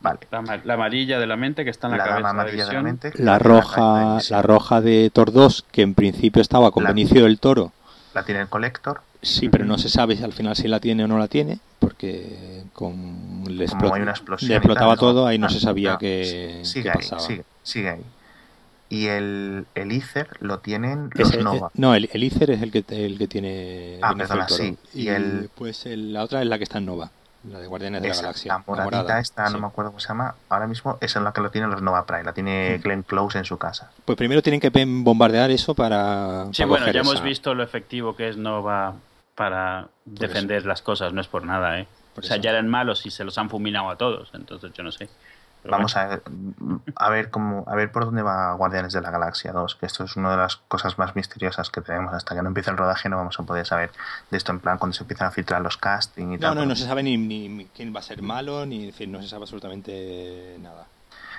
vale. 0.00 0.20
La, 0.30 0.38
ama- 0.38 0.60
la 0.64 0.74
amarilla 0.74 1.18
de 1.18 1.26
la 1.26 1.36
mente 1.36 1.64
que 1.64 1.70
está 1.70 1.86
en 1.88 1.92
la, 1.92 1.98
La 1.98 2.04
cabeza 2.04 2.22
de 2.22 2.30
amarilla 2.30 2.66
de 2.66 2.72
la 2.72 2.82
mente. 2.82 3.12
La 3.16 3.38
roja, 3.38 4.16
de 4.18 4.30
la 4.30 4.42
roja 4.42 4.80
de 4.80 5.10
Thor 5.12 5.32
2, 5.32 5.64
que 5.70 5.82
en 5.82 5.94
principio 5.94 6.40
estaba 6.42 6.70
con 6.70 6.84
Benicio 6.84 7.24
del 7.24 7.38
Toro. 7.38 7.72
La 8.14 8.24
tiene 8.24 8.40
el 8.42 8.48
Collector. 8.48 9.00
Sí, 9.22 9.48
pero 9.48 9.64
no 9.64 9.78
se 9.78 9.88
sabe 9.88 10.16
si 10.16 10.24
al 10.24 10.32
final 10.32 10.56
si 10.56 10.66
la 10.66 10.80
tiene 10.80 11.04
o 11.04 11.08
no 11.08 11.16
la 11.16 11.28
tiene, 11.28 11.60
porque 11.78 12.64
con 12.72 13.44
le, 13.46 13.66
explot- 13.66 13.92
hay 13.94 14.02
una 14.02 14.10
explosión 14.10 14.48
le 14.48 14.54
y 14.54 14.56
explotaba 14.56 14.90
tal, 14.90 14.98
todo, 14.98 15.26
ahí 15.26 15.38
no 15.38 15.46
ah, 15.46 15.50
se 15.50 15.60
sabía 15.60 15.94
ah, 15.94 15.98
qué, 15.98 16.60
sigue 16.64 16.82
qué 16.82 16.90
ahí, 16.90 16.94
pasaba. 16.96 17.20
sigue, 17.20 17.44
sigue 17.62 17.88
ahí. 17.90 18.04
Y 18.92 19.06
el, 19.06 19.64
el 19.74 19.90
Ether 19.90 20.28
lo 20.40 20.58
tienen 20.58 21.08
los 21.14 21.32
eh, 21.32 21.42
Nova. 21.42 21.70
no, 21.74 21.94
el, 21.94 22.10
el 22.12 22.22
Ether 22.24 22.50
es 22.50 22.60
el 22.60 22.70
que, 22.70 22.84
el 22.90 23.16
que 23.16 23.26
tiene 23.26 23.98
Ah, 24.02 24.12
perdona, 24.14 24.46
sí. 24.48 24.76
Y 24.92 25.04
Y 25.04 25.08
el- 25.08 25.48
pues 25.54 25.86
el- 25.86 26.12
la 26.12 26.22
otra 26.24 26.42
es 26.42 26.46
la 26.46 26.58
que 26.58 26.64
está 26.64 26.76
en 26.76 26.84
Nova, 26.86 27.10
la 27.50 27.58
de 27.60 27.66
Guardianes 27.68 28.02
de 28.02 28.08
la 28.10 28.14
Galaxia. 28.14 28.52
la 28.52 28.58
moradita 28.66 28.96
morada, 28.98 29.18
esta, 29.20 29.46
sí. 29.46 29.52
no 29.54 29.60
me 29.60 29.66
acuerdo 29.68 29.92
cómo 29.92 30.00
se 30.00 30.08
llama, 30.08 30.34
ahora 30.50 30.66
mismo 30.66 30.98
esa 31.00 31.18
es 31.20 31.24
la 31.24 31.32
que 31.32 31.40
lo 31.40 31.50
tienen 31.50 31.70
los 31.70 31.80
Nova 31.80 32.04
Prime, 32.04 32.24
la 32.24 32.34
tiene 32.34 32.76
Mm. 32.78 32.82
Glenn 32.82 33.02
Close 33.02 33.38
en 33.38 33.44
su 33.46 33.56
casa. 33.56 33.90
Pues 34.04 34.18
primero 34.18 34.42
tienen 34.42 34.60
que 34.60 34.70
bombardear 34.86 35.50
eso 35.50 35.74
para. 35.74 36.44
Sí, 36.52 36.62
para 36.62 36.66
bueno, 36.66 36.90
ya 36.92 37.00
hemos 37.00 37.22
visto 37.22 37.54
lo 37.54 37.62
efectivo 37.62 38.14
que 38.14 38.28
es 38.28 38.36
Nova 38.36 38.94
para 39.34 39.88
defender 40.04 40.66
las 40.66 40.82
cosas, 40.82 41.14
no 41.14 41.22
es 41.22 41.28
por 41.28 41.44
nada, 41.44 41.80
¿eh? 41.80 41.86
Por 42.14 42.24
o 42.24 42.26
sea, 42.26 42.36
eso. 42.36 42.42
ya 42.42 42.50
eran 42.50 42.68
malos 42.68 43.06
y 43.06 43.10
se 43.10 43.24
los 43.24 43.38
han 43.38 43.48
fulminado 43.48 43.88
a 43.88 43.96
todos, 43.96 44.28
entonces 44.34 44.70
yo 44.74 44.82
no 44.82 44.92
sé. 44.92 45.08
Pero 45.62 45.72
Vamos 45.76 45.96
a 45.96 46.06
ver, 46.06 46.22
a 46.96 47.08
ver 47.10 47.30
cómo, 47.30 47.64
a 47.68 47.76
ver 47.76 47.92
por 47.92 48.04
dónde 48.04 48.22
va 48.22 48.52
Guardianes 48.54 48.92
de 48.92 49.00
la 49.00 49.10
Galaxia 49.12 49.52
2, 49.52 49.76
que 49.76 49.86
esto 49.86 50.02
es 50.04 50.16
una 50.16 50.32
de 50.32 50.36
las 50.36 50.56
cosas 50.56 50.98
más 50.98 51.14
misteriosas 51.14 51.70
que 51.70 51.80
tenemos 51.80 52.12
hasta 52.14 52.34
que 52.34 52.42
no 52.42 52.48
empiece 52.48 52.70
el 52.70 52.76
rodaje 52.76 53.08
no 53.08 53.16
vamos 53.16 53.38
a 53.38 53.44
poder 53.44 53.64
saber 53.64 53.92
de 54.30 54.36
esto 54.38 54.50
en 54.50 54.58
plan 54.58 54.78
cuando 54.78 54.94
se 54.94 55.04
empiezan 55.04 55.28
a 55.28 55.30
filtar 55.30 55.62
los 55.62 55.76
castings 55.76 56.32
y 56.32 56.34
No, 56.34 56.40
tal. 56.40 56.54
no, 56.56 56.60
no 56.62 56.66
porque 56.70 56.80
se 56.80 56.86
sabe 56.88 57.04
ni, 57.04 57.16
ni 57.16 57.64
quién 57.76 57.94
va 57.94 58.00
a 58.00 58.02
ser 58.02 58.22
malo, 58.22 58.66
ni 58.66 58.86
en 58.88 58.92
fin, 58.92 59.12
no 59.12 59.22
se 59.22 59.28
sabe 59.28 59.42
absolutamente 59.44 60.56
nada. 60.60 60.86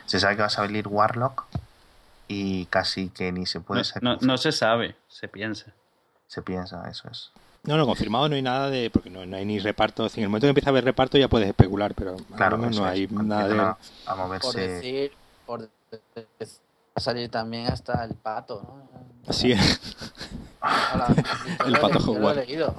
Se 0.06 0.20
sabe 0.22 0.36
que 0.38 0.42
va 0.42 0.48
a 0.48 0.52
salir 0.52 0.88
Warlock 0.88 1.44
y 2.30 2.66
casi 2.68 3.10
que 3.10 3.32
ni 3.34 3.46
se 3.46 3.60
puede 3.60 3.82
no, 3.82 3.84
ser- 3.84 4.04
no- 4.04 4.18
no 4.22 4.38
se 4.38 4.52
sabe, 4.54 4.96
se 5.10 5.28
piensa. 5.28 5.72
se 6.28 6.42
piensa, 6.42 6.90
eso 6.90 7.10
es. 7.12 7.32
No, 7.64 7.78
no, 7.78 7.86
confirmado 7.86 8.28
no 8.28 8.36
hay 8.36 8.42
nada 8.42 8.70
de. 8.70 8.90
Porque 8.90 9.10
no, 9.10 9.26
no 9.26 9.38
hay 9.38 9.46
ni 9.46 9.60
reparto. 9.60 10.06
En 10.06 10.24
el 10.24 10.28
momento 10.30 10.46
que 10.46 10.50
empieza 10.50 10.70
a 10.70 10.72
haber 10.72 10.84
reparto 10.84 11.18
ya 11.18 11.30
puedes 11.30 11.48
especular, 11.48 11.94
pero 11.96 12.18
Claro, 12.36 12.58
no 12.58 12.70
es, 12.70 12.80
hay 12.80 13.08
nada 13.08 13.48
de. 13.48 13.60
a, 13.60 13.70
a 13.70 13.78
Por 14.06 14.18
moverse. 14.18 14.60
decir, 14.68 15.12
por 15.46 15.70
a 16.96 17.00
salir 17.00 17.30
también 17.30 17.68
hasta 17.68 18.04
el 18.04 18.14
pato, 18.16 18.62
¿no? 19.26 19.34
Sí, 19.34 19.54
Hola, 20.94 21.08
yo 21.60 21.66
El 21.66 21.80
pato 21.80 22.00
yo 22.00 22.20
lo 22.20 22.32
he 22.32 22.36
leído. 22.46 22.76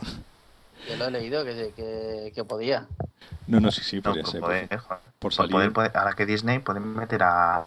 Yo 0.88 0.96
lo 0.96 1.06
he 1.06 1.10
leído 1.10 1.44
que, 1.44 1.72
que, 1.74 2.32
que 2.34 2.44
podía. 2.44 2.86
no, 3.46 3.60
no, 3.60 3.70
sí, 3.70 3.82
sí, 3.82 3.96
No, 3.96 4.02
podría 4.02 4.22
por 4.22 4.32
ser. 4.32 4.40
poder, 4.40 4.68
por 4.68 4.98
Por 5.18 5.32
salir. 5.32 5.50
poder, 5.52 5.72
poder- 5.72 5.96
ahora 5.96 6.12
que 6.12 6.26
Disney 6.26 6.58
pueden 6.58 6.94
meter 6.94 7.22
a, 7.22 7.64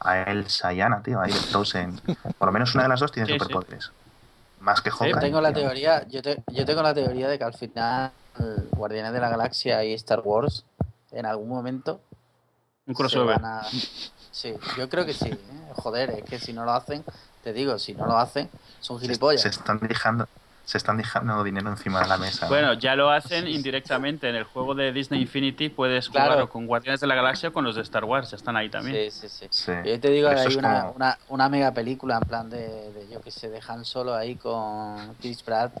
a 0.00 0.22
Elsa 0.22 0.72
y 0.72 0.80
Anna, 0.80 1.02
tío, 1.02 1.20
ahí 1.20 1.30
de 1.30 1.38
Frozen. 1.38 2.00
Por 2.38 2.46
lo 2.48 2.52
menos 2.52 2.74
una 2.74 2.84
de 2.84 2.88
las 2.88 3.00
dos 3.00 3.12
tiene 3.12 3.26
Sí, 3.26 3.32
sí. 3.34 3.38
Más 4.64 4.80
que 4.80 4.90
Hawkeye. 4.90 5.12
Yo 5.12 5.18
tengo 5.20 5.40
la 5.42 5.52
teoría, 5.52 6.06
yo, 6.08 6.22
te- 6.22 6.42
yo 6.48 6.64
tengo 6.64 6.82
la 6.82 6.94
teoría 6.94 7.28
de 7.28 7.36
que 7.38 7.44
al 7.44 7.52
final 7.54 8.10
Guardianes 8.72 9.12
de 9.12 9.20
la 9.20 9.28
Galaxia 9.28 9.84
y 9.84 9.92
Star 9.94 10.20
Wars 10.24 10.64
en 11.12 11.26
algún 11.26 11.48
momento 11.48 12.00
Un 12.86 12.94
se 12.94 12.98
crossover. 12.98 13.40
van 13.40 13.44
a- 13.44 13.66
Sí, 14.32 14.54
yo 14.76 14.88
creo 14.88 15.04
que 15.06 15.12
sí. 15.12 15.28
¿eh? 15.28 15.38
Joder, 15.76 16.10
es 16.10 16.24
que 16.24 16.38
si 16.40 16.52
no 16.52 16.64
lo 16.64 16.72
hacen, 16.72 17.04
te 17.44 17.52
digo, 17.52 17.78
si 17.78 17.94
no 17.94 18.06
lo 18.06 18.16
hacen, 18.18 18.48
son 18.80 18.98
Se, 18.98 19.06
gilipollas. 19.06 19.42
se 19.42 19.48
están 19.48 19.78
dejando, 19.80 20.26
se 20.64 20.78
están 20.78 20.96
dejando 20.96 21.44
dinero 21.44 21.68
encima 21.68 22.00
de 22.00 22.08
la 22.08 22.16
mesa. 22.16 22.48
Bueno, 22.48 22.72
ya 22.72 22.96
lo 22.96 23.10
hacen 23.10 23.46
indirectamente. 23.46 24.30
En 24.30 24.34
el 24.34 24.44
juego 24.44 24.74
de 24.74 24.92
Disney 24.92 25.20
Infinity 25.20 25.68
puedes 25.68 26.08
Claro. 26.08 26.30
jugar 26.32 26.42
o 26.44 26.48
con 26.48 26.66
Guardianes 26.66 27.00
de 27.00 27.06
la 27.06 27.14
Galaxia 27.14 27.50
o 27.50 27.52
con 27.52 27.64
los 27.64 27.76
de 27.76 27.82
Star 27.82 28.04
Wars, 28.04 28.30
ya 28.30 28.36
están 28.38 28.56
ahí 28.56 28.70
también. 28.70 29.10
Sí, 29.12 29.28
sí, 29.28 29.28
sí. 29.28 29.46
Sí. 29.50 29.72
Yo 29.84 30.00
te 30.00 30.08
digo, 30.08 30.30
eso 30.30 30.48
hay 30.48 30.56
una, 30.56 30.80
como- 30.80 30.92
una, 30.92 31.18
una 31.28 31.48
mega 31.50 31.72
película 31.72 32.16
en 32.16 32.26
plan 32.28 32.48
de, 32.48 32.92
de 32.92 33.08
yo 33.12 33.20
que 33.20 33.30
sé, 33.30 33.50
dejan 33.50 33.84
solo 33.84 34.14
ahí 34.14 34.36
con 34.36 35.14
Chris 35.20 35.42
Pratt 35.42 35.72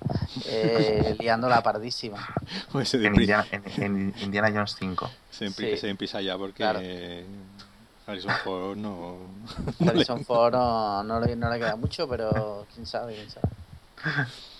eh, 0.46 1.16
liando 1.20 1.48
la 1.48 1.62
pardísima. 1.62 2.18
Pues 2.70 2.90
se, 2.90 2.98
en, 2.98 3.14
Indiana, 3.14 3.46
en, 3.52 3.82
en 3.82 4.14
Indiana 4.20 4.50
Jones 4.52 4.76
5. 4.78 5.10
se, 5.30 5.48
Sí. 5.50 5.54
que 5.64 5.76
se 5.78 5.88
empieza 5.88 6.20
ya 6.20 6.36
porque. 6.36 6.56
Claro. 6.56 6.80
Harrison 8.06 8.32
Ford 8.44 8.76
no. 8.76 9.16
no 9.78 9.88
Harrison 9.90 10.22
Ford 10.26 10.52
no, 10.52 11.02
no, 11.04 11.20
le, 11.20 11.34
no 11.36 11.48
le 11.50 11.58
queda 11.58 11.74
mucho, 11.74 12.06
pero 12.06 12.66
quién 12.74 12.84
sabe, 12.86 13.14
quién 13.14 13.30
sabe. 13.30 13.48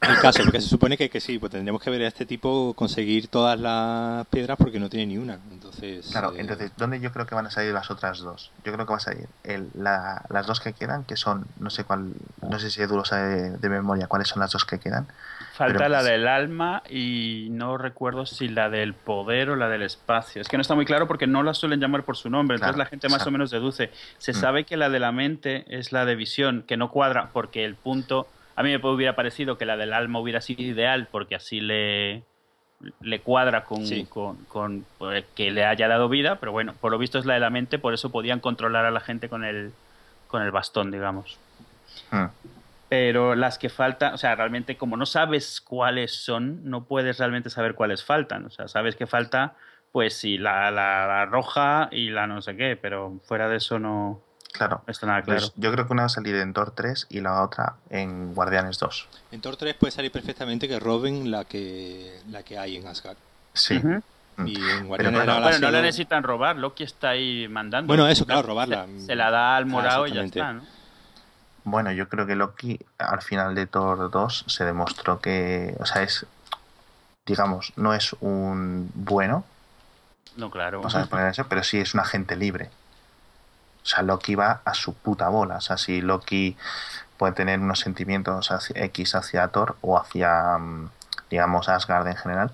El 0.00 0.16
caso, 0.20 0.42
porque 0.44 0.60
se 0.60 0.68
supone 0.68 0.96
que, 0.96 1.10
que 1.10 1.20
sí, 1.20 1.38
pues 1.38 1.50
tendríamos 1.50 1.82
que 1.82 1.90
ver 1.90 2.02
a 2.02 2.06
este 2.08 2.24
tipo 2.24 2.72
conseguir 2.74 3.26
todas 3.28 3.58
las 3.58 4.26
piedras 4.28 4.56
porque 4.56 4.78
no 4.78 4.88
tiene 4.88 5.06
ni 5.06 5.18
una. 5.18 5.38
Entonces. 5.50 6.08
Claro, 6.12 6.32
eh, 6.32 6.36
entonces, 6.40 6.70
¿dónde 6.76 7.00
yo 7.00 7.12
creo 7.12 7.26
que 7.26 7.34
van 7.34 7.46
a 7.46 7.50
salir 7.50 7.72
las 7.72 7.90
otras 7.90 8.18
dos? 8.20 8.52
Yo 8.64 8.72
creo 8.72 8.86
que 8.86 8.90
va 8.92 8.96
a 8.98 9.00
salir 9.00 9.26
el, 9.44 9.68
la- 9.74 10.24
las 10.30 10.46
dos 10.46 10.60
que 10.60 10.72
quedan, 10.72 11.04
que 11.04 11.16
son, 11.16 11.46
no 11.58 11.68
sé 11.70 11.84
cuál, 11.84 12.12
no 12.48 12.58
sé 12.60 12.70
si 12.70 12.80
Edu 12.80 12.96
lo 12.96 13.04
sabe 13.04 13.28
de, 13.28 13.50
de 13.58 13.68
memoria 13.68 14.06
cuáles 14.06 14.28
son 14.28 14.40
las 14.40 14.52
dos 14.52 14.64
que 14.64 14.78
quedan. 14.78 15.08
Falta 15.54 15.78
Pero- 15.78 15.88
la 15.88 16.02
del 16.04 16.28
alma 16.28 16.82
y 16.88 17.48
no 17.50 17.76
recuerdo 17.76 18.24
si 18.24 18.48
la 18.48 18.70
del 18.70 18.94
poder 18.94 19.50
o 19.50 19.56
la 19.56 19.68
del 19.68 19.82
espacio. 19.82 20.40
Es 20.40 20.48
que 20.48 20.56
no 20.56 20.60
está 20.60 20.76
muy 20.76 20.84
claro 20.84 21.08
porque 21.08 21.26
no 21.26 21.42
la 21.42 21.54
suelen 21.54 21.80
llamar 21.80 22.04
por 22.04 22.16
su 22.16 22.30
nombre, 22.30 22.54
entonces 22.54 22.76
Claro, 22.76 22.84
la 22.84 22.90
gente 22.90 23.08
más 23.08 23.14
exacto. 23.16 23.30
o 23.30 23.32
menos 23.32 23.50
deduce. 23.50 23.90
Se 24.18 24.30
Mm. 24.32 24.34
sabe 24.36 24.64
que 24.64 24.76
la 24.76 24.88
de 24.90 25.00
la 25.00 25.10
mente 25.10 25.64
es 25.68 25.90
la 25.92 26.04
de 26.04 26.14
visión, 26.14 26.62
que 26.68 26.76
no 26.76 26.90
cuadra 26.90 27.30
porque 27.32 27.64
el 27.64 27.74
punto... 27.74 28.28
A 28.58 28.62
mí 28.64 28.70
me 28.76 28.88
hubiera 28.90 29.14
parecido 29.14 29.56
que 29.56 29.64
la 29.66 29.76
del 29.76 29.92
alma 29.92 30.18
hubiera 30.18 30.40
sido 30.40 30.62
ideal 30.62 31.06
porque 31.12 31.36
así 31.36 31.60
le, 31.60 32.24
le 33.00 33.20
cuadra 33.20 33.62
con, 33.64 33.86
Sí. 33.86 34.04
con, 34.06 34.36
con, 34.46 34.84
pues, 34.98 35.24
que 35.36 35.52
le 35.52 35.64
haya 35.64 35.86
dado 35.86 36.08
vida, 36.08 36.40
pero 36.40 36.50
bueno, 36.50 36.74
por 36.80 36.90
lo 36.90 36.98
visto 36.98 37.20
es 37.20 37.24
la 37.24 37.34
de 37.34 37.40
la 37.40 37.50
mente, 37.50 37.78
por 37.78 37.94
eso 37.94 38.10
podían 38.10 38.40
controlar 38.40 38.84
a 38.84 38.90
la 38.90 38.98
gente 38.98 39.28
con 39.28 39.44
el, 39.44 39.72
con 40.26 40.42
el 40.42 40.50
bastón, 40.50 40.90
digamos. 40.90 41.38
Hmm. 42.10 42.26
Pero 42.88 43.36
las 43.36 43.58
que 43.58 43.68
faltan, 43.68 44.14
o 44.14 44.18
sea, 44.18 44.34
realmente 44.34 44.76
como 44.76 44.96
no 44.96 45.06
sabes 45.06 45.60
cuáles 45.60 46.24
son, 46.24 46.68
no 46.68 46.84
puedes 46.84 47.18
realmente 47.18 47.50
saber 47.50 47.74
cuáles 47.76 48.02
faltan. 48.02 48.44
O 48.46 48.50
sea, 48.50 48.66
sabes 48.66 48.96
que 48.96 49.06
falta, 49.06 49.54
pues 49.92 50.14
sí, 50.14 50.36
la, 50.36 50.70
la, 50.72 51.06
la 51.06 51.26
roja 51.26 51.88
y 51.92 52.10
la 52.10 52.26
no 52.26 52.42
sé 52.42 52.56
qué, 52.56 52.76
pero 52.76 53.20
fuera 53.24 53.48
de 53.48 53.58
eso 53.58 53.78
no 53.78 54.20
Claro. 54.52 54.82
está 54.86 55.06
nada 55.06 55.22
claro. 55.22 55.40
Pues 55.40 55.52
yo 55.56 55.70
creo 55.72 55.86
que 55.86 55.92
una 55.92 56.02
va 56.02 56.06
a 56.06 56.10
salir 56.10 56.34
en 56.36 56.52
Thor 56.52 56.72
3 56.74 57.06
y 57.10 57.20
la 57.20 57.42
otra 57.42 57.74
en 57.90 58.34
Guardianes 58.34 58.78
2. 58.78 59.08
En 59.32 59.40
Thor 59.40 59.56
3 59.56 59.74
puede 59.74 59.90
salir 59.92 60.10
perfectamente 60.10 60.66
que 60.68 60.80
roben 60.80 61.30
la 61.30 61.44
que 61.44 62.20
la 62.30 62.42
que 62.42 62.58
hay 62.58 62.76
en 62.76 62.86
Asgard. 62.86 63.16
Sí. 63.52 63.78
Mm. 63.78 64.46
Y 64.46 64.54
en 64.54 64.62
Pero 64.62 64.86
Guardianes 64.86 65.20
de 65.20 65.26
la 65.26 65.40
bueno, 65.40 65.58
no 65.58 65.70
le 65.70 65.76
lo- 65.78 65.82
necesitan 65.82 66.22
robar, 66.22 66.56
Loki 66.56 66.84
está 66.84 67.10
ahí 67.10 67.46
mandando. 67.48 67.88
Bueno, 67.88 68.06
eso, 68.08 68.24
claro, 68.24 68.42
robarla. 68.42 68.86
Se, 68.86 69.06
se 69.06 69.14
la 69.16 69.30
da 69.30 69.56
al 69.56 69.64
Ah, 69.64 69.66
morado 69.66 70.06
y 70.06 70.12
ya 70.12 70.22
está, 70.22 70.52
¿no? 70.54 70.62
Bueno, 71.64 71.92
yo 71.92 72.08
creo 72.08 72.26
que 72.26 72.34
Loki 72.36 72.78
al 72.98 73.20
final 73.20 73.54
de 73.54 73.66
Thor 73.66 74.10
2 74.10 74.44
se 74.46 74.64
demostró 74.64 75.20
que, 75.20 75.76
o 75.80 75.84
sea, 75.86 76.02
es, 76.02 76.24
digamos, 77.26 77.72
no 77.76 77.92
es 77.94 78.14
un 78.20 78.90
bueno, 78.94 79.44
No, 80.36 80.50
claro. 80.50 80.78
vamos 80.78 80.94
a 80.94 81.06
poner 81.06 81.28
eso, 81.28 81.46
pero 81.48 81.62
sí 81.62 81.78
es 81.78 81.92
un 81.94 82.00
agente 82.00 82.36
libre. 82.36 82.70
O 83.88 83.90
sea, 83.90 84.02
Loki 84.02 84.34
va 84.34 84.60
a 84.66 84.74
su 84.74 84.92
puta 84.92 85.30
bola. 85.30 85.56
O 85.56 85.60
sea, 85.62 85.78
si 85.78 86.02
Loki 86.02 86.54
puede 87.16 87.32
tener 87.32 87.58
unos 87.58 87.80
sentimientos 87.80 88.50
hacia- 88.50 88.84
X 88.84 89.14
hacia 89.14 89.48
Thor 89.48 89.76
o 89.80 89.98
hacia, 89.98 90.58
mm, 90.58 90.90
digamos, 91.30 91.70
Asgard 91.70 92.06
en 92.06 92.16
general, 92.16 92.50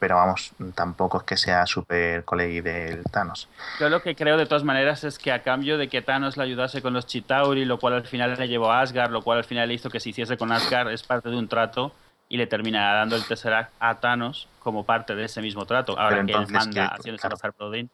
pero 0.00 0.16
vamos, 0.16 0.50
tampoco 0.74 1.18
es 1.18 1.22
que 1.22 1.36
sea 1.36 1.64
súper 1.66 2.24
colegui 2.24 2.60
del 2.60 3.04
Thanos. 3.04 3.48
Yo 3.78 3.88
lo 3.88 4.02
que 4.02 4.16
creo 4.16 4.36
de 4.36 4.46
todas 4.46 4.64
maneras 4.64 5.04
es 5.04 5.20
que 5.20 5.30
a 5.30 5.44
cambio 5.44 5.78
de 5.78 5.88
que 5.88 6.02
Thanos 6.02 6.36
le 6.36 6.42
ayudase 6.42 6.82
con 6.82 6.92
los 6.92 7.06
Chitauri, 7.06 7.64
lo 7.64 7.78
cual 7.78 7.94
al 7.94 8.06
final 8.06 8.34
le 8.36 8.48
llevó 8.48 8.72
a 8.72 8.80
Asgard, 8.80 9.12
lo 9.12 9.22
cual 9.22 9.38
al 9.38 9.44
final 9.44 9.68
le 9.68 9.74
hizo 9.74 9.90
que 9.90 10.00
se 10.00 10.08
hiciese 10.08 10.36
con 10.36 10.50
Asgard, 10.50 10.90
es 10.90 11.04
parte 11.04 11.28
de 11.28 11.36
un 11.36 11.46
trato 11.46 11.92
y 12.28 12.36
le 12.36 12.48
termina 12.48 12.94
dando 12.94 13.14
el 13.14 13.24
Tesseract 13.24 13.72
a 13.78 13.94
Thanos 13.94 14.48
como 14.58 14.84
parte 14.84 15.14
de 15.14 15.24
ese 15.24 15.40
mismo 15.40 15.66
trato. 15.66 15.96
Ahora 15.96 16.26
que 16.26 16.32
él 16.32 16.48
manda 16.48 16.88
¿qué? 16.88 16.94
haciéndose 16.96 17.28
Claro. 17.28 17.88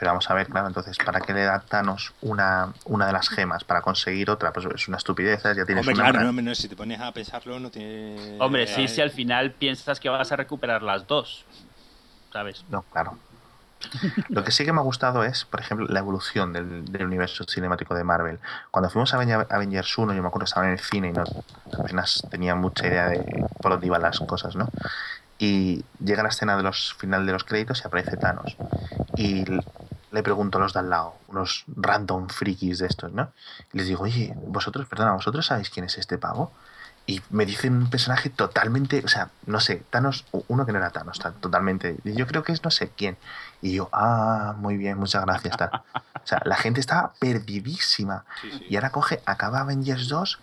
Pero 0.00 0.12
vamos 0.12 0.30
a 0.30 0.34
ver, 0.34 0.48
claro, 0.48 0.66
entonces, 0.66 0.96
¿para 0.96 1.20
qué 1.20 1.34
le 1.34 1.44
da 1.44 1.60
Thanos 1.60 2.14
una, 2.22 2.72
una 2.86 3.06
de 3.06 3.12
las 3.12 3.28
gemas? 3.28 3.64
Para 3.64 3.82
conseguir 3.82 4.30
otra, 4.30 4.50
pues 4.50 4.64
es 4.74 4.88
una 4.88 4.96
estupidez, 4.96 5.42
ya 5.42 5.66
tienes 5.66 5.86
Hombre, 5.86 5.94
una. 5.94 6.04
claro, 6.04 6.18
gran- 6.20 6.34
no, 6.36 6.42
no, 6.42 6.54
si 6.54 6.68
te 6.68 6.74
pones 6.74 6.98
a 6.98 7.12
pensarlo, 7.12 7.60
no 7.60 7.70
tiene. 7.70 8.38
Hombre, 8.40 8.66
sí, 8.66 8.84
eh, 8.84 8.88
si 8.88 9.02
al 9.02 9.10
final 9.10 9.52
piensas 9.52 10.00
que 10.00 10.08
vas 10.08 10.32
a 10.32 10.36
recuperar 10.36 10.82
las 10.82 11.06
dos. 11.06 11.44
¿Sabes? 12.32 12.64
No, 12.70 12.80
claro. 12.90 13.18
Lo 14.28 14.42
que 14.44 14.52
sí 14.52 14.64
que 14.64 14.72
me 14.72 14.80
ha 14.80 14.84
gustado 14.84 15.22
es, 15.24 15.44
por 15.44 15.60
ejemplo, 15.60 15.86
la 15.88 15.98
evolución 16.00 16.52
del, 16.54 16.84
del 16.90 17.04
universo 17.06 17.44
cinemático 17.44 17.94
de 17.94 18.04
Marvel. 18.04 18.38
Cuando 18.70 18.88
fuimos 18.88 19.12
a 19.12 19.18
Aven- 19.18 19.46
Avengers 19.50 19.98
1, 19.98 20.14
yo 20.14 20.22
me 20.22 20.28
acuerdo 20.28 20.44
que 20.44 20.48
estaba 20.48 20.66
en 20.66 20.72
el 20.72 20.78
cine 20.80 21.08
y 21.08 21.12
no 21.12 21.24
apenas 21.78 22.22
tenía 22.30 22.54
mucha 22.54 22.86
idea 22.86 23.08
de 23.08 23.24
por 23.60 23.72
dónde 23.72 23.86
iban 23.86 24.00
las 24.02 24.18
cosas, 24.20 24.54
¿no? 24.56 24.68
Y 25.42 25.84
llega 26.04 26.22
la 26.22 26.28
escena 26.28 26.56
de 26.56 26.62
los 26.62 26.92
final 26.94 27.24
de 27.26 27.32
los 27.32 27.44
créditos 27.44 27.80
y 27.82 27.86
aparece 27.86 28.16
Thanos. 28.18 28.56
Y 29.16 29.44
le 30.12 30.22
pregunto 30.22 30.58
a 30.58 30.60
los 30.60 30.74
de 30.74 30.80
al 30.80 30.90
lado, 30.90 31.14
unos 31.28 31.64
random 31.76 32.28
frikis 32.28 32.78
de 32.80 32.86
estos, 32.86 33.10
¿no? 33.12 33.32
Y 33.72 33.78
les 33.78 33.86
digo, 33.86 34.02
oye, 34.04 34.34
vosotros, 34.46 34.86
perdona, 34.86 35.12
¿vosotros 35.12 35.46
sabéis 35.46 35.70
quién 35.70 35.86
es 35.86 35.96
este 35.96 36.18
pavo? 36.18 36.52
Y 37.06 37.22
me 37.30 37.46
dicen 37.46 37.72
un 37.74 37.88
personaje 37.90 38.28
totalmente, 38.28 39.02
o 39.04 39.08
sea, 39.08 39.30
no 39.46 39.58
sé, 39.60 39.82
Thanos, 39.88 40.26
uno 40.48 40.66
que 40.66 40.72
no 40.72 40.78
era 40.78 40.90
Thanos, 40.90 41.18
ta- 41.18 41.32
totalmente. 41.32 41.96
Yo 42.04 42.26
creo 42.26 42.42
que 42.44 42.52
es 42.52 42.62
no 42.62 42.70
sé 42.70 42.90
quién. 42.94 43.16
Y 43.62 43.72
yo, 43.72 43.88
ah, 43.92 44.54
muy 44.58 44.76
bien, 44.76 44.98
muchas 44.98 45.24
gracias, 45.24 45.56
tal. 45.56 45.70
O 46.22 46.26
sea, 46.26 46.42
la 46.44 46.56
gente 46.56 46.80
estaba 46.80 47.14
perdidísima. 47.18 48.24
sí, 48.42 48.50
sí. 48.52 48.66
Y 48.68 48.76
ahora 48.76 48.90
coge, 48.90 49.22
acaba 49.24 49.60
Avengers 49.60 50.08
2 50.08 50.38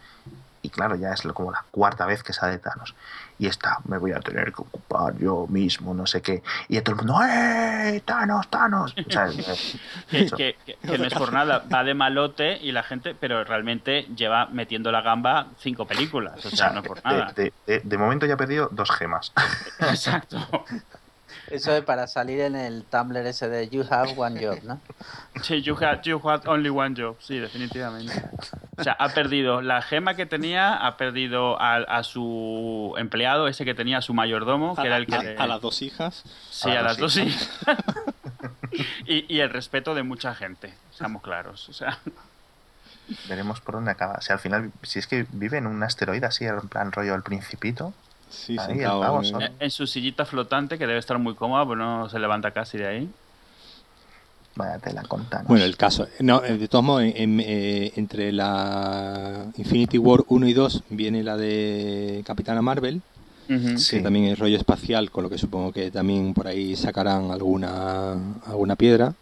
y 0.64 0.70
claro, 0.70 0.96
ya 0.96 1.14
es 1.14 1.22
como 1.34 1.52
la 1.52 1.64
cuarta 1.72 2.06
vez 2.06 2.24
que 2.24 2.34
sale 2.34 2.58
Thanos. 2.58 2.96
Y 3.40 3.46
está, 3.48 3.78
me 3.88 3.98
voy 4.00 4.12
a 4.14 4.20
tener 4.20 4.46
que 4.52 4.62
ocupar 4.64 5.16
yo 5.18 5.46
mismo, 5.48 5.94
no 5.94 6.08
sé 6.08 6.22
qué. 6.22 6.42
Y 6.70 6.78
a 6.78 6.84
todo 6.84 6.96
el 6.96 7.06
mundo, 7.06 7.20
¡eh! 7.24 8.02
¡Thanos, 8.04 8.48
Thanos! 8.50 8.96
O 8.98 9.12
sea, 9.12 9.28
Que, 10.10 10.26
que- 10.26 10.56
que- 10.66 10.76
que 10.76 10.98
no 10.98 11.06
es 11.06 11.14
por 11.14 11.32
nada, 11.32 11.64
va 11.72 11.84
de 11.84 11.94
malote 11.94 12.58
y 12.58 12.72
la 12.72 12.82
gente, 12.84 13.14
pero 13.14 13.44
realmente 13.44 14.04
lleva 14.16 14.48
metiendo 14.48 14.92
la 14.92 15.02
gamba 15.02 15.48
cinco 15.60 15.86
películas, 15.86 16.44
o 16.46 16.50
sea, 16.50 16.72
no 16.72 16.82
por 16.82 17.04
nada. 17.06 17.32
de, 17.36 17.54
de- 17.68 17.82
de 17.82 17.98
momento 17.98 18.26
ya 18.26 18.34
he 18.34 18.38
perdido 18.38 18.70
dos 18.72 18.90
gemas. 18.92 19.32
Exacto. 19.80 20.38
Eso 21.50 21.72
es 21.76 21.84
para 21.84 22.08
salir 22.08 22.42
en 22.42 22.56
el 22.56 22.84
Tumblr 22.84 23.26
ese 23.26 23.48
de 23.48 23.70
You 23.70 23.86
Have 23.90 24.14
One 24.18 24.46
Job, 24.46 24.64
¿no? 24.64 24.82
Sí, 25.44 25.62
you 25.62 25.76
had, 25.80 26.02
you 26.02 26.20
had 26.28 26.48
only 26.48 26.70
one 26.70 26.96
job, 27.00 27.16
sí, 27.20 27.38
definitivamente. 27.40 28.12
O 28.76 28.84
sea, 28.84 28.94
ha 29.00 29.10
perdido 29.10 29.62
la 29.62 29.82
gema 29.84 30.16
que 30.16 30.26
tenía, 30.26 30.74
ha 30.76 30.98
perdido 30.98 31.62
a, 31.62 31.76
a 31.78 32.04
su 32.04 32.96
empleado, 32.98 33.48
ese 33.48 33.64
que 33.64 33.76
tenía, 33.76 34.02
su 34.02 34.14
mayordomo, 34.16 34.76
que 34.76 34.82
A, 34.82 34.86
era 34.86 34.98
el 34.98 35.06
que... 35.06 35.16
a- 35.16 35.22
le- 35.24 35.38
a 35.38 35.46
las 35.48 35.62
dos 35.62 35.82
hijas. 35.84 36.24
Sí, 36.50 36.72
a 36.72 36.82
las 36.82 36.98
dos 36.98 37.14
sí. 37.14 37.38
y, 39.06 39.34
y 39.34 39.40
el 39.42 39.50
respeto 39.52 39.94
de 39.96 40.04
mucha 40.04 40.34
gente, 40.36 40.74
seamos 40.92 41.22
claros. 41.22 41.70
O 41.70 41.74
sea, 41.74 42.00
Veremos 43.30 43.62
por 43.62 43.76
dónde 43.76 43.92
acaba. 43.92 44.16
O 44.18 44.22
sea, 44.22 44.34
al 44.36 44.42
final, 44.42 44.72
si 44.84 45.00
es 45.00 45.08
que 45.08 45.26
vive 45.32 45.58
en 45.58 45.66
un 45.68 45.82
asteroide 45.82 46.26
así, 46.26 46.44
en 46.46 46.68
plan 46.68 46.92
rollo 46.92 47.16
el 47.16 47.24
principito. 47.24 47.94
Sí, 48.30 48.58
Ahí, 48.60 48.66
sentado 48.76 49.00
pavo 49.02 49.22
en- 49.60 49.72
su 49.72 49.88
sillita 49.88 50.26
flotante, 50.26 50.78
que 50.78 50.86
debe 50.88 51.00
estar 51.00 51.18
muy 51.18 51.34
cómoda, 51.36 51.66
pues 51.66 51.78
no 51.78 52.10
se 52.10 52.20
levanta 52.20 52.52
casi 52.52 52.78
de 52.78 52.88
ahí. 52.88 53.10
Vaya 54.56 54.80
tela 54.80 55.04
con 55.04 55.24
Thanos. 55.30 55.48
Bueno, 55.48 55.66
el 55.66 55.78
caso. 55.78 56.08
No, 56.20 56.44
eh, 56.44 56.58
de 56.58 56.68
todos 56.68 56.84
modos, 56.84 57.04
en- 57.04 57.14
en- 57.16 57.40
eh, 57.42 57.94
entre 57.96 58.32
la 58.32 59.46
Infinity 59.56 60.00
War 60.00 60.24
1 60.30 60.48
y 60.48 60.54
2 60.54 60.84
viene 60.90 61.22
la 61.24 61.38
de 61.38 62.24
Capitana 62.26 62.62
Marvel, 62.64 63.02
que 63.48 64.00
también 64.02 64.26
es 64.26 64.40
rollo 64.40 64.58
espacial, 64.58 65.12
con 65.12 65.24
lo 65.24 65.30
que 65.30 65.38
supongo 65.38 65.72
que 65.72 65.92
también 65.92 66.34
por 66.34 66.48
ahí 66.48 66.76
sacarán 66.76 67.30
alguna 67.32 68.14
alguna 68.48 68.76
piedra. 68.76 69.14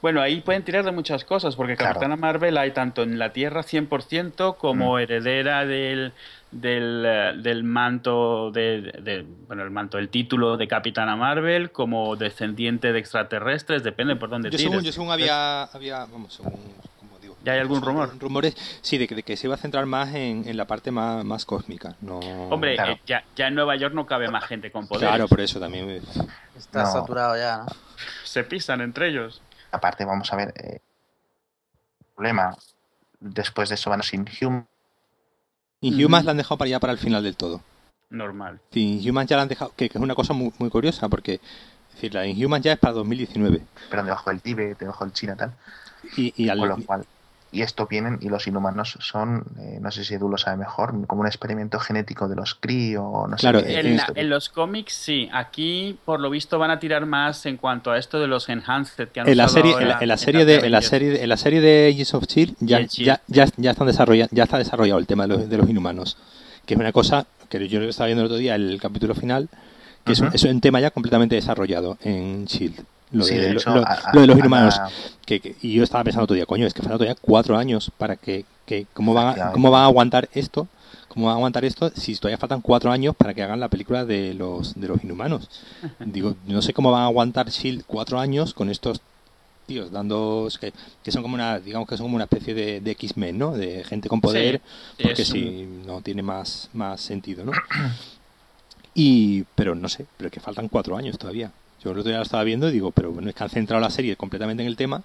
Bueno, 0.00 0.20
ahí 0.22 0.40
pueden 0.40 0.62
tirar 0.62 0.84
de 0.84 0.92
muchas 0.92 1.24
cosas, 1.24 1.56
porque 1.56 1.76
Claro. 1.76 1.94
Capitana 1.94 2.16
Marvel 2.16 2.56
hay 2.56 2.70
tanto 2.72 3.02
en 3.02 3.18
la 3.18 3.32
Tierra 3.32 3.62
100% 3.62 4.56
como 4.56 4.94
Mm. 4.94 4.98
heredera 5.00 5.64
del, 5.66 6.12
del, 6.60 7.04
eh, 7.06 7.32
del 7.36 7.64
manto, 7.64 8.50
de, 8.50 8.80
de- 9.02 9.26
bueno, 9.46 9.62
el 9.62 9.70
manto, 9.70 9.98
el 9.98 10.08
título 10.08 10.56
de 10.56 10.66
Capitana 10.68 11.16
Marvel, 11.16 11.70
como 11.72 12.16
descendiente 12.16 12.92
de 12.92 12.98
extraterrestres, 12.98 13.82
depende 13.82 14.16
por 14.16 14.28
dónde 14.30 14.50
Yo 14.50 14.56
tires. 14.56 14.70
según, 14.72 14.84
yo 14.84 14.92
según 14.92 15.10
había, 15.10 15.64
había, 15.64 16.00
vamos, 16.06 16.34
según, 16.34 16.52
como 16.98 17.18
digo, 17.18 17.36
¿Ya 17.44 17.52
hay 17.52 17.60
algún 17.60 17.80
rumor? 17.82 18.18
Rumores, 18.18 18.56
sí, 18.82 18.98
de 18.98 19.06
que, 19.06 19.14
de 19.14 19.22
que 19.22 19.36
se 19.36 19.46
iba 19.46 19.54
a 19.54 19.58
centrar 19.58 19.86
más 19.86 20.14
en, 20.14 20.48
en 20.48 20.56
la 20.56 20.66
parte 20.66 20.90
más, 20.90 21.24
más 21.24 21.44
cósmica. 21.44 21.94
No, 22.00 22.18
Hombre, 22.18 22.74
Claro. 22.74 22.92
eh, 22.92 23.00
ya, 23.06 23.24
ya 23.36 23.48
en 23.48 23.54
Nueva 23.54 23.76
York 23.76 23.94
no 23.94 24.06
cabe 24.06 24.28
más 24.30 24.44
gente 24.44 24.70
con 24.72 24.86
poder. 24.86 25.08
claro, 25.08 25.28
por 25.28 25.40
eso 25.40 25.60
también. 25.60 26.02
Está 26.56 26.82
No. 26.82 26.92
saturado 26.92 27.36
ya, 27.36 27.58
¿no? 27.58 27.66
Se 28.24 28.44
pisan 28.44 28.80
entre 28.80 29.08
ellos. 29.08 29.42
Aparte, 29.70 30.04
vamos 30.04 30.32
a 30.32 30.36
ver. 30.36 30.54
eh, 30.56 30.80
problema. 32.14 32.56
Después 33.20 33.68
de 33.68 33.74
eso 33.74 33.90
van 33.90 34.00
a 34.00 34.02
sin 34.02 34.26
Hume. 34.40 34.64
Inhumans 35.80 36.22
Ujú. 36.22 36.26
la 36.26 36.30
han 36.32 36.36
dejado 36.38 36.58
para 36.58 36.68
ya 36.70 36.80
para 36.80 36.92
el 36.92 36.98
final 36.98 37.22
del 37.22 37.36
todo. 37.36 37.60
Normal. 38.10 38.60
Sí, 38.70 39.00
Inhumans 39.02 39.28
ya 39.28 39.36
la 39.36 39.42
han 39.42 39.48
dejado, 39.48 39.72
que, 39.76 39.88
que 39.88 39.98
es 39.98 40.02
una 40.02 40.14
cosa 40.14 40.32
muy, 40.32 40.52
muy 40.58 40.70
curiosa, 40.70 41.08
porque 41.08 41.34
es 41.34 41.94
decir, 41.94 42.14
la 42.14 42.26
Inhumans 42.26 42.64
ya 42.64 42.72
es 42.72 42.78
para 42.78 42.94
2019. 42.94 43.60
pero 43.90 44.04
debajo 44.04 44.30
del 44.30 44.40
Tíbet, 44.40 44.78
debajo 44.78 45.04
del 45.04 45.12
China, 45.12 45.36
tal. 45.36 45.52
Y, 46.16 46.32
y 46.36 46.48
al, 46.48 46.58
Con 46.58 46.68
lo 46.68 46.76
cual. 46.84 47.06
Y 47.52 47.62
esto 47.62 47.86
vienen, 47.86 48.18
y 48.20 48.28
los 48.28 48.46
inhumanos 48.48 48.98
son, 49.00 49.44
eh, 49.60 49.78
no 49.80 49.90
sé 49.92 50.04
si 50.04 50.14
Edu 50.14 50.28
lo 50.28 50.36
sabe 50.36 50.56
mejor, 50.56 51.06
como 51.06 51.20
un 51.22 51.26
experimento 51.28 51.78
genético 51.78 52.28
de 52.28 52.34
los 52.34 52.54
Kree 52.56 52.96
o 52.98 53.28
no 53.28 53.36
Claro, 53.36 53.60
sé 53.60 53.66
qué. 53.66 53.74
eh, 53.76 53.80
En, 53.80 53.96
la- 53.96 54.12
en 54.14 54.28
los 54.28 54.48
cómics 54.48 54.92
sí, 54.92 55.30
aquí 55.32 55.98
por 56.04 56.20
lo 56.20 56.28
visto 56.28 56.58
van 56.58 56.70
a 56.72 56.78
tirar 56.80 57.06
más 57.06 57.46
en 57.46 57.56
cuanto 57.56 57.92
a 57.92 57.98
esto 57.98 58.18
de 58.18 58.26
los 58.26 58.48
enhanced 58.48 59.08
que 59.10 59.20
han 59.20 59.28
en 59.28 59.36
la 59.36 59.48
serie, 59.48 59.72
ahora 59.72 59.82
en 59.84 59.88
la, 59.88 59.98
en 60.00 60.08
la 60.08 60.14
en 60.14 60.18
serie 60.18 60.44
de, 60.44 60.54
en 60.54 60.60
la 60.60 60.66
Avengers. 60.78 60.86
serie, 60.88 61.10
de- 61.10 61.22
en 61.22 61.28
la 61.28 61.36
serie 61.36 61.60
de 61.60 61.88
Agents 61.88 62.14
of 62.14 62.24
Shield 62.26 62.50
E 62.50 62.56
ya, 62.60 62.78
Shield. 62.80 63.06
ya, 63.06 63.20
ya, 63.28 63.46
ya 63.56 63.70
están 63.70 63.86
desarrolla- 63.86 64.28
ya 64.32 64.42
está 64.44 64.58
desarrollado 64.58 64.98
el 64.98 65.06
tema 65.06 65.22
de 65.26 65.28
los, 65.28 65.48
de 65.48 65.56
los 65.56 65.70
inhumanos, 65.70 66.18
que 66.66 66.74
es 66.74 66.80
una 66.80 66.92
cosa 66.92 67.26
que 67.48 67.68
yo 67.68 67.80
estaba 67.82 68.06
viendo 68.06 68.22
el 68.22 68.26
otro 68.26 68.38
día 68.38 68.56
el 68.56 68.78
capítulo 68.82 69.14
final, 69.14 69.48
que 70.04 70.12
es, 70.12 70.20
un, 70.20 70.30
es 70.34 70.42
un 70.42 70.60
tema 70.60 70.80
ya 70.80 70.90
completamente 70.90 71.36
desarrollado 71.36 71.96
en 72.02 72.44
Shield. 72.46 72.84
Lo 73.12 73.24
Sí, 73.24 73.34
de, 73.34 73.40
de 73.40 73.52
lo- 73.54 73.60
hecho, 73.60 73.74
lo- 73.74 73.86
a- 73.86 73.92
a- 73.92 74.12
lo 74.14 74.20
de 74.20 74.26
los 74.26 74.36
a 74.36 74.38
inhumanos. 74.40 74.76
la- 74.76 74.90
Que, 75.24 75.40
que- 75.40 75.54
y 75.62 75.72
yo 75.74 75.82
estaba 75.84 76.04
pensando 76.04 76.24
otro 76.24 76.34
día, 76.36 76.46
coño, 76.46 76.66
es 76.66 76.74
que 76.74 76.82
faltan 76.82 76.98
todavía 76.98 77.16
cuatro 77.20 77.56
años 77.56 77.90
para 77.96 78.16
que, 78.16 78.44
que 78.64 78.86
cómo 78.92 79.14
van 79.14 79.28
a, 79.28 79.52
cómo 79.52 79.70
van 79.70 79.82
a 79.82 79.86
aguantar 79.86 80.28
esto, 80.34 80.68
cómo 81.08 81.26
van 81.26 81.34
a 81.34 81.36
aguantar 81.36 81.64
esto 81.64 81.90
si 81.94 82.14
todavía 82.16 82.38
faltan 82.38 82.60
cuatro 82.60 82.90
años 82.90 83.14
para 83.16 83.32
que 83.34 83.42
hagan 83.42 83.58
la 83.60 83.68
película 83.68 84.04
de 84.04 84.34
los 84.34 84.74
de 84.78 84.88
los 84.88 85.02
inhumanos. 85.04 85.48
Digo, 86.00 86.34
no 86.46 86.62
sé 86.62 86.72
cómo 86.72 86.90
van 86.92 87.02
a 87.02 87.06
aguantar 87.06 87.48
Shield 87.48 87.84
cuatro 87.86 88.18
años 88.20 88.54
con 88.54 88.70
estos 88.70 89.00
tíos 89.66 89.90
dando 89.90 90.48
que, 90.60 90.72
que 91.02 91.10
son 91.10 91.22
como 91.22 91.34
una 91.34 91.58
digamos 91.58 91.88
que 91.88 91.96
son 91.96 92.06
como 92.06 92.14
una 92.16 92.24
especie 92.24 92.54
de, 92.54 92.80
de 92.80 92.90
X-Men, 92.92 93.36
¿no? 93.38 93.52
De 93.52 93.82
gente 93.82 94.08
con 94.08 94.20
poder, 94.20 94.60
Sí, 94.96 95.02
porque 95.02 95.24
si 95.24 95.66
no 95.86 96.00
tiene 96.02 96.22
más 96.22 96.70
más 96.72 97.00
sentido, 97.00 97.44
¿no? 97.44 97.52
Y 98.94 99.42
pero 99.54 99.74
no 99.74 99.88
sé, 99.88 100.06
pero 100.16 100.30
que 100.30 100.40
faltan 100.40 100.68
cuatro 100.68 100.96
años 100.96 101.18
todavía. 101.18 101.50
Yo 101.86 101.92
el 101.92 101.98
otro 102.00 102.08
día 102.08 102.16
lo 102.16 102.24
estaba 102.24 102.42
viendo 102.42 102.68
y 102.68 102.72
digo, 102.72 102.90
pero 102.90 103.12
bueno, 103.12 103.28
es 103.28 103.34
que 103.36 103.44
han 103.44 103.48
centrado 103.50 103.80
la 103.80 103.90
serie 103.90 104.16
completamente 104.16 104.60
en 104.62 104.66
el 104.68 104.76
tema 104.76 105.02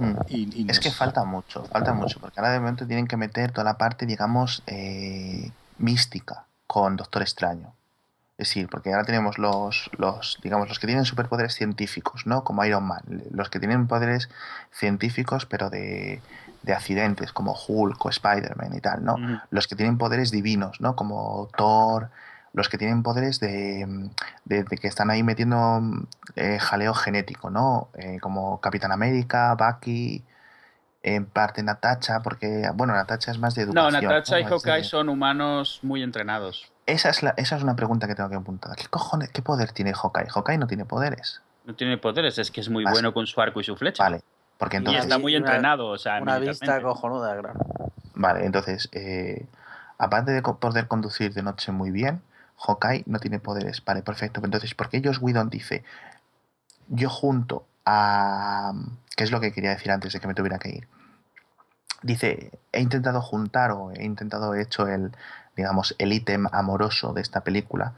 Mm. 0.00 0.12
y, 0.28 0.60
y 0.60 0.64
no 0.64 0.70
Es 0.70 0.78
que 0.78 0.90
sé. 0.90 0.94
falta 0.94 1.24
mucho, 1.24 1.64
falta 1.64 1.92
mucho, 1.92 2.20
porque 2.20 2.38
ahora 2.38 2.52
de 2.52 2.60
momento 2.60 2.86
tienen 2.86 3.08
que 3.08 3.16
meter 3.16 3.50
toda 3.50 3.64
la 3.64 3.76
parte, 3.78 4.06
digamos, 4.06 4.62
eh, 4.68 5.50
mística 5.78 6.44
con 6.68 6.96
Doctor 6.96 7.22
Extraño. 7.22 7.72
Es 8.36 8.46
decir, 8.50 8.68
porque 8.70 8.92
ahora 8.92 9.02
tenemos 9.04 9.38
los, 9.38 9.90
los, 9.98 10.38
digamos, 10.40 10.68
los 10.68 10.78
que 10.78 10.86
tienen 10.86 11.04
superpoderes 11.04 11.54
científicos, 11.56 12.28
¿no? 12.28 12.44
Como 12.44 12.64
Iron 12.64 12.84
Man. 12.84 13.02
Los 13.32 13.50
que 13.50 13.58
tienen 13.58 13.88
poderes 13.88 14.28
científicos, 14.70 15.46
pero 15.46 15.68
de, 15.68 16.22
de 16.62 16.72
accidentes, 16.72 17.32
como 17.32 17.56
Hulk 17.66 18.04
o 18.06 18.08
Spider-Man 18.08 18.76
y 18.76 18.80
tal, 18.80 19.04
¿no? 19.04 19.14
Ujú. 19.14 19.38
Los 19.50 19.66
que 19.66 19.74
tienen 19.74 19.98
poderes 19.98 20.30
divinos, 20.30 20.80
¿no? 20.80 20.94
Como 20.94 21.48
Thor. 21.56 22.10
Los 22.52 22.68
que 22.68 22.78
tienen 22.78 23.02
poderes 23.02 23.40
de, 23.40 24.10
de- 24.44 24.64
de 24.64 24.76
que 24.78 24.88
están 24.88 25.10
ahí 25.10 25.22
metiendo 25.22 25.80
eh, 26.34 26.58
jaleo 26.58 26.94
genético, 26.94 27.50
¿no? 27.50 27.88
Eh, 27.94 28.18
como 28.20 28.60
Capitán 28.60 28.90
América, 28.92 29.54
Bucky, 29.54 30.24
en 31.02 31.26
parte 31.26 31.62
Natacha, 31.62 32.20
porque, 32.22 32.68
bueno, 32.74 32.94
Natacha 32.94 33.30
es 33.30 33.38
más 33.38 33.54
de 33.54 33.66
No, 33.66 33.72
educación. 33.88 34.02
Y 34.02 34.06
¿no? 34.06 34.18
Es 34.18 34.26
de- 34.28 34.44
Hawkeye 34.70 34.84
son 34.84 35.08
humanos 35.08 35.80
muy 35.82 36.02
entrenados. 36.02 36.72
esa 36.86 37.10
es, 37.10 37.22
la, 37.22 37.34
esa 37.36 37.56
es 37.56 37.62
una 37.62 37.76
pregunta 37.76 38.06
que 38.08 38.14
tengo 38.14 38.28
que 38.30 38.36
apuntar. 38.36 38.74
¿Qué 38.76 38.86
cojones, 38.88 39.28
qué 39.30 39.42
poder 39.42 39.72
tiene 39.72 39.92
Hawkeye? 39.94 40.28
Hawkeye 40.28 40.58
no 40.58 40.66
tiene 40.66 40.84
poderes. 40.84 41.40
No 41.66 41.74
tiene 41.74 41.98
poderes, 41.98 42.38
es 42.38 42.50
que 42.50 42.60
es 42.62 42.68
muy 42.70 42.84
bueno 42.84 43.12
con 43.12 43.26
su 43.26 43.40
arco 43.40 43.60
y 43.60 43.64
su 43.64 43.76
flecha. 43.76 44.02
Vale. 44.02 44.22
Porque 44.56 44.76
Y 44.76 44.78
entonces. 44.78 45.04
está 45.04 45.18
muy 45.18 45.36
Una- 45.36 45.46
entrenado, 45.46 45.88
o 45.88 45.98
sea, 45.98 46.20
Una 46.20 46.38
vista 46.38 46.80
cojonuda, 46.82 47.38
claro. 47.38 47.58
Vale, 48.14 48.44
entonces, 48.46 48.88
eh, 48.92 49.46
aparte 49.98 50.32
de 50.32 50.42
poder 50.42 50.88
conducir 50.88 51.32
de 51.34 51.42
noche 51.42 51.70
muy 51.70 51.90
bien, 51.90 52.22
Hawkeye 52.58 53.04
no 53.06 53.18
tiene 53.18 53.38
poderes. 53.38 53.84
Vale, 53.84 54.02
perfecto. 54.02 54.40
Entonces, 54.44 54.74
¿por 54.74 54.88
qué 54.88 55.00
Josh 55.04 55.18
Whedon 55.20 55.50
dice, 55.50 55.84
yo 56.88 57.08
junto 57.08 57.66
a... 57.84 58.72
¿Qué 59.16 59.24
es 59.24 59.30
lo 59.30 59.40
que 59.40 59.52
quería 59.52 59.70
decir 59.70 59.90
antes 59.90 60.12
de 60.12 60.20
que 60.20 60.26
me 60.26 60.34
tuviera 60.34 60.58
que 60.58 60.70
ir? 60.70 60.88
Dice, 62.02 62.52
he 62.72 62.80
intentado 62.80 63.20
juntar 63.20 63.72
o 63.72 63.90
he 63.92 64.04
intentado 64.04 64.54
hecho 64.54 64.86
el, 64.86 65.12
digamos, 65.56 65.96
el 65.98 66.12
ítem 66.12 66.46
amoroso 66.52 67.12
de 67.12 67.22
esta 67.22 67.42
película 67.42 67.94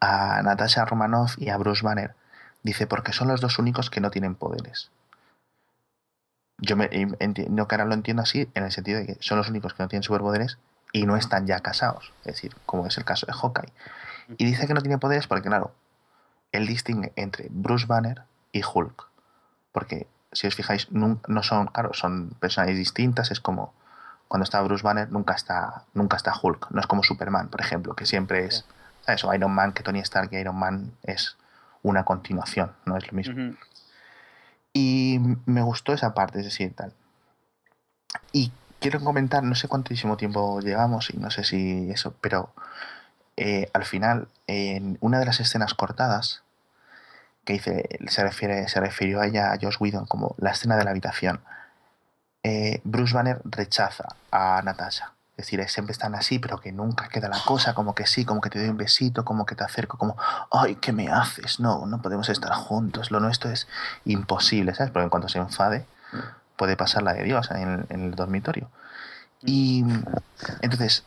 a 0.00 0.42
Natasha 0.42 0.84
Romanoff 0.84 1.36
y 1.38 1.50
a 1.50 1.56
Bruce 1.56 1.84
Banner. 1.84 2.14
Dice, 2.62 2.86
porque 2.86 3.12
son 3.12 3.28
los 3.28 3.40
dos 3.40 3.58
únicos 3.58 3.90
que 3.90 4.00
no 4.00 4.10
tienen 4.10 4.34
poderes. 4.34 4.90
yo 6.58 6.76
me 6.76 6.88
entiendo 6.92 7.66
que 7.68 7.74
ahora 7.74 7.86
lo 7.86 7.94
entiendo 7.94 8.22
así, 8.22 8.48
en 8.54 8.64
el 8.64 8.72
sentido 8.72 8.98
de 8.98 9.06
que 9.06 9.16
son 9.20 9.38
los 9.38 9.48
únicos 9.48 9.74
que 9.74 9.82
no 9.82 9.88
tienen 9.88 10.02
superpoderes 10.02 10.58
y 10.92 11.06
no 11.06 11.16
están 11.16 11.46
ya 11.46 11.60
casados. 11.60 12.12
Es 12.20 12.34
decir, 12.34 12.54
como 12.66 12.86
es 12.86 12.96
el 12.98 13.04
caso 13.04 13.26
de 13.26 13.32
Hawkeye. 13.32 13.72
Y 14.38 14.44
dice 14.44 14.66
que 14.66 14.74
no 14.74 14.80
tiene 14.80 14.98
poderes 14.98 15.26
porque, 15.26 15.48
claro, 15.48 15.72
él 16.52 16.66
distingue 16.66 17.12
entre 17.16 17.48
Bruce 17.50 17.86
Banner 17.86 18.22
y 18.52 18.62
Hulk. 18.62 19.08
Porque, 19.72 20.06
si 20.32 20.46
os 20.46 20.54
fijáis, 20.54 20.90
no 20.90 21.42
son, 21.42 21.66
claro, 21.68 21.94
son 21.94 22.30
personajes 22.40 22.76
distintas. 22.76 23.30
Es 23.30 23.40
como 23.40 23.72
cuando 24.28 24.44
está 24.44 24.62
Bruce 24.62 24.84
Banner, 24.84 25.10
nunca 25.10 25.34
está, 25.34 25.84
nunca 25.92 26.16
está 26.16 26.32
Hulk. 26.40 26.70
No 26.70 26.80
es 26.80 26.86
como 26.86 27.02
Superman, 27.02 27.48
por 27.48 27.60
ejemplo, 27.60 27.96
que 27.96 28.06
siempre 28.06 28.44
es. 28.44 28.64
Eso, 29.06 29.34
Iron 29.34 29.52
Man, 29.52 29.72
que 29.72 29.82
Tony 29.82 29.98
Stark 30.00 30.28
y 30.32 30.36
Iron 30.36 30.56
Man 30.56 30.92
es 31.02 31.36
una 31.82 32.04
continuación, 32.04 32.72
no 32.84 32.96
es 32.96 33.10
lo 33.10 33.16
mismo. 33.16 33.56
Y 34.72 35.18
me 35.46 35.62
gustó 35.62 35.92
esa 35.92 36.14
parte, 36.14 36.38
es 36.38 36.44
decir, 36.44 36.72
tal. 36.76 36.92
Y 38.32 38.52
quiero 38.80 39.00
comentar, 39.00 39.42
no 39.44 39.54
sé 39.54 39.68
cuántísimo 39.68 40.16
tiempo 40.16 40.60
llevamos 40.60 41.10
y 41.10 41.18
no 41.18 41.30
sé 41.30 41.44
si 41.44 41.90
eso, 41.90 42.14
pero 42.20 42.52
eh, 43.36 43.70
al 43.72 43.84
final, 43.84 44.28
en 44.46 44.98
una 45.00 45.18
de 45.18 45.26
las 45.26 45.40
escenas 45.40 45.74
cortadas, 45.74 46.42
que 47.44 47.54
dice, 47.54 47.88
se, 48.08 48.22
refiere, 48.22 48.68
se 48.68 48.80
refirió 48.80 49.20
a 49.20 49.26
ella, 49.26 49.52
a 49.52 49.58
Josh 49.60 49.76
Whedon, 49.80 50.06
como 50.06 50.34
la 50.38 50.50
escena 50.50 50.76
de 50.76 50.84
la 50.84 50.90
habitación, 50.90 51.40
eh, 52.42 52.80
Bruce 52.84 53.14
Banner 53.14 53.40
rechaza 53.44 54.16
a 54.30 54.60
Natasha. 54.62 55.12
Es 55.36 55.46
decir, 55.46 55.66
siempre 55.70 55.92
están 55.92 56.14
así, 56.14 56.38
pero 56.38 56.60
que 56.60 56.70
nunca 56.70 57.08
queda 57.08 57.28
la 57.28 57.38
cosa, 57.46 57.72
como 57.72 57.94
que 57.94 58.06
sí, 58.06 58.26
como 58.26 58.42
que 58.42 58.50
te 58.50 58.58
doy 58.58 58.68
un 58.68 58.76
besito, 58.76 59.24
como 59.24 59.46
que 59.46 59.54
te 59.54 59.64
acerco, 59.64 59.96
como, 59.96 60.16
ay, 60.50 60.74
¿qué 60.76 60.92
me 60.92 61.08
haces? 61.08 61.60
No, 61.60 61.86
no 61.86 62.02
podemos 62.02 62.28
estar 62.28 62.52
juntos, 62.52 63.10
lo 63.10 63.20
nuestro 63.20 63.50
es 63.50 63.66
imposible, 64.04 64.74
¿sabes? 64.74 64.92
Porque 64.92 65.04
en 65.04 65.10
cuanto 65.10 65.30
se 65.30 65.38
enfade, 65.38 65.86
puede 66.60 66.76
pasar 66.76 67.02
la 67.02 67.14
de 67.14 67.24
Dios 67.24 67.50
en 67.52 67.86
el, 67.88 68.14
dormitorio. 68.14 68.68
Y 69.40 69.82
entonces, 70.60 71.04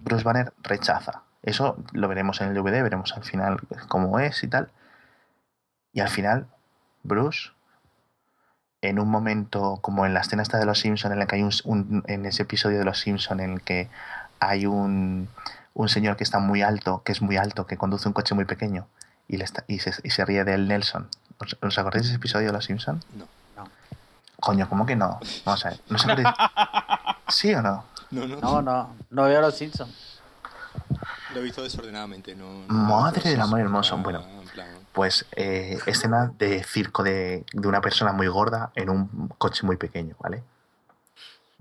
Bruce 0.00 0.24
Banner 0.24 0.52
rechaza. 0.60 1.22
Eso 1.44 1.76
lo 1.92 2.08
veremos 2.08 2.40
en 2.40 2.48
el 2.48 2.54
DVD, 2.54 2.82
veremos 2.82 3.12
al 3.16 3.22
final 3.22 3.60
cómo 3.86 4.18
es 4.18 4.42
y 4.42 4.48
tal. 4.48 4.70
Y 5.92 6.00
al 6.00 6.08
final, 6.08 6.48
Bruce 7.04 7.50
en 8.80 8.98
un 8.98 9.08
momento 9.08 9.78
como 9.82 10.04
en 10.04 10.14
la 10.14 10.20
escena 10.20 10.42
esta 10.42 10.58
de 10.58 10.66
los 10.66 10.80
Simpson 10.80 11.12
en 11.12 11.20
la 11.20 11.26
que 11.26 11.36
hay 11.36 11.44
un, 11.44 12.02
en 12.08 12.26
ese 12.26 12.42
episodio 12.42 12.80
de 12.80 12.84
los 12.84 12.98
Simpson 12.98 13.38
en 13.38 13.52
el 13.52 13.60
que 13.62 13.88
hay 14.40 14.66
un, 14.66 15.28
un, 15.74 15.88
señor 15.88 16.16
que 16.16 16.24
está 16.24 16.40
muy 16.40 16.62
alto, 16.62 17.04
que 17.04 17.12
es 17.12 17.22
muy 17.22 17.36
alto, 17.36 17.68
que 17.68 17.76
conduce 17.76 18.08
un 18.08 18.14
coche 18.14 18.34
muy 18.34 18.46
pequeño 18.46 18.88
y, 19.28 19.36
le 19.36 19.44
está, 19.44 19.62
y, 19.68 19.78
se, 19.78 19.92
y 20.02 20.10
se 20.10 20.24
ríe 20.24 20.42
de 20.42 20.54
él 20.54 20.66
Nelson. 20.66 21.08
¿Os, 21.38 21.78
acordáis 21.78 22.06
de 22.06 22.08
ese 22.08 22.16
episodio 22.16 22.48
de 22.48 22.54
los 22.54 22.64
Simpson? 22.64 23.00
No. 23.16 23.28
Coño, 24.42 24.68
¿cómo 24.68 24.84
que 24.84 24.96
no? 24.96 25.20
Vamos 25.44 25.64
a 25.64 25.68
ver. 25.70 25.80
¿No 25.88 25.98
¿Sí 27.28 27.54
o 27.54 27.62
no? 27.62 27.84
No, 28.10 28.26
no. 28.26 28.40
No, 28.40 28.60
no, 28.60 28.96
no 29.10 29.22
veo 29.22 29.38
a 29.38 29.42
los 29.42 29.56
Simpson. 29.56 29.88
Lo 31.32 31.38
he 31.38 31.44
visto 31.44 31.62
desordenadamente, 31.62 32.34
no. 32.34 32.64
Madre 32.66 33.30
del 33.30 33.40
amor 33.40 33.60
hermoso. 33.60 33.96
Bueno, 33.98 34.26
pues 34.92 35.26
eh, 35.36 35.78
escena 35.86 36.32
de 36.36 36.64
circo 36.64 37.04
de, 37.04 37.46
una 37.54 37.80
persona 37.80 38.12
muy 38.12 38.26
gorda 38.26 38.72
en 38.74 38.90
un 38.90 39.28
coche 39.38 39.64
muy 39.64 39.76
pequeño, 39.76 40.16
¿vale? 40.18 40.42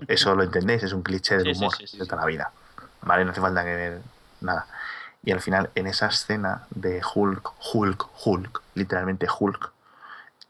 Eso 0.07 0.33
lo 0.33 0.41
entendéis, 0.41 0.81
es 0.81 0.93
un 0.93 1.03
cliché 1.03 1.37
del 1.37 1.55
humor 1.55 1.77
de 1.77 2.05
toda 2.05 2.21
la 2.21 2.25
vida. 2.25 2.51
¿Vale? 3.03 3.25
No 3.25 3.31
hace 3.31 3.41
falta 3.41 3.63
que 3.63 3.75
ver 3.75 4.01
nada. 4.41 4.65
Y 5.23 5.31
al 5.31 5.39
final, 5.39 5.69
en 5.75 5.85
esa 5.85 6.07
escena 6.07 6.65
de 6.71 6.99
Hulk, 7.13 7.51
Hulk, 7.73 8.07
Hulk, 8.25 8.61
literalmente 8.73 9.27
Hulk, 9.39 9.70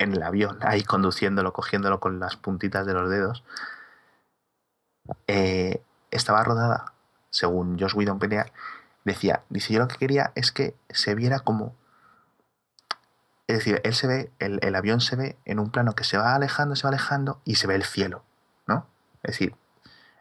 en 0.01 0.13
el 0.13 0.23
avión, 0.23 0.57
ahí 0.61 0.83
conduciéndolo, 0.83 1.53
cogiéndolo 1.53 1.99
con 1.99 2.19
las 2.19 2.35
puntitas 2.35 2.85
de 2.85 2.93
los 2.93 3.09
dedos, 3.09 3.43
eh, 5.27 5.81
estaba 6.09 6.43
rodada, 6.43 6.93
según 7.29 7.79
Josh 7.79 7.95
Whedon 7.95 8.19
decía, 9.03 9.43
dice, 9.49 9.73
yo 9.73 9.79
lo 9.79 9.87
que 9.87 9.97
quería 9.97 10.31
es 10.35 10.51
que 10.51 10.75
se 10.89 11.15
viera 11.15 11.39
como 11.39 11.75
es 13.51 13.57
decir, 13.57 13.81
él 13.83 13.93
se 13.93 14.07
ve, 14.07 14.31
el, 14.39 14.75
avión 14.75 15.01
se 15.01 15.17
ve 15.17 15.37
en 15.43 15.59
un 15.59 15.71
plano 15.71 15.93
que 15.93 16.05
se 16.05 16.17
va 16.17 16.35
alejando, 16.35 16.77
se 16.77 16.83
va 16.83 16.89
alejando 16.89 17.41
y 17.43 17.55
se 17.55 17.67
ve 17.67 17.75
el 17.75 17.83
cielo, 17.83 18.23
¿no? 18.65 18.87
Es 19.23 19.33
decir, 19.33 19.55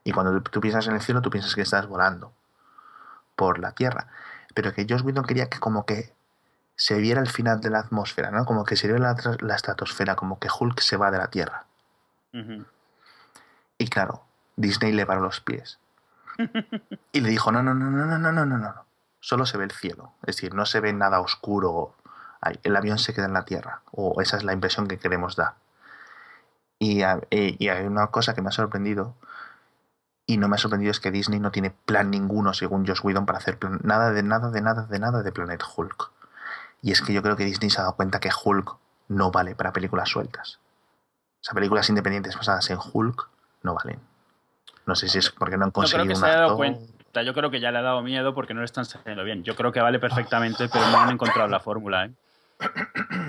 y 0.03 0.11
cuando 0.11 0.43
tú 0.43 0.61
piensas 0.61 0.89
en 0.89 0.95
el 0.95 1.01
cielo, 1.01 1.23
tú 1.23 1.31
piensas 1.31 1.55
que 1.55 1.63
estás 1.63 1.87
volando 1.87 2.33
por 3.37 3.61
la 3.61 3.71
Tierra. 3.71 4.09
Pero 4.53 4.73
que 4.73 4.85
Josh 4.89 5.03
Whedon 5.03 5.25
quería 5.25 5.49
que 5.49 5.61
como 5.61 5.87
que 5.87 6.13
se 6.81 6.95
viera 6.95 7.21
el 7.21 7.29
final 7.29 7.61
de 7.61 7.69
la 7.69 7.81
atmósfera, 7.81 8.31
¿no? 8.31 8.47
Como 8.47 8.65
que 8.65 8.75
se 8.75 8.87
viera 8.87 9.15
la, 9.39 9.55
estratosfera, 9.55 10.17
como 10.17 10.39
que 10.39 10.49
Hulk 10.49 10.81
se 10.81 10.97
va 10.97 11.11
de 11.11 11.19
la 11.19 11.27
Tierra. 11.27 11.67
Y 13.77 13.89
claro, 13.89 14.25
Disney 14.57 14.91
le 14.93 15.05
paró 15.05 15.21
los 15.21 15.43
pies. 15.43 15.79
y 17.13 17.21
le 17.21 17.29
dijo, 17.29 17.53
no, 17.53 17.63
no, 17.63 17.75
no, 17.75 17.91
no, 17.91 18.07
no, 18.07 18.19
no, 18.19 18.33
no, 18.33 18.47
no, 18.47 18.57
no. 18.57 18.87
Solo 19.21 19.45
se 19.45 19.59
ve 19.59 19.65
el 19.65 19.73
cielo. 19.73 20.15
Es 20.23 20.37
decir, 20.37 20.55
no 20.55 20.65
se 20.65 20.81
ve 20.81 20.95
nada 20.95 21.21
oscuro 21.21 21.97
el 22.63 22.75
avión 22.75 22.99
se 22.99 23.13
queda 23.13 23.27
en 23.27 23.35
la 23.35 23.45
Tierra, 23.45 23.83
o 23.91 24.23
esa 24.23 24.39
es 24.39 24.45
la 24.45 24.55
impresión 24.55 24.89
que 24.89 24.99
queremos 24.99 25.37
dar. 25.37 25.57
Y, 26.79 27.03
hay 27.03 27.87
una 27.87 28.07
cosa 28.07 28.35
que 28.35 28.41
me 28.41 28.49
ha 28.49 28.53
sorprendido, 28.53 29.17
y 30.25 30.39
no 30.39 30.49
me 30.49 30.55
ha 30.55 30.59
sorprendido 30.59 30.93
es 30.93 31.01
que 31.01 31.11
Disney 31.11 31.41
no 31.41 31.51
tiene 31.51 31.75
plan 31.85 32.11
ninguno, 32.11 32.55
según 32.55 32.87
Josh 32.87 33.01
Whedon, 33.03 33.27
para 33.27 33.37
hacer 33.37 33.59
nada 33.85 34.13
de 34.13 34.23
nada, 34.23 34.51
de 34.51 34.63
nada, 34.63 34.87
de 34.87 34.99
nada 34.99 35.23
de 35.23 35.31
Planet 35.31 35.63
Hulk. 35.77 36.11
Y 36.83 36.93
es 36.93 37.03
que 37.03 37.13
yo 37.13 37.23
creo 37.23 37.37
que 37.37 37.45
Disney 37.45 37.71
se 37.71 37.81
ha 37.81 37.83
dado 37.83 37.97
cuenta 37.97 38.21
que 38.21 38.31
Hulk 38.45 38.77
no 39.09 39.31
vale 39.31 39.55
para 39.55 39.73
películas 39.73 40.09
sueltas. 40.09 40.59
O 41.41 41.45
sea, 41.45 41.55
películas 41.55 41.89
independientes 41.89 42.37
basadas 42.37 42.69
en 42.71 42.79
Hulk 42.93 43.29
no 43.63 43.75
valen. 43.75 44.01
No 44.87 44.95
sé 44.95 45.09
si 45.09 45.19
es 45.19 45.31
porque 45.31 45.57
no 45.57 45.65
han 45.65 45.71
conseguido 45.71 46.17
un 46.17 46.25
actor. 46.25 47.25
Yo 47.25 47.35
creo 47.35 47.51
que 47.51 47.61
ya 47.61 47.71
le 47.71 47.79
ha 47.79 47.83
dado 47.83 48.03
miedo 48.03 48.35
porque 48.35 48.55
no 48.55 48.61
lo 48.61 48.65
están 48.65 48.85
saliendo 48.85 49.25
bien. 49.25 49.43
Yo 49.43 49.57
creo 49.57 49.73
que 49.73 49.81
vale 49.81 49.99
perfectamente, 49.99 50.69
pero 50.69 50.87
no 50.91 51.01
han 51.01 51.11
encontrado 51.11 51.49
la 51.49 51.61
fórmula. 51.61 52.07
¿eh? 52.07 52.11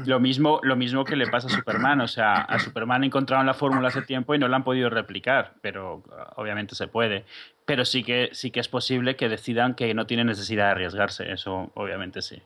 Lo 0.06 0.20
mismo, 0.20 0.60
lo 0.64 0.76
mismo 0.76 1.04
que 1.04 1.16
le 1.16 1.28
pasa 1.28 1.48
a 1.48 1.50
Superman. 1.50 2.02
O 2.02 2.08
sea, 2.08 2.34
a 2.34 2.60
Superman 2.60 3.04
encontraron 3.04 3.46
la 3.46 3.54
fórmula 3.54 3.88
hace 3.88 4.02
tiempo 4.02 4.36
y 4.36 4.40
no 4.40 4.48
la 4.48 4.58
han 4.58 4.64
podido 4.64 4.90
replicar, 4.90 5.54
pero 5.62 5.96
uh, 5.98 6.42
obviamente 6.42 6.76
se 6.76 6.88
puede. 6.88 7.26
Pero 7.66 7.86
sí 7.86 8.04
que, 8.04 8.30
sí 8.34 8.52
que 8.52 8.60
es 8.60 8.68
posible 8.68 9.16
que 9.16 9.30
decidan 9.30 9.76
que 9.76 9.94
no 9.94 10.06
tiene 10.06 10.26
necesidad 10.26 10.66
de 10.66 10.72
arriesgarse. 10.72 11.32
Eso 11.32 11.72
obviamente 11.76 12.22
sí. 12.22 12.42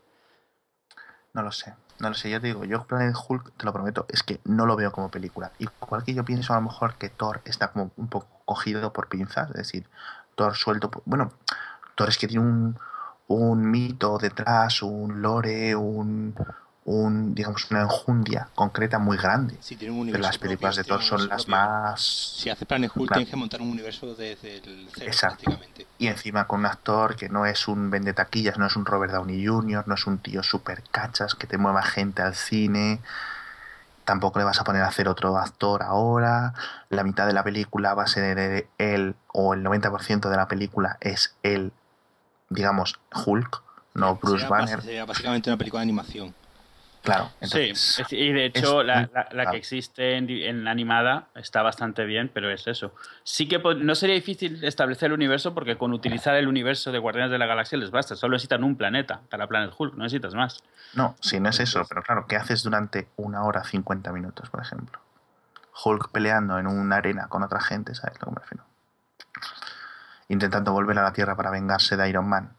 No 1.35 1.41
lo 1.41 1.51
sé. 1.51 1.73
No 1.99 2.07
lo 2.07 2.15
sé, 2.15 2.29
yo 2.29 2.39
te 2.39 2.47
digo, 2.47 2.63
yo 2.63 2.85
Planet 2.85 3.13
Hulk, 3.27 3.57
te 3.57 3.65
lo 3.65 3.73
prometo, 3.73 4.05
es 4.07 4.23
que 4.23 4.39
no 4.45 4.65
lo 4.65 4.77
veo 4.77 4.93
como 4.93 5.11
película. 5.11 5.51
Igual 5.59 6.03
que 6.05 6.13
yo 6.13 6.23
pienso 6.23 6.53
a 6.53 6.55
lo 6.55 6.61
mejor 6.61 6.95
que 6.95 7.09
Thor 7.09 7.41
está 7.43 7.71
como 7.71 7.91
un 7.97 8.07
poco 8.07 8.27
cogido 8.45 8.93
por 8.93 9.09
pinzas, 9.09 9.49
es 9.49 9.55
decir, 9.55 9.89
Thor 10.35 10.55
suelto. 10.55 10.89
Bueno, 11.03 11.33
Thor 11.95 12.07
es 12.07 12.17
que 12.17 12.27
tiene 12.27 12.45
un, 12.45 12.79
un 13.27 13.69
mito 13.69 14.17
detrás, 14.17 14.81
un 14.81 15.21
lore, 15.21 15.75
un, 15.75 16.35
un, 16.85 17.33
digamos, 17.33 17.69
una 17.71 17.81
enjundia 17.81 18.49
concreta 18.53 18.99
muy 18.99 19.17
grande. 19.17 19.57
Pero 19.67 20.19
las 20.19 20.37
películas 20.37 20.75
de 20.75 20.83
Thor 20.83 21.01
son 21.01 21.27
las 21.27 21.47
más... 21.47 21.99
Si 22.37 22.49
hace 22.49 22.65
Planet 22.67 22.91
Hulk 22.93 23.11
tienes 23.11 23.29
que 23.29 23.35
montar 23.35 23.59
un 23.61 23.69
universo 23.69 24.13
desde 24.13 24.57
el 24.57 24.87
cero, 24.93 25.11
prácticamente. 25.19 25.87
Y 25.97 26.07
encima 26.07 26.45
con 26.45 26.59
un 26.59 26.67
actor 26.67 27.15
que 27.15 27.27
no 27.27 27.47
es 27.47 27.67
un 27.67 27.89
vendetaquillas, 27.89 28.59
no 28.59 28.67
es 28.67 28.75
un 28.75 28.85
Robert 28.85 29.13
Downey 29.13 29.45
Jr., 29.45 29.87
no 29.87 29.95
es 29.95 30.05
un 30.05 30.19
tío 30.19 30.43
super 30.43 30.83
cachas 30.91 31.33
que 31.33 31.47
te 31.47 31.57
mueva 31.57 31.81
gente 31.81 32.21
al 32.21 32.35
cine. 32.35 33.01
Tampoco 34.03 34.37
le 34.37 34.45
vas 34.45 34.61
a 34.61 34.63
poner 34.63 34.83
a 34.83 34.87
hacer 34.87 35.07
otro 35.07 35.35
actor 35.39 35.81
ahora. 35.81 36.53
La 36.89 37.03
mitad 37.03 37.25
de 37.25 37.33
la 37.33 37.43
película 37.43 37.95
va 37.95 38.03
a 38.03 38.07
ser 38.07 38.67
él, 38.77 39.15
o 39.33 39.55
el 39.55 39.63
90% 39.63 40.29
de 40.29 40.37
la 40.37 40.47
película 40.47 40.97
es 41.01 41.35
él, 41.41 41.73
digamos, 42.49 42.99
Hulk, 43.11 43.63
no 43.95 44.17
Bruce 44.17 44.47
Banner. 44.47 44.83
Sería 44.83 45.05
básicamente 45.05 45.49
una 45.49 45.57
película 45.57 45.79
de 45.79 45.85
animación. 45.85 46.35
Claro. 47.05 47.29
sí, 47.43 47.71
y 48.09 48.33
de 48.33 48.45
hecho 48.45 48.81
la, 48.81 49.07
que 49.51 49.57
existe 49.57 50.17
en, 50.17 50.67
animada 50.67 51.27
está 51.35 51.61
bastante 51.61 52.03
bien, 52.05 52.31
pero 52.33 52.49
es 52.49 52.65
eso. 52.65 52.93
Sí 53.23 53.47
que 53.47 53.59
no 53.59 53.93
sería 53.93 54.15
difícil 54.15 54.63
establecer 54.63 55.07
el 55.07 55.13
universo 55.13 55.53
porque 55.53 55.77
con 55.77 55.93
utilizar 55.93 56.35
el 56.35 56.47
universo 56.47 56.91
de 56.91 56.97
Guardianes 56.97 57.31
de 57.31 57.37
la 57.37 57.45
Galaxia 57.45 57.77
les 57.77 57.91
basta. 57.91 58.15
Solo 58.15 58.33
necesitan 58.33 58.63
un 58.63 58.75
planeta 58.75 59.21
para 59.29 59.45
Planet 59.47 59.71
Hulk, 59.77 59.93
no 59.93 60.03
necesitas 60.03 60.33
más. 60.33 60.63
No, 60.95 61.15
sí, 61.19 61.39
no 61.39 61.49
es 61.49 61.59
eso, 61.59 61.85
pero 61.87 62.01
claro, 62.01 62.25
¿qué 62.27 62.37
haces 62.37 62.63
durante 62.63 63.07
una 63.17 63.43
hora 63.43 63.63
50 63.63 64.11
minutos, 64.11 64.49
por 64.49 64.61
ejemplo? 64.61 64.99
Hulk 65.83 66.09
peleando 66.09 66.57
en 66.57 66.65
una 66.65 66.95
arena 66.95 67.27
con 67.27 67.43
otra 67.43 67.61
gente, 67.61 67.93
¿sabes 67.93 68.19
lo 68.19 68.25
que 68.25 68.31
me 68.31 68.39
refiero? 68.39 68.63
Intentando 70.27 70.71
volver 70.71 70.97
a 70.97 71.03
la 71.03 71.13
Tierra 71.13 71.35
para 71.35 71.51
vengarse 71.51 71.95
de 71.95 72.09
Iron 72.09 72.27
Man 72.27 72.55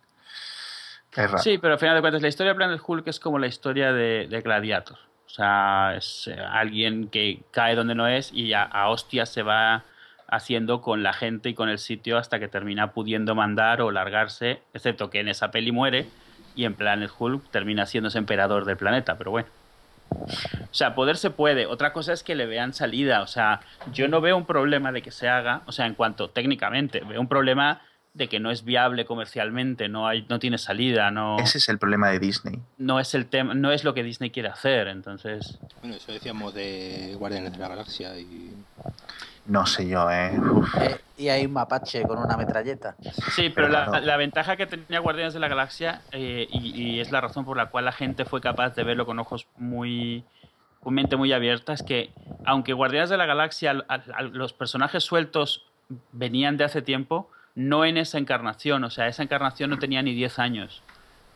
Sí, 1.38 1.58
pero 1.58 1.74
al 1.74 1.78
final 1.78 1.94
de 1.94 2.00
cuentas, 2.00 2.22
la 2.22 2.28
historia 2.28 2.52
de 2.52 2.56
Planet 2.56 2.80
Hulk 2.86 3.06
es 3.08 3.20
como 3.20 3.38
la 3.38 3.46
historia 3.46 3.92
de, 3.92 4.40
Gladiator. 4.44 4.98
O 5.26 5.28
sea, 5.28 5.94
es 5.96 6.28
eh, 6.28 6.38
alguien 6.38 7.08
que 7.08 7.40
cae 7.50 7.74
donde 7.74 7.94
no 7.94 8.06
es 8.06 8.32
y 8.32 8.52
a, 8.52 8.62
a 8.62 8.96
se 8.96 9.42
va 9.42 9.84
haciendo 10.28 10.80
con 10.80 11.02
la 11.02 11.12
gente 11.12 11.48
y 11.48 11.54
con 11.54 11.68
el 11.68 11.78
sitio 11.78 12.18
hasta 12.18 12.38
que 12.38 12.48
termina 12.48 12.92
pudiendo 12.92 13.34
mandar 13.34 13.80
o 13.80 13.90
largarse, 13.90 14.62
excepto 14.74 15.10
que 15.10 15.20
en 15.20 15.28
esa 15.28 15.50
peli 15.50 15.72
muere 15.72 16.06
y 16.54 16.64
en 16.64 16.74
Planet 16.74 17.10
Hulk 17.16 17.50
termina 17.50 17.86
siendo 17.86 18.08
ese 18.08 18.18
emperador 18.18 18.64
del 18.64 18.76
planeta, 18.76 19.16
pero 19.18 19.30
bueno. 19.30 19.48
O 20.10 20.74
sea, 20.74 20.94
poder 20.94 21.16
se 21.16 21.30
puede. 21.30 21.66
Otra 21.66 21.92
cosa 21.92 22.12
es 22.12 22.22
que 22.22 22.34
le 22.34 22.46
vean 22.46 22.72
salida. 22.72 23.22
O 23.22 23.26
sea, 23.26 23.60
yo 23.92 24.08
no 24.08 24.20
veo 24.20 24.36
un 24.36 24.46
problema 24.46 24.92
de 24.92 25.02
que 25.02 25.10
se 25.10 25.28
haga, 25.28 25.62
o 25.66 25.72
sea, 25.72 25.86
en 25.86 25.94
cuanto 25.94 26.30
técnicamente, 26.30 27.00
veo 27.00 27.20
un 27.20 27.28
problema 27.28 27.80
de 28.16 28.28
que 28.28 28.40
no 28.40 28.50
es 28.50 28.64
viable 28.64 29.04
comercialmente, 29.04 29.88
no 29.88 30.08
hay, 30.08 30.24
no 30.28 30.38
tiene 30.38 30.56
salida, 30.56 31.10
no. 31.10 31.38
Ese 31.38 31.58
es 31.58 31.68
el 31.68 31.78
problema 31.78 32.08
de 32.08 32.18
Disney. 32.18 32.58
No 32.78 32.98
es 32.98 33.14
el 33.14 33.26
tema, 33.26 33.52
no 33.52 33.72
es 33.72 33.84
lo 33.84 33.92
que 33.92 34.02
Disney 34.02 34.30
quiere 34.30 34.48
hacer, 34.48 34.88
entonces. 34.88 35.58
Bueno, 35.82 35.96
eso 35.96 36.12
decíamos 36.12 36.54
de 36.54 37.14
Guardianes 37.18 37.52
de 37.52 37.58
la 37.58 37.68
Galaxia 37.68 38.18
y. 38.18 38.54
No 39.44 39.66
sé 39.66 39.86
yo, 39.86 40.10
¿eh? 40.10 40.32
eh 40.80 40.96
y 41.18 41.28
hay 41.28 41.46
un 41.46 41.52
mapache 41.52 42.02
con 42.02 42.18
una 42.18 42.36
metralleta. 42.36 42.96
Sí, 43.34 43.50
pero, 43.54 43.68
la, 43.68 44.16
ventaja 44.16 44.56
que 44.56 44.66
tenía 44.66 44.98
Guardianes 45.00 45.34
de 45.34 45.40
la 45.40 45.48
Galaxia, 45.48 46.00
eh, 46.10 46.48
y, 46.50 46.98
es 47.00 47.12
la 47.12 47.20
razón 47.20 47.44
por 47.44 47.56
la 47.56 47.66
cual 47.66 47.84
la 47.84 47.92
gente 47.92 48.24
fue 48.24 48.40
capaz 48.40 48.74
de 48.74 48.82
verlo 48.82 49.04
con 49.04 49.18
ojos 49.18 49.46
muy. 49.58 50.24
con 50.80 50.94
mente 50.94 51.16
muy 51.16 51.34
abierta, 51.34 51.74
es 51.74 51.82
que 51.82 52.12
aunque 52.46 52.72
Guardianes 52.72 53.10
de 53.10 53.18
la 53.18 53.26
Galaxia, 53.26 53.84
los 54.32 54.54
personajes 54.54 55.04
sueltos 55.04 55.66
venían 56.12 56.56
de 56.56 56.64
hace 56.64 56.82
tiempo, 56.82 57.30
no 57.56 57.84
en 57.84 57.96
esa 57.96 58.18
encarnación, 58.18 58.84
o 58.84 58.90
sea, 58.90 59.08
esa 59.08 59.24
encarnación 59.24 59.70
no 59.70 59.78
tenía 59.78 60.02
ni 60.02 60.14
10 60.14 60.38
años. 60.38 60.82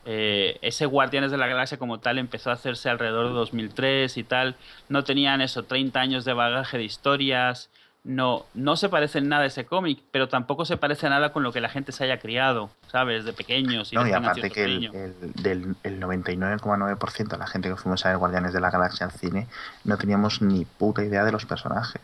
Eh, 0.05 0.57
ese 0.61 0.85
Guardianes 0.85 1.31
de 1.31 1.37
la 1.37 1.47
Galaxia 1.47 1.77
como 1.77 1.99
tal 1.99 2.17
empezó 2.17 2.49
a 2.49 2.53
hacerse 2.53 2.89
alrededor 2.89 3.27
de 3.27 3.33
2003 3.33 4.17
y 4.17 4.23
tal, 4.23 4.55
no 4.87 5.03
tenían 5.03 5.41
eso, 5.41 5.63
30 5.63 5.99
años 5.99 6.23
de 6.23 6.33
bagaje 6.33 6.77
de 6.77 6.83
historias, 6.83 7.69
no, 8.03 8.45
no 8.55 8.77
se 8.77 8.89
parece 8.89 9.19
en 9.19 9.29
nada 9.29 9.43
a 9.43 9.47
ese 9.47 9.65
cómic, 9.65 9.99
pero 10.11 10.27
tampoco 10.27 10.65
se 10.65 10.77
parece 10.77 11.07
a 11.07 11.09
nada 11.09 11.31
con 11.33 11.43
lo 11.43 11.51
que 11.51 11.61
la 11.61 11.69
gente 11.69 11.91
se 11.91 12.03
haya 12.03 12.19
criado, 12.19 12.71
¿sabes? 12.87 13.25
De 13.25 13.33
pequeños. 13.33 13.93
Y 13.93 13.95
no, 13.95 14.07
y 14.07 14.11
aparte 14.11 14.49
que 14.49 14.63
el, 14.63 15.15
del 15.35 15.75
el 15.83 15.99
99,9% 15.99 17.27
de 17.27 17.37
la 17.37 17.47
gente 17.47 17.69
que 17.69 17.75
fuimos 17.75 18.03
a 18.05 18.09
ver 18.09 18.17
Guardianes 18.17 18.53
de 18.53 18.59
la 18.59 18.71
Galaxia 18.71 19.05
al 19.05 19.11
cine 19.11 19.47
no 19.83 19.97
teníamos 19.97 20.41
ni 20.41 20.65
puta 20.65 21.03
idea 21.03 21.23
de 21.23 21.31
los 21.31 21.45
personajes. 21.45 22.01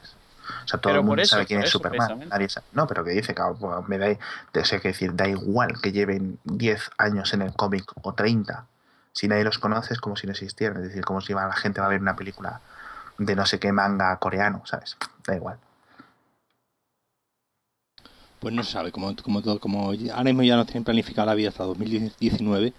O 0.64 0.68
sea, 0.68 0.80
todo 0.80 0.94
el 0.94 1.04
mundo 1.04 1.26
sabe 1.26 1.46
quién 1.46 1.62
es 1.62 1.70
Superman. 1.70 2.30
Nadie 2.30 2.50
sabe. 2.50 2.66
No, 2.74 2.88
pero 2.88 3.04
que 3.04 3.12
dice, 3.12 3.34
claro, 3.34 3.56
pues, 3.60 3.88
me 3.88 3.98
da, 3.98 4.18
sé 4.64 4.80
que 4.80 4.90
decir, 4.90 5.16
da 5.16 5.28
igual 5.28 5.80
que 5.82 5.92
lleven 5.92 6.40
10 6.46 6.92
años 6.98 7.34
en 7.34 7.42
el 7.42 7.54
cómic 7.54 7.86
o 8.02 8.14
30. 8.14 8.66
Si 9.14 9.28
nadie 9.28 9.44
los 9.44 9.60
conoce 9.60 9.94
es 9.94 10.00
como 10.00 10.16
si 10.16 10.28
no 10.28 10.32
existieran. 10.32 10.78
Es 10.78 10.90
decir, 10.90 11.04
como 11.04 11.22
si 11.22 11.34
la 11.34 11.52
gente 11.54 11.82
va 11.82 11.88
a 11.88 11.90
ver 11.90 12.02
una 12.02 12.16
película 12.16 12.62
de 13.18 13.36
no 13.36 13.46
sé 13.46 13.60
qué 13.60 13.72
manga 13.72 14.16
coreano, 14.18 14.62
¿sabes? 14.66 14.98
Da 15.26 15.36
igual. 15.36 15.58
Pues 18.40 18.54
no 18.54 18.64
se 18.64 18.72
sabe, 18.72 18.92
como, 18.92 19.16
como, 19.16 19.42
todo, 19.42 19.60
como 19.60 19.92
ahora 19.92 20.24
mismo 20.24 20.44
ya 20.44 20.56
nos 20.56 20.68
tienen 20.68 20.84
planificada 20.84 21.28
la 21.28 21.34
vida 21.34 21.50
hasta 21.50 21.64
2019, 21.64 22.70
yo 22.70 22.76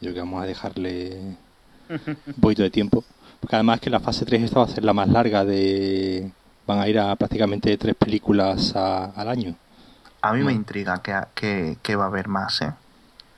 creo 0.00 0.14
que 0.14 0.20
vamos 0.20 0.42
a 0.42 0.46
dejarle 0.46 1.36
un 1.88 2.40
poquito 2.40 2.62
de 2.62 2.70
tiempo. 2.70 3.04
Porque 3.40 3.54
además 3.54 3.80
que 3.80 3.90
la 3.90 4.00
fase 4.00 4.24
3 4.24 4.42
esta 4.42 4.58
va 4.58 4.64
a 4.64 4.68
ser 4.68 4.84
la 4.84 4.92
más 4.92 5.08
larga 5.08 5.44
de, 5.44 6.32
van 6.66 6.80
a 6.80 6.88
ir 6.88 6.98
a 6.98 7.14
prácticamente 7.16 7.76
tres 7.78 7.94
películas 7.94 8.74
al 8.74 9.28
año. 9.28 9.54
A 10.22 10.32
mí 10.32 10.42
me 10.42 10.52
mm. 10.52 10.56
intriga 10.56 11.00
que, 11.34 11.76
que, 11.82 11.96
va 11.96 12.04
a 12.04 12.08
haber 12.08 12.26
más, 12.28 12.60
¿eh? 12.62 12.72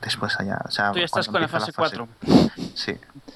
Después 0.01 0.39
allá. 0.39 0.59
O 0.65 0.71
sea, 0.71 0.91
Tú 0.91 0.99
ya 0.99 1.05
estás 1.05 1.27
con 1.27 1.41
la 1.41 1.47
fase, 1.47 1.73
4. 1.73 2.07
Sí, 2.73 2.93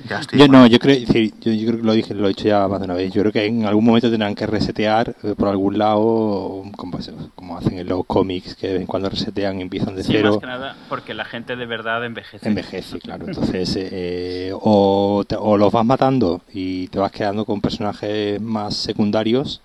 ya 0.08 0.20
estoy. 0.20 0.40
Yo 0.40 0.48
no, 0.48 0.66
yo 0.66 0.80
creo, 0.80 0.98
yo, 0.98 1.52
yo, 1.52 1.68
creo 1.68 1.78
que 1.78 1.84
lo 1.84 1.94
dije, 1.94 2.14
lo 2.14 2.26
he 2.26 2.30
dicho 2.30 2.48
ya 2.48 2.66
más 2.70 2.80
de 2.80 2.86
una 2.86 2.94
vez. 2.94 3.12
Yo 3.12 3.22
creo 3.22 3.34
que 3.34 3.46
en 3.46 3.66
algún 3.66 3.84
momento 3.84 4.10
tendrán 4.10 4.34
que 4.34 4.48
resetear 4.48 5.14
eh, 5.24 5.36
por 5.38 5.50
algún 5.50 5.78
lado, 5.78 6.64
como, 6.78 6.98
como, 7.36 7.58
hacen 7.58 7.78
en 7.78 7.90
los 7.90 8.06
cómics, 8.06 8.56
que 8.56 8.68
de 8.68 8.74
vez 8.74 8.82
en 8.82 8.88
cuando 8.88 9.10
resetean 9.10 9.60
y 9.60 9.62
empiezan 9.62 9.96
de 9.96 10.04
sí, 10.04 10.14
cero. 10.14 10.32
Más 10.32 10.40
que 10.40 10.48
nada 10.48 10.76
porque 10.88 11.14
la 11.14 11.26
gente 11.26 11.58
de 11.58 11.66
verdad 11.66 12.06
envejece. 12.06 12.48
Envejece, 12.48 13.00
claro. 13.00 13.26
Entonces, 13.28 13.78
eh, 13.78 14.52
o, 14.54 15.26
o 15.38 15.58
los 15.58 15.72
vas 15.72 15.86
matando 15.86 16.42
y 16.54 16.88
te 16.88 17.00
vas 17.00 17.12
quedando 17.12 17.44
con 17.44 17.60
personajes 17.60 18.40
más 18.40 18.76
secundarios 18.76 19.62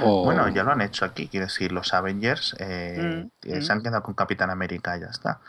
bueno, 0.00 0.48
ya 0.48 0.64
lo 0.64 0.72
han 0.72 0.80
hecho 0.80 1.04
aquí, 1.04 1.28
quiero 1.28 1.46
decir, 1.46 1.72
los 1.72 1.94
Avengers 1.94 2.56
eh, 2.58 3.28
mm, 3.44 3.48
eh, 3.48 3.62
se 3.62 3.72
han 3.72 3.78
mm. 3.78 3.82
quedado 3.82 4.02
con 4.02 4.14
Capitán 4.14 4.50
América, 4.50 4.96
ya 4.96 5.06
está. 5.06 5.40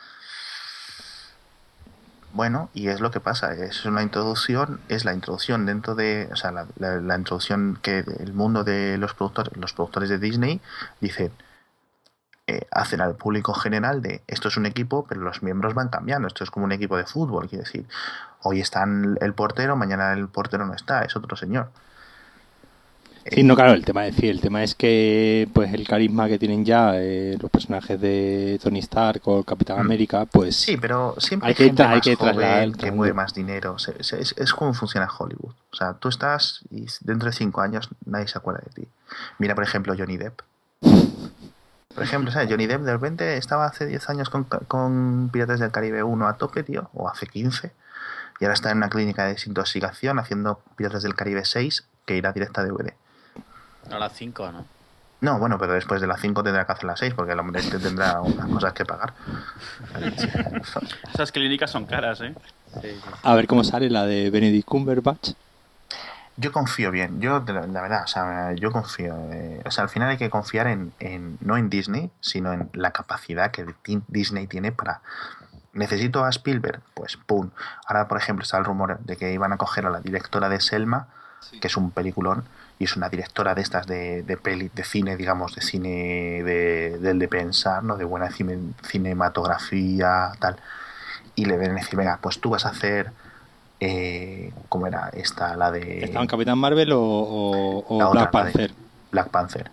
Bueno, 2.34 2.70
y 2.74 2.90
es 2.90 3.00
lo 3.00 3.12
que 3.12 3.22
pasa, 3.22 3.54
es 3.54 3.86
una 3.86 4.04
introducción, 4.04 4.82
es 4.90 5.06
la 5.06 5.14
introducción 5.14 5.66
dentro 5.66 5.96
de, 5.96 6.28
o 6.34 6.36
sea, 6.36 6.52
la, 6.52 7.16
introducción 7.16 7.80
que 7.82 8.00
el 8.00 8.34
mundo 8.34 8.66
de 8.66 8.98
los 8.98 9.14
productores, 9.14 9.56
los 9.56 9.72
productores 9.72 10.10
de 10.10 10.18
Disney 10.18 10.60
dicen, 11.00 11.32
eh, 12.48 12.68
hacen 12.72 13.00
al 13.00 13.16
público 13.16 13.54
general 13.54 14.02
de 14.02 14.22
esto 14.28 14.50
es 14.50 14.58
un 14.58 14.66
equipo, 14.66 15.06
pero 15.08 15.22
los 15.22 15.44
miembros 15.44 15.74
van 15.76 15.88
cambiando, 15.88 16.28
esto 16.28 16.44
es 16.44 16.52
como 16.52 16.66
un 16.66 16.74
equipo 16.74 16.98
de 16.98 17.06
fútbol, 17.06 17.48
quiere 17.48 17.64
decir, 17.64 17.88
hoy 18.44 18.60
está 18.60 18.84
el 18.84 19.34
portero, 19.34 19.78
mañana 19.78 20.12
el 20.12 20.28
portero 20.28 20.66
no 20.66 20.74
está, 20.74 21.04
es 21.04 21.16
otro 21.16 21.38
señor. 21.38 21.72
Sí, 23.32 23.42
no, 23.44 23.56
claro, 23.56 23.74
el 23.74 23.84
tema 23.84 24.06
es, 24.06 24.20
el 24.20 24.40
tema 24.40 24.64
es 24.64 24.76
que 24.76 25.50
pues 25.52 25.74
el 25.74 25.88
carisma 25.88 26.28
que 26.28 26.38
tienen 26.38 26.64
ya 26.64 26.92
eh, 26.94 27.36
los 27.42 27.50
personajes 27.50 28.00
de 28.00 28.60
Tony 28.62 28.80
Stark 28.80 29.22
o 29.26 29.44
Capitán 29.44 29.78
mm. 29.78 29.82
América, 29.82 30.26
pues 30.26 30.56
sí, 30.56 30.78
pero 30.78 31.16
siempre 31.18 31.50
hay 31.50 31.56
que, 31.56 31.64
hay 31.84 32.02
que 32.02 32.16
trasladar 32.16 32.74
que 32.74 32.92
mueve 32.92 33.14
más 33.14 33.34
dinero. 33.34 33.78
Es, 33.78 34.54
como 34.54 34.76
funciona 34.76 35.08
Hollywood. 35.08 35.54
O 35.72 35.76
sea, 35.76 35.94
tú 35.94 36.10
estás 36.10 36.62
y 36.70 36.86
dentro 37.02 37.28
de 37.28 37.34
cinco 37.34 37.62
años 37.62 37.90
nadie 38.06 38.28
se 38.28 38.38
acuerda 38.38 38.62
de 38.64 38.84
ti. 38.84 38.88
Mira, 39.40 39.56
por 39.56 39.64
ejemplo, 39.64 39.96
Johnny 39.98 40.18
Depp. 40.18 40.42
Por 41.96 42.04
ejemplo, 42.04 42.32
¿sabes? 42.32 42.48
Johnny 42.50 42.68
Depp 42.68 42.82
de 42.82 42.92
repente 42.92 43.38
estaba 43.38 43.66
hace 43.66 43.88
10 43.88 44.10
años 44.10 44.30
con, 44.30 44.44
con 44.44 45.30
Piratas 45.32 45.62
del 45.62 45.72
Caribe 45.72 46.04
1 46.04 46.28
a 46.28 46.34
tope, 46.38 46.62
tío, 46.62 46.90
o 46.94 47.10
hace 47.10 47.26
15, 47.26 47.72
y 48.40 48.46
ahora 48.46 48.54
está 48.54 48.70
en 48.70 48.78
una 48.78 48.90
clínica 48.90 49.24
de 49.24 49.32
desintoxicación 49.32 50.20
haciendo 50.20 50.60
Piratas 50.76 51.04
del 51.04 51.16
Caribe 51.16 51.46
6 51.46 51.86
que 52.06 52.18
irá 52.18 52.34
directa 52.34 52.62
a 52.62 52.66
DVD. 52.66 52.94
A 53.92 54.00
las 54.00 54.14
5, 54.14 54.52
¿no? 54.52 54.66
No, 55.22 55.40
bueno, 55.40 55.58
pero 55.58 55.74
después 55.74 56.02
de 56.02 56.08
las 56.08 56.20
5 56.22 56.44
tendrá 56.44 56.66
que 56.66 56.72
hacer 56.74 56.86
las 56.86 57.00
6 57.00 57.14
porque 57.16 57.32
el 57.32 57.40
hombre 57.40 57.62
este 57.62 57.80
tendrá 57.80 58.22
unas 58.22 58.48
cosas 58.48 58.74
que 58.74 58.86
pagar. 58.86 59.14
Esas 61.14 61.32
clínicas 61.32 61.72
son 61.72 61.86
caras, 61.86 62.22
¿eh? 62.22 62.36
A 63.24 63.34
ver 63.34 63.48
cómo 63.48 63.64
sale 63.64 63.90
la 63.90 64.06
de 64.06 64.30
Benedict 64.30 64.68
Cumberbatch. 64.68 65.32
Yo 66.38 66.52
confío 66.52 66.92
bien, 66.92 67.22
yo 67.22 67.44
la, 67.48 67.82
verdad, 67.82 68.04
o 68.04 68.08
sea, 68.08 68.54
yo 68.54 68.70
confío. 68.70 69.16
Eh, 69.32 69.62
o 69.66 69.72
sea, 69.72 69.86
al 69.86 69.90
final 69.90 70.10
hay 70.10 70.18
que 70.18 70.30
confiar 70.30 70.68
en, 70.68 70.92
en, 71.00 71.38
no 71.40 71.56
en 71.56 71.70
Disney, 71.70 72.12
sino 72.20 72.52
en 72.52 72.70
la 72.74 72.92
capacidad 72.92 73.52
que 73.52 73.66
Disney 74.10 74.46
tiene 74.46 74.74
para 74.74 75.02
necesito 75.76 76.26
a 76.26 76.30
Spielberg, 76.30 76.82
pues 76.94 77.18
pum. 77.18 77.52
Ahora, 77.86 78.08
por 78.08 78.18
ejemplo, 78.18 78.44
está 78.44 78.58
el 78.58 78.66
rumor 78.66 79.00
de 79.00 79.18
que 79.18 79.32
iban 79.32 79.54
a 79.54 79.58
coger 79.58 79.86
a 79.86 79.90
la 79.90 80.00
directora 80.00 80.50
de 80.50 80.60
Selma, 80.60 81.08
que 81.62 81.68
es 81.68 81.78
un 81.78 81.92
peliculón, 81.92 82.46
y 82.78 82.84
es 82.84 82.96
una 82.98 83.10
directora 83.10 83.56
de 83.56 83.62
estas 83.62 83.88
de, 83.88 84.24
de 84.24 84.38
peli, 84.38 84.70
de 84.74 84.84
cine, 84.84 85.16
digamos, 85.16 85.56
de 85.56 85.62
cine 85.62 86.44
de, 86.44 86.98
del 87.00 87.20
de 87.20 87.28
pensar, 87.28 87.84
¿no? 87.84 87.98
De 87.98 88.04
buena 88.04 88.30
cinematografía, 88.32 90.34
tal. 90.40 90.58
Y 91.36 91.46
le 91.46 91.58
ven 91.58 91.76
decir, 91.76 91.96
venga, 91.96 92.20
pues 92.22 92.40
tú 92.40 92.50
vas 92.50 92.66
a 92.66 92.70
hacer 92.70 93.12
eh, 93.80 94.52
¿cómo 94.70 94.88
era 94.88 95.10
esta? 95.10 95.56
La 95.56 95.72
de... 95.72 96.06
¿Estaba 96.06 96.26
Capitán 96.28 96.58
Marvel 96.58 96.90
o, 96.94 98.12
Black 98.12 98.32
Panther? 98.32 98.72
Black 99.12 99.30
Panther 99.30 99.72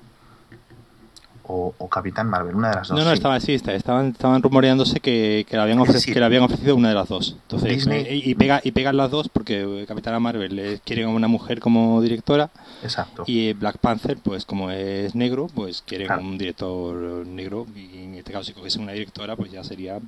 o, 1.53 1.89
Capitán 1.89 2.29
Marvel, 2.29 2.55
una 2.55 2.71
de 2.71 2.77
las 2.77 2.89
dos. 2.89 2.99
No, 2.99 3.05
no, 3.05 3.13
estaba, 3.13 3.39
sí, 3.41 3.55
estaban, 3.55 4.09
estaban 4.09 4.43
rumoreándose 4.43 5.01
que, 5.01 5.47
que, 5.49 5.57
le 5.57 5.63
habían 5.63 5.83
que 5.85 6.19
le 6.19 6.25
habían 6.25 6.43
ofrecido 6.43 6.75
una 6.77 6.89
de 6.89 6.95
las 6.95 7.09
dos. 7.09 7.37
Entonces, 7.43 7.87
eh, 7.87 8.07
y, 8.25 8.35
pega, 8.35 8.61
y 8.65 8.73
pegan 8.73 8.97
las 8.97 9.11
dos 9.11 9.29
porque 9.29 9.85
Capitán 9.87 10.21
Marvel 10.23 10.81
quieren 10.85 11.07
a 11.07 11.11
una 11.11 11.29
mujer 11.29 11.61
como 11.61 12.01
directora. 12.01 12.51
Exacto. 12.83 13.25
Y 13.27 13.53
Black 13.53 13.79
Panther, 13.79 14.17
pues 14.19 14.45
como 14.45 14.71
es 14.71 15.15
negro, 15.15 15.49
pues 15.55 15.83
quieren 15.83 16.11
un 16.13 16.39
director 16.39 16.95
negro. 17.27 17.67
Y 17.75 18.05
en 18.05 18.15
este 18.15 18.33
caso, 18.33 18.45
si 18.45 18.53
cogiesen 18.53 18.83
una 18.83 18.93
directora, 18.93 19.37
pues 19.37 19.53
ya 19.53 19.63
sería 19.63 20.01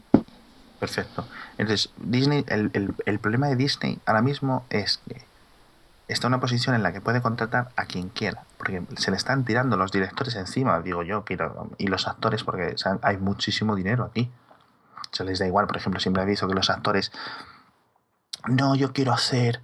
Perfecto. 0.78 1.26
Entonces, 1.56 1.90
Disney, 1.96 2.44
el, 2.48 2.70
el, 2.74 2.94
el, 3.06 3.18
problema 3.18 3.48
de 3.48 3.56
Disney 3.56 3.98
ahora 4.06 4.22
mismo 4.22 4.66
es 4.70 5.00
que 5.08 5.22
está 6.08 6.26
en 6.26 6.34
una 6.34 6.40
posición 6.40 6.74
en 6.74 6.82
la 6.82 6.92
que 6.92 7.00
puede 7.00 7.22
contratar 7.22 7.70
a 7.76 7.86
quien 7.86 8.08
quiera, 8.08 8.42
porque 8.64 8.82
se 8.96 9.10
le 9.10 9.16
están 9.16 9.44
tirando 9.44 9.76
los 9.76 9.92
directores 9.92 10.34
encima, 10.36 10.80
digo 10.80 11.02
yo, 11.02 11.24
y 11.78 11.86
los 11.86 12.08
actores, 12.08 12.42
porque 12.42 12.74
hay 13.02 13.16
muchísimo 13.18 13.76
dinero 13.76 14.04
aquí. 14.04 14.30
Se 15.12 15.24
les 15.24 15.38
da 15.38 15.46
igual, 15.46 15.66
por 15.66 15.76
ejemplo, 15.76 16.00
siempre 16.00 16.22
he 16.22 16.26
visto 16.26 16.48
que 16.48 16.54
los 16.54 16.70
actores, 16.70 17.12
no, 18.46 18.74
yo 18.74 18.92
quiero 18.92 19.12
hacer 19.12 19.60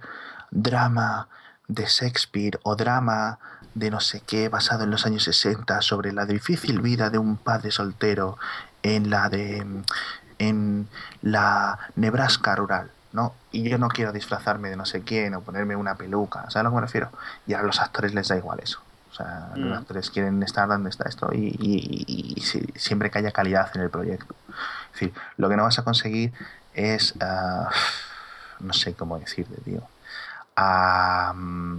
drama 0.51 1.27
de 1.67 1.85
Shakespeare 1.85 2.59
o 2.63 2.75
drama 2.75 3.39
de 3.73 3.89
no 3.89 3.99
sé 3.99 4.21
qué 4.21 4.49
basado 4.49 4.83
en 4.83 4.91
los 4.91 5.05
años 5.05 5.23
60 5.23 5.81
sobre 5.81 6.11
la 6.11 6.25
difícil 6.25 6.81
vida 6.81 7.09
de 7.09 7.17
un 7.17 7.37
padre 7.37 7.71
soltero 7.71 8.37
en 8.83 9.09
la 9.09 9.29
de 9.29 9.65
en 10.39 10.89
la 11.21 11.79
Nebraska 11.95 12.55
rural 12.55 12.91
¿no? 13.13 13.33
Y 13.51 13.69
yo 13.69 13.77
no 13.77 13.89
quiero 13.89 14.11
disfrazarme 14.11 14.69
de 14.69 14.75
no 14.75 14.85
sé 14.85 15.01
quién 15.01 15.33
o 15.35 15.41
ponerme 15.41 15.75
una 15.75 15.95
peluca, 15.95 16.41
¿sabes 16.49 16.55
a 16.57 16.63
lo 16.63 16.69
que 16.69 16.75
me 16.75 16.81
refiero? 16.81 17.11
Y 17.45 17.53
a 17.53 17.61
los 17.61 17.79
actores 17.79 18.13
les 18.13 18.27
da 18.27 18.37
igual 18.37 18.59
eso. 18.61 18.81
O 19.11 19.13
sea, 19.13 19.51
los 19.55 19.71
mm. 19.71 19.73
actores 19.73 20.09
quieren 20.09 20.41
estar 20.41 20.67
donde 20.69 20.89
está 20.89 21.09
esto 21.09 21.29
y, 21.33 22.41
siempre 22.75 23.11
que 23.11 23.19
haya 23.19 23.31
calidad 23.31 23.69
en 23.75 23.81
el 23.81 23.89
proyecto. 23.89 24.35
Es 24.93 24.93
decir, 24.93 25.13
lo 25.37 25.49
que 25.49 25.57
no 25.57 25.63
vas 25.63 25.79
a 25.79 25.83
conseguir 25.83 26.31
es, 26.73 27.13
ah, 27.19 27.69
no 28.59 28.73
sé 28.73 28.93
cómo 28.93 29.19
decirte, 29.19 29.55
tío. 29.61 29.81
mm, 31.33 31.77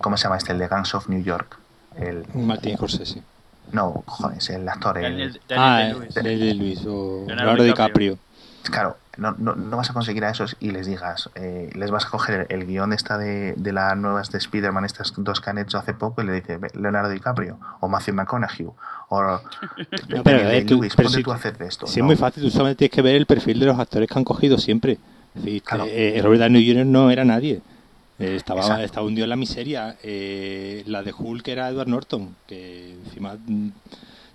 ¿Cómo 0.00 0.16
se 0.16 0.24
llama 0.24 0.36
este? 0.36 0.52
El 0.52 0.58
de 0.58 0.68
Gangs 0.68 0.94
of 0.94 1.08
New 1.08 1.22
York. 1.22 1.56
El, 1.96 2.26
Martin 2.34 2.76
Scorsese. 2.76 3.22
no, 3.72 4.04
joder, 4.06 4.38
es 4.38 4.50
el 4.50 4.68
actor. 4.68 4.98
el- 4.98 5.04
Daniel, 5.04 5.40
Ah, 5.50 5.78
Daniel 5.78 5.92
Day-Lewis. 5.92 6.14
Daniel 6.14 6.40
Day-Lewis 6.40 6.80
o 6.86 7.24
Leonardo 7.26 7.34
Leonardo 7.36 7.62
DiCaprio. 7.64 8.18
Claro, 8.64 8.96
no, 9.16 9.34
no, 9.38 9.54
no 9.54 9.76
vas 9.76 9.90
a 9.90 9.92
conseguir 9.94 10.24
a 10.24 10.30
esos 10.30 10.56
y 10.60 10.70
les 10.70 10.86
digas, 10.86 11.30
eh, 11.34 11.70
les 11.74 11.90
vas 11.90 12.04
a 12.06 12.10
coger 12.10 12.46
el, 12.50 12.60
el 12.60 12.66
guion 12.66 12.92
esta 12.92 13.16
de, 13.18 13.54
de 13.56 13.72
las 13.72 13.96
nuevas 13.96 14.30
de 14.30 14.38
Spider-Man, 14.38 14.84
estas 14.84 15.12
dos 15.16 15.40
que 15.40 15.50
han 15.50 15.58
hecho 15.58 15.78
hace 15.78 15.94
poco, 15.94 16.22
y 16.22 16.26
le 16.26 16.32
dices 16.34 16.60
"Ve, 16.60 16.68
Leonardo 16.74 17.08
DiCaprio, 17.10 17.58
o 17.80 17.88
Matthew 17.88 18.14
McConaughey, 18.14 18.66
o 18.66 19.22
No, 20.08 20.22
pero, 20.22 20.38
ver, 20.38 20.66
tú- 20.66 20.80
Day-Lewis, 20.80 20.94
pero 20.94 21.06
ponte 21.08 21.18
si- 21.18 21.24
tú 21.24 21.32
a 21.32 21.36
hacer 21.36 21.56
de 21.58 21.66
esto. 21.66 21.86
Sí, 21.86 22.00
¿no? 22.00 22.04
es 22.04 22.06
muy 22.06 22.16
fácil, 22.16 22.42
tú 22.42 22.50
solamente 22.50 22.78
tienes 22.78 22.94
que 22.94 23.02
ver 23.02 23.16
el 23.16 23.26
perfil 23.26 23.58
de 23.60 23.66
los 23.66 23.78
actores 23.78 24.08
que 24.08 24.18
han 24.18 24.24
cogido 24.24 24.58
siempre. 24.58 24.98
Es 25.34 25.42
decir, 25.44 25.62
Claro. 25.62 25.84
eh, 25.88 26.20
Robert 26.22 26.42
Downey 26.42 26.66
Jr. 26.70 26.86
no 26.86 27.10
era 27.10 27.24
nadie. 27.24 27.60
Eh, 28.18 28.34
estaba, 28.36 28.60
Exacto. 28.60 28.82
estaba 28.84 29.06
hundido 29.06 29.24
en 29.24 29.30
la 29.30 29.36
miseria. 29.36 29.96
Eh, 30.02 30.82
la 30.86 31.02
de 31.02 31.14
Hulk 31.16 31.48
era 31.48 31.68
Edward 31.70 31.88
Norton, 31.88 32.36
que 32.46 32.92
encima 33.06 33.34
mm, 33.46 33.68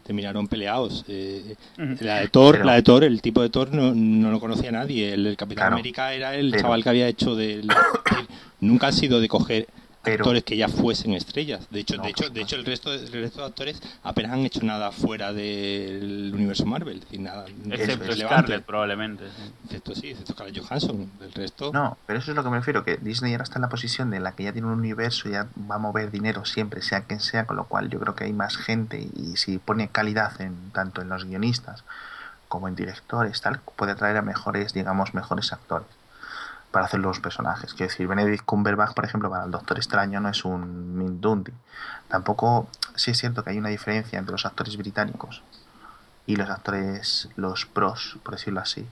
terminaron 0.05 0.47
peleados. 0.47 1.03
Eh, 1.07 1.55
la 1.99 2.19
de 2.19 2.27
Thor, 2.27 2.55
Pero- 2.55 2.65
la 2.65 2.73
de 2.75 2.83
Thor, 2.83 3.03
el 3.03 3.21
tipo 3.21 3.41
de 3.41 3.49
Thor 3.49 3.73
no, 3.73 3.93
no 3.95 4.29
lo 4.31 4.39
conocía 4.39 4.71
nadie. 4.71 5.13
El, 5.13 5.35
Capitán 5.35 5.63
Claro. 5.63 5.75
América 5.75 6.13
era 6.13 6.35
el 6.35 6.51
Pero- 6.51 6.61
chaval 6.63 6.83
que 6.83 6.89
había 6.89 7.07
hecho 7.07 7.35
del. 7.35 7.67
nunca 8.61 8.87
ha 8.87 8.91
sido 8.91 9.19
de 9.19 9.27
coger 9.27 9.67
Pero- 10.05 10.23
actores 10.23 10.43
que 10.43 10.55
ya 10.57 10.67
fuesen 10.69 11.13
estrellas. 11.13 11.67
De 11.69 11.81
hecho, 11.81 11.97
No, 11.97 12.03
de 12.03 12.09
hecho, 12.11 12.29
de 12.29 12.41
hecho 12.41 12.55
el 12.55 12.65
resto 12.65 12.91
de, 12.91 12.97
el 13.05 13.11
resto 13.11 13.41
de 13.41 13.47
actores 13.47 13.81
apenas 14.03 14.31
han 14.33 14.39
hecho 14.45 14.61
nada 14.63 14.91
fuera 14.91 15.33
del 15.33 16.31
universo 16.33 16.65
Marvel. 16.65 16.99
Decir, 17.01 17.19
nada 17.19 17.45
Excepto 17.71 18.05
relevante. 18.05 18.25
Scarlett, 18.25 18.65
probablemente. 18.65 19.23
sí. 19.29 19.51
Excepto 19.65 19.95
sí, 19.95 20.09
excepto 20.11 20.33
Scarlett 20.33 20.59
Johansson. 20.63 21.11
El 21.21 21.31
resto. 21.33 21.71
No, 21.73 21.97
pero 22.05 22.19
eso 22.19 22.31
es 22.31 22.35
lo 22.35 22.43
que 22.43 22.49
me 22.49 22.57
refiero, 22.57 22.83
que 22.83 22.97
Disney 22.97 23.33
ahora 23.33 23.43
está 23.43 23.55
en 23.57 23.63
la 23.63 23.69
posición 23.69 24.09
de 24.09 24.19
la 24.19 24.33
que 24.33 24.43
ya 24.43 24.53
tiene 24.53 24.67
un 24.67 24.73
universo, 24.79 25.29
ya 25.29 25.47
va 25.69 25.75
a 25.75 25.79
mover 25.79 26.11
dinero 26.11 26.45
siempre, 26.45 26.81
sea 26.81 27.01
quien 27.01 27.19
sea, 27.19 27.45
con 27.45 27.57
lo 27.57 27.65
cual 27.65 27.89
yo 27.89 27.99
creo 27.99 28.15
que 28.15 28.23
hay 28.25 28.33
más 28.33 28.57
gente 28.57 28.99
y 29.15 29.37
si 29.37 29.57
pone 29.57 29.87
calidad 29.89 30.39
en 30.41 30.71
tanto 30.71 31.01
en 31.01 31.09
los 31.09 31.25
guionistas 31.25 31.83
como 32.47 32.67
en 32.67 32.75
directores, 32.75 33.41
tal, 33.41 33.59
puede 33.75 33.93
atraer 33.93 34.17
a 34.17 34.21
mejores, 34.21 34.71
digamos, 34.73 35.13
mejores 35.13 35.51
actores 35.51 35.87
para 36.75 36.87
hacer 36.87 36.99
los 36.99 37.21
personajes. 37.21 37.73
Quiero 37.73 37.89
decir, 37.89 38.05
Benedict 38.05 38.43
Cumberbatch, 38.43 38.93
por 38.93 39.05
ejemplo, 39.05 39.29
para 39.29 39.45
el 39.45 39.51
Doctor 39.51 39.77
Extraño 39.77 40.19
no 40.19 40.27
es 40.27 40.43
un 40.43 40.97
Mindundi. 40.97 41.53
Tampoco, 42.09 42.67
sí 42.95 43.11
es 43.11 43.17
cierto 43.17 43.45
que 43.45 43.51
hay 43.51 43.57
una 43.57 43.69
diferencia 43.69 44.19
entre 44.19 44.33
los 44.33 44.45
actores 44.45 44.75
británicos 44.75 45.41
y 46.25 46.35
los 46.35 46.49
actores, 46.49 47.29
los 47.37 47.65
pros, 47.65 48.19
por 48.23 48.33
decirlo 48.33 48.59
así, 48.59 48.85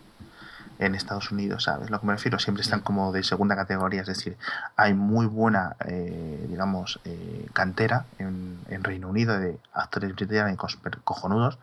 en 0.80 0.95
Estados 0.95 1.30
Unidos, 1.31 1.65
¿sabes? 1.65 1.89
Lo 1.89 1.99
que 1.99 2.07
me 2.07 2.14
refiero, 2.14 2.39
siempre 2.39 2.61
están 2.61 2.80
como 2.80 3.11
de 3.11 3.22
segunda 3.22 3.57
categoría, 3.57 3.99
es 3.99 4.07
decir, 4.07 4.38
hay 4.77 4.93
muy 4.93 5.26
buena, 5.26 5.76
eh, 5.85 6.45
digamos, 6.47 7.01
eh, 7.03 7.49
cantera 7.51 8.05
en, 8.18 8.64
Reino 8.81 9.10
Unido 9.10 9.38
de 9.38 9.60
actores 9.73 10.15
británicos 10.15 10.80
cojonudos, 11.03 11.60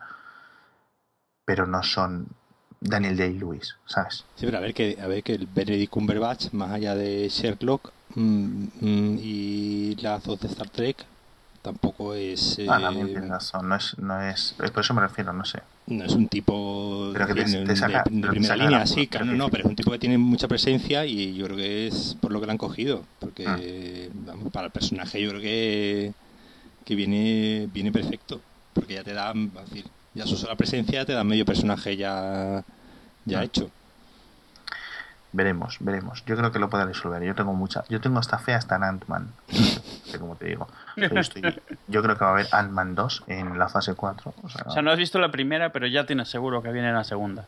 pero 1.45 1.65
no 1.65 1.81
son 1.81 2.27
Daniel 2.81 3.15
Day-Lewis, 3.15 3.75
¿sabes? 3.85 4.25
Sí, 4.35 4.45
pero 4.45 4.57
a 4.57 4.61
ver 4.61 4.73
que, 4.73 4.97
a 5.01 5.07
ver 5.07 5.21
que 5.23 5.33
el 5.35 5.45
Benedict 5.47 5.91
Cumberbatch, 5.91 6.51
más 6.51 6.71
allá 6.71 6.95
de 6.95 7.29
Sherlock 7.29 7.91
mm, 8.15 8.63
mm, 8.81 9.19
y 9.21 9.95
las 10.01 10.23
dos 10.23 10.39
de 10.41 10.47
Star 10.47 10.67
Trek, 10.69 10.97
tampoco 11.61 12.15
es. 12.15 12.57
Ah, 12.67 12.79
eh, 12.79 12.81
también 12.81 13.07
tienes 13.11 13.29
razón, 13.29 13.69
no 13.69 13.75
es, 13.75 13.97
no 13.99 14.19
es, 14.21 14.55
eh, 14.63 14.69
por 14.71 14.79
eso 14.83 14.95
me 14.95 15.01
refiero, 15.01 15.31
no 15.31 15.45
sé. 15.45 15.59
no 15.87 16.03
es 16.05 16.13
un 16.13 16.27
tipo 16.27 17.11
Pero 17.13 17.27
que 17.27 17.33
te- 17.35 17.45
de, 17.45 17.65
te 17.65 17.75
saca- 17.75 18.03
de- 18.09 18.27
primera 18.29 18.55
línea, 18.55 18.79
la- 18.79 18.87
sí, 18.87 19.05
claro, 19.05 19.25
no, 19.27 19.49
pero 19.49 19.63
es 19.63 19.69
un 19.69 19.75
tipo 19.75 19.91
que 19.91 19.99
tiene 19.99 20.17
mucha 20.17 20.47
presencia 20.47 21.05
y 21.05 21.35
yo 21.35 21.45
creo 21.45 21.57
que 21.57 21.85
es 21.87 22.17
por 22.19 22.31
lo 22.31 22.39
que 22.39 22.47
lo 22.47 22.51
han 22.51 22.57
cogido, 22.57 23.03
porque 23.19 24.09
Ah. 24.09 24.13
vamos, 24.25 24.51
para 24.51 24.65
el 24.67 24.71
personaje 24.71 25.21
yo 25.21 25.29
creo 25.29 25.41
que, 25.41 26.13
que 26.83 26.95
viene 26.95 27.69
viene 27.71 27.91
perfecto, 27.91 28.41
porque 28.73 28.95
ya 28.95 29.03
te 29.03 29.13
da, 29.13 29.31
decir, 29.35 29.85
ya 30.13 30.25
su 30.25 30.35
sola 30.37 30.55
presencia 30.55 31.05
te 31.05 31.13
da 31.13 31.23
medio 31.23 31.45
personaje 31.45 31.95
ya 31.97 32.63
ya 33.25 33.39
Ah. 33.39 33.43
hecho. 33.43 33.69
Veremos, 35.33 35.77
veremos. 35.79 36.25
Yo 36.25 36.35
creo 36.35 36.51
que 36.51 36.59
lo 36.59 36.69
puede 36.69 36.83
resolver. 36.85 37.23
Yo 37.23 37.33
tengo 37.33 37.53
mucha, 37.53 37.85
yo 37.87 38.01
tengo 38.01 38.19
hasta 38.19 38.37
fe 38.37 38.53
hasta 38.53 38.75
en 38.75 38.83
Ant-Man. 38.83 39.31
Cómo 40.19 40.35
te 40.35 40.47
digo. 40.47 40.67
Yo, 40.97 41.05
estoy- 41.07 41.41
yo 41.87 42.03
creo 42.03 42.17
que 42.17 42.25
va 42.25 42.31
a 42.31 42.33
haber 42.33 42.47
Ant-Man 42.51 42.95
2 42.95 43.23
en 43.27 43.57
la 43.57 43.69
fase 43.69 43.93
4. 43.93 44.33
O 44.43 44.49
sea, 44.49 44.63
O 44.67 44.71
sea, 44.71 44.81
no 44.81 44.91
has 44.91 44.97
visto 44.97 45.19
la 45.19 45.31
primera, 45.31 45.71
pero 45.71 45.87
ya 45.87 46.05
tienes 46.05 46.27
seguro 46.27 46.61
que 46.61 46.71
viene 46.73 46.91
la 46.91 47.05
segunda. 47.05 47.45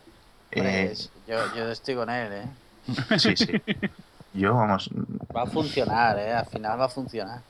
eh, 0.50 0.86
Pues, 0.86 1.10
yo, 1.28 1.36
yo 1.54 1.68
estoy 1.70 1.94
con 1.94 2.08
él, 2.08 2.32
¿eh? 2.32 3.18
sí, 3.18 3.36
sí. 3.36 3.52
Yo, 4.36 4.52
vamos, 4.54 4.90
Va 5.36 5.42
a 5.42 5.46
funcionar, 5.46 6.18
¿eh? 6.18 6.32
Al 6.32 6.46
final 6.46 6.80
va 6.80 6.86
a 6.86 6.88
funcionar. 6.88 7.40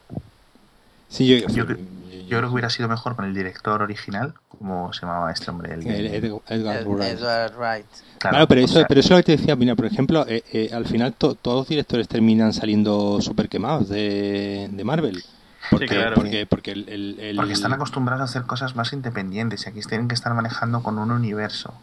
Sí, 1.14 1.26
yo, 1.28 1.46
Yo 1.48 1.64
cre- 1.64 1.78
yo 2.26 2.38
creo 2.38 2.42
que 2.42 2.52
hubiera 2.54 2.70
sido 2.70 2.88
mejor 2.88 3.14
con 3.16 3.24
el 3.24 3.34
director 3.34 3.80
original, 3.82 4.34
como 4.48 4.92
se 4.92 5.02
llamaba 5.02 5.30
este 5.30 5.50
hombre. 5.50 5.74
El, 5.74 5.86
el 5.86 6.06
Edgar 6.06 6.84
Wright. 6.86 7.18
Edward 7.18 7.54
Wright. 7.56 7.86
Claro, 8.18 8.48
pero 8.48 8.60
eso, 8.62 8.74
sea, 8.74 8.86
pero 8.86 9.00
eso 9.00 9.08
es 9.08 9.10
lo 9.10 9.16
que 9.18 9.22
te 9.22 9.36
decía, 9.36 9.54
mira, 9.54 9.76
por 9.76 9.86
ejemplo, 9.86 10.24
eh, 10.26 10.42
eh, 10.52 10.70
al 10.72 10.86
final 10.86 11.12
to- 11.12 11.34
todos 11.34 11.58
los 11.58 11.68
directores 11.68 12.08
terminan 12.08 12.52
saliendo 12.52 13.20
súper 13.20 13.48
quemados 13.48 13.88
de, 13.88 14.68
de 14.72 14.84
Marvel. 14.84 15.22
Porque, 15.70 15.86
claro. 15.86 16.14
porque, 16.14 16.46
porque 16.46 16.72
el, 16.72 16.88
el- 16.88 17.20
el- 17.20 17.36
Porque 17.36 17.52
están 17.52 17.72
acostumbrados 17.72 18.22
a 18.22 18.24
hacer 18.24 18.42
cosas 18.42 18.74
más 18.74 18.92
independientes 18.92 19.64
y 19.66 19.68
aquí 19.68 19.80
tienen 19.82 20.08
que 20.08 20.14
estar 20.14 20.32
manejando 20.34 20.82
con 20.82 20.98
un 20.98 21.10
universo. 21.10 21.74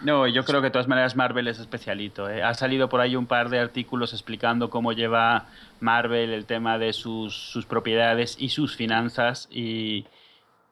No, 0.00 0.26
yo 0.28 0.44
creo 0.44 0.60
que 0.60 0.66
de 0.66 0.70
todas 0.70 0.86
maneras 0.88 1.16
Marvel 1.16 1.48
es 1.48 1.58
especialito. 1.58 2.28
¿eh? 2.30 2.42
Ha 2.42 2.54
salido 2.54 2.88
por 2.88 3.00
ahí 3.00 3.16
un 3.16 3.26
par 3.26 3.48
de 3.48 3.58
artículos 3.58 4.12
explicando 4.12 4.70
cómo 4.70 4.92
lleva 4.92 5.46
Marvel 5.80 6.32
el 6.32 6.44
tema 6.46 6.78
de 6.78 6.92
sus, 6.92 7.34
sus 7.34 7.66
propiedades 7.66 8.36
y 8.38 8.50
sus 8.50 8.76
finanzas 8.76 9.48
y, 9.50 10.06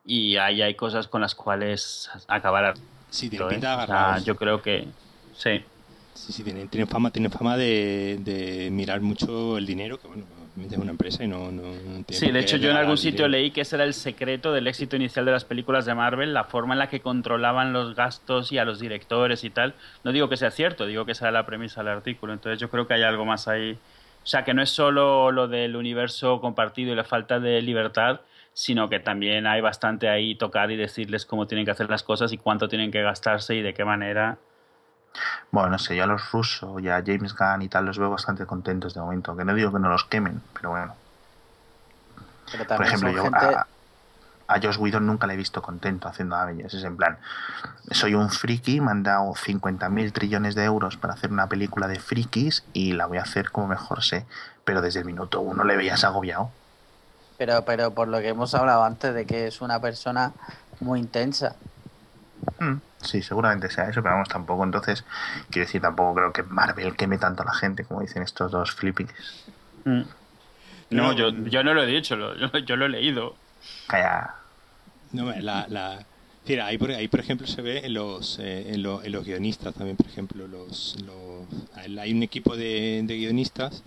y 0.05 0.36
ahí 0.36 0.62
hay 0.62 0.74
cosas 0.74 1.09
con 1.09 1.20
las 1.20 1.35
cuales 1.35 2.09
acabar. 2.28 2.74
Sí, 3.11 3.28
tienen 3.28 3.48
¿eh? 3.48 3.51
pinta 3.51 3.77
de 3.77 3.82
O 3.82 3.86
sea, 3.86 3.94
agarrados. 3.94 4.24
yo 4.24 4.36
creo 4.36 4.62
que 4.62 4.86
sí. 5.36 5.65
Sí, 6.15 6.32
sí, 6.32 6.43
tienen 6.43 6.86
fama, 6.89 7.11
tienen 7.11 7.31
fama 7.31 7.57
de, 7.57 8.19
de 8.20 8.70
mirar 8.70 9.01
mucho 9.01 9.59
el 9.59 9.66
dinero, 9.66 9.98
que 10.01 10.09
bueno, 10.09 10.24
es 10.65 10.78
una 10.78 10.91
empresa 10.91 11.23
y 11.23 11.28
no, 11.28 11.51
no, 11.53 11.62
no 11.62 12.05
tiene 12.05 12.05
Sí, 12.09 12.31
de 12.31 12.41
hecho 12.41 12.57
yo 12.57 12.70
en 12.70 12.77
algún 12.77 12.97
sitio 12.97 13.27
dinero. 13.27 13.28
leí 13.28 13.51
que 13.51 13.61
ese 13.61 13.77
era 13.77 13.85
el 13.85 13.95
secreto 13.95 14.53
del 14.53 14.66
éxito 14.66 14.97
inicial 14.97 15.24
de 15.27 15.33
las 15.33 15.45
películas 15.45 15.85
de 15.85 15.95
Marvel, 15.95 16.33
la 16.33 16.45
forma 16.45 16.74
en 16.74 16.78
la 16.78 16.89
que 16.89 17.01
controlaban 17.01 17.73
los 17.73 17.95
gastos 17.95 18.53
y 18.53 18.59
a 18.59 18.65
los 18.65 18.81
directores 18.81 19.45
y 19.45 19.51
tal. 19.51 19.74
No 20.03 20.12
digo 20.12 20.28
que 20.28 20.37
sea 20.37 20.51
cierto, 20.51 20.87
digo 20.87 21.05
que 21.05 21.12
esa 21.12 21.27
era 21.27 21.33
la 21.33 21.47
premisa 21.47 21.83
del 21.83 21.93
artículo. 21.93 22.33
Entonces 22.33 22.59
yo 22.59 22.70
creo 22.70 22.87
que 22.87 22.95
hay 22.95 23.03
algo 23.03 23.24
más 23.24 23.49
ahí. 23.49 23.73
O 23.73 24.27
sea, 24.27 24.45
que 24.45 24.55
no 24.55 24.62
es 24.62 24.70
solo 24.70 25.31
lo 25.31 25.47
del 25.47 25.77
universo 25.77 26.41
compartido 26.41 26.93
y 26.93 26.97
la 26.97 27.05
falta 27.05 27.39
de 27.39 27.61
libertad, 27.62 28.23
sino 28.55 28.89
que 28.89 28.99
también 28.99 29.47
hay 29.47 29.61
bastante 29.61 30.09
ahí 30.09 30.35
tocar 30.35 30.70
y 30.70 30.77
decirles 30.77 31.27
cómo 31.27 31.47
tienen 31.47 31.65
que 31.65 31.70
hacer 31.70 31.91
las 31.91 32.03
cosas 32.03 32.33
y 32.33 32.39
cuánto 32.39 32.69
tienen 32.69 32.91
que 32.91 33.03
gastarse 33.03 33.55
y 33.55 33.62
de 33.62 33.74
qué 33.74 33.85
manera. 33.85 34.39
Bueno, 35.51 35.70
no 35.70 35.78
sé, 35.78 35.97
yo 35.97 36.05
a 36.05 36.06
los 36.06 36.30
rusos 36.32 36.82
y 36.82 36.88
a 36.88 37.02
James 37.05 37.34
Gunn 37.34 37.62
y 37.62 37.68
tal 37.68 37.86
los 37.86 37.98
veo 37.98 38.10
bastante 38.10 38.47
contentos 38.47 38.94
de 38.94 39.01
momento. 39.01 39.36
Que 39.36 39.44
no 39.44 39.55
digo 39.55 39.72
que 39.72 39.78
no 39.78 39.88
los 39.88 40.05
quemen, 40.05 40.43
pero 40.52 40.70
bueno. 40.70 40.94
Pero 42.51 42.64
Por 42.66 42.86
ejemplo, 42.86 43.10
yo 43.10 43.22
gente... 43.24 43.38
a, 43.38 43.66
a 44.48 44.60
Josh 44.60 44.78
Whedon 44.78 45.06
nunca 45.06 45.26
le 45.26 45.34
he 45.34 45.36
visto 45.36 45.62
contento 45.62 46.09
haciendo 46.09 46.36
Avengers. 46.36 46.74
Es 46.74 46.84
en 46.84 46.97
plan, 46.97 47.18
soy 47.90 48.14
un 48.14 48.30
friki, 48.30 48.80
me 48.80 48.90
han 48.90 49.02
dado 49.02 49.32
50.000 49.32 50.12
trillones 50.12 50.55
de 50.55 50.64
euros 50.64 50.97
para 50.97 51.14
hacer 51.14 51.32
una 51.32 51.48
película 51.48 51.88
de 51.88 51.98
frikis 51.98 52.64
y 52.72 52.93
la 52.93 53.06
voy 53.06 53.18
a 53.18 53.22
hacer 53.22 53.51
como 53.51 53.68
mejor 53.68 54.02
sé. 54.02 54.26
Pero 54.64 54.80
desde 54.80 55.01
el 55.01 55.06
minuto 55.06 55.40
uno 55.40 55.64
le 55.64 55.76
veías 55.76 56.05
agobiado. 56.05 56.51
Pero, 57.38 57.64
pero 57.64 57.90
por 57.90 58.09
lo 58.09 58.18
que 58.20 58.28
hemos 58.28 58.55
hablado 58.55 58.84
antes 58.84 59.14
de 59.14 59.26
que 59.26 59.47
es 59.47 59.60
una 59.60 59.80
persona 59.80 60.32
muy 60.80 61.01
intensa. 61.01 61.56
Mm, 62.60 62.80
Sí, 63.02 63.22
seguramente 63.22 63.70
sea 63.70 63.84
eso, 63.88 64.02
pero 64.02 64.14
vamos, 64.14 64.28
tampoco. 64.28 64.64
Entonces, 64.64 65.04
quiero 65.50 65.66
decir, 65.66 65.80
tampoco 65.80 66.14
creo 66.14 66.32
que 66.32 66.42
Marvel 66.42 66.96
queme 66.96 67.18
tanto 67.18 67.42
a 67.42 67.46
la 67.46 67.54
gente 67.54 67.84
como 67.84 68.00
dicen 68.00 68.22
estos 68.22 68.50
dos 68.50 68.72
flippies. 68.72 69.10
Mm. 69.84 70.00
No, 70.90 71.02
No, 71.02 71.12
yo, 71.12 71.30
yo 71.30 71.62
no 71.62 71.74
lo 71.74 71.82
he 71.82 71.86
dicho, 71.86 72.16
lo- 72.16 72.34
yo, 72.36 72.58
yo 72.58 72.76
lo 72.76 72.86
he 72.86 72.88
leído. 72.88 73.34
Calla. 73.86 74.34
No, 75.12 75.30
la, 75.32 75.66
la, 75.68 76.04
mira, 76.46 76.66
ahí 76.66 76.78
por, 76.78 76.90
ahí 76.90 77.08
por 77.08 77.20
ejemplo 77.20 77.46
se 77.46 77.62
ve 77.62 77.86
en 77.86 77.94
los, 77.94 78.38
eh, 78.38 78.72
en, 78.72 78.82
lo- 78.82 79.02
en 79.02 79.12
los 79.12 79.24
guionistas 79.24 79.74
también, 79.74 79.96
por 79.96 80.06
ejemplo, 80.06 80.46
los, 80.48 80.96
los- 81.04 81.46
hay 81.98 82.12
un 82.12 82.22
equipo 82.22 82.56
de, 82.56 83.02
de 83.04 83.16
guionistas 83.16 83.82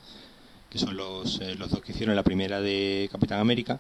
que 0.69 0.77
son 0.77 0.95
los, 0.95 1.39
eh, 1.41 1.55
los 1.55 1.71
dos 1.71 1.81
que 1.81 1.91
hicieron 1.93 2.15
la 2.15 2.23
primera 2.23 2.61
de 2.61 3.09
Capitán 3.11 3.39
América, 3.39 3.79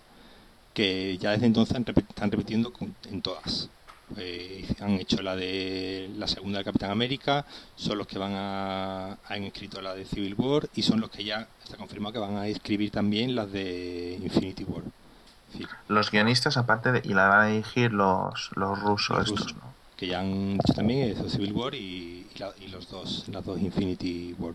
que 0.73 1.17
ya 1.17 1.31
desde 1.31 1.45
entonces 1.45 1.77
están 1.77 2.31
repitiendo 2.31 2.73
con- 2.73 2.95
en 3.09 3.21
todas. 3.21 3.69
Eh, 4.17 4.67
han 4.79 4.91
hecho 4.93 5.21
la 5.21 5.35
de 5.35 6.09
la 6.17 6.27
segunda 6.27 6.59
de 6.59 6.65
Capitán 6.65 6.91
América, 6.91 7.45
son 7.75 7.97
los 7.99 8.07
que 8.07 8.17
van 8.17 8.33
a 8.35 9.17
han 9.27 9.43
escrito 9.43 9.81
la 9.81 9.93
de 9.93 10.05
Civil 10.05 10.35
War 10.37 10.67
y 10.75 10.81
son 10.81 10.99
los 10.99 11.09
que 11.09 11.23
ya 11.23 11.47
está 11.63 11.77
confirmado 11.77 12.13
que 12.13 12.19
van 12.19 12.37
a 12.37 12.47
escribir 12.47 12.91
también 12.91 13.35
las 13.35 13.51
de 13.51 14.19
Infinity 14.21 14.63
War. 14.63 14.83
Los 15.87 16.11
guionistas, 16.11 16.57
aparte 16.57 16.91
de. 16.91 17.01
Y 17.03 17.13
la 17.13 17.27
van 17.27 17.41
a 17.41 17.45
dirigir 17.47 17.91
los, 17.91 18.51
los 18.55 18.79
rusos 18.79 19.17
Los 19.17 19.27
estos. 19.29 19.55
¿no? 19.55 19.69
que 19.97 20.07
ya 20.07 20.21
han 20.21 20.53
dicho 20.57 20.73
también 20.73 21.09
eso, 21.09 21.29
Civil 21.29 21.51
War 21.51 21.75
y, 21.75 22.25
y 22.33 22.39
la- 22.39 22.53
y 22.61 22.67
los 22.69 22.89
dos 22.89 23.25
las 23.27 23.43
dos 23.43 23.59
Infinity 23.59 24.33
War 24.39 24.53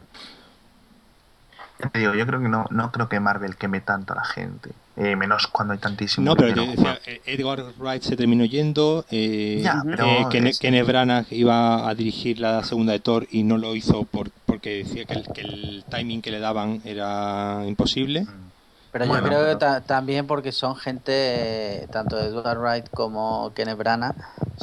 Te 1.93 1.99
digo, 1.99 2.15
yo 2.15 2.27
creo 2.27 2.41
que 2.41 2.49
no, 2.49 2.65
no 2.71 2.91
creo 2.93 3.09
que 3.11 3.21
Marvel 3.21 3.57
queme 3.57 3.81
tanto 3.83 4.15
a 4.15 4.17
la 4.17 4.25
gente. 4.25 4.71
Eh, 4.97 5.17
menos 5.17 5.49
cuando 5.49 5.73
hay 5.73 5.81
tantísimo. 5.81 6.25
No, 6.25 6.37
pero 6.37 6.55
yo 6.55 6.67
decía, 6.71 7.01
eh, 7.07 7.21
Edgar 7.27 7.65
Wright 7.79 8.03
se 8.03 8.17
terminó 8.17 8.45
yendo. 8.45 9.05
Eh, 9.11 9.61
Ya, 9.63 9.83
pero 9.85 10.07
eh, 10.07 10.27
Ken- 10.31 10.47
es- 10.47 10.59
Kenneth 10.61 10.87
Branagh 10.87 11.27
iba 11.33 11.89
a 11.89 11.95
dirigir 11.97 12.39
la 12.39 12.63
segunda 12.63 12.93
de 12.93 13.01
Thor 13.01 13.27
y 13.33 13.43
no 13.43 13.59
lo 13.59 13.75
hizo 13.75 14.05
por, 14.05 14.31
porque 14.47 14.85
decía 14.85 15.05
que 15.05 15.15
el, 15.15 15.27
que 15.33 15.41
el 15.41 15.85
timing 15.91 16.23
que 16.23 16.31
le 16.31 16.39
daban 16.39 16.81
era 16.85 17.65
imposible. 17.67 18.23
Mm. 18.23 18.45
Pero 18.93 19.09
Bueno, 19.09 19.27
yo 19.27 19.29
creo 19.33 19.49
que 19.49 19.57
ta- 19.57 19.81
también 19.81 20.29
porque 20.29 20.53
son 20.53 20.77
gente, 20.77 21.11
eh, 21.13 21.89
tanto 21.91 22.17
Edward 22.17 22.59
Wright 22.61 22.89
como 22.91 23.51
Kenneth 23.53 23.77
Branagh, 23.77 24.15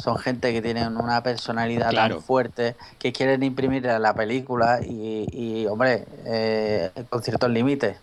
son 0.02 0.16
gente 0.16 0.54
que 0.54 0.62
tienen 0.62 0.96
una 0.96 1.22
personalidad 1.22 1.90
Claro. 1.90 2.14
tan 2.14 2.24
fuerte 2.24 2.74
que 2.98 3.12
quieren 3.12 3.42
imprimir 3.42 3.86
a 3.90 3.98
la 3.98 4.14
película 4.14 4.80
y, 4.82 5.26
y, 5.30 5.66
hombre, 5.66 6.06
eh, 6.24 6.90
con 7.10 7.22
ciertos 7.22 7.50
límites. 7.50 7.98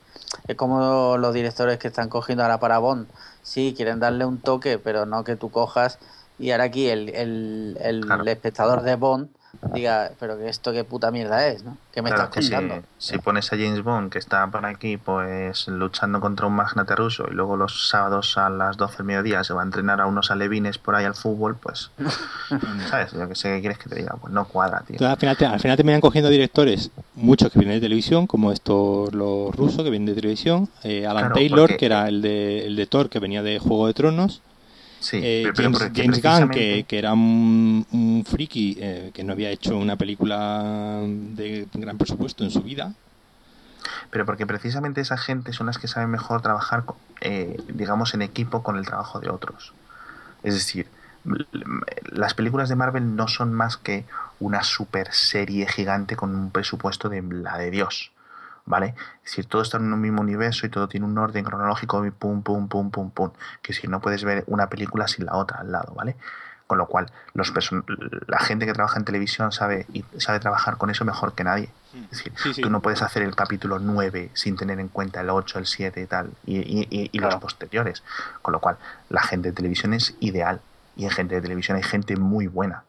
Es 0.48 0.56
como 0.56 1.18
los 1.18 1.34
directores 1.34 1.78
que 1.80 1.88
están 1.88 2.10
cogiendo 2.10 2.44
ahora 2.44 2.60
para 2.60 2.80
Bond. 2.80 3.08
Sí, 3.42 3.74
quieren 3.76 4.00
darle 4.00 4.26
un 4.26 4.42
toque, 4.42 4.80
pero 4.80 5.06
no 5.06 5.24
que 5.24 5.36
tú 5.36 5.50
cojas 5.52 6.00
y 6.38 6.52
ahora 6.52 6.66
aquí 6.66 6.88
el, 6.90 7.10
el, 7.10 7.78
el 7.82 8.02
Claro. 8.02 8.24
espectador 8.26 8.82
de 8.82 8.96
Bond 8.96 9.30
diga, 9.74 10.12
pero 10.20 10.38
que 10.38 10.48
esto 10.50 10.72
qué 10.72 10.84
puta 10.84 11.12
mierda 11.12 11.48
es, 11.48 11.64
¿no? 11.64 11.78
¿Qué 11.92 12.02
me 12.02 12.10
Claro, 12.10 12.26
estás 12.26 12.36
que 12.36 12.42
si, 12.44 12.52
contando? 12.54 12.88
si 12.98 13.18
pones 13.18 13.52
a 13.52 13.58
James 13.58 13.84
Bond, 13.84 14.12
que 14.12 14.20
está 14.20 14.46
por 14.48 14.66
aquí, 14.66 14.98
pues 14.98 15.68
luchando 15.68 16.20
contra 16.22 16.46
un 16.48 16.54
magnate 16.54 16.96
ruso, 16.96 17.26
y 17.30 17.34
luego 17.34 17.58
los 17.58 17.90
sábados 17.90 18.38
a 18.38 18.50
las 18.50 18.78
12 18.78 18.98
del 18.98 19.06
mediodía 19.08 19.44
se 19.44 19.54
va 19.54 19.62
a 19.62 19.66
entrenar 19.66 20.00
a 20.02 20.06
unos 20.06 20.32
alevines 20.32 20.78
por 20.78 20.96
ahí 20.96 21.06
al 21.06 21.16
fútbol, 21.16 21.56
pues, 21.62 21.92
¿sabes? 22.90 23.12
Yo 23.14 23.28
que 23.28 23.36
sé 23.36 23.50
qué 23.56 23.60
quieres 23.62 23.78
que 23.80 23.90
te 23.90 23.96
diga, 23.96 24.16
pues 24.22 24.34
no 24.34 24.46
cuadra, 24.48 24.80
tío. 24.82 24.96
Entonces, 24.96 25.14
al 25.14 25.20
final, 25.20 25.38
te- 25.38 25.46
al 25.46 25.60
final 25.60 25.78
terminan 25.78 26.02
cogiendo 26.02 26.30
directores, 26.30 26.92
muchos 27.16 27.52
que 27.52 27.60
vienen 27.60 27.78
de 27.78 27.82
televisión, 27.82 28.28
como 28.28 28.52
estos 28.52 29.14
los 29.14 29.56
rusos 29.56 29.84
que 29.84 29.90
vienen 29.90 30.06
de 30.08 30.16
televisión, 30.16 30.70
eh, 30.84 31.06
Alan 31.06 31.24
Claro, 31.24 31.36
Taylor, 31.36 31.60
porque- 31.62 31.78
que 31.78 31.86
era 31.86 32.08
el 32.08 32.22
de, 32.22 32.66
el 32.68 32.76
de 32.76 32.86
Thor, 32.88 33.10
que 33.10 33.20
venía 33.20 33.44
de 33.44 33.60
Juego 33.60 33.88
de 33.88 33.94
Tronos, 33.94 34.42
Sí, 35.00 35.20
eh, 35.24 35.44
pero- 35.56 35.72
pero 35.80 35.86
James, 35.96 36.22
Gunn, 36.22 36.50
que, 36.54 36.84
que 36.88 36.98
era 37.00 37.14
un, 37.14 37.86
un 37.92 38.26
friki 38.26 38.78
eh, 38.80 39.12
que 39.14 39.24
no 39.24 39.34
había 39.34 39.50
hecho 39.50 39.78
una 39.78 39.96
película 39.96 41.02
de 41.06 41.68
gran 41.74 41.98
presupuesto 41.98 42.44
en 42.44 42.52
su 42.52 42.62
vida. 42.62 42.94
Pero 44.12 44.26
porque 44.26 44.46
precisamente 44.46 45.02
esa 45.02 45.18
gente 45.18 45.54
son 45.54 45.68
las 45.68 45.78
que 45.78 45.88
saben 45.88 46.10
mejor 46.10 46.42
trabajar, 46.42 46.84
eh, 47.22 47.58
digamos, 47.74 48.14
en 48.14 48.22
equipo 48.22 48.62
con 48.64 48.78
el 48.78 48.86
trabajo 48.86 49.20
de 49.20 49.30
otros. 49.30 49.74
Es 50.44 50.54
decir, 50.54 50.88
las 52.12 52.34
películas 52.34 52.70
de 52.70 52.76
Marvel 52.76 53.16
no 53.16 53.28
son 53.28 53.54
más 53.54 53.78
que 53.78 54.06
una 54.40 54.64
super 54.64 55.14
serie 55.14 55.68
gigante 55.68 56.16
con 56.16 56.34
un 56.36 56.50
presupuesto 56.52 57.10
de 57.10 57.22
la 57.22 57.58
de 57.58 57.72
Dios. 57.72 58.12
¿Vale? 58.70 58.94
Es 59.26 59.32
decir, 59.32 59.46
todo 59.48 59.64
está 59.64 59.78
en 59.78 59.92
un 59.92 60.00
mismo 60.00 60.22
universo 60.22 60.68
y 60.68 60.70
todo 60.70 60.88
tiene 60.88 61.06
un 61.08 61.18
orden 61.18 61.44
cronológico 61.44 62.06
y 62.06 62.12
pum, 62.12 62.44
pum, 62.44 62.68
pum, 62.68 62.92
pum, 62.92 63.10
pum. 63.10 63.32
Que 63.64 63.74
si 63.74 63.88
no 63.88 64.00
puedes 64.00 64.24
ver 64.24 64.44
una 64.46 64.70
película 64.70 65.08
sin 65.08 65.26
la 65.26 65.36
otra 65.36 65.58
al 65.62 65.72
lado, 65.72 65.94
¿vale? 65.96 66.16
Con 66.68 66.78
lo 66.78 66.86
cual, 66.86 67.08
los 67.34 67.52
la 68.28 68.38
gente 68.38 68.68
que 68.68 68.74
trabaja 68.74 69.00
en 69.00 69.06
televisión 69.06 69.52
sabe, 69.52 69.88
y 69.92 70.06
sabe 70.20 70.40
trabajar 70.40 70.78
con 70.78 70.92
eso 70.92 71.04
mejor 71.04 71.34
que 71.34 71.44
nadie. 71.44 71.72
Es 71.96 72.10
decir, 72.12 72.32
Sí, 72.38 72.54
sí. 72.54 72.62
tú 72.62 72.70
no 72.70 72.80
puedes 72.80 73.02
hacer 73.02 73.24
el 73.24 73.36
capítulo 73.36 73.80
9 73.80 74.30
sin 74.36 74.56
tener 74.56 74.80
en 74.80 74.88
cuenta 74.88 75.22
el 75.22 75.32
8, 75.32 75.58
el 75.58 75.66
7 75.66 76.00
y 76.02 76.06
tal, 76.06 76.30
y, 76.46 76.58
y- 76.60 76.88
y- 76.92 77.10
y 77.12 77.18
los 77.18 77.34
posteriores. 77.38 78.04
Con 78.44 78.52
lo 78.52 78.60
cual, 78.60 78.78
la 79.10 79.24
gente 79.24 79.50
de 79.50 79.56
televisión 79.56 79.96
es 79.96 80.14
ideal. 80.20 80.62
Y 80.96 81.06
en 81.06 81.10
gente 81.10 81.34
de 81.34 81.42
televisión 81.42 81.76
hay 81.78 81.82
gente 81.84 82.16
muy 82.18 82.46
buena. 82.46 82.84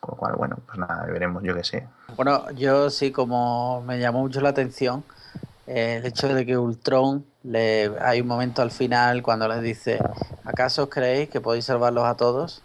Con 0.00 0.12
lo 0.12 0.16
cual, 0.16 0.34
bueno, 0.36 0.56
pues 0.66 0.78
nada, 0.78 1.06
veremos, 1.06 1.42
yo 1.42 1.54
qué 1.54 1.62
sé. 1.62 1.88
Bueno, 2.16 2.50
yo 2.52 2.90
sí, 2.90 3.12
como 3.12 3.82
me 3.82 3.98
llamó 3.98 4.20
mucho 4.20 4.40
la 4.40 4.48
atención 4.48 5.04
eh, 5.72 5.98
el 5.98 6.06
hecho 6.06 6.34
de 6.34 6.44
que 6.44 6.58
Ultron, 6.58 7.24
le, 7.44 7.92
hay 8.00 8.20
un 8.20 8.26
momento 8.26 8.60
al 8.60 8.72
final 8.72 9.22
cuando 9.22 9.46
les 9.46 9.62
dice, 9.62 10.00
¿acaso 10.44 10.90
creéis 10.90 11.28
que 11.28 11.40
podéis 11.40 11.66
salvarlos 11.66 12.04
a 12.04 12.16
todos? 12.16 12.62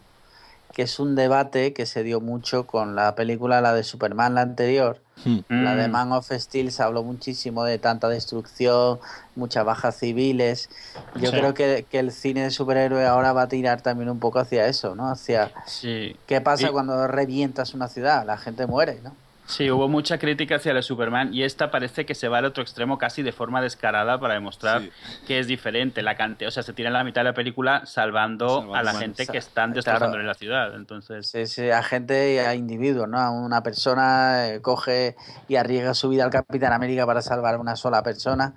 Que 0.76 0.82
es 0.82 1.00
un 1.00 1.16
debate 1.16 1.72
que 1.72 1.86
se 1.86 2.04
dio 2.04 2.20
mucho 2.20 2.68
con 2.68 2.96
la 2.96 3.16
película, 3.16 3.62
la 3.62 3.74
de 3.74 3.84
Superman, 3.86 4.36
la 4.36 4.42
anterior. 4.42 5.00
Hmm. 5.24 5.40
La 5.48 5.74
de 5.74 5.88
Mm. 5.88 5.92
Man 5.92 6.12
of 6.12 6.30
Steel 6.30 6.70
se 6.70 6.84
habló 6.84 7.02
muchísimo 7.02 7.64
de 7.64 7.80
tanta 7.80 8.10
destrucción, 8.10 9.00
muchas 9.38 9.64
bajas 9.64 9.96
civiles. 9.98 10.70
Yo 11.16 11.32
Sí. 11.32 11.38
creo 11.38 11.54
que, 11.54 11.86
que 11.90 12.00
el 12.00 12.12
cine 12.12 12.44
de 12.44 12.52
superhéroes 12.52 13.08
ahora 13.08 13.32
va 13.32 13.44
a 13.44 13.48
tirar 13.48 13.82
también 13.82 14.10
un 14.10 14.20
poco 14.20 14.40
hacia 14.40 14.68
eso, 14.68 14.94
¿no? 14.96 15.10
Hacia 15.10 15.54
Sí. 15.66 16.18
qué 16.26 16.42
pasa 16.42 16.68
Y- 16.68 16.72
cuando 16.72 17.08
revientas 17.08 17.74
una 17.74 17.88
ciudad, 17.88 18.26
la 18.26 18.38
gente 18.38 18.68
muere, 18.68 19.00
¿no? 19.02 19.16
Sí, 19.48 19.70
hubo 19.70 19.88
mucha 19.88 20.18
crítica 20.18 20.56
hacia 20.56 20.72
el 20.72 20.82
Superman 20.82 21.34
y 21.34 21.44
esta 21.44 21.70
parece 21.70 22.06
que 22.06 22.16
se 22.16 22.28
va 22.28 22.40
al 22.40 22.46
otro 22.46 22.64
extremo 22.64 22.98
casi 22.98 23.22
de 23.22 23.32
forma 23.32 23.62
descarada 23.62 24.20
para 24.20 24.34
demostrar 24.34 24.82
Sí. 24.82 24.92
que 25.28 25.40
es 25.40 25.48
diferente. 25.48 26.02
La 26.02 26.16
cante 26.16 26.48
o 26.48 26.52
sea, 26.52 26.64
se 26.64 26.74
tira 26.74 26.88
en 26.90 26.94
la 26.94 27.04
mitad 27.04 27.22
de 27.22 27.26
la 27.26 27.34
película 27.34 27.86
salvando, 27.86 28.74
a 28.74 28.82
la 28.82 28.94
gente 28.96 29.28
que 29.28 29.38
están 29.38 29.72
claro. 29.72 29.76
destrozándole 29.76 30.24
la 30.24 30.34
ciudad. 30.34 30.76
Entonces, 30.76 31.30
Sí, 31.30 31.46
sí, 31.46 31.70
a 31.70 31.84
gente 31.84 32.34
y 32.34 32.38
a 32.40 32.56
individuos, 32.56 33.08
¿no? 33.08 33.34
Una 33.34 33.62
persona 33.62 34.48
eh, 34.48 34.62
coge 34.62 35.16
y 35.48 35.56
arriesga 35.58 35.94
su 35.94 36.10
vida 36.10 36.24
al 36.24 36.32
Capitán 36.32 36.74
América 36.74 37.06
para 37.06 37.22
salvar 37.22 37.56
a 37.56 37.60
una 37.60 37.76
sola 37.76 38.02
persona. 38.02 38.54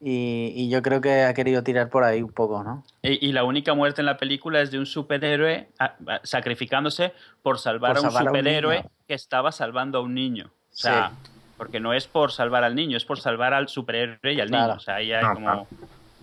Y, 0.00 0.52
y 0.54 0.68
yo 0.68 0.82
creo 0.82 1.00
que 1.00 1.22
ha 1.24 1.32
querido 1.32 1.62
tirar 1.62 1.88
por 1.88 2.04
ahí 2.04 2.22
un 2.22 2.30
poco, 2.32 2.62
¿no? 2.62 2.84
y, 3.02 3.28
y 3.28 3.32
la 3.32 3.44
única 3.44 3.72
muerte 3.72 4.02
en 4.02 4.06
la 4.06 4.18
película 4.18 4.60
es 4.60 4.70
de 4.70 4.78
un 4.78 4.84
superhéroe 4.86 5.68
a- 5.78 5.84
a- 6.06 6.20
sacrificándose 6.22 7.14
por 7.42 7.58
salvar 7.58 7.92
Por 7.92 7.98
a 7.98 8.00
un 8.00 8.06
salvar 8.08 8.20
a 8.28 8.30
un 8.30 8.36
superhéroe 8.36 8.84
que 9.08 9.14
estaba 9.14 9.52
salvando 9.52 9.98
a 9.98 10.00
un 10.02 10.14
niño. 10.14 10.46
O 10.48 10.76
sea, 10.78 11.12
porque 11.56 11.80
no 11.80 11.94
es 11.94 12.06
por 12.06 12.30
salvar 12.32 12.62
al 12.64 12.74
niño, 12.74 12.98
es 12.98 13.06
por 13.06 13.18
salvar 13.20 13.54
al 13.54 13.68
superhéroe 13.68 14.34
y 14.34 14.40
al 14.40 14.48
Claro. 14.48 14.64
niño. 14.66 14.76
O 14.76 14.80
sea, 14.80 14.96
ahí 14.96 15.12
hay 15.12 15.22
No, 15.24 15.32
como... 15.34 15.46
claro. 15.46 15.66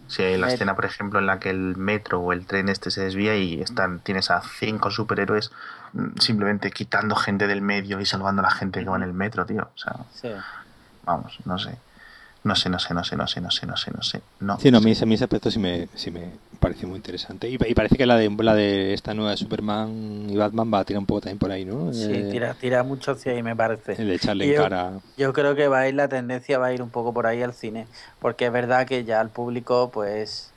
Si 0.05 0.21
hay 0.21 0.37
la 0.37 0.47
Me- 0.47 0.53
escena, 0.53 0.75
por 0.75 0.85
ejemplo, 0.85 1.17
en 1.17 1.25
la 1.25 1.39
que 1.39 1.49
el 1.49 1.75
metro 1.77 2.19
o 2.19 2.33
el 2.33 2.45
tren 2.45 2.69
este 2.69 2.91
se 2.91 3.03
desvía 3.05 3.35
y 3.37 3.59
están, 3.61 3.99
tienes 4.01 4.29
a 4.29 4.41
cinco 4.59 4.91
superhéroes 4.91 5.51
mm, 5.93 6.17
simplemente 6.19 6.69
quitando 6.69 7.15
gente 7.15 7.47
del 7.47 7.61
medio 7.61 7.99
y 7.99 8.05
salvando 8.05 8.41
a 8.41 8.45
la 8.45 8.51
gente 8.51 8.81
que 8.83 8.89
va 8.89 8.97
en 8.97 9.03
el 9.03 9.13
metro, 9.13 9.45
tío. 9.47 9.63
O 9.73 9.77
sea, 9.77 9.95
Sí. 10.11 10.29
vamos, 11.05 11.39
no 11.45 11.57
sé. 11.57 11.77
No 12.43 12.55
sé, 12.55 12.69
no 12.69 12.77
sé, 12.77 12.93
no 12.93 13.03
sé, 13.05 13.15
no 13.15 13.25
sé, 13.25 13.39
no 13.39 13.49
sé, 13.49 13.65
no 13.65 13.77
sé, 13.77 13.91
no 13.91 14.01
sé. 14.01 14.21
No 14.41 14.59
Sí, 14.59 14.69
no, 14.69 14.79
a 14.79 14.81
mí, 14.81 14.91
ese- 14.91 15.05
a 15.05 15.07
mí 15.07 15.13
ese 15.15 15.23
aspecto 15.23 15.49
sí 15.49 15.59
me, 15.59 15.87
sí 15.95 16.11
me 16.11 16.39
pareció 16.59 16.89
muy 16.89 16.97
interesante. 16.97 17.47
Y, 17.49 17.55
y 17.65 17.73
parece 17.73 17.95
que 17.95 18.05
la 18.05 18.17
de, 18.17 18.29
la 18.29 18.53
de 18.53 18.93
esta 18.93 19.13
nueva 19.13 19.31
de 19.31 19.37
Superman 19.37 20.27
y 20.29 20.35
Batman 20.35 20.69
va 20.73 20.79
a 20.79 20.83
tirar 20.85 20.99
un 20.99 21.05
poco 21.05 21.21
también 21.21 21.39
por 21.39 21.51
ahí, 21.51 21.63
¿no? 21.63 21.93
Sí, 21.93 22.11
Eh, 22.11 22.27
tira, 22.29 22.53
tira 22.55 22.83
mucho 22.83 23.11
hacia 23.11 23.31
ahí, 23.31 23.41
me 23.41 23.55
parece. 23.55 23.93
El 23.93 24.09
de 24.09 24.15
echarle 24.15 24.45
en 24.45 24.53
yo- 24.55 24.63
cara. 24.63 24.91
Yo 25.15 25.31
creo 25.31 25.55
que 25.55 25.67
va 25.69 25.79
a 25.79 25.87
ir 25.87 25.95
la 25.95 26.09
tendencia, 26.09 26.57
va 26.59 26.67
a 26.67 26.73
ir 26.73 26.81
un 26.81 26.89
poco 26.89 27.13
por 27.13 27.27
ahí 27.27 27.41
al 27.41 27.53
cine, 27.53 27.87
porque 28.19 28.47
es 28.47 28.51
verdad 28.51 28.85
que 28.87 29.05
ya 29.05 29.21
el 29.21 29.29
público, 29.29 29.89
pues, 29.91 30.53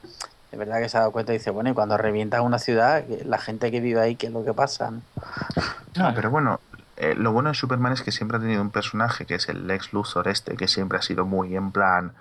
es 0.51 0.59
verdad 0.59 0.81
que 0.81 0.89
se 0.89 0.97
ha 0.97 1.01
dado 1.01 1.13
cuenta 1.13 1.33
y 1.35 1.39
dice, 1.39 1.51
bueno, 1.51 1.71
y 1.71 1.75
cuando 1.75 1.97
revientan 1.99 2.43
una 2.43 2.59
ciudad, 2.59 3.05
la 3.25 3.39
gente 3.39 3.71
que 3.71 3.81
vive 3.81 4.01
ahí, 4.01 4.17
¿qué 4.17 4.27
es 4.27 4.33
lo 4.33 4.45
que 4.45 4.55
pasa? 4.55 4.91
no? 4.91 5.03
No, 5.97 6.13
pero 6.15 6.31
bueno, 6.31 6.61
eh, 6.97 7.15
lo 7.17 7.33
bueno 7.33 7.49
de 7.51 7.55
Superman 7.55 7.93
es 7.93 8.03
que 8.03 8.13
siempre 8.13 8.39
ha 8.39 8.41
tenido 8.41 8.63
un 8.63 8.71
personaje 8.71 9.27
que 9.27 9.35
es 9.37 9.49
el 9.49 9.67
Lex 9.67 9.93
Luthor 9.93 10.29
este, 10.29 10.57
que 10.57 10.69
siempre 10.69 10.99
ha 10.99 11.03
sido 11.03 11.25
muy 11.27 11.55
en 11.57 11.71
plan, 11.73 12.13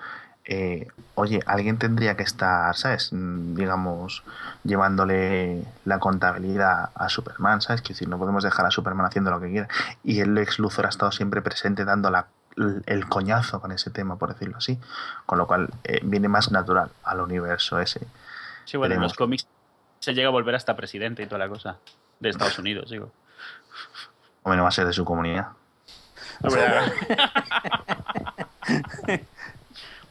eh, 0.45 0.87
oye, 1.15 1.39
alguien 1.47 1.77
tendría 1.77 2.15
que 2.17 2.23
estar, 2.23 2.75
¿sabes? 2.75 3.11
Mm, 3.13 3.55
Digamos, 3.55 4.23
llevándole 4.63 5.63
la 5.85 5.99
contabilidad 5.99 6.89
a 6.95 7.09
Superman, 7.09 7.61
¿sabes? 7.61 7.81
Que 7.81 7.89
decir, 7.93 8.07
no 8.07 8.17
podemos 8.19 8.43
dejar 8.43 8.65
a 8.65 8.71
Superman 8.71 9.05
haciendo 9.07 9.31
lo 9.31 9.39
que 9.39 9.49
quiera. 9.49 9.67
Y 10.03 10.19
el 10.19 10.33
Lex 10.35 10.59
Luthor 10.59 10.85
ha 10.85 10.89
estado 10.89 11.11
siempre 11.11 11.41
presente 11.41 11.83
dando 11.85 12.09
la- 12.11 12.27
el 12.85 13.07
coñazo 13.09 13.59
con 13.59 13.71
ese 13.73 13.89
tema, 13.89 14.17
por 14.17 14.33
decirlo 14.33 14.57
así. 14.57 14.79
Con 15.25 15.37
lo 15.37 15.47
cual 15.47 15.69
eh, 15.83 15.99
viene 16.03 16.27
más 16.29 16.51
natural 16.51 16.89
al 17.03 17.19
universo 17.21 17.79
ese. 17.79 18.07
Sí, 18.65 18.77
bueno, 18.77 18.95
en 18.95 19.01
los 19.01 19.13
cómics 19.13 19.47
se 19.99 20.13
llega 20.13 20.27
a 20.29 20.31
volver 20.31 20.55
hasta 20.55 20.75
presidente 20.75 21.23
y 21.23 21.25
toda 21.25 21.39
la 21.39 21.49
cosa. 21.49 21.77
De 22.19 22.29
Estados 22.29 22.57
Unidos, 22.59 22.89
digo. 22.91 23.11
O 24.45 24.49
menos 24.51 24.63
va 24.63 24.69
a 24.69 24.71
ser 24.71 24.87
de 24.87 24.93
su 24.93 25.03
comunidad. 25.03 25.47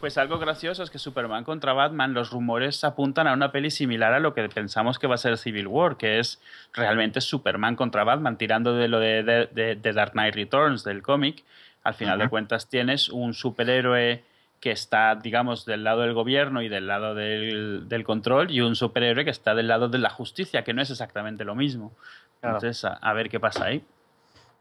Pues 0.00 0.18
algo 0.18 0.38
gracioso 0.38 0.82
es 0.82 0.90
que 0.90 0.98
Superman 0.98 1.44
contra 1.44 1.72
Batman, 1.72 2.12
los 2.12 2.30
rumores 2.30 2.84
apuntan 2.84 3.26
a 3.26 3.32
una 3.32 3.50
peli 3.52 3.70
similar 3.70 4.12
a 4.12 4.20
lo 4.20 4.34
que 4.34 4.46
pensamos 4.50 4.98
que 4.98 5.06
va 5.06 5.14
a 5.14 5.18
ser 5.18 5.38
Civil 5.38 5.66
War, 5.66 5.96
que 5.96 6.18
es 6.18 6.42
realmente 6.74 7.22
Superman 7.22 7.74
contra 7.74 8.04
Batman, 8.04 8.36
tirando 8.36 8.74
de 8.74 8.88
lo 8.88 9.00
de, 9.00 9.22
de- 9.22 9.46
de- 9.46 9.76
de 9.76 9.92
Dark 9.94 10.12
Knight 10.12 10.34
Returns 10.34 10.84
del 10.84 11.02
cómic. 11.02 11.42
Al 11.84 11.94
final 11.94 12.18
de 12.18 12.28
cuentas 12.28 12.68
tienes 12.68 13.08
un 13.08 13.32
superhéroe 13.32 14.22
que 14.60 14.72
está, 14.72 15.14
digamos, 15.14 15.64
del 15.64 15.84
lado 15.84 16.02
del 16.02 16.12
gobierno 16.12 16.60
y 16.60 16.68
del 16.68 16.86
lado 16.86 17.14
del, 17.14 17.88
del 17.88 18.04
control, 18.04 18.50
y 18.50 18.60
un 18.60 18.76
superhéroe 18.76 19.24
que 19.24 19.30
está 19.30 19.54
del 19.54 19.68
lado 19.68 19.88
de 19.88 19.98
la 19.98 20.10
justicia, 20.10 20.64
que 20.64 20.74
no 20.74 20.82
es 20.82 20.90
exactamente 20.90 21.44
lo 21.44 21.54
mismo. 21.54 21.92
Claro. 22.40 22.56
Entonces, 22.56 22.84
a, 22.84 22.92
a 22.94 23.12
ver 23.14 23.30
qué 23.30 23.40
pasa 23.40 23.64
ahí. 23.64 23.82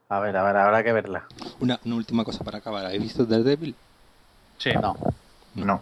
A 0.09 0.19
ver, 0.19 0.35
a 0.37 0.43
ver, 0.43 0.57
habrá 0.57 0.83
que 0.83 0.93
verla. 0.93 1.23
Una, 1.59 1.79
una 1.85 1.95
última 1.95 2.23
cosa 2.23 2.43
para 2.43 2.59
acabar. 2.59 2.85
¿Habéis 2.85 3.01
visto 3.03 3.25
Daredevil? 3.25 3.73
Sí. 4.57 4.71
No, 4.73 4.95
No. 5.55 5.65
No. 5.65 5.81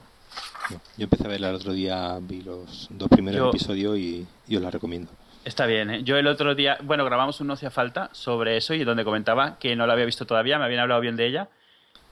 Yo 0.97 1.03
empecé 1.03 1.25
a 1.25 1.27
verla 1.27 1.49
el 1.49 1.55
otro 1.55 1.73
día, 1.73 2.17
vi 2.21 2.41
los 2.43 2.87
dos 2.91 3.09
primeros 3.09 3.37
Yo- 3.39 3.49
episodios 3.49 3.97
y, 3.97 4.25
y 4.47 4.55
os 4.55 4.61
la 4.61 4.71
recomiendo. 4.71 5.11
Está 5.43 5.65
bien, 5.65 5.89
¿eh? 5.89 6.03
Yo 6.03 6.17
el 6.17 6.27
otro 6.27 6.55
día, 6.55 6.77
bueno, 6.83 7.03
grabamos 7.03 7.41
un 7.41 7.47
No 7.47 7.53
hacía 7.53 7.71
falta 7.71 8.09
sobre 8.13 8.55
eso 8.57 8.73
y 8.75 8.83
donde 8.85 9.03
comentaba 9.03 9.57
que 9.59 9.75
no 9.75 9.85
la 9.87 9.93
había 9.93 10.05
visto 10.05 10.25
todavía, 10.25 10.59
me 10.59 10.65
habían 10.65 10.81
hablado 10.81 11.01
bien 11.01 11.15
de 11.17 11.25
ella. 11.25 11.49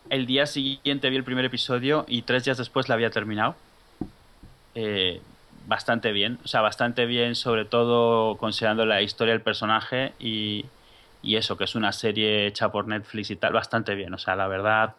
El 0.10 0.26
día 0.26 0.46
siguiente 0.48 1.10
vi 1.10 1.16
el 1.16 1.24
primer 1.24 1.46
episodio 1.46 2.04
y 2.08 2.24
tres 2.24 2.44
días 2.44 2.58
después 2.58 2.90
la 2.90 2.96
había 2.96 3.12
terminado. 3.12 3.56
Eh, 4.76 5.22
bastante 5.68 6.12
bien, 6.12 6.40
o 6.44 6.48
sea, 6.48 6.62
bastante 6.62 7.06
bien, 7.06 7.36
sobre 7.36 7.64
todo 7.66 8.36
considerando 8.38 8.86
la 8.86 9.02
historia 9.04 9.34
del 9.34 9.42
personaje 9.44 10.14
y, 10.20 10.66
y 11.22 11.36
eso, 11.36 11.58
que 11.58 11.66
es 11.66 11.76
una 11.76 11.92
serie 11.92 12.48
hecha 12.48 12.72
por 12.72 12.88
Netflix 12.88 13.30
y 13.32 13.36
tal, 13.36 13.54
bastante 13.54 13.96
bien. 13.96 14.14
O 14.14 14.18
sea, 14.18 14.36
la 14.36 14.48
verdad, 14.48 14.96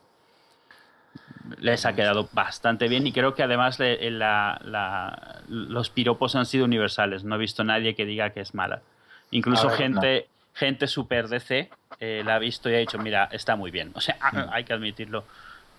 les 1.58 1.84
ha 1.86 1.94
quedado 1.94 2.28
bastante 2.32 2.88
bien 2.88 3.06
y 3.06 3.12
creo 3.12 3.34
que 3.34 3.42
además 3.42 3.78
le- 3.78 4.10
la- 4.10 4.60
la- 4.64 5.42
los 5.48 5.90
piropos 5.90 6.36
han 6.36 6.46
sido 6.46 6.64
universales. 6.64 7.24
No 7.24 7.34
he 7.36 7.38
visto 7.38 7.64
nadie 7.64 7.94
que 7.94 8.04
diga 8.04 8.30
que 8.30 8.40
es 8.40 8.54
mala. 8.54 8.82
Incluso 9.30 9.68
ver, 9.68 9.76
gente, 9.78 10.28
gente 10.54 10.86
super 10.86 11.28
DC 11.28 11.70
eh, 11.98 12.22
la 12.24 12.36
ha 12.36 12.38
visto 12.38 12.70
y 12.70 12.74
ha 12.74 12.78
dicho, 12.78 12.98
mira, 12.98 13.28
está 13.32 13.56
muy 13.56 13.70
bien. 13.70 13.90
O 13.94 14.00
sea, 14.00 14.16
hay 14.52 14.64
que 14.64 14.72
admitirlo. 14.72 15.24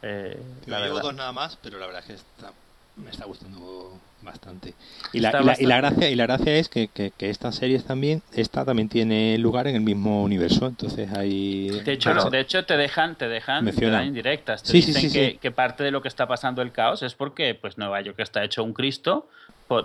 eh, 0.01 0.41
Yo 0.65 0.71
la 0.71 0.79
llevo 0.85 0.99
dos 0.99 1.13
nada 1.13 1.31
más, 1.31 1.57
pero 1.61 1.77
la 1.79 1.85
verdad 1.85 2.01
es 2.01 2.07
que 2.07 2.13
está- 2.13 2.51
me 2.95 3.09
está 3.09 3.25
gustando 3.25 3.97
bastante. 4.21 4.75
Y 5.13 5.19
la, 5.19 5.29
y 5.29 5.31
la- 5.31 5.39
y 5.39 5.43
la 5.43 5.45
bastante- 5.45 5.65
gracia 5.77 6.09
y 6.11 6.15
la 6.15 6.23
gracia 6.27 6.55
es 6.55 6.69
que, 6.69 6.87
que, 6.89 7.11
que 7.17 7.29
estas 7.31 7.55
series 7.55 7.85
también, 7.85 8.21
esta 8.33 8.63
también 8.65 8.87
tiene 8.87 9.37
lugar 9.39 9.67
en 9.67 9.75
el 9.75 9.81
mismo 9.81 10.21
universo, 10.23 10.67
entonces 10.67 11.11
hay 11.11 11.69
De 11.69 11.93
hecho, 11.93 12.11
Claro. 12.13 12.29
de 12.29 12.39
hecho 12.39 12.63
te 12.65 12.77
dejan, 12.77 13.15
te 13.15 13.27
dejan, 13.27 13.59
te 13.65 13.71
Mencionan. 13.71 13.99
dan 14.01 14.07
indirectas. 14.07 14.61
Te 14.61 14.69
Sí, 14.69 14.77
dicen 14.77 14.93
sí, 14.95 15.11
que, 15.11 15.31
sí. 15.31 15.37
que 15.41 15.51
parte 15.51 15.83
de 15.83 15.89
lo 15.91 16.01
que 16.03 16.07
está 16.07 16.27
pasando 16.27 16.61
el 16.61 16.71
caos 16.71 17.01
es 17.01 17.15
porque 17.15 17.55
pues 17.55 17.77
Nueva 17.79 17.99
York 18.01 18.19
está 18.19 18.43
hecho 18.43 18.63
un 18.63 18.73
Cristo 18.73 19.27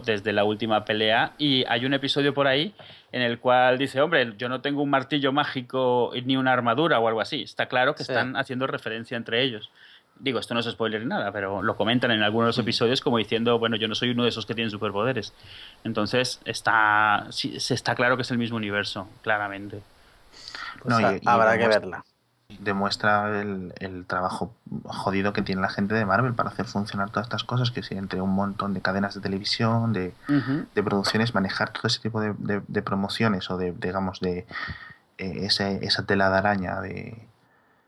desde 0.04 0.32
la 0.32 0.42
última 0.42 0.84
pelea 0.84 1.32
y 1.38 1.64
hay 1.68 1.86
un 1.86 1.94
episodio 1.94 2.34
por 2.34 2.48
ahí 2.48 2.74
en 3.12 3.22
el 3.22 3.38
cual 3.38 3.78
dice, 3.78 4.00
hombre, 4.00 4.34
yo 4.36 4.48
no 4.48 4.60
tengo 4.60 4.82
un 4.82 4.90
martillo 4.90 5.30
mágico 5.32 6.10
ni 6.24 6.36
una 6.36 6.52
armadura 6.52 6.98
o 6.98 7.06
algo 7.06 7.20
así. 7.20 7.42
Está 7.42 7.66
claro 7.66 7.94
que 7.94 8.02
Sí. 8.02 8.10
están 8.10 8.36
haciendo 8.36 8.66
referencia 8.66 9.16
entre 9.16 9.42
ellos. 9.44 9.70
Digo, 10.18 10.38
esto 10.38 10.54
no 10.54 10.60
es 10.60 10.66
spoiler 10.66 11.02
ni 11.02 11.08
nada, 11.08 11.30
pero 11.30 11.62
lo 11.62 11.76
comentan 11.76 12.10
en 12.10 12.22
algunos 12.22 12.46
de 12.46 12.48
los 12.48 12.58
episodios 12.58 13.00
como 13.02 13.18
diciendo, 13.18 13.58
bueno, 13.58 13.76
yo 13.76 13.86
no 13.86 13.94
soy 13.94 14.10
uno 14.10 14.22
de 14.22 14.30
esos 14.30 14.46
que 14.46 14.54
tienen 14.54 14.70
superpoderes. 14.70 15.32
Entonces, 15.84 16.40
está, 16.46 17.26
sí, 17.30 17.60
se 17.60 17.74
está 17.74 17.94
claro 17.94 18.16
que 18.16 18.22
es 18.22 18.30
el 18.30 18.38
mismo 18.38 18.56
universo, 18.56 19.08
claramente. 19.22 19.82
Pues 20.80 20.86
No, 20.94 21.00
y- 21.00 21.04
ha- 21.04 21.16
y 21.16 21.20
habrá 21.26 21.58
que 21.58 21.68
verla. 21.68 22.04
demuestra 22.58 23.40
el, 23.40 23.74
el 23.80 24.06
trabajo 24.06 24.54
jodido 24.84 25.32
que 25.32 25.42
tiene 25.42 25.60
la 25.60 25.68
gente 25.68 25.94
de 25.94 26.06
Marvel 26.06 26.32
para 26.34 26.48
hacer 26.50 26.64
funcionar 26.66 27.10
todas 27.10 27.26
estas 27.26 27.44
cosas, 27.44 27.70
que 27.70 27.82
si 27.82 27.94
entre 27.94 28.20
un 28.22 28.30
montón 28.34 28.72
de 28.72 28.80
cadenas 28.80 29.14
de 29.14 29.20
televisión, 29.20 29.92
de, 29.92 30.14
de 30.74 30.82
producciones, 30.82 31.34
manejar 31.34 31.70
todo 31.72 31.86
ese 31.88 32.00
tipo 32.00 32.20
de, 32.20 32.32
de- 32.38 32.62
de 32.66 32.82
promociones 32.82 33.50
o 33.50 33.58
de, 33.58 33.72
digamos, 33.72 34.20
de 34.20 34.46
eh, 35.18 35.44
ese- 35.46 35.84
esa 35.84 36.04
tela 36.06 36.30
de 36.30 36.36
araña 36.38 36.80
de, 36.80 37.18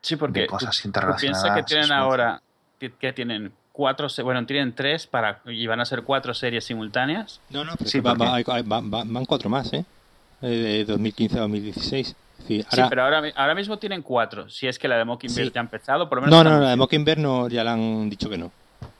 Sí, 0.00 0.16
porque 0.16 0.40
de 0.40 0.46
cosas 0.46 0.80
tú 0.80 0.88
interrelacionadas. 0.88 1.42
piensa 1.42 1.54
que 1.56 1.62
tienen 1.64 1.92
ahora, 1.92 2.40
que, 2.78 3.12
tienen 3.12 3.52
cuatro, 3.72 4.06
bueno, 4.24 4.44
tienen 4.46 4.74
tres 4.74 5.06
para 5.06 5.40
y 5.46 5.66
van 5.66 5.80
a 5.80 5.84
ser 5.84 6.02
cuatro 6.02 6.34
series 6.34 6.64
simultáneas. 6.64 7.40
No, 7.50 7.64
no, 7.64 7.72
pero 7.76 7.90
Sí, 7.90 8.00
va- 8.00 8.14
va- 8.14 8.34
hay- 8.36 8.44
van, 8.64 9.24
cuatro 9.26 9.48
más, 9.50 9.72
¿eh? 9.72 9.84
Eh, 10.42 10.46
De 10.46 10.84
2015 10.84 11.36
a 11.38 11.40
2016. 11.42 12.08
Es 12.08 12.38
decir, 12.48 12.62
Sí, 12.70 12.76
ahora- 12.80 12.88
pero 12.88 13.02
ahora, 13.02 13.22
ahora 13.34 13.54
mismo 13.56 13.78
tienen 13.78 14.02
cuatro. 14.02 14.48
Si 14.48 14.68
es 14.68 14.78
que 14.78 14.86
la 14.86 14.96
de 14.96 15.04
Mockingbird 15.04 15.48
Sí. 15.48 15.52
ya 15.54 15.60
ha 15.60 15.64
empezado, 15.64 16.08
por 16.08 16.18
lo 16.18 16.22
menos. 16.26 16.36
No, 16.44 16.48
no, 16.48 16.56
no, 16.56 16.62
la 16.62 16.70
de 16.70 16.76
Mockingbird 16.76 17.18
no, 17.18 17.48
ya 17.48 17.64
le 17.64 17.70
han 17.70 18.08
dicho 18.08 18.30
que 18.30 18.38
no. 18.38 18.52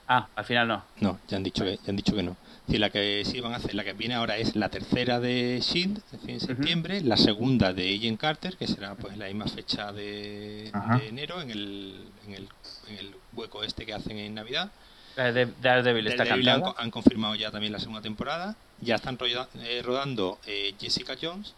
Ah, 0.07 0.27
al 0.35 0.43
final 0.43 0.67
no. 0.67 0.83
No, 0.99 1.19
ya 1.29 1.37
han 1.37 1.43
dicho 1.43 1.63
que, 1.63 1.77
ya 1.77 1.89
han 1.89 1.95
dicho 1.95 2.13
que 2.13 2.23
no. 2.23 2.35
Decir, 2.69 2.81
la 2.81 2.91
que 2.91 3.23
sí 3.25 3.41
van 3.41 3.53
a 3.53 3.55
hacer, 3.55 3.73
la 3.73 3.83
que 3.83 3.93
viene 3.93 4.13
ahora 4.13 4.37
es 4.37 4.55
la 4.55 4.69
tercera 4.69 5.19
de 5.19 5.59
Shield, 5.59 5.97
es 5.97 6.11
decir, 6.11 6.29
en 6.29 6.39
septiembre, 6.39 7.01
la 7.01 7.17
segunda 7.17 7.73
de 7.73 7.95
Agent 7.95 8.19
Carter, 8.19 8.57
que 8.57 8.67
será 8.67 8.93
pues 8.93 9.17
la 9.17 9.25
misma 9.25 9.47
fecha 9.47 9.91
de, 9.91 10.71
enero, 11.07 11.41
en 11.41 11.49
el, 11.49 11.95
en, 12.27 12.33
el, 12.35 12.49
en 12.89 12.97
el 12.99 13.15
hueco 13.33 13.63
este 13.63 13.87
que 13.87 13.93
hacen 13.95 14.19
en 14.19 14.35
Navidad. 14.35 14.71
La 15.15 15.31
de 15.31 15.47
Daredevil 15.61 16.05
está 16.07 16.23
Daredevil 16.25 16.47
han, 16.47 16.63
han 16.77 16.91
confirmado 16.91 17.33
ya 17.33 17.49
también 17.49 17.73
la 17.73 17.79
segunda 17.79 18.01
temporada. 18.03 18.55
Ya 18.81 18.95
están 18.95 19.17
roda- 19.17 19.49
eh, 19.63 19.81
rodando 19.83 20.37
eh, 20.45 20.75
Jessica 20.79 21.15
Jones, 21.19 21.55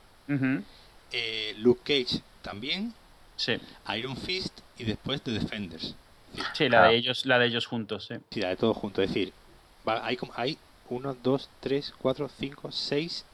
eh, 1.12 1.56
Luke 1.60 1.82
Cage 1.84 2.22
también, 2.42 2.94
Sí, 3.36 3.58
Iron 3.98 4.16
Fist 4.16 4.60
y 4.78 4.84
después 4.86 5.22
The 5.24 5.32
Defenders. 5.32 5.96
sí, 6.54 6.64
la 6.66 6.70
Claro. 6.70 6.92
de 6.92 6.96
ellos, 6.98 7.26
la 7.26 7.38
de 7.40 7.48
ellos 7.48 7.66
juntos, 7.66 8.06
sí. 8.08 8.16
Sí, 8.30 8.40
la 8.40 8.50
de 8.50 8.56
todo 8.56 8.74
junto. 8.74 9.02
Es 9.02 9.10
decir, 9.10 9.34
va- 9.88 10.06
hay, 10.06 10.16
como- 10.16 10.32
hay 10.36 10.58
1, 10.92 11.16
2, 11.24 11.50
3, 11.62 11.94
4, 11.98 12.30
5, 12.40 12.72
6, 12.72 13.26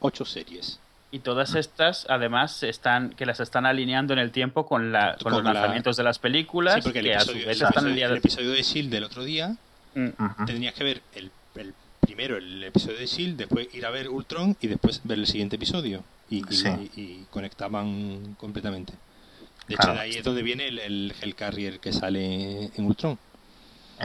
8 0.00 0.24
series. 0.24 0.80
Y 1.12 1.20
todas 1.20 1.54
estas, 1.54 2.06
además, 2.08 2.62
están 2.64 3.10
que 3.10 3.24
las 3.24 3.38
están 3.38 3.66
alineando 3.66 4.12
en 4.14 4.18
el 4.18 4.32
tiempo 4.32 4.66
con, 4.66 4.90
la, 4.90 5.12
con, 5.22 5.32
Con 5.32 5.32
los 5.34 5.44
la- 5.44 5.52
lanzamientos 5.52 5.96
de 5.96 6.02
las 6.02 6.18
películas, 6.18 6.74
Sí, 6.76 6.80
porque 6.82 6.98
el 6.98 7.04
que 7.04 7.14
a 7.14 7.20
su 7.20 7.30
episodio, 7.30 7.46
vez 7.46 7.60
el 7.60 7.66
están 7.68 7.84
episodio- 7.84 8.06
el 8.10 8.16
episodio 8.16 8.50
de 8.50 8.58
S.H.I.E.L.D. 8.60 8.94
del 8.96 9.04
otro 9.04 9.24
día, 9.24 9.56
Mm. 9.94 10.08
Ujú. 10.18 10.44
tendrías 10.46 10.74
que 10.74 10.82
ver 10.82 11.02
el, 11.14 11.30
el 11.54 11.72
primero 12.00 12.36
el 12.36 12.64
episodio 12.64 12.96
de 12.98 13.04
S.H.I.E.L.D., 13.04 13.36
después 13.36 13.72
ir 13.74 13.86
a 13.86 13.90
ver 13.90 14.08
Ultron 14.08 14.56
y 14.60 14.66
después 14.66 15.00
ver 15.04 15.18
el 15.20 15.26
siguiente 15.28 15.54
episodio. 15.54 16.02
Y, 16.30 16.42
Sí. 16.50 16.66
y- 16.96 17.00
y 17.00 17.26
conectaban 17.30 18.34
completamente. 18.40 18.92
De 19.68 19.76
Claro. 19.76 19.92
hecho, 19.92 19.94
de 19.94 20.00
ahí 20.00 20.10
es 20.16 20.24
donde 20.24 20.42
viene 20.42 20.66
el, 20.66 20.78
el 20.80 21.14
Hellcarrier 21.22 21.78
que 21.78 21.92
sale 21.92 22.70
en 22.74 22.84
Ultron. 22.86 23.16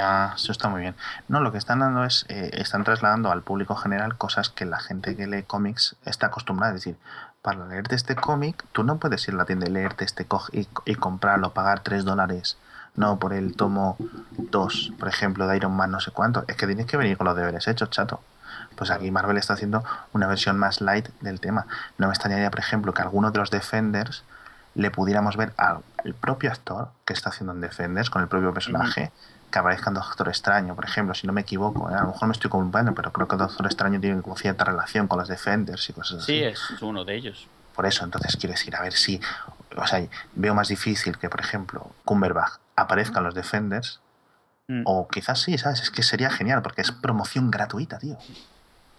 Ah, 0.02 0.34
eso 0.36 0.52
está 0.52 0.70
muy 0.70 0.82
bien. 0.82 0.96
No, 1.28 1.42
lo 1.42 1.52
que 1.52 1.58
están 1.58 1.80
dando 1.80 2.04
es, 2.04 2.26
eh, 2.30 2.52
están 2.54 2.84
trasladando 2.84 3.32
al 3.32 3.42
público 3.42 3.76
general 3.76 4.18
cosas 4.18 4.50
que 4.50 4.66
la 4.66 4.80
gente 4.80 5.16
que 5.16 5.28
lee 5.28 5.44
cómics 5.44 5.96
está 6.06 6.28
acostumbrada. 6.28 6.74
Es 6.76 6.84
decir, 6.84 6.98
para 7.42 7.66
leerte 7.66 7.96
este 7.96 8.16
cómic, 8.16 8.66
tú 8.72 8.84
no 8.84 8.98
puedes 8.98 9.28
ir 9.28 9.34
a 9.34 9.38
la 9.38 9.46
tienda 9.46 9.68
y 9.68 9.72
leerte 9.72 10.06
este 10.06 10.28
y, 10.52 10.68
y 10.86 10.96
comprarlo, 10.96 11.54
pagar 11.54 11.82
3 11.82 12.06
dólares, 12.06 12.58
no 12.96 13.20
por 13.20 13.34
el 13.34 13.56
tomo 13.56 13.98
2, 14.38 14.94
por 15.00 15.08
ejemplo, 15.08 15.48
de 15.48 15.58
Iron 15.58 15.76
Man, 15.76 15.92
no 15.92 16.00
sé 16.00 16.12
cuánto. 16.12 16.44
Es 16.48 16.56
que 16.56 16.68
tienes 16.68 16.86
que 16.86 16.98
venir 16.98 17.18
con 17.18 17.26
los 17.26 17.36
deberes 17.36 17.68
hechos, 17.68 17.90
chato. 17.90 18.22
Pues 18.76 18.92
aquí 18.92 19.12
Marvel 19.12 19.38
está 19.38 19.54
haciendo 19.54 19.84
una 20.14 20.28
versión 20.28 20.58
más 20.58 20.82
light 20.82 21.10
del 21.22 21.40
tema. 21.40 21.66
No 21.98 22.08
me 22.08 22.14
extrañaría, 22.14 22.50
por 22.50 22.60
ejemplo, 22.60 22.94
que 22.94 23.02
alguno 23.02 23.32
de 23.32 23.40
los 23.40 23.52
Defenders 23.52 24.24
le 24.76 24.92
pudiéramos 24.92 25.36
ver 25.36 25.54
al, 25.58 25.80
al 26.04 26.14
propio 26.14 26.52
actor 26.52 26.90
que 27.06 27.14
está 27.14 27.30
haciendo 27.30 27.54
en 27.54 27.62
Defenders 27.62 28.10
con 28.10 28.22
el 28.22 28.28
propio 28.28 28.54
personaje 28.54 29.12
que 29.52 29.60
aparezca 29.60 29.90
en 29.90 29.96
Doctor 29.96 30.28
Extraño, 30.30 30.76
por 30.76 30.86
ejemplo, 30.86 31.14
si 31.14 31.28
no 31.28 31.34
me 31.34 31.42
equivoco. 31.42 31.90
¿eh? 31.90 31.96
A 31.96 32.02
lo 32.02 32.08
mejor 32.08 32.28
me 32.28 32.34
estoy 32.34 32.50
culpando, 32.50 32.94
pero 32.94 33.12
creo 33.12 33.28
que 33.28 33.36
Doctor 33.36 33.66
Extraño 33.66 34.00
tiene 34.00 34.22
como 34.22 34.38
cierta 34.38 34.64
relación 34.64 35.08
con 35.08 35.20
los 35.20 35.28
Defenders 35.28 35.90
y 35.90 35.94
cosas 35.94 36.24
así. 36.24 36.34
Sí, 36.34 36.44
es 36.44 36.82
uno 36.82 37.04
de 37.06 37.16
ellos. 37.16 37.48
Por 37.76 37.86
eso, 37.86 38.04
entonces 38.04 38.36
quiero 38.36 38.54
decir, 38.54 38.76
a 38.76 38.82
ver 38.82 38.94
si. 38.94 39.20
O 39.76 39.88
sea, 39.88 40.06
veo 40.34 40.54
más 40.54 40.68
difícil 40.68 41.18
que, 41.18 41.30
por 41.30 41.40
ejemplo, 41.40 41.92
Cumberbatch 42.06 42.54
aparezca 42.76 43.20
en 43.20 43.26
los 43.26 43.36
Defenders. 43.36 44.02
Mm. 44.68 44.84
O 44.86 45.08
quizás 45.08 45.42
sí, 45.42 45.58
¿sabes? 45.58 45.82
Es 45.82 45.90
que 45.90 46.04
sería 46.04 46.30
genial 46.30 46.62
porque 46.62 46.82
es 46.82 46.92
promoción 46.92 47.50
gratuita, 47.50 47.98
tío. 47.98 48.18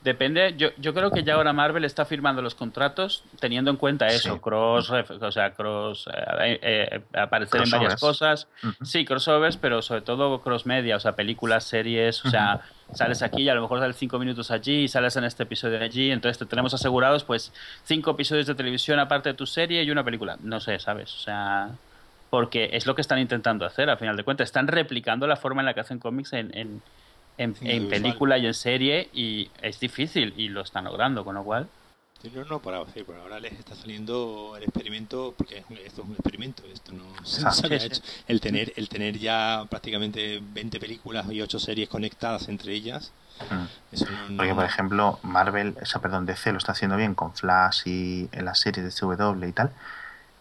Depende, 0.03 0.55
yo, 0.57 0.69
yo 0.79 0.95
creo 0.95 1.11
que 1.11 1.25
ya 1.25 1.35
ahora 1.35 1.53
Marvel 1.53 1.85
está 1.85 2.07
firmando 2.07 2.41
los 2.41 2.55
contratos 2.55 3.23
teniendo 3.39 3.71
en 3.71 3.77
cuenta 3.77 4.07
eso, 4.07 4.33
Sí. 4.35 4.41
cross, 4.41 4.89
ref- 4.91 5.23
o 5.23 5.31
sea, 5.31 5.53
cross, 5.53 6.09
eh, 6.41 6.59
eh, 6.63 7.01
aparecer 7.13 7.61
en 7.65 7.71
varias 7.71 8.01
cosas. 8.01 8.49
Sí, 8.83 9.05
crossovers, 9.05 9.59
pero 9.59 9.83
sobre 9.83 10.01
todo 10.01 10.41
cross 10.41 10.65
media, 10.65 10.97
o 10.97 11.01
sea, 11.01 11.13
películas, 11.13 11.65
series, 11.65 12.25
o 12.25 12.31
sea, 12.31 12.61
sales 12.95 13.21
aquí 13.21 13.43
y 13.43 13.49
a 13.51 13.55
lo 13.55 13.61
mejor 13.61 13.79
sales 13.81 13.97
cinco 13.97 14.19
minutos 14.19 14.51
allí 14.51 14.85
y 14.85 14.89
sales 14.89 15.17
en 15.17 15.25
este 15.25 15.43
episodio 15.43 15.79
de 15.79 15.85
allí, 15.85 16.11
entonces 16.11 16.39
te 16.39 16.47
tenemos 16.47 16.73
asegurados 16.73 17.25
pues 17.25 17.53
cinco 17.85 18.13
episodios 18.13 18.47
de 18.47 18.55
televisión 18.55 18.99
aparte 19.01 19.29
de 19.29 19.35
tu 19.35 19.45
serie 19.45 19.83
y 19.83 19.91
una 19.91 20.03
película. 20.03 20.39
No 20.43 20.61
sé, 20.61 20.79
¿sabes? 20.79 21.15
O 21.15 21.19
sea, 21.19 21.73
porque 22.31 22.71
es 22.73 22.87
lo 22.87 22.95
que 22.95 23.03
están 23.03 23.19
intentando 23.19 23.67
hacer, 23.67 23.91
al 23.91 23.99
final 23.99 24.17
de 24.17 24.25
cuentas. 24.25 24.47
Están 24.47 24.67
replicando 24.67 25.27
la 25.27 25.37
forma 25.37 25.61
en 25.61 25.67
la 25.67 25.75
que 25.75 25.81
hacen 25.81 25.99
cómics 25.99 26.33
en, 26.33 26.57
en, 26.57 26.81
en, 27.41 27.57
en 27.63 27.89
película 27.89 28.39
y 28.39 28.47
en 28.47 28.55
serie 28.55 29.09
y 29.13 29.51
es 29.63 29.81
difícil 29.81 30.35
y 30.37 30.49
lo 30.49 30.61
están 30.63 30.85
logrando, 30.85 31.25
con 31.25 31.35
lo 31.35 31.45
cual... 31.45 31.69
Sí, 32.23 32.31
No, 32.35 32.45
no, 32.45 32.59
por, 32.59 32.75
sí, 32.93 33.03
por 33.03 33.17
ahora 33.17 33.41
les 33.41 33.55
está 33.55 33.75
saliendo 33.75 34.55
el 34.57 34.65
experimento, 34.65 35.35
porque 35.39 35.59
esto 35.59 36.03
es 36.03 36.07
un 36.09 36.13
experimento, 36.13 36.63
esto 36.71 36.93
no 36.93 37.05
se, 37.25 37.43
Ah, 37.47 37.51
se 37.51 37.67
había 37.67 37.81
sí, 37.81 37.89
sí. 37.89 37.95
hecho. 37.95 38.03
El 38.29 38.41
tener, 38.43 38.73
el 38.77 38.89
tener 38.91 39.19
ya 39.19 39.65
prácticamente 39.71 40.41
20 40.53 40.79
películas 40.79 41.27
y 41.33 41.41
8 41.41 41.59
series 41.59 41.89
conectadas 41.89 42.49
entre 42.49 42.73
ellas, 42.75 43.11
Mm. 43.51 43.65
eso 43.95 44.05
no... 44.11 44.29
no- 44.29 44.37
Porque, 44.37 44.55
por 44.55 44.65
ejemplo, 44.67 45.19
Marvel, 45.23 45.75
o 45.81 45.87
sea, 45.87 46.03
perdón, 46.03 46.27
DC 46.27 46.53
lo 46.53 46.59
está 46.59 46.73
haciendo 46.73 46.99
bien 46.99 47.15
con 47.15 47.33
Flash 47.35 47.83
y 47.87 48.29
en 48.33 48.45
las 48.45 48.59
series 48.61 48.85
de 48.85 48.93
CW 48.93 49.49
y 49.49 49.53
tal, 49.53 49.71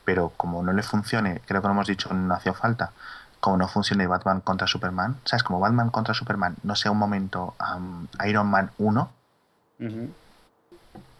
pero 0.03 0.33
como 0.35 0.61
no 0.63 0.73
le 0.73 0.83
funcione, 0.83 1.39
creo 1.47 1.61
que 1.61 1.67
lo 1.69 1.73
hemos 1.73 1.87
dicho, 1.87 2.13
no 2.13 2.33
hacía 2.33 2.53
falta, 2.53 2.91
como 3.39 3.57
no 3.57 3.67
funcione 3.67 4.07
Batman 4.07 4.41
contra 4.41 4.67
Superman, 4.67 5.17
¿sabes? 5.25 5.43
Como 5.43 5.59
Batman 5.59 5.89
contra 5.89 6.13
Superman 6.13 6.55
no 6.63 6.75
sea 6.75 6.91
un 6.91 6.97
momento 6.97 7.55
Iron 8.27 8.47
Man 8.47 8.71
1, 8.77 9.09
Ujú. 9.79 10.13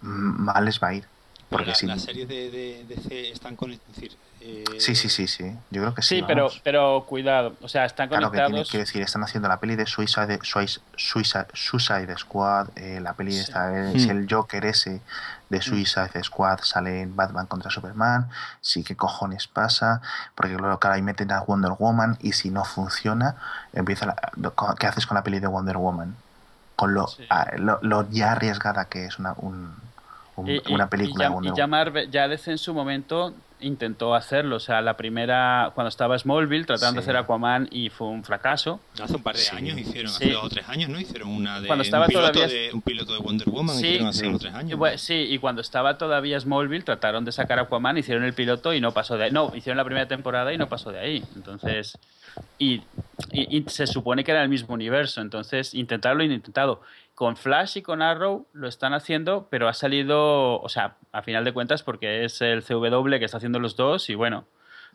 mm, 0.02 0.42
mal 0.44 0.66
les 0.66 0.82
va 0.82 0.90
a 0.90 0.94
ir. 0.94 1.08
Porque 1.50 1.68
la, 1.70 1.76
si... 1.76 1.88
las 1.88 2.02
series 2.04 2.28
de, 2.28 2.52
de, 2.52 2.86
de 2.88 2.96
DC 2.96 3.32
están 3.32 3.56
con. 3.56 3.72
Es 3.72 3.80
decir, 3.88 4.16
eh, 4.42 4.64
Sí, 4.78 4.96
sí, 4.96 5.10
sí, 5.10 5.28
sí. 5.28 5.52
Yo 5.72 5.82
creo 5.82 5.94
que 5.96 6.02
sí. 6.02 6.18
Sí, 6.18 6.24
pero, 6.26 6.50
pero 6.64 7.06
cuidado. 7.08 7.56
O 7.62 7.68
sea, 7.68 7.86
están 7.86 8.08
Claro 8.08 8.30
que 8.32 8.38
tiene 8.38 8.46
conectados. 8.52 8.72
que 8.72 8.78
decir, 8.78 9.02
están 9.02 9.24
haciendo 9.24 9.50
la 9.50 9.60
peli 9.60 9.76
de 9.76 9.86
Suicide, 9.88 10.40
Suicide, 10.44 10.82
Suicide, 10.96 11.48
Suicide 11.54 12.16
Squad, 12.18 12.70
eh, 12.78 13.00
la 13.02 13.14
peli 13.14 13.34
Sí. 13.34 13.40
esta 13.40 13.92
es 13.92 14.06
Mm. 14.06 14.10
el 14.12 14.28
Joker 14.30 14.64
ese 14.66 15.02
de 15.50 15.62
Suicide 15.62 16.24
Squad, 16.24 16.60
sale 16.62 17.02
en 17.02 17.16
Batman 17.16 17.48
contra 17.48 17.72
Superman, 17.72 18.30
sí, 18.62 18.84
¿qué 18.84 18.96
cojones 18.96 19.48
pasa? 19.48 20.00
Porque 20.36 20.54
luego 20.54 20.78
claro, 20.80 20.96
ahí 20.96 21.02
meten 21.02 21.32
a 21.32 21.42
Wonder 21.42 21.72
Woman 21.80 22.18
y 22.22 22.34
si 22.34 22.52
no 22.52 22.64
funciona, 22.64 23.36
empieza 23.74 24.06
la- 24.06 24.32
lo- 24.36 24.54
¿qué 24.78 24.86
haces 24.86 25.08
con 25.08 25.16
la 25.16 25.24
peli 25.24 25.40
de 25.40 25.48
Wonder 25.48 25.78
Woman? 25.78 26.16
Con 26.76 26.94
lo, 26.94 27.08
Sí. 27.08 27.28
lo, 27.58 27.80
lo 27.82 28.08
ya 28.12 28.32
arriesgada 28.34 28.86
que 28.86 29.06
es 29.06 29.18
una, 29.20 29.34
un- 29.38 29.76
un- 30.40 30.50
Y- 30.50 30.62
y- 30.66 30.74
una 30.74 30.90
película 30.90 31.26
y 31.26 31.28
de 31.28 31.30
ya, 31.30 31.34
Wonder 31.34 31.54
y 31.54 31.56
ya 31.58 31.64
Woman. 31.66 31.70
Marvel- 31.94 32.12
ya 32.12 32.28
DC 32.28 32.52
en 32.52 32.58
su 32.58 32.74
momento 32.74 33.34
intentó 33.62 34.16
hacerlo. 34.16 34.56
O 34.56 34.60
sea, 34.62 34.82
la 34.82 34.96
primera, 34.96 35.72
cuando 35.76 35.90
estaba 35.90 36.18
Smallville, 36.18 36.66
tratando 36.66 37.02
de 37.02 37.04
Sí. 37.06 37.10
hacer 37.10 37.18
Aquaman 37.18 37.68
y 37.72 37.90
fue 37.90 38.08
un 38.08 38.24
fracaso. 38.24 38.80
Hace 39.04 39.16
un 39.18 39.22
par 39.24 39.36
de 39.36 39.42
Sí. 39.42 39.54
años 39.54 39.78
hicieron, 39.78 40.10
Sí. 40.12 40.24
hace 40.24 40.34
dos 40.34 40.46
o 40.46 40.50
tres 40.50 40.70
años, 40.70 40.90
¿no? 40.90 40.98
Hicieron 41.00 41.28
una 41.30 41.60
de. 41.60 41.68
Cuando 41.68 41.84
estaba 41.84 42.06
un, 42.06 42.10
piloto 42.10 42.32
todavía- 42.32 42.56
de 42.56 42.72
un 42.74 42.82
piloto 42.82 43.14
de 43.14 43.20
Wonder 43.20 43.50
Woman, 43.50 43.76
Sí, 43.76 43.86
hicieron 43.88 44.08
hace 44.08 44.20
sí. 44.22 44.26
dos 44.28 44.36
o 44.36 44.40
tres 44.40 44.54
Y 44.54 44.56
años. 44.58 44.80
bue- 44.80 44.98
sí, 44.98 45.14
y 45.30 45.38
cuando 45.40 45.62
estaba 45.62 45.98
todavía 45.98 46.40
Smallville, 46.40 46.84
trataron 46.86 47.26
de 47.26 47.34
sacar 47.34 47.60
Aquaman, 47.60 47.98
hicieron 47.98 48.24
el 48.24 48.34
piloto 48.34 48.74
y 48.74 48.80
no 48.80 48.92
pasó 48.94 49.18
de 49.18 49.26
ahí. 49.26 49.32
No, 49.32 49.52
hicieron 49.54 49.76
la 49.78 49.84
primera 49.84 50.08
temporada 50.08 50.54
y 50.54 50.58
no 50.58 50.70
pasó 50.70 50.92
de 50.94 51.00
ahí. 51.00 51.24
Entonces, 51.36 51.98
y, 52.60 52.76
y- 53.34 53.58
y 53.58 53.66
se 53.68 53.88
supone 53.88 54.24
que 54.24 54.32
era 54.32 54.42
el 54.42 54.48
mismo 54.48 54.74
universo. 54.74 55.20
Entonces, 55.20 55.74
intentarlo 55.74 56.24
y 56.24 56.32
intentado. 56.34 56.82
Con 57.20 57.36
Flash 57.36 57.80
y 57.80 57.82
con 57.82 58.02
Arrow 58.02 58.48
lo 58.54 58.70
están 58.70 58.94
haciendo, 58.94 59.50
pero 59.50 59.68
ha 59.68 59.74
salido, 59.74 60.62
o 60.62 60.70
sea, 60.70 60.96
a 61.12 61.22
final 61.22 61.44
de 61.44 61.52
cuentas, 61.52 61.84
porque 61.84 62.24
es 62.24 62.42
el 62.42 62.64
CW 62.64 63.10
que 63.20 63.26
está 63.26 63.36
haciendo 63.36 63.60
los 63.60 63.76
dos 63.76 64.10
y 64.10 64.16
bueno, 64.16 64.46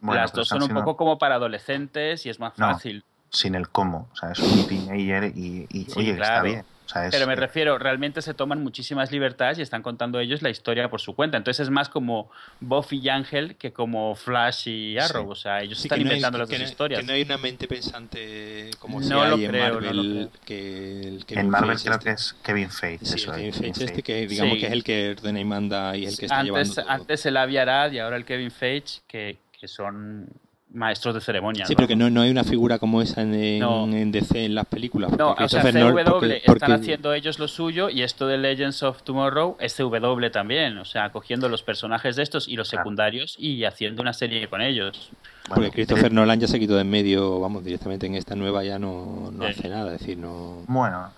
Bueno, 0.01 0.22
las 0.22 0.32
dos 0.32 0.48
son 0.48 0.62
un 0.62 0.70
poco 0.70 0.96
como 0.96 1.18
para 1.18 1.34
adolescentes 1.34 2.24
y 2.24 2.30
es 2.30 2.40
más 2.40 2.59
No. 2.59 2.68
fácil. 2.72 3.05
sin 3.28 3.55
el 3.55 3.68
cómo, 3.68 4.09
o 4.10 4.16
sea, 4.16 4.30
es 4.30 4.38
un 4.38 4.66
teenager 4.66 5.32
y, 5.36 5.66
y, 5.68 5.84
Sí, 5.84 6.01
oye, 6.01 6.12
está 6.12 6.40
bien. 6.40 6.64
O 6.86 6.89
sea, 6.89 7.06
es- 7.06 7.12
Pero 7.15 7.27
me 7.27 7.35
refiero, 7.35 7.78
realmente 7.78 8.20
se 8.20 8.35
toman 8.35 8.62
muchísimas 8.62 9.11
libertades 9.11 9.59
y 9.59 9.62
están 9.62 9.82
contando 9.82 10.20
ellos 10.20 10.43
la 10.43 10.51
historia 10.51 10.90
por 10.90 11.01
su 11.01 11.15
cuenta. 11.15 11.39
Entonces 11.39 11.65
es 11.65 11.70
más 11.70 11.89
como 11.89 12.31
Buffy 12.61 12.98
y 13.02 13.09
Ángel 13.09 13.56
que 13.56 13.73
como 13.73 14.15
Flash 14.15 14.69
y 14.69 14.98
Arrow. 14.98 15.24
Sí. 15.24 15.31
O 15.31 15.35
sea, 15.35 15.61
ellos 15.62 15.78
Sí, 15.78 15.86
están 15.89 15.98
no 16.01 16.02
hay- 16.02 16.16
inventando 16.16 16.39
las 16.39 16.48
que 16.48 16.56
dos 16.56 16.62
no- 16.62 16.69
historias. 16.69 17.01
Que 17.01 17.06
no 17.06 17.12
hay 17.15 17.23
una 17.23 17.39
mente 17.39 17.66
pensante 17.66 18.70
como 18.78 19.01
No 19.01 19.06
si 19.06 19.12
lo 19.12 19.36
en 19.39 19.51
creo, 19.51 19.69
no 19.69 19.74
Marvel. 19.81 19.97
lo 19.97 20.28
creo. 20.28 20.40
que 20.44 21.01
el 21.01 21.15
en 21.16 21.20
Kevin 21.24 21.48
Marvel 21.51 21.70
Feige 21.78 21.85
creo 21.85 21.94
este. 21.97 22.05
que 22.05 22.15
es 22.15 22.32
Kevin 22.43 22.70
Feige, 22.70 23.05
Sí, 23.06 23.15
eso 23.16 23.32
Kevin 23.32 23.52
Feige 23.55 23.85
este 23.85 24.02
que 24.02 24.27
digamos 24.27 24.55
Sí. 24.55 24.61
que 24.61 24.66
es 24.66 24.73
el 24.73 24.85
que 24.85 25.11
ordena 25.19 25.40
y 25.40 25.44
manda 25.44 25.97
y 25.97 26.05
es 26.05 26.12
el 26.12 26.19
que 26.19 26.27
está 26.27 26.39
antes, 26.40 26.52
llevando 26.52 26.74
todo. 26.74 26.90
antes 26.90 27.27
el 27.27 27.36
Avi 27.39 27.56
Arad 27.56 27.93
y 27.93 27.98
ahora 27.98 28.16
el 28.16 28.24
Kevin 28.27 28.51
Feige, 28.51 29.01
que, 29.09 29.39
que 29.59 29.69
son 29.69 30.28
maestros 30.74 31.14
de 31.14 31.20
ceremonia. 31.20 31.64
Sí, 31.66 31.72
¿no? 31.72 31.76
pero 31.76 31.88
que 31.88 31.96
no, 31.96 32.10
no 32.10 32.20
hay 32.22 32.30
una 32.30 32.44
figura 32.44 32.78
como 32.78 33.01
esa 33.01 33.22
en, 33.22 33.32
en, 33.34 33.60
No. 33.60 33.84
en 33.86 34.12
DC 34.12 34.44
en 34.44 34.55
las 34.55 34.66
películas. 34.66 35.12
No, 35.16 35.32
o 35.32 35.48
sea, 35.48 35.62
CW 35.62 36.05
porque- 36.05 36.36
están 36.38 36.55
porque- 36.59 36.72
haciendo 36.72 37.12
ellos 37.14 37.38
lo 37.38 37.48
suyo 37.48 37.88
y 37.88 38.02
esto 38.02 38.26
de 38.26 38.38
Legends 38.38 38.82
of 38.82 39.02
Tomorrow 39.02 39.56
es 39.60 39.74
CW 39.76 40.30
también, 40.30 40.76
o 40.78 40.84
sea, 40.84 41.10
cogiendo 41.10 41.48
los 41.48 41.62
personajes 41.62 42.16
de 42.16 42.22
estos 42.24 42.48
y 42.48 42.56
los 42.56 42.68
Claro. 42.70 42.82
secundarios 42.82 43.36
y 43.38 43.64
haciendo 43.64 44.02
una 44.02 44.12
serie 44.12 44.48
con 44.48 44.60
ellos. 44.60 45.10
Porque 45.48 45.70
Christopher 45.70 46.12
Nolan 46.12 46.40
ya 46.40 46.48
se 46.48 46.59
quitó 46.59 46.74
de 46.74 46.80
en 46.80 46.90
medio, 46.90 47.38
vamos, 47.40 47.64
directamente 47.64 48.06
en 48.06 48.14
esta 48.16 48.34
nueva 48.34 48.64
ya 48.64 48.78
no, 48.78 49.30
no 49.32 49.44
Sí. 49.46 49.51
hace 49.51 49.68
nada, 49.68 49.94
es 49.94 50.01
decir, 50.01 50.18
no... 50.18 50.62
Bueno, 50.66 51.10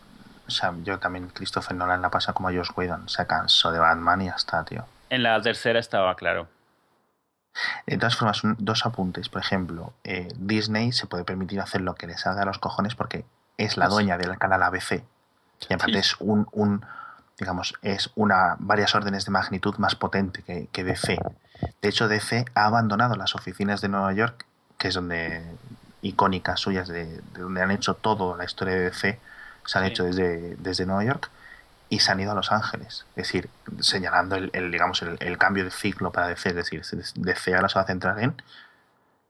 o 0.47 0.51
sea, 0.51 0.75
yo 0.85 0.99
también, 0.99 1.29
Christopher 1.33 1.77
Nolan 1.77 2.03
la 2.03 2.11
pasa 2.11 2.33
como 2.33 2.49
a 2.49 2.53
Josh 2.53 2.71
Whedon, 2.77 3.09
se 3.09 3.27
cansó 3.27 3.73
de 3.73 3.79
Batman 3.79 4.23
y 4.23 4.27
ya 4.27 4.33
está, 4.37 4.65
tío. 4.65 4.85
En 5.09 5.23
la 5.23 5.41
tercera 5.41 5.79
estaba 5.79 6.15
claro. 6.17 6.49
De 7.87 7.97
todas 7.97 8.17
formas, 8.17 8.45
un- 8.45 8.57
dos 8.59 8.85
apuntes. 8.87 9.29
Por 9.29 9.41
ejemplo, 9.43 9.93
eh, 10.05 10.29
Disney 10.37 10.93
se 10.93 11.07
puede 11.07 11.25
permitir 11.25 11.61
hacer 11.61 11.81
lo 11.81 11.95
que 11.95 12.07
le 12.07 12.17
salga 12.19 12.43
a 12.43 12.45
los 12.45 12.59
cojones 12.59 12.95
porque 12.95 13.25
es 13.57 13.77
la 13.77 13.87
Sí. 13.87 13.93
dueña 13.93 14.19
del 14.19 14.37
canal 14.39 14.63
ABC. 14.63 15.03
Y 15.69 15.75
aparte 15.75 15.93
Sí. 15.95 15.99
es 15.99 16.17
un, 16.21 16.47
un, 16.53 16.85
digamos, 17.39 17.75
es 17.83 18.11
una 18.15 18.57
varias 18.59 18.95
órdenes 18.95 19.25
de 19.25 19.31
magnitud 19.31 19.77
más 19.79 19.95
potente 19.95 20.43
que, 20.43 20.69
que 20.73 20.85
DC. 20.85 21.19
De 21.81 21.89
hecho, 21.89 22.09
DC 22.09 22.45
ha 22.55 22.67
abandonado 22.67 23.17
las 23.17 23.35
oficinas 23.35 23.81
de 23.81 23.89
Nueva 23.89 24.13
York, 24.13 24.45
que 24.79 24.89
es 24.89 24.95
donde 24.95 25.43
icónicas 26.03 26.61
suyas 26.61 26.89
de, 26.89 27.07
de 27.07 27.41
donde 27.41 27.63
han 27.63 27.71
hecho 27.71 27.95
toda 27.95 28.37
la 28.37 28.45
historia 28.45 28.75
de 28.75 28.81
DC, 28.91 29.19
se 29.65 29.79
han 29.79 29.85
Sí. 29.87 29.91
hecho 29.91 30.05
desde, 30.05 30.57
desde 30.57 30.85
Nueva 30.87 31.05
York 31.05 31.31
y 31.89 32.01
se 32.01 32.13
han 32.13 32.21
ido 32.21 32.33
a 32.33 32.35
Los 32.35 32.53
Ángeles. 32.53 33.07
Es 33.11 33.27
decir, 33.27 33.49
señalando 33.81 34.37
el, 34.37 34.51
el, 34.53 34.71
digamos, 34.71 35.03
el, 35.03 35.17
el 35.21 35.39
cambio 35.39 35.65
de 35.65 35.71
ciclo 35.71 36.13
para 36.13 36.29
DC. 36.29 36.51
Es 36.51 36.55
decir, 36.55 36.83
DC 37.15 37.55
ahora 37.55 37.69
se 37.69 37.79
va 37.79 37.83
a 37.83 37.87
centrar 37.87 38.19
en 38.21 38.35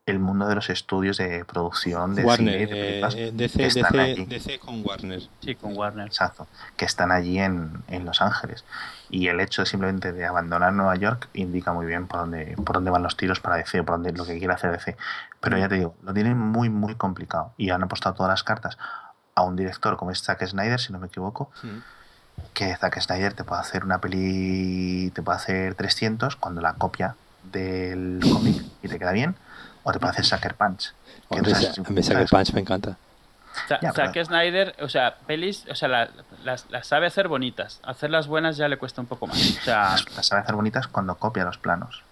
el 0.06 0.20
mundo 0.20 0.46
de 0.46 0.54
los 0.54 0.70
estudios 0.70 1.16
de 1.16 1.44
producción 1.44 2.14
de 2.14 2.22
Warner, 2.24 2.54
cine 2.54 2.62
y 2.62 2.66
de 2.66 2.76
películas 2.76 3.14
eh, 3.16 3.18
que 3.18 3.32
DC, 3.32 3.66
están 3.66 3.92
DC, 3.92 4.00
allí. 4.00 4.24
DC 4.26 4.58
con 4.60 4.86
Warner. 4.86 5.22
Sí, 5.40 5.54
con 5.56 5.76
Warner. 5.76 6.06
Exacto, 6.06 6.46
que 6.76 6.84
están 6.84 7.10
allí 7.10 7.40
en, 7.40 7.82
en 7.88 8.04
Los 8.04 8.22
Ángeles. 8.22 8.64
Y 9.10 9.26
el 9.26 9.40
hecho 9.40 9.62
de 9.62 9.66
simplemente 9.66 10.12
de 10.12 10.24
abandonar 10.24 10.72
Nueva 10.72 10.94
York 10.94 11.28
indica 11.34 11.72
muy 11.72 11.86
bien 11.86 12.06
por 12.06 12.20
dónde, 12.20 12.54
por 12.64 12.76
dónde 12.76 12.92
van 12.92 13.02
los 13.02 13.16
tiros 13.16 13.40
para 13.40 13.56
DC, 13.56 13.82
por 13.82 13.96
dónde 13.96 14.12
lo 14.12 14.24
que 14.24 14.38
quiere 14.38 14.54
hacer 14.54 14.70
DC. 14.70 14.96
Pero 15.40 15.58
ya 15.58 15.68
te 15.68 15.74
digo, 15.74 15.96
lo 16.04 16.14
tienen 16.14 16.38
muy, 16.38 16.70
muy 16.70 16.94
complicado. 16.94 17.52
Y 17.56 17.70
han 17.70 17.82
apostado 17.82 18.14
todas 18.14 18.30
las 18.30 18.44
cartas 18.44 18.78
a 19.34 19.42
un 19.42 19.56
director 19.56 19.96
como 19.96 20.12
es 20.12 20.22
Zack 20.22 20.46
Snyder, 20.46 20.78
si 20.78 20.92
no 20.92 21.00
me 21.00 21.08
equivoco. 21.08 21.50
Que 22.54 22.74
Zack 22.76 23.00
Snyder 23.00 23.34
te 23.34 23.44
puede 23.44 23.60
hacer 23.60 23.84
una 23.84 23.98
peli, 24.00 25.10
te 25.14 25.22
puede 25.22 25.36
hacer 25.36 25.74
300 25.74 26.36
cuando 26.36 26.60
la 26.60 26.74
copia 26.74 27.14
del 27.44 28.20
cómic 28.22 28.62
y 28.82 28.88
te 28.88 28.98
queda 28.98 29.12
bien, 29.12 29.34
o 29.84 29.92
te 29.92 29.98
puede 29.98 30.12
hacer 30.12 30.24
Sucker 30.24 30.54
Punch. 30.54 30.92
que 31.28 31.36
Hombre, 31.38 31.52
no 31.52 31.58
sabes- 31.58 31.70
esa- 31.78 31.82
a 31.88 31.90
mí 31.90 32.02
Sucker 32.02 32.26
Punch 32.28 32.52
me 32.54 32.60
encanta. 32.60 32.96
Ya, 33.70 33.92
Zack 33.92 34.12
pero- 34.12 34.24
Snyder, 34.26 34.76
o 34.80 34.88
sea, 34.88 35.16
pelis, 35.26 35.64
o 35.70 35.74
sea, 35.74 35.88
la- 35.88 36.10
las, 36.44 36.66
las 36.70 36.86
sabe 36.86 37.06
hacer 37.06 37.26
bonitas. 37.28 37.80
Hacerlas 37.84 38.26
buenas 38.26 38.56
ya 38.58 38.68
le 38.68 38.76
cuesta 38.76 39.00
un 39.00 39.06
poco 39.06 39.26
más. 39.26 39.38
O 39.38 39.62
sea, 39.62 39.82
Las, 39.92 40.14
las 40.16 40.26
sabe 40.26 40.42
hacer 40.42 40.54
bonitas 40.54 40.86
cuando 40.88 41.14
copia 41.16 41.44
los 41.44 41.56
planos. 41.58 42.02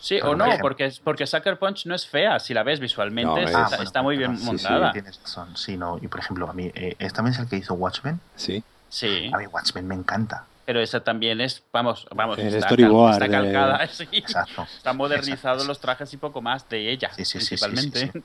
sí 0.00 0.18
Por 0.20 0.30
o 0.30 0.36
no, 0.36 0.44
ejemplo. 0.46 0.62
porque, 0.62 0.92
porque 1.04 1.26
Sucker 1.26 1.58
Punch 1.58 1.86
no 1.86 1.94
es 1.94 2.06
fea. 2.06 2.38
Si 2.40 2.54
la 2.54 2.62
ves 2.64 2.80
visualmente, 2.80 3.30
No, 3.32 3.38
está, 3.38 3.62
es- 3.62 3.68
bueno, 3.70 3.84
está 3.84 4.02
muy 4.02 4.16
bien 4.16 4.36
sí, 4.36 4.42
sí, 4.42 4.46
montada. 4.46 4.92
tienes 4.92 5.20
razón. 5.22 5.56
Sí, 5.56 5.76
no, 5.76 5.98
y 6.02 6.08
por 6.08 6.20
ejemplo, 6.20 6.48
a 6.50 6.52
mí, 6.52 6.70
eh, 6.74 6.96
es 6.98 7.12
también 7.12 7.34
es 7.34 7.40
el 7.40 7.48
que 7.48 7.56
hizo 7.56 7.74
Watchmen. 7.74 8.20
Sí. 8.36 8.62
Sí, 8.88 9.30
A 9.32 9.38
mí 9.38 9.46
Watchmen 9.46 9.86
me 9.86 9.94
encanta. 9.94 10.44
pero 10.64 10.80
esa 10.80 11.00
también 11.00 11.40
es, 11.40 11.62
vamos, 11.72 12.06
vamos, 12.14 12.38
Es 12.38 12.54
está, 12.54 12.68
cal- 12.76 12.80
está 13.12 13.24
de- 13.24 13.30
calcada. 13.30 13.86
sí. 13.92 14.08
Exacto. 14.12 14.66
Están 14.76 14.96
modernizados 14.96 15.58
Exacto. 15.62 15.64
los 15.68 15.80
trajes 15.80 16.12
y 16.14 16.16
poco 16.16 16.40
más 16.42 16.68
de 16.68 16.90
ella, 16.90 17.10
Sí, 17.14 17.24
sí, 17.24 17.38
sí, 17.40 17.56
sí, 17.56 17.64
principalmente. 17.64 18.00
sí, 18.00 18.10
sí. 18.12 18.22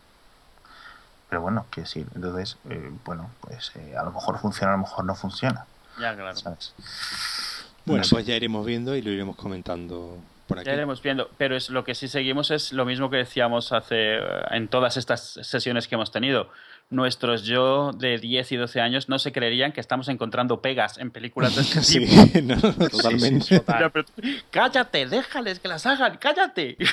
Pero 1.30 1.42
bueno, 1.42 1.66
quiero 1.72 1.88
decir, 1.88 2.06
entonces, 2.16 2.58
eh, 2.70 2.92
bueno, 3.06 3.30
pues 3.42 3.72
eh, 3.76 3.96
a 3.98 4.04
lo 4.04 4.12
mejor 4.12 4.38
funciona, 4.40 4.74
a 4.74 4.78
lo 4.78 4.84
mejor 4.84 5.04
no 5.06 5.16
funciona. 5.16 5.66
Ya, 6.00 6.16
claro. 6.16 6.36
¿sabes? 6.36 6.74
Bueno, 7.86 8.00
No 8.00 8.04
sé. 8.04 8.16
pues 8.16 8.26
ya 8.26 8.36
iremos 8.36 8.66
viendo 8.66 8.96
y 8.96 9.02
lo 9.02 9.10
iremos 9.12 9.36
comentando 9.36 10.18
por 10.48 10.60
aquí. 10.60 10.68
Ya 10.68 10.74
iremos 10.74 11.02
viendo, 11.02 11.30
pero 11.38 11.56
es 11.56 11.70
lo 11.70 11.84
que 11.84 11.96
sí 11.96 12.08
seguimos 12.08 12.52
es 12.52 12.72
lo 12.72 12.86
mismo 12.86 13.10
que 13.10 13.18
decíamos 13.18 13.72
hace 13.72 14.18
en 14.52 14.68
todas 14.68 14.96
estas 14.98 15.40
sesiones 15.42 15.88
que 15.88 15.96
hemos 15.96 16.12
tenido. 16.12 16.50
Nuestros 16.90 17.44
yo 17.44 17.92
de 17.92 18.20
10 18.20 18.52
y 18.52 18.56
12 18.56 18.80
años 18.80 19.10
no 19.10 19.18
se 19.18 19.32
creerían 19.32 19.72
que 19.72 19.82
estamos 19.82 20.10
encontrando 20.10 20.62
pegas 20.62 21.00
en 21.00 21.10
películas 21.10 21.56
de 21.56 21.62
este 21.64 21.82
Sí, 21.84 22.00
tipo. 22.00 22.40
no, 22.44 22.56
no, 22.56 22.90
totalmente. 22.90 23.46
sí, 23.46 23.62
pero 23.66 24.04
tú- 24.06 24.12
cállate, 24.52 25.08
déjales 25.08 25.58
que 25.60 25.68
las 25.70 25.86
hagan, 25.88 26.18
cállate. 26.18 26.78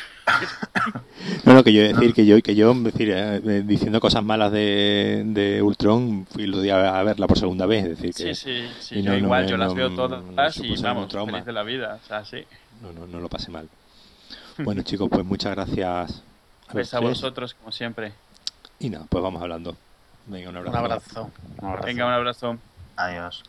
No, 1.45 1.55
no, 1.55 1.63
que 1.65 1.73
yo 1.73 1.83
decir 1.83 2.15
que 2.15 2.25
yo, 2.25 2.41
que 2.41 2.55
yo 2.55 2.73
decir, 2.75 3.11
eh, 3.15 3.63
diciendo 3.65 4.01
cosas 4.01 4.23
malas 4.25 4.53
de, 4.53 5.23
de 5.27 5.61
Ultron, 5.63 6.27
fui 6.27 6.71
a 6.71 7.03
verla 7.03 7.27
por 7.27 7.39
segunda 7.39 7.67
vez. 7.67 7.85
Decir, 7.85 8.15
que 8.15 8.35
Sí, 8.35 8.63
sí, 8.63 8.69
sí. 8.81 9.03
yo 9.03 9.15
igual, 9.15 9.47
yo 9.47 9.57
las 9.57 9.75
veo 9.75 9.91
todas 9.95 10.57
y 10.59 10.75
vamos, 10.83 11.13
feliz 11.13 11.45
de 11.45 11.53
la 11.53 11.63
vida. 11.63 11.99
O 12.03 12.07
sea, 12.07 12.25
sí. 12.25 12.43
no, 12.83 12.93
no, 12.93 13.07
no 13.07 13.21
lo 13.21 13.29
pasé 13.29 13.51
mal. 13.51 13.69
Bueno, 14.59 14.83
chicos, 14.83 15.09
pues 15.11 15.25
muchas 15.25 15.55
gracias 15.55 16.23
a 16.69 16.73
Pues 16.73 16.93
a 16.95 17.01
vosotros, 17.01 17.55
como 17.55 17.71
siempre. 17.73 18.13
Y 18.81 18.89
nada, 18.91 19.05
pues 19.09 19.23
vamos 19.23 19.41
hablando. 19.43 19.77
Venga, 20.27 20.49
un 20.49 20.57
abrazo. 20.57 20.71
Un 20.71 20.77
abrazo. 20.85 21.31
Un 21.59 21.69
abrazo. 21.69 21.87
Venga, 21.87 22.07
un 22.07 22.13
abrazo. 22.13 22.59
Adiós. 22.97 23.45